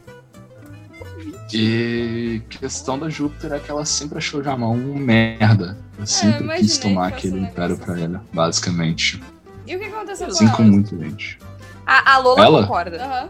E 1.53 2.43
questão 2.49 2.99
da 2.99 3.09
Júpiter 3.09 3.53
é 3.53 3.59
que 3.59 3.71
ela 3.71 3.85
sempre 3.85 4.19
achou 4.19 4.43
Jamal 4.43 4.71
um 4.71 4.95
merda. 4.95 5.77
Ela 5.97 6.07
sempre 6.07 6.45
imaginei 6.45 6.69
quis 6.69 6.79
tomar 6.79 7.09
aquele 7.09 7.41
império 7.41 7.77
pra 7.77 7.99
ela, 7.99 8.25
basicamente. 8.33 9.21
E 9.67 9.75
o 9.75 9.79
que 9.79 9.87
aconteceu 9.87 10.29
com 10.29 10.45
ela? 10.45 10.57
com 10.57 10.63
muita 10.63 10.97
gente. 10.99 11.39
A, 11.87 12.15
a 12.15 12.19
Lola 12.19 12.45
Ela? 12.45 12.63
concorda. 12.63 13.05
Aham. 13.05 13.29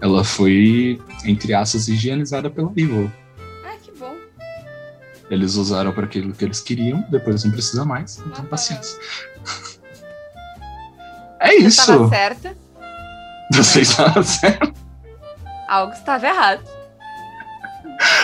Ela 0.00 0.22
foi, 0.24 1.00
entre 1.24 1.54
aspas, 1.54 1.88
higienizada 1.88 2.50
pela 2.50 2.70
Evil. 2.76 3.10
Ai, 3.64 3.76
que 3.82 3.90
bom. 3.98 4.14
Eles 5.30 5.54
usaram 5.56 5.92
para 5.92 6.04
aquilo 6.04 6.32
que 6.32 6.44
eles 6.44 6.60
queriam, 6.60 7.04
depois 7.10 7.42
não 7.44 7.50
precisa 7.50 7.84
mais, 7.84 8.18
então 8.18 8.44
Ah, 8.44 8.48
paciência. 8.48 8.98
É 11.40 11.48
Você 11.56 11.66
isso! 11.66 11.86
tava 11.86 12.08
certa, 12.08 12.56
Você 13.52 13.80
estava 13.80 14.22
certo. 14.22 14.72
algo 15.68 15.92
estava 15.92 16.26
errado. 16.26 16.62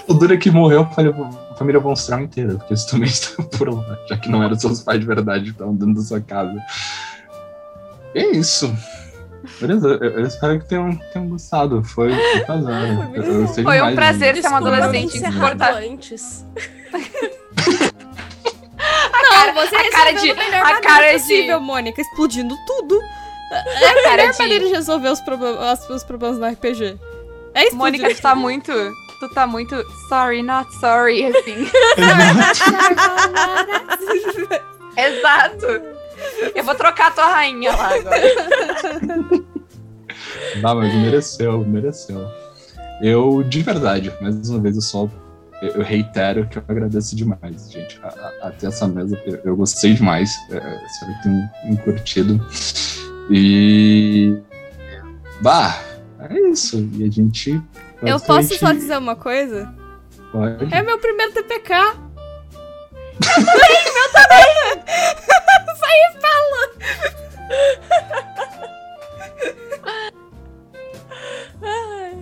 O 0.09 0.15
duro 0.15 0.35
é 0.35 0.37
que 0.37 0.51
morreu 0.51 0.83
a 0.83 0.87
família- 0.91 1.17
a 1.51 1.55
família 1.55 1.81
Von 1.81 1.93
Strawn 1.95 2.23
inteira, 2.25 2.55
porque 2.57 2.73
eles 2.75 2.85
também 2.85 3.09
estavam 3.09 3.47
por 3.51 3.73
lá, 3.73 3.99
já 4.09 4.17
que 4.19 4.29
não 4.29 4.43
eram 4.43 4.59
seus 4.59 4.81
pais 4.83 5.01
de 5.01 5.07
verdade 5.07 5.51
estavam 5.51 5.75
dentro 5.75 5.95
da 5.95 6.03
sua 6.03 6.21
casa. 6.21 6.55
É 8.15 8.27
isso. 8.33 8.75
Beleza, 9.61 9.89
eu, 9.89 10.11
eu 10.11 10.27
espero 10.27 10.61
que 10.61 10.69
tenham, 10.69 10.95
tenham 11.13 11.29
gostado. 11.29 11.83
Foi 11.83 12.13
um 12.13 12.45
prazer. 12.45 12.99
Eu- 13.15 13.25
eu 13.43 13.49
Foi 13.49 13.83
um 13.83 13.95
prazer 13.95 14.35
de- 14.35 14.43
ser 14.43 14.49
uma 14.49 14.59
adolescente 14.59 15.17
insuportável. 15.19 15.91
antes. 15.93 16.45
Não, 19.23 19.55
você 19.55 19.77
a 19.77 19.91
cara 19.91 20.13
de- 20.13 20.31
a 20.31 20.81
cara 20.81 21.07
de- 21.13 21.19
possível, 21.21 21.61
Mônica, 21.61 22.01
explodindo 22.01 22.55
tudo. 22.67 23.01
É 23.53 23.89
a 23.89 23.95
cara 24.03 24.17
melhor 24.23 24.39
maneira 24.39 24.65
de... 24.65 24.71
de 24.71 24.77
resolver 24.77 25.09
os, 25.09 25.21
problemas, 25.21 25.89
os 25.91 26.05
problemas 26.05 26.39
no 26.39 26.47
RPG. 26.47 26.97
É 27.55 27.67
explodir. 27.67 28.01
Mônica, 28.01 28.15
tu 28.15 28.23
tá 28.23 28.35
muito... 28.35 28.73
Tu 29.21 29.29
tá 29.35 29.47
muito 29.47 29.77
sorry, 30.09 30.43
not 30.43 30.69
sorry, 30.81 31.27
assim. 31.27 31.69
Exato. 34.97 35.92
Eu 36.55 36.65
vou 36.65 36.75
trocar 36.75 37.09
a 37.09 37.11
tua 37.11 37.27
rainha 37.27 37.75
lá 37.75 37.95
agora. 37.95 38.23
Não, 40.61 40.75
mas 40.77 40.95
mereceu, 40.95 41.65
mereceu. 41.65 42.29
Eu, 43.01 43.43
de 43.43 43.63
verdade, 43.63 44.13
mais 44.21 44.49
uma 44.49 44.61
vez, 44.61 44.77
eu 44.77 44.83
só. 44.83 45.09
Eu 45.61 45.83
reitero 45.83 46.47
que 46.49 46.59
eu 46.59 46.65
agradeço 46.69 47.15
demais, 47.15 47.71
gente. 47.71 48.01
A, 48.03 48.09
a, 48.09 48.49
até 48.49 48.67
essa 48.67 48.87
mesa, 48.89 49.21
eu, 49.25 49.41
eu 49.45 49.57
gostei 49.57 49.95
demais. 49.95 50.31
É, 50.51 50.57
é, 50.57 50.87
espero 50.87 51.13
que 51.13 51.23
tenham 51.23 51.51
tenham 51.63 51.77
curtido. 51.79 52.47
E. 53.31 54.37
Bah, 55.41 55.81
é 56.19 56.51
isso. 56.51 56.89
E 56.95 57.05
a 57.05 57.11
gente. 57.11 57.53
Eu 58.03 58.19
posso 58.19 58.27
só 58.27 58.35
basicamente 58.35 58.81
dizer 58.81 58.99
uma 58.99 59.17
coisa? 59.17 59.73
Pode. 60.33 60.75
É 60.75 60.83
meu 60.83 60.99
primeiro 60.99 61.33
TPK. 61.33 61.75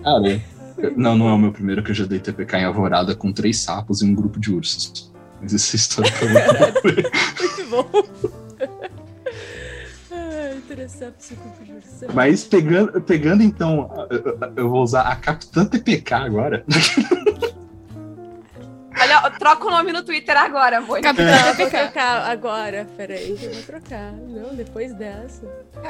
Cara, 0.03 0.41
eu- 0.77 0.93
não, 0.97 1.15
não 1.15 1.29
é 1.29 1.33
o 1.33 1.37
meu 1.37 1.51
primeiro 1.51 1.83
que 1.83 1.91
eu 1.91 1.95
já 1.95 2.05
dei 2.05 2.19
TPK 2.19 2.57
em 2.57 2.65
Alvorada 2.65 3.15
com 3.15 3.31
três 3.31 3.59
sapos 3.59 4.01
e 4.01 4.05
um 4.05 4.13
grupo 4.15 4.39
de 4.39 4.51
ursos. 4.51 5.11
Mas 5.41 5.53
essa 5.53 5.75
história 5.75 6.11
foi 6.11 6.27
muito 6.27 7.69
bom. 7.69 7.89
Mas 12.13 12.43
pegando, 12.43 13.01
pegando 13.01 13.43
então, 13.43 13.89
eu 14.55 14.69
vou 14.69 14.83
usar 14.83 15.03
a 15.03 15.15
Capitã 15.15 15.65
TPK 15.65 16.13
agora. 16.15 16.63
Olha, 18.99 19.29
troca 19.31 19.67
o 19.67 19.71
nome 19.71 19.91
no 19.93 20.03
Twitter 20.03 20.35
agora, 20.37 20.81
Mônica. 20.81 21.09
Capitã 21.13 21.31
Não, 21.31 21.53
vou 21.53 21.69
trocar 21.69 22.29
agora. 22.29 22.87
Peraí, 22.97 23.37
eu 23.41 23.53
vou 23.53 23.63
trocar. 23.63 24.11
Não, 24.11 24.53
depois 24.53 24.93
dessa. 24.93 25.47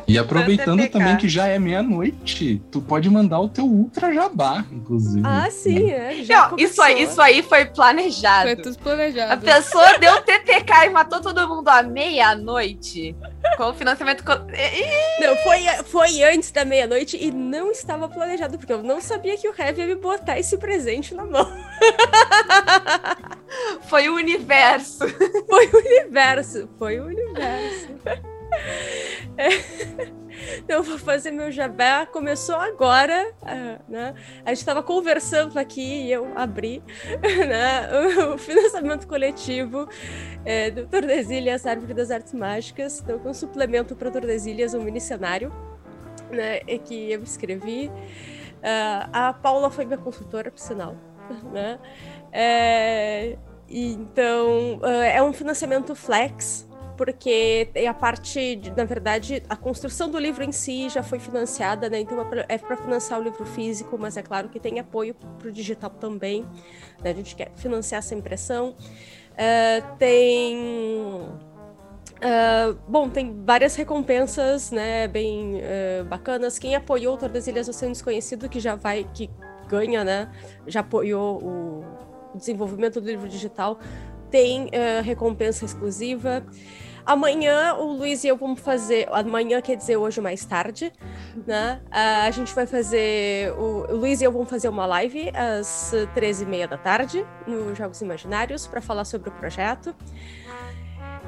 E 0.07 0.17
aproveitando 0.17 0.79
TPK. 0.79 0.91
também 0.99 1.17
que 1.17 1.27
já 1.27 1.47
é 1.47 1.57
meia-noite, 1.57 2.61
tu 2.71 2.81
pode 2.81 3.09
mandar 3.09 3.39
o 3.39 3.49
teu 3.49 3.65
Ultra 3.65 4.13
Jabá, 4.13 4.63
inclusive. 4.71 5.21
Ah, 5.25 5.49
sim, 5.49 5.89
é. 5.91 6.23
Já 6.23 6.49
Não, 6.49 6.57
isso 6.57 6.81
aí, 6.81 7.03
isso 7.03 7.21
aí 7.21 7.41
foi 7.41 7.65
planejado. 7.65 8.47
Foi 8.47 8.55
tudo 8.55 8.77
A 8.79 8.83
planejado. 8.83 9.45
pessoa 9.45 9.97
deu 9.97 10.21
TPK 10.21 10.85
e 10.85 10.89
matou 10.89 11.21
todo 11.21 11.47
mundo 11.47 11.67
à 11.69 11.81
meia-noite. 11.83 13.15
Com 13.57 13.63
o 13.69 13.73
financiamento. 13.73 14.23
Não, 14.23 15.35
foi, 15.37 15.63
foi 15.85 16.23
antes 16.23 16.51
da 16.51 16.63
meia-noite 16.63 17.17
e 17.19 17.31
não 17.31 17.71
estava 17.71 18.07
planejado, 18.07 18.57
porque 18.57 18.71
eu 18.71 18.83
não 18.83 19.01
sabia 19.01 19.35
que 19.37 19.47
o 19.49 19.53
Heavy 19.57 19.81
ia 19.81 19.87
me 19.87 19.95
botar 19.95 20.37
esse 20.39 20.57
presente 20.57 21.13
na 21.15 21.25
mão. 21.25 21.51
Foi 23.87 24.09
o 24.09 24.15
universo. 24.15 25.05
Foi 25.49 25.67
o 25.67 25.77
universo, 25.77 26.69
foi 26.77 26.99
o 26.99 27.05
universo. 27.05 27.89
É. 29.37 30.21
Então, 30.57 30.81
vou 30.83 30.97
fazer 30.97 31.31
meu 31.31 31.51
jabá. 31.51 32.05
Começou 32.05 32.55
agora, 32.55 33.33
ah, 33.43 33.79
né? 33.87 34.15
A 34.45 34.49
gente 34.49 34.59
estava 34.59 34.81
conversando 34.81 35.57
aqui 35.57 36.05
e 36.05 36.11
eu 36.11 36.31
abri 36.35 36.81
né? 37.21 37.89
o 38.33 38.37
financiamento 38.37 39.07
coletivo 39.07 39.87
é, 40.45 40.71
do 40.71 40.87
Tordesilhas 40.87 41.65
Árvore 41.65 41.93
das 41.93 42.11
Artes 42.11 42.33
Mágicas. 42.33 43.01
Então, 43.01 43.19
com 43.19 43.33
suplemento 43.33 43.95
para 43.95 44.09
Tordesilhas, 44.09 44.73
um 44.73 44.81
mini-cenário 44.81 45.51
né? 46.31 46.59
que 46.59 47.11
eu 47.11 47.23
escrevi. 47.23 47.91
Ah, 48.63 49.29
a 49.29 49.33
Paula 49.33 49.69
foi 49.69 49.85
minha 49.85 49.97
consultora, 49.97 50.51
por 50.51 50.59
sinal. 50.59 50.95
Né? 51.53 51.79
É, 52.31 53.37
então, 53.69 54.79
ah, 54.83 55.05
é 55.05 55.23
um 55.23 55.33
financiamento 55.33 55.95
flex, 55.95 56.67
porque 56.97 57.69
a 57.87 57.93
parte, 57.93 58.55
de, 58.57 58.71
na 58.71 58.83
verdade, 58.83 59.41
a 59.49 59.55
construção 59.55 60.09
do 60.09 60.19
livro 60.19 60.43
em 60.43 60.51
si 60.51 60.89
já 60.89 61.01
foi 61.01 61.19
financiada, 61.19 61.89
né? 61.89 61.99
Então 61.99 62.19
é 62.47 62.57
para 62.57 62.77
financiar 62.77 63.19
o 63.19 63.23
livro 63.23 63.45
físico, 63.45 63.97
mas 63.97 64.17
é 64.17 64.21
claro 64.21 64.49
que 64.49 64.59
tem 64.59 64.79
apoio 64.79 65.15
para 65.39 65.47
o 65.47 65.51
digital 65.51 65.89
também. 65.89 66.45
Né? 67.03 67.11
A 67.11 67.13
gente 67.13 67.35
quer 67.35 67.51
financiar 67.55 67.99
essa 67.99 68.13
impressão. 68.13 68.75
Ah, 69.37 69.81
tem. 69.97 71.27
ah, 72.21 72.75
bom, 72.87 73.09
tem 73.09 73.43
várias 73.43 73.75
recompensas, 73.75 74.69
né, 74.71 75.07
bem 75.07 75.61
ah, 75.63 76.03
bacanas. 76.03 76.59
Quem 76.59 76.75
apoiou 76.75 77.15
o 77.15 77.17
Tordesilhas 77.17 77.67
Oceano 77.67 77.93
Desconhecido, 77.93 78.49
que 78.49 78.59
já 78.59 78.75
vai, 78.75 79.07
que 79.13 79.29
ganha, 79.67 80.03
né? 80.03 80.29
Já 80.67 80.81
apoiou 80.81 81.41
o 81.41 82.10
desenvolvimento 82.35 82.99
do 82.99 83.07
livro 83.07 83.27
digital, 83.27 83.79
tem 84.29 84.65
uh, 84.67 85.03
recompensa 85.03 85.65
exclusiva. 85.65 86.45
Amanhã 87.05 87.73
o 87.75 87.93
Luiz 87.93 88.23
e 88.23 88.27
eu 88.27 88.37
vamos 88.37 88.59
fazer. 88.59 89.07
Amanhã 89.11 89.59
quer 89.61 89.75
dizer 89.75 89.97
hoje 89.97 90.21
mais 90.21 90.45
tarde, 90.45 90.93
né? 91.47 91.81
Uh, 91.87 92.27
a 92.27 92.31
gente 92.31 92.53
vai 92.53 92.65
fazer. 92.67 93.51
O, 93.53 93.91
o 93.91 93.95
Luiz 93.97 94.21
e 94.21 94.23
eu 94.23 94.31
vamos 94.31 94.49
fazer 94.49 94.69
uma 94.69 94.85
live 94.85 95.31
às 95.35 95.93
13h30 96.15 96.67
da 96.67 96.77
tarde 96.77 97.25
no 97.47 97.73
Jogos 97.75 98.01
Imaginários 98.01 98.67
para 98.67 98.81
falar 98.81 99.05
sobre 99.05 99.29
o 99.29 99.31
projeto. 99.33 99.95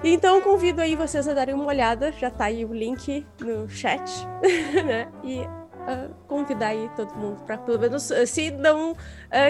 Então 0.03 0.41
convido 0.41 0.81
aí 0.81 0.95
vocês 0.95 1.27
a 1.27 1.33
darem 1.33 1.55
uma 1.55 1.65
olhada, 1.65 2.11
já 2.11 2.29
tá 2.29 2.45
aí 2.45 2.65
o 2.65 2.73
link 2.73 3.25
no 3.39 3.69
chat, 3.69 4.03
né? 4.85 5.09
E 5.23 5.47
uh, 5.87 6.13
convidar 6.27 6.67
aí 6.67 6.89
todo 6.95 7.13
mundo 7.15 7.37
para 7.45 7.57
pelo 7.57 7.79
menos, 7.79 8.09
uh, 8.09 8.25
se 8.25 8.51
não 8.51 8.91
uh, 8.91 8.95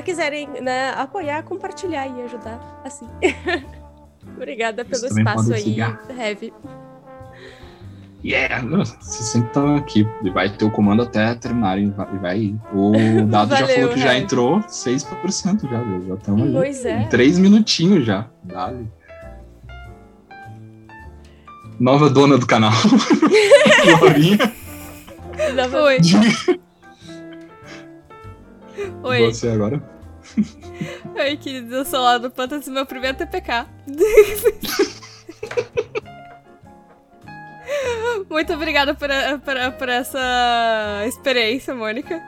quiserem 0.04 0.48
né, 0.62 0.92
apoiar, 0.92 1.44
compartilhar 1.44 2.08
e 2.08 2.22
ajudar 2.24 2.60
assim. 2.84 3.08
Obrigada 4.36 4.86
pelo 4.86 5.06
espaço 5.06 5.54
aí, 5.54 5.78
Heavy. 5.80 6.54
Yeah, 8.26 8.66
vocês 8.66 9.26
sempre 9.26 9.50
estão 9.50 9.76
aqui. 9.76 10.08
E 10.24 10.30
vai 10.30 10.50
ter 10.50 10.64
o 10.64 10.72
comando 10.72 11.04
até 11.04 11.36
terminar 11.36 11.78
e 11.78 11.90
vai, 11.90 12.18
vai 12.20 12.40
ir. 12.40 12.56
O 12.74 12.94
dado 13.26 13.50
Valeu, 13.50 13.68
já 13.68 13.74
falou 13.76 13.90
que 13.90 14.00
já 14.00 14.18
entrou 14.18 14.60
6% 14.62 15.70
já. 15.70 16.08
Já 16.08 16.14
estamos 16.14 16.48
aí. 16.48 16.54
Pois 16.54 16.86
é. 16.86 17.02
Em 17.02 17.10
3 17.10 17.38
minutinhos 17.38 18.06
já. 18.06 18.30
Dale 18.42 18.88
nova 21.80 22.10
dona 22.10 22.38
do 22.38 22.46
canal. 22.46 22.72
Laurinha. 23.86 24.54
Oi. 25.34 25.98
Oi. 29.04 29.20
Você 29.32 29.50
agora. 29.50 29.82
Oi, 31.16 31.38
queridos, 31.38 31.72
eu 31.72 31.86
sou 31.86 32.02
lá 32.02 32.18
do 32.18 32.30
Pantas, 32.32 32.68
meu 32.68 32.86
primeiro 32.86 33.18
TPK. 33.18 33.66
Muito 38.30 38.54
obrigada 38.54 38.94
por, 38.94 39.10
por, 39.44 39.56
por 39.78 39.90
essa 39.90 41.04
experiência, 41.06 41.74
Mônica. 41.76 42.22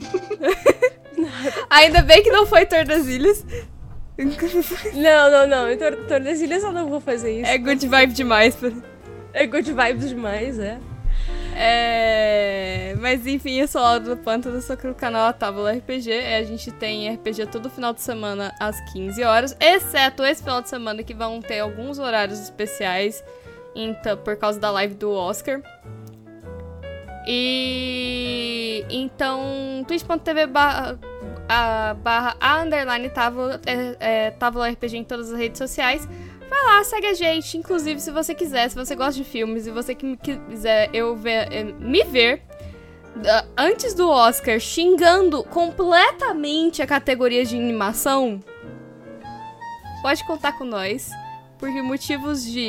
Ainda 1.70 2.02
bem 2.02 2.22
que 2.22 2.30
não 2.30 2.46
foi 2.46 2.66
Tordesilhas. 2.66 3.44
Não, 4.94 5.30
não, 5.30 5.46
não. 5.46 5.70
Em 5.70 5.76
Tor 5.76 5.96
Tordesilhas 6.06 6.62
eu 6.62 6.72
não 6.72 6.88
vou 6.88 7.00
fazer 7.00 7.40
isso. 7.40 7.50
É 7.50 7.58
good 7.58 7.86
vibe 7.86 8.12
demais. 8.12 8.56
É 9.32 9.46
good 9.46 9.72
vibes 9.72 10.08
demais, 10.08 10.58
é. 10.58 10.78
É... 11.54 12.94
Mas 13.00 13.26
enfim, 13.26 13.60
eu 13.60 13.68
sou 13.68 13.80
a 13.80 13.84
Laura 13.84 14.00
do 14.00 14.16
Pântano, 14.16 14.60
sou 14.60 14.74
aqui 14.74 14.86
no 14.86 14.94
canal 14.94 15.28
A 15.28 15.32
Tábula 15.32 15.72
RPG. 15.72 16.10
É, 16.10 16.38
a 16.38 16.44
gente 16.44 16.70
tem 16.70 17.12
RPG 17.14 17.46
todo 17.46 17.68
final 17.68 17.92
de 17.92 18.00
semana 18.00 18.54
às 18.58 18.80
15 18.92 19.22
horas, 19.24 19.56
exceto 19.60 20.24
esse 20.24 20.42
final 20.42 20.62
de 20.62 20.68
semana 20.68 21.02
que 21.02 21.14
vão 21.14 21.40
ter 21.40 21.60
alguns 21.60 21.98
horários 21.98 22.38
especiais 22.40 23.22
então, 23.74 24.16
por 24.18 24.36
causa 24.36 24.60
da 24.60 24.70
live 24.70 24.94
do 24.94 25.10
Oscar. 25.10 25.60
E 27.26 28.84
então, 28.90 29.84
twitch.tv 29.86 30.46
barra 30.46 30.98
a 31.48 31.94
barra 31.94 32.36
a 32.40 32.62
underline 32.62 33.08
tábua, 33.10 33.60
é, 33.66 33.96
é, 34.00 34.30
tábua 34.30 34.68
RPG 34.70 34.96
em 34.96 35.04
todas 35.04 35.32
as 35.32 35.38
redes 35.38 35.58
sociais. 35.58 36.08
Vai 36.52 36.64
lá, 36.64 36.84
segue 36.84 37.06
a 37.06 37.14
gente. 37.14 37.56
Inclusive, 37.56 37.98
se 37.98 38.10
você 38.10 38.34
quiser, 38.34 38.68
se 38.68 38.76
você 38.76 38.94
gosta 38.94 39.14
de 39.14 39.24
filmes 39.24 39.66
e 39.66 39.70
você 39.70 39.94
que 39.94 40.18
quiser 40.18 40.90
eu 40.92 41.16
ver, 41.16 41.50
é, 41.50 41.64
me 41.64 42.04
ver 42.04 42.42
antes 43.56 43.94
do 43.94 44.10
Oscar 44.10 44.60
xingando 44.60 45.42
completamente 45.44 46.82
a 46.82 46.86
categoria 46.86 47.42
de 47.42 47.56
animação, 47.56 48.38
pode 50.02 50.22
contar 50.26 50.52
com 50.58 50.64
nós. 50.64 51.10
Porque 51.58 51.80
motivos 51.80 52.44
de 52.44 52.68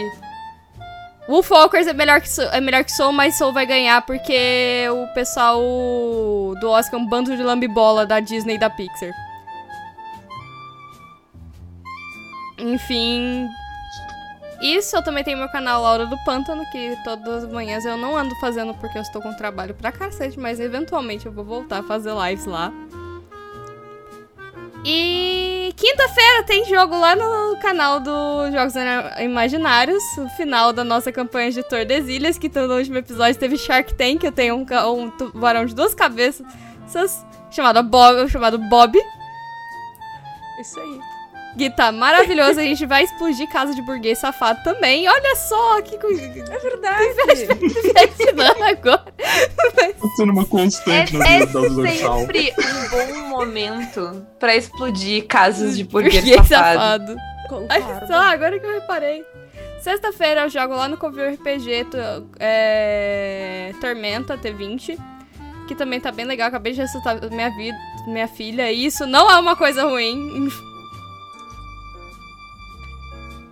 Wolfwalkers 1.28 1.86
é 1.86 1.94
melhor, 1.94 2.22
que 2.22 2.30
Soul, 2.30 2.48
é 2.54 2.62
melhor 2.62 2.86
que 2.86 2.92
Soul, 2.92 3.12
mas 3.12 3.38
Soul 3.38 3.52
vai 3.52 3.66
ganhar 3.66 4.02
porque 4.06 4.88
o 4.94 5.14
pessoal 5.14 5.60
do 5.60 6.70
Oscar 6.70 6.98
é 6.98 7.04
um 7.04 7.06
bando 7.06 7.36
de 7.36 7.44
lambibola 7.44 8.06
da 8.06 8.22
Disney 8.22 8.56
e 8.56 8.60
da 8.60 8.70
Pixar. 8.70 9.12
Enfim. 12.58 13.50
Isso, 14.64 14.96
eu 14.96 15.04
também 15.04 15.26
tenho 15.26 15.38
meu 15.38 15.50
canal 15.50 15.82
Laura 15.82 16.06
do 16.06 16.18
Pântano, 16.24 16.64
que 16.72 16.96
todas 17.04 17.44
as 17.44 17.52
manhãs 17.52 17.84
eu 17.84 17.98
não 17.98 18.16
ando 18.16 18.34
fazendo 18.40 18.74
porque 18.76 18.98
eu 18.98 19.02
estou 19.02 19.22
com 19.22 19.34
trabalho 19.34 19.74
pra 19.74 19.92
cacete, 19.92 20.40
mas 20.40 20.58
eventualmente 20.58 21.26
eu 21.26 21.34
vou 21.34 21.44
voltar 21.44 21.80
a 21.80 21.84
fazer 21.84 22.14
lives 22.14 22.46
lá. 22.46 22.72
E 24.86 25.74
quinta-feira 25.76 26.44
tem 26.44 26.64
jogo 26.64 26.98
lá 26.98 27.14
no 27.14 27.58
canal 27.60 28.00
do 28.00 28.52
Jogos 28.54 28.74
Imaginários, 29.20 30.02
o 30.18 30.30
final 30.30 30.72
da 30.72 30.86
nossa 30.86 31.12
campanha 31.12 31.52
de 31.52 31.62
Tordesilhas, 31.64 32.38
que 32.38 32.48
no 32.48 32.78
último 32.78 32.98
episódio 32.98 33.38
teve 33.38 33.58
Shark 33.58 33.94
Tank, 33.96 34.24
eu 34.24 34.32
tenho 34.32 34.56
um, 34.56 34.66
um 34.94 35.10
tubarão 35.10 35.66
de 35.66 35.76
duas 35.76 35.94
cabeças 35.94 36.46
chamado 37.52 37.84
Bob, 37.84 38.30
chamado 38.30 38.58
Bob. 38.58 38.98
Isso 40.62 40.80
aí. 40.80 41.13
Gui 41.56 41.70
tá 41.70 41.92
maravilhoso, 41.92 42.60
a 42.60 42.64
gente 42.64 42.86
vai 42.86 43.04
explodir 43.04 43.48
casa 43.50 43.76
de 43.76 43.82
burguês 43.84 44.18
safado 44.18 44.64
também. 44.64 45.08
Olha 45.08 45.36
só 45.36 45.82
que 45.82 45.98
coisa. 46.00 46.22
É 46.22 46.60
verdade. 46.60 47.48
Imaginando 47.54 48.64
agora. 48.64 49.14
Tá 49.14 50.08
sendo 50.16 50.32
uma 50.32 50.46
constante 50.46 51.16
é, 51.16 51.20
na 51.20 51.46
vida 51.46 51.70
da 51.70 51.90
É 51.90 51.98
sempre 51.98 52.54
um 52.58 52.90
bom 52.90 53.30
momento 53.30 54.26
pra 54.40 54.56
explodir 54.56 55.28
casas 55.28 55.78
de 55.78 55.84
burguês, 55.84 56.24
burguês 56.24 56.48
safado. 56.48 57.14
safado. 57.14 57.68
Olha 57.70 58.08
só, 58.08 58.14
agora 58.14 58.60
que 58.60 58.66
eu 58.66 58.74
reparei. 58.74 59.24
Sexta-feira 59.82 60.42
eu 60.42 60.50
jogo 60.50 60.76
lá 60.76 60.88
no 60.88 60.98
Covil 60.98 61.34
RPG 61.34 61.88
é, 62.40 63.74
Tormenta 63.80 64.38
T20. 64.38 64.98
Que 65.68 65.76
também 65.76 66.00
tá 66.00 66.12
bem 66.12 66.26
legal. 66.26 66.48
Acabei 66.48 66.74
de 66.74 66.82
ressuscitar 66.82 67.20
minha, 67.30 67.50
vida, 67.50 67.78
minha 68.08 68.28
filha. 68.28 68.72
E 68.72 68.86
isso 68.86 69.06
não 69.06 69.30
é 69.30 69.38
uma 69.38 69.56
coisa 69.56 69.84
ruim. 69.84 70.50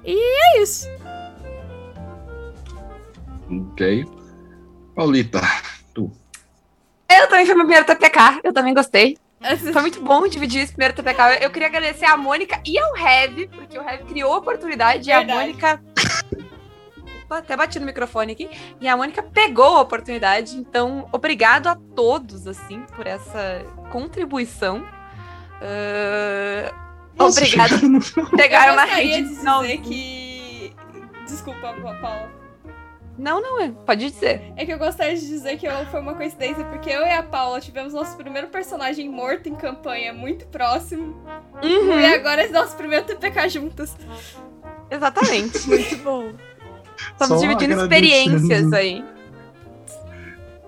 E 0.04 0.16
é 0.16 0.62
isso. 0.62 0.88
Ok. 3.50 4.06
Paulita, 4.96 5.42
tu. 5.94 6.12
Eu 7.10 7.28
também 7.28 7.46
fui 7.46 7.56
meu 7.56 7.66
primeiro 7.66 7.86
TPK, 7.86 8.42
eu 8.44 8.54
também 8.54 8.74
gostei. 8.74 9.18
Foi 9.74 9.82
muito 9.82 10.02
bom 10.02 10.28
dividir 10.28 10.62
esse 10.62 10.72
primeiro 10.72 10.94
TPK. 10.96 11.44
Eu 11.44 11.50
queria 11.50 11.68
agradecer 11.68 12.06
a 12.06 12.16
Mônica 12.16 12.62
e 12.66 12.78
ao 12.78 12.96
Heavy, 12.96 13.48
porque 13.48 13.78
o 13.78 13.82
Heavy 13.82 14.04
criou 14.04 14.34
a 14.34 14.38
oportunidade 14.38 15.06
Verdade. 15.06 15.30
e 15.30 15.32
a 15.32 15.36
Mônica. 15.36 15.84
até 17.30 17.56
bati 17.56 17.80
no 17.80 17.86
microfone 17.86 18.34
aqui. 18.34 18.50
E 18.80 18.88
a 18.88 18.96
Mônica 18.96 19.24
pegou 19.24 19.78
a 19.78 19.82
oportunidade. 19.82 20.58
Então, 20.58 21.08
obrigado 21.12 21.68
a 21.68 21.76
todos, 21.76 22.48
assim, 22.48 22.82
por 22.96 23.08
essa 23.08 23.66
contribuição. 23.92 24.84
Uh, 25.62 26.91
nossa, 27.24 27.40
Obrigada. 27.40 27.76
Pegaram 28.36 28.76
na 28.76 28.86
rede. 28.86 29.36
De 29.36 29.44
não. 29.44 29.64
que. 29.64 30.74
Desculpa, 31.26 31.74
Paula. 32.02 32.42
Não, 33.18 33.40
não, 33.42 33.62
é. 33.62 33.72
pode 33.86 34.10
dizer. 34.10 34.42
É 34.56 34.66
que 34.66 34.74
eu 34.74 34.80
gostaria 34.80 35.16
de 35.16 35.28
dizer 35.28 35.58
que 35.58 35.68
foi 35.92 36.00
uma 36.00 36.16
coincidência, 36.16 36.64
porque 36.66 36.90
eu 36.90 37.02
e 37.02 37.12
a 37.12 37.22
Paula 37.22 37.60
tivemos 37.60 37.94
nosso 37.94 38.18
primeiro 38.18 38.48
personagem 38.48 39.10
morto 39.10 39.48
em 39.48 39.56
campanha 39.56 40.12
muito 40.12 40.48
próximo. 40.48 41.22
Uhum. 41.62 42.00
E 42.00 42.06
agora 42.06 42.46
é 42.46 42.48
nosso 42.48 42.76
primeiro 42.76 43.06
TPK 43.06 43.50
juntas. 43.50 43.96
Exatamente. 44.90 45.68
muito 45.70 45.98
bom. 45.98 46.34
Estamos 47.12 47.42
dividindo 47.42 47.80
experiências 47.82 48.74
aí. 48.74 49.04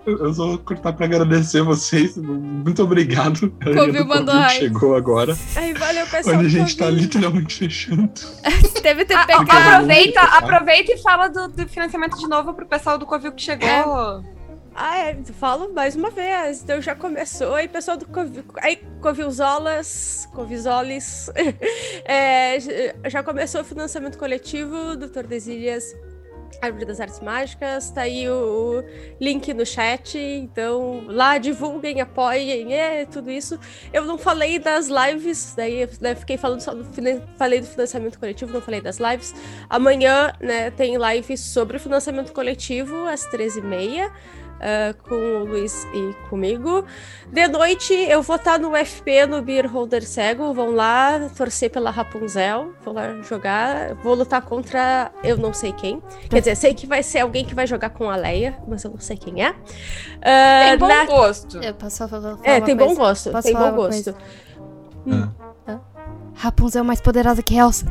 Eu 0.05 0.33
só 0.33 0.47
vou 0.47 0.57
cortar 0.57 0.93
pra 0.93 1.05
agradecer 1.05 1.61
vocês. 1.61 2.17
Muito 2.17 2.83
obrigado. 2.83 3.49
Covid 3.63 4.03
mandou 4.03 4.35
que 4.43 4.49
chegou 4.49 4.95
agora. 4.95 5.37
Ai, 5.55 5.73
valeu, 5.73 6.05
pessoal. 6.07 6.35
Onde 6.35 6.45
a 6.45 6.49
gente 6.49 6.77
tá 6.77 6.89
literalmente 6.89 7.55
fechando. 7.55 8.11
Teve 8.81 9.05
TPK. 9.05 9.33
A, 9.33 9.75
aproveita, 9.75 10.21
aproveita 10.21 10.91
e 10.91 10.97
fala 10.97 11.29
do, 11.29 11.47
do, 11.47 11.67
financiamento 11.67 12.17
de 12.17 12.27
novo 12.27 12.53
pro 12.53 12.65
pessoal 12.65 12.97
do 12.97 13.05
Covil 13.05 13.31
que 13.31 13.41
chegou. 13.41 13.67
É. 13.67 14.33
Ah, 14.75 14.97
é, 14.97 15.17
falo 15.39 15.73
mais 15.73 15.95
uma 15.95 16.09
vez. 16.09 16.63
Então 16.63 16.81
já 16.81 16.95
começou. 16.95 17.55
Aí, 17.55 17.67
pessoal 17.67 17.95
do 17.95 18.05
Covil. 18.05 18.43
Aí, 18.61 18.77
Covilzolas, 19.01 20.27
Covizoles. 20.33 21.29
é, 22.03 22.57
já 23.09 23.23
começou 23.23 23.61
o 23.61 23.63
financiamento 23.63 24.17
coletivo 24.17 24.97
do 24.97 25.07
Tordesilhas 25.07 25.95
Árvore 26.61 26.85
das 26.85 26.99
Artes 26.99 27.19
Mágicas, 27.19 27.89
tá 27.91 28.01
aí 28.01 28.29
o, 28.29 28.83
link 29.19 29.53
no 29.53 29.65
chat, 29.65 30.17
então 30.17 31.03
lá 31.07 31.37
divulguem, 31.37 32.01
apoiem, 32.01 32.73
é 32.73 33.05
tudo 33.05 33.31
isso. 33.31 33.59
Eu 33.91 34.05
não 34.05 34.17
falei 34.17 34.59
das 34.59 34.87
lives, 34.87 35.53
daí 35.55 35.87
né, 35.99 36.15
fiquei 36.15 36.37
falando 36.37 36.61
só 36.61 36.73
do 36.73 36.83
falei 37.37 37.61
do 37.61 37.67
financiamento 37.67 38.19
coletivo, 38.19 38.53
não 38.53 38.61
falei 38.61 38.81
das 38.81 38.99
lives. 38.99 39.33
Amanhã, 39.69 40.33
né, 40.39 40.71
tem 40.71 40.97
live 40.97 41.37
sobre 41.37 41.77
o 41.77 41.79
financiamento 41.79 42.31
coletivo 42.31 43.05
às 43.05 43.25
13h30. 43.29 44.11
Ah, 44.61 44.93
com 45.07 45.15
o 45.15 45.45
Luiz 45.45 45.85
e 45.93 46.13
comigo. 46.29 46.85
De 47.31 47.47
noite 47.47 47.93
eu 47.93 48.21
vou 48.21 48.35
estar 48.35 48.57
no 48.59 48.73
FP 48.75 49.25
no 49.25 49.41
Beer 49.41 49.71
Holder 49.71 50.05
Cego. 50.05 50.53
Vão 50.53 50.71
lá 50.71 51.29
torcer 51.35 51.69
pela 51.71 51.89
Rapunzel. 51.91 52.73
Vou 52.83 52.93
lá 52.93 53.21
jogar. 53.21 53.93
Vou 53.95 54.13
lutar 54.15 54.41
contra 54.41 55.11
eu 55.23 55.37
não 55.37 55.53
sei 55.53 55.71
quem. 55.73 56.01
Quer 56.29 56.39
dizer, 56.39 56.55
sei 56.55 56.73
que 56.73 56.85
vai 56.87 57.03
ser 57.03 57.19
alguém 57.19 57.43
que 57.45 57.53
vai 57.55 57.67
jogar 57.67 57.89
com 57.91 58.09
a 58.09 58.15
Leia, 58.15 58.57
mas 58.67 58.83
eu 58.83 58.91
não 58.91 58.99
sei 58.99 59.17
quem 59.17 59.43
é. 59.43 59.55
Ah, 60.21 60.65
Tem 60.69 60.77
bom 60.77 60.87
na- 60.87 61.05
gosto. 61.05 61.57
Eu 61.57 61.73
posso 61.73 62.07
falar, 62.07 62.37
É, 62.43 62.61
tem 62.61 62.75
coisa? 62.77 62.93
bom 62.93 62.95
gosto. 62.95 63.31
Posso 63.31 63.47
tem 63.47 63.55
bom 63.57 63.71
gosto. 63.71 64.15
Rapunzel 66.35 66.81
é 66.81 66.83
mais 66.85 66.99
poderosa 67.01 67.41
que 67.43 67.55
Elsa. 67.55 67.85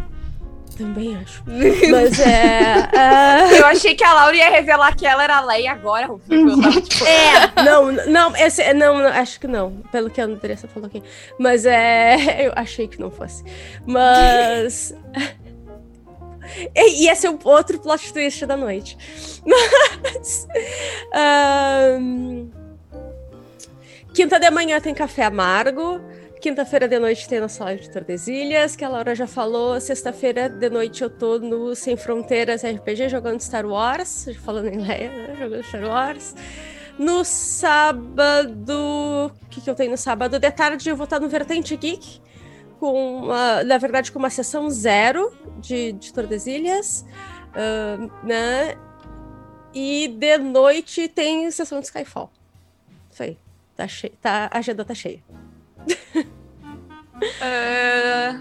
Também 0.82 1.16
acho. 1.16 1.42
Mas 1.90 2.18
é. 2.20 2.88
ah, 2.96 3.48
Eu 3.56 3.66
achei 3.66 3.94
que 3.94 4.02
a 4.04 4.12
Laura 4.12 4.36
ia 4.36 4.50
revelar 4.50 4.96
que 4.96 5.06
ela 5.06 5.22
era 5.22 5.36
a 5.36 5.40
Leia 5.44 5.72
agora. 5.72 6.08
Tava, 6.08 6.80
tipo, 6.80 7.04
É, 7.06 7.62
não, 7.62 7.92
não, 7.92 8.36
esse, 8.36 8.72
não, 8.74 8.98
não, 8.98 9.06
acho 9.08 9.38
que 9.38 9.46
não, 9.46 9.72
pelo 9.92 10.10
que 10.10 10.20
a 10.20 10.24
Andressa 10.24 10.66
falou 10.68 10.86
aqui. 10.88 11.02
Mas 11.38 11.64
é, 11.64 12.46
eu 12.48 12.52
achei 12.56 12.88
que 12.88 12.98
não 13.00 13.10
fosse. 13.10 13.44
Mas 13.86 14.94
E- 16.74 17.04
ia 17.04 17.14
ser 17.14 17.28
um 17.28 17.38
outro 17.44 17.78
plot 17.78 18.12
twist 18.12 18.44
da 18.44 18.56
noite. 18.56 18.98
Mas 19.46 20.48
ahn, 21.14 22.48
quinta 24.12 24.38
de 24.40 24.50
manhã 24.50 24.80
tem 24.80 24.92
café 24.92 25.24
amargo. 25.24 26.00
Quinta-feira 26.42 26.88
de 26.88 26.98
noite 26.98 27.28
tem 27.28 27.38
na 27.38 27.48
sala 27.48 27.76
de 27.76 27.88
Tordesilhas, 27.88 28.74
que 28.74 28.84
a 28.84 28.88
Laura 28.88 29.14
já 29.14 29.28
falou. 29.28 29.80
Sexta-feira 29.80 30.48
de 30.48 30.68
noite 30.68 31.00
eu 31.00 31.08
tô 31.08 31.38
no 31.38 31.72
Sem 31.76 31.96
Fronteiras 31.96 32.64
RPG 32.64 33.08
jogando 33.08 33.40
Star 33.40 33.64
Wars. 33.64 34.26
Falando 34.44 34.66
em 34.66 34.78
Leia, 34.84 35.08
né? 35.10 35.36
Jogando 35.38 35.62
Star 35.62 35.84
Wars. 35.84 36.34
No 36.98 37.24
sábado. 37.24 38.72
O 39.40 39.48
que, 39.50 39.60
que 39.60 39.70
eu 39.70 39.74
tenho 39.76 39.92
no 39.92 39.96
sábado? 39.96 40.36
De 40.40 40.50
tarde 40.50 40.90
eu 40.90 40.96
vou 40.96 41.04
estar 41.04 41.20
no 41.20 41.28
Vertente 41.28 41.76
Geek. 41.76 42.20
Com 42.80 43.18
uma- 43.22 43.62
na 43.62 43.78
verdade, 43.78 44.10
com 44.10 44.18
uma 44.18 44.30
sessão 44.30 44.68
zero 44.68 45.32
de, 45.60 45.92
de 45.92 46.12
Tordesilhas. 46.12 47.04
ahn, 47.54 48.08
né? 48.24 48.74
E 49.72 50.08
de 50.08 50.38
noite 50.38 51.06
tem 51.06 51.48
sessão 51.52 51.78
de 51.78 51.86
Skyfall. 51.86 52.32
Isso 53.12 53.22
aí. 53.22 53.38
Tá 53.76 53.86
cheio, 53.86 54.12
tá, 54.20 54.50
a 54.52 54.58
agenda 54.58 54.84
tá 54.84 54.92
cheia. 54.94 55.20
Ah, 57.40 58.40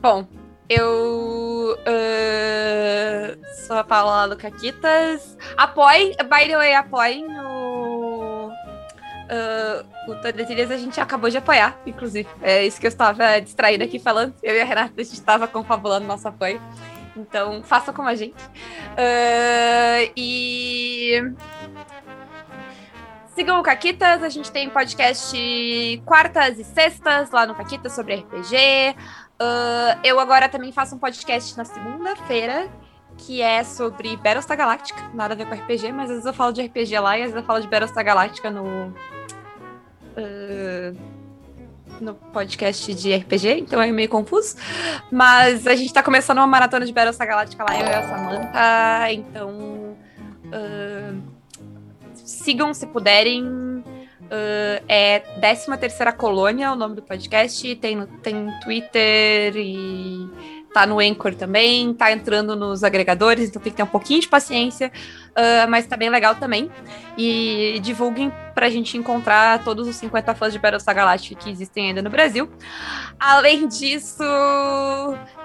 bom, 0.00 0.26
eu 0.68 1.76
ah, 1.86 3.36
sou 3.66 3.76
a 3.76 3.84
Paula 3.84 4.24
Lucaquitas. 4.26 5.36
Apoiem, 5.56 6.16
by 6.16 6.48
the 6.48 6.56
way, 6.56 6.74
apoiem 6.74 7.26
o. 7.40 8.50
ah, 9.30 9.84
o 10.06 10.14
Tordesilhas 10.16 10.70
a 10.70 10.76
gente 10.76 11.00
acabou 11.00 11.28
de 11.30 11.38
apoiar, 11.38 11.78
inclusive. 11.86 12.28
É 12.42 12.64
isso 12.64 12.80
que 12.80 12.86
eu 12.86 12.88
estava 12.88 13.40
distraída 13.40 13.84
aqui 13.84 13.98
falando. 13.98 14.34
Eu 14.42 14.54
e 14.56 14.60
a 14.60 14.64
Renata, 14.64 14.94
a 14.96 15.02
gente 15.02 15.14
estava 15.14 15.46
confabulando 15.46 16.06
nosso 16.06 16.28
apoio. 16.28 16.60
Então, 17.16 17.62
façam 17.62 17.92
como 17.92 18.08
a 18.08 18.14
gente. 18.14 18.36
Ah, 18.96 20.10
e. 20.16 21.32
Sigam 23.38 23.60
o 23.60 23.62
Caquitas, 23.62 24.20
a 24.24 24.28
gente 24.28 24.50
tem 24.50 24.68
podcast 24.68 26.02
quartas 26.04 26.58
e 26.58 26.64
sextas 26.64 27.30
lá 27.30 27.46
no 27.46 27.54
Caquitas 27.54 27.92
sobre 27.92 28.16
RPG. 28.16 28.96
Ah, 29.38 29.96
eu 30.02 30.18
agora 30.18 30.48
também 30.48 30.72
faço 30.72 30.96
um 30.96 30.98
podcast 30.98 31.56
na 31.56 31.64
segunda-feira, 31.64 32.68
que 33.16 33.40
é 33.40 33.62
sobre 33.62 34.16
Battlestar 34.16 34.56
Galactica. 34.56 35.00
Nada 35.14 35.34
a 35.34 35.36
ver 35.36 35.46
com 35.46 35.54
RPG, 35.54 35.92
mas 35.92 36.06
às 36.06 36.16
vezes 36.16 36.26
eu 36.26 36.32
falo 36.32 36.52
de 36.52 36.62
RPG 36.62 36.98
lá 36.98 37.16
e 37.16 37.22
às 37.22 37.28
vezes 37.30 37.36
eu 37.36 37.44
falo 37.44 37.60
de 37.60 37.68
Battlestar 37.68 38.04
Galactica 38.04 38.50
no. 38.50 38.92
ah, 40.16 40.92
no 42.00 42.14
podcast 42.14 42.92
de 42.92 43.14
RPG, 43.14 43.60
então 43.60 43.80
é 43.80 43.92
meio 43.92 44.08
confuso. 44.08 44.56
Mas 45.12 45.64
a 45.64 45.76
gente 45.76 45.92
tá 45.92 46.02
começando 46.02 46.38
uma 46.38 46.46
maratona 46.48 46.84
de 46.84 46.92
Battlestar 46.92 47.28
Galactica 47.28 47.62
lá, 47.62 47.78
eu 47.78 47.86
e 47.86 47.94
a 47.94 48.02
Samantha, 48.02 49.12
então. 49.12 49.96
ah, 50.52 51.37
sigam 52.28 52.74
se 52.74 52.86
puderem. 52.86 53.44
Uh, 53.44 54.84
é 54.86 55.20
13 55.40 55.78
terceira 55.78 56.12
colônia 56.12 56.70
o 56.70 56.76
nome 56.76 56.96
do 56.96 57.02
podcast. 57.02 57.74
Tem, 57.76 58.06
tem 58.22 58.52
Twitter 58.62 59.56
e 59.56 60.28
tá 60.72 60.86
no 60.86 61.00
Anchor 61.00 61.34
também. 61.34 61.94
Tá 61.94 62.12
entrando 62.12 62.54
nos 62.54 62.84
agregadores, 62.84 63.48
então 63.48 63.62
tem 63.62 63.72
que 63.72 63.76
ter 63.78 63.82
um 63.82 63.86
pouquinho 63.86 64.20
de 64.20 64.28
paciência. 64.28 64.92
uh, 65.30 65.70
mas 65.70 65.86
tá 65.86 65.96
bem 65.96 66.10
legal 66.10 66.34
também. 66.34 66.70
E 67.16 67.80
divulguem 67.82 68.30
pra 68.54 68.68
gente 68.68 68.98
encontrar 68.98 69.64
todos 69.64 69.88
os 69.88 69.96
50 69.96 70.34
fãs 70.34 70.52
de 70.52 70.58
Battlestar 70.58 70.94
Galactica 70.94 71.42
que 71.42 71.50
existem 71.50 71.88
ainda 71.88 72.02
no 72.02 72.10
Brasil. 72.10 72.50
Além 73.18 73.66
disso, 73.66 74.22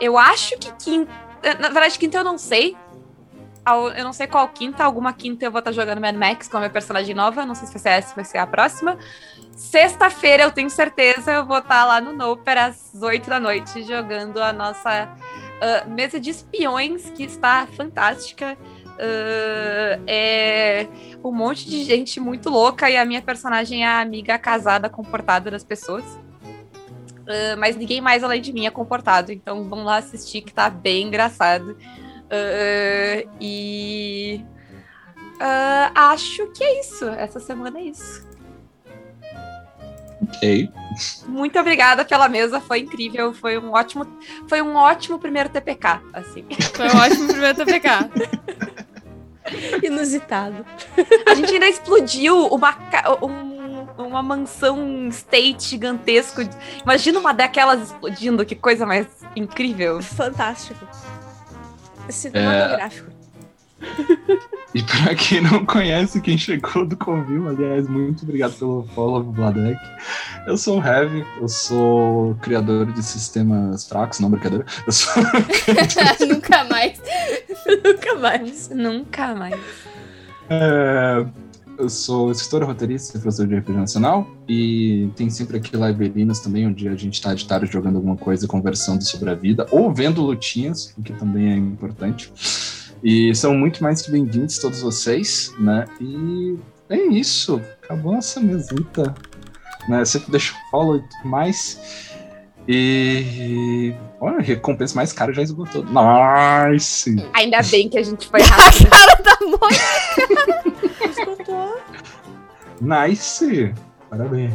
eu 0.01 0.17
acho 0.17 0.57
que 0.57 0.71
quinta. 0.73 1.11
Na 1.59 1.69
verdade, 1.69 1.97
quinta 1.97 2.17
eu 2.17 2.23
não 2.23 2.37
sei. 2.37 2.75
Eu 3.65 4.03
não 4.03 4.11
sei 4.11 4.27
qual 4.27 4.47
quinta, 4.49 4.83
alguma 4.83 5.13
quinta 5.13 5.45
eu 5.45 5.51
vou 5.51 5.59
estar 5.59 5.71
jogando 5.71 6.01
Mad 6.01 6.15
Max 6.15 6.49
com 6.49 6.57
a 6.57 6.59
minha 6.61 6.69
personagem 6.69 7.15
nova. 7.15 7.45
Não 7.45 7.55
sei 7.55 7.67
se 7.67 7.73
vai 7.73 7.81
ser 7.81 7.89
essa, 7.89 8.15
vai 8.15 8.25
ser 8.25 8.37
a 8.37 8.47
próxima. 8.47 8.97
Sexta-feira, 9.55 10.43
eu 10.43 10.51
tenho 10.51 10.69
certeza, 10.69 11.31
eu 11.31 11.45
vou 11.45 11.59
estar 11.59 11.85
lá 11.85 12.01
no 12.01 12.11
Noper 12.11 12.57
às 12.57 12.91
8 13.01 13.29
da 13.29 13.39
noite 13.39 13.83
jogando 13.83 14.41
a 14.41 14.51
nossa 14.51 15.07
ah, 15.61 15.85
mesa 15.87 16.19
de 16.19 16.29
espiões, 16.29 17.09
que 17.11 17.23
está 17.23 17.65
fantástica. 17.67 18.57
Ah, 18.99 19.99
é 20.07 20.87
um 21.23 21.31
monte 21.31 21.69
de 21.69 21.83
gente 21.83 22.19
muito 22.19 22.49
louca 22.49 22.89
e 22.89 22.97
a 22.97 23.05
minha 23.05 23.21
personagem 23.21 23.83
é 23.83 23.87
a 23.87 24.01
amiga 24.01 24.37
casada, 24.37 24.89
comportada 24.89 25.49
das 25.49 25.63
pessoas. 25.63 26.03
Ah, 27.27 27.55
mas 27.57 27.75
ninguém 27.75 28.01
mais 28.01 28.23
além 28.23 28.41
de 28.41 28.51
mim 28.51 28.65
é 28.65 28.71
comportado, 28.71 29.31
então 29.31 29.69
vão 29.69 29.83
lá 29.83 29.97
assistir 29.97 30.41
que 30.41 30.53
tá 30.53 30.69
bem 30.69 31.07
engraçado. 31.07 31.77
Ah, 32.35 33.23
e 33.39 34.43
ah, 35.39 35.91
acho 36.11 36.47
que 36.47 36.63
é 36.63 36.79
isso. 36.79 37.05
Essa 37.09 37.39
semana 37.39 37.77
é 37.79 37.83
isso. 37.83 38.25
Ok. 40.23 40.69
Muito 41.27 41.59
obrigada 41.59 42.03
pela 42.05 42.27
mesa, 42.27 42.59
foi 42.59 42.79
incrível, 42.79 43.33
foi 43.33 43.57
um 43.57 43.71
ótimo, 43.73 44.07
foi 44.47 44.61
um 44.61 44.75
ótimo 44.75 45.19
primeiro 45.19 45.49
TPK, 45.49 46.01
assim. 46.13 46.45
Foi 46.73 46.87
um 46.87 46.97
ótimo 46.97 47.27
primeiro 47.27 47.55
TPK. 47.57 47.89
Inusitado. 49.83 50.65
A 51.29 51.35
gente 51.35 51.53
ainda 51.53 51.67
explodiu 51.67 52.47
uma, 52.47 52.75
um- 53.21 53.53
uma 53.97 54.23
mansão 54.23 55.07
state 55.09 55.69
gigantesco. 55.71 56.41
Imagina 56.81 57.19
uma 57.19 57.33
daquelas 57.33 57.81
explodindo, 57.81 58.45
que 58.45 58.55
coisa 58.55 58.85
mais 58.85 59.05
incrível. 59.35 60.01
Fantástico. 60.01 60.87
Cinematográfico. 62.09 63.11
E 64.75 64.81
pra 64.81 65.13
quem 65.13 65.39
não 65.39 65.63
conhece, 65.67 66.19
quem 66.19 66.35
chegou 66.35 66.83
do 66.83 66.97
Convil, 66.97 67.47
aliás, 67.47 67.87
muito 67.87 68.23
obrigado 68.23 68.53
pelo 68.57 68.87
follow, 68.95 69.31
Vladek. 69.31 69.79
Eu 70.47 70.57
sou 70.57 70.79
o 70.79 70.83
Heavy, 70.83 71.23
eu 71.39 71.47
sou 71.47 72.33
criador 72.41 72.91
de 72.91 73.03
sistemas 73.03 73.87
fracos, 73.87 74.19
não 74.19 74.31
brincadeira. 74.31 74.65
Eu 74.87 74.91
sou 74.91 75.21
Nunca 76.27 76.63
mais. 76.63 76.99
Nunca 77.85 78.15
mais. 78.15 78.69
Nunca 78.69 79.35
mais. 79.35 79.61
É, 80.49 81.25
eu 81.77 81.89
sou 81.89 82.31
escritor, 82.31 82.63
roteirista, 82.63 83.19
professor 83.19 83.47
de 83.47 83.55
RPG 83.55 83.73
Nacional 83.73 84.27
e 84.47 85.09
tem 85.15 85.29
sempre 85.29 85.57
aqui 85.57 85.75
Liberinas 85.75 86.39
também, 86.39 86.67
onde 86.67 86.87
a 86.87 86.95
gente 86.95 87.15
está 87.15 87.33
de 87.33 87.47
tarde 87.47 87.71
jogando 87.71 87.95
alguma 87.95 88.15
coisa, 88.15 88.47
conversando 88.47 89.03
sobre 89.03 89.29
a 89.29 89.35
vida 89.35 89.67
ou 89.71 89.93
vendo 89.93 90.21
lutinhas, 90.21 90.93
o 90.97 91.01
que 91.01 91.13
também 91.13 91.51
é 91.51 91.55
importante. 91.55 92.31
E 93.03 93.33
são 93.35 93.53
muito 93.53 93.83
mais 93.83 94.01
que 94.01 94.11
bem-vindos 94.11 94.57
todos 94.57 94.81
vocês, 94.81 95.53
né? 95.59 95.85
E 95.99 96.57
é 96.89 96.97
isso, 97.07 97.61
acabou 97.83 98.15
essa 98.15 98.39
mesita. 98.39 99.13
Né? 99.89 100.05
Sempre 100.05 100.31
deixa 100.31 100.53
o 100.53 100.69
follow 100.69 100.97
e 100.97 101.01
tudo 101.01 101.27
mais. 101.27 102.13
E. 102.65 103.93
Olha, 104.21 104.37
a 104.37 104.41
recompensa 104.41 104.95
mais 104.95 105.11
cara 105.11 105.33
já 105.33 105.41
esgotou. 105.41 105.83
Nice! 105.83 107.13
Ainda 107.33 107.61
bem 107.63 107.89
que 107.89 107.97
a 107.97 108.03
gente 108.03 108.25
foi 108.27 108.39
rápido. 108.47 108.89
Tá 108.89 109.37
bom. 109.41 110.62
Nice! 112.81 113.73
Parabéns. 114.09 114.53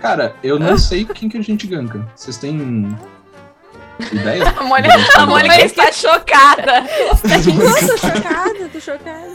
Cara, 0.00 0.34
eu 0.42 0.58
não 0.58 0.78
sei 0.78 1.04
quem 1.04 1.28
que 1.28 1.36
a 1.38 1.42
gente 1.42 1.66
ganka. 1.66 2.06
Vocês 2.14 2.36
têm 2.36 2.96
ideia? 4.12 4.44
A 4.56 4.62
Mônica, 4.62 4.94
a 5.16 5.26
Mônica 5.26 5.60
está 5.60 5.90
chocada. 5.90 6.82
Nossa, 7.08 7.88
tô 7.88 7.96
chocada, 7.98 8.68
tô 8.72 8.80
chocada. 8.80 9.32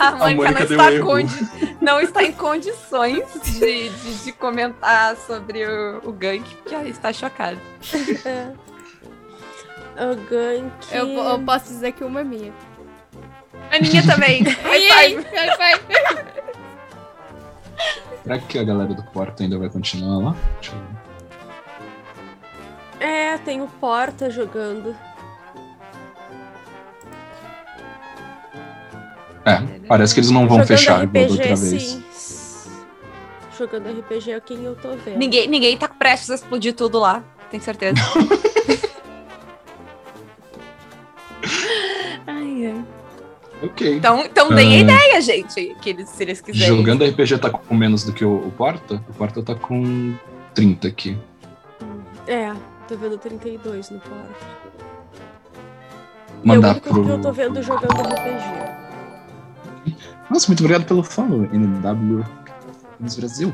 A 0.00 0.10
Mônica, 0.16 0.42
Mônica 0.42 0.76
não, 0.76 0.88
está 0.90 1.04
condi- 1.04 1.76
não 1.80 2.00
está 2.00 2.22
em 2.24 2.32
condições 2.32 3.22
de, 3.44 3.88
de, 3.90 4.24
de 4.24 4.32
comentar 4.32 5.16
sobre 5.16 5.64
o, 5.64 6.00
o 6.08 6.12
gank, 6.12 6.42
porque 6.56 6.74
ela 6.74 6.88
está 6.88 7.12
chocada. 7.12 7.58
É. 8.24 8.48
O 10.04 10.16
gank. 10.28 10.72
Eu, 10.90 11.06
eu 11.10 11.38
posso 11.40 11.66
dizer 11.66 11.92
que 11.92 12.02
uma 12.02 12.22
é 12.22 12.24
minha. 12.24 12.52
Aninha 13.70 14.06
também. 14.06 14.42
Ai, 14.64 14.88
ai, 14.90 15.26
ai, 15.36 15.56
vai. 15.56 15.80
Será 18.22 18.38
que 18.38 18.58
a 18.58 18.64
galera 18.64 18.94
do 18.94 19.02
Porta 19.02 19.42
ainda 19.42 19.58
vai 19.58 19.68
continuar 19.68 20.18
lá? 20.18 20.36
Deixa 20.60 20.74
eu 20.74 20.78
ver. 20.80 21.04
É, 23.06 23.36
tem 23.38 23.60
o 23.60 23.66
Porta 23.66 24.30
jogando. 24.30 24.96
É, 29.44 29.60
parece 29.86 30.14
que 30.14 30.20
eles 30.20 30.30
não 30.30 30.48
vão 30.48 30.60
jogando 30.60 30.66
fechar 30.68 31.02
igual 31.04 31.24
RPG, 31.24 31.26
da 31.26 31.32
outra 31.32 31.56
vez. 31.56 31.82
sim. 31.82 32.04
Jogando 33.58 34.00
RPG 34.00 34.32
é 34.32 34.40
quem 34.40 34.64
eu 34.64 34.74
tô 34.74 34.96
vendo. 34.96 35.18
Ninguém, 35.18 35.46
ninguém 35.46 35.76
tá 35.76 35.86
prestes 35.86 36.30
a 36.30 36.34
explodir 36.36 36.74
tudo 36.74 36.98
lá, 36.98 37.22
tenho 37.50 37.62
certeza. 37.62 37.94
ai, 42.26 42.66
ai. 42.66 42.84
Ok. 43.62 43.96
Então, 43.96 44.24
então 44.24 44.48
deem 44.54 44.74
a 44.74 44.76
Ah. 44.78 44.80
ideia, 44.80 45.20
gente, 45.20 45.74
que 45.80 45.90
eles, 45.90 46.08
se 46.08 46.22
eles 46.22 46.40
quiserem. 46.40 46.76
Jogando 46.76 47.04
RPG 47.04 47.38
tá 47.38 47.50
com 47.50 47.74
menos 47.74 48.04
do 48.04 48.12
que 48.12 48.24
o, 48.24 48.34
o 48.46 48.50
Porta? 48.50 49.02
O 49.08 49.12
Porta 49.14 49.42
tá 49.42 49.54
com 49.54 50.14
30 50.54 50.88
aqui. 50.88 51.16
É, 52.26 52.52
tô 52.88 52.96
vendo 52.96 53.16
32 53.18 53.90
no 53.90 54.00
Porta. 54.00 54.64
Mandar 56.42 56.68
é 56.68 56.70
o 56.70 56.72
único 56.72 56.88
pro. 56.90 57.04
que 57.04 57.10
eu 57.10 57.20
tô 57.22 57.32
vendo 57.32 57.62
jogando 57.62 57.92
RPG. 57.92 58.74
Nossa, 60.30 60.46
muito 60.48 60.60
obrigado 60.60 60.84
pelo 60.86 61.02
follow, 61.02 61.42
NW 61.52 62.24
Games 62.98 63.16
Brasil. 63.16 63.52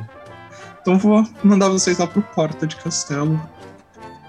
Então 0.81 0.99
vou 0.99 1.25
mandar 1.45 1.69
vocês 1.69 1.99
lá 1.99 2.07
pro 2.07 2.23
Porta 2.23 2.67
de 2.67 2.75
Castelo. 2.77 3.41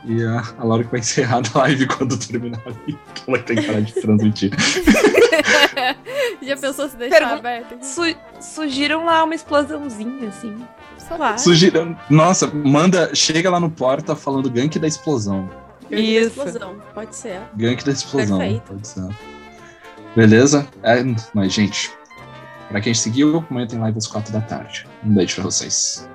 E 0.03 0.23
a, 0.23 0.43
a 0.57 0.63
Laura 0.63 0.83
que 0.83 0.89
vai 0.91 0.99
encerrar 0.99 1.41
a 1.53 1.59
live 1.59 1.87
quando 1.87 2.17
terminar 2.17 2.59
ali, 2.65 2.97
que 3.13 3.23
ela 3.29 3.39
tem 3.39 3.55
que 3.57 3.63
parar 3.67 3.81
de 3.81 3.93
transmitir. 3.93 4.51
Já 6.41 6.57
pensou 6.57 6.89
se 6.89 6.95
deixar 6.97 7.19
Pergun- 7.19 7.35
aberto? 7.35 7.81
Su- 7.83 8.15
surgiram 8.39 9.05
lá 9.05 9.23
uma 9.23 9.35
explosãozinha, 9.35 10.29
assim. 10.29 10.57
Só 10.97 11.15
Claro. 11.15 11.39
Sugira... 11.39 11.97
Nossa, 12.09 12.47
manda, 12.47 13.13
chega 13.13 13.49
lá 13.49 13.59
no 13.59 13.69
Porta 13.69 14.15
falando 14.15 14.49
gank 14.49 14.77
da 14.79 14.87
explosão. 14.87 15.49
Gangue 15.89 16.19
da. 16.21 16.27
Explosão, 16.27 16.75
pode 16.93 17.15
ser. 17.15 17.41
Gank 17.55 17.83
da 17.83 17.91
explosão. 17.91 18.37
Perfeito. 18.37 18.63
Pode 18.63 18.87
ser. 18.87 19.09
Beleza? 20.15 20.67
É, 20.83 21.03
mas, 21.33 21.53
gente, 21.53 21.91
pra 22.69 22.79
quem 22.81 22.93
seguiu, 22.93 23.45
amanhã 23.49 23.67
tem 23.67 23.79
live 23.79 23.97
às 23.97 24.07
4 24.07 24.31
da 24.31 24.41
tarde. 24.41 24.87
Um 25.03 25.13
beijo 25.13 25.35
pra 25.35 25.43
vocês. 25.45 26.07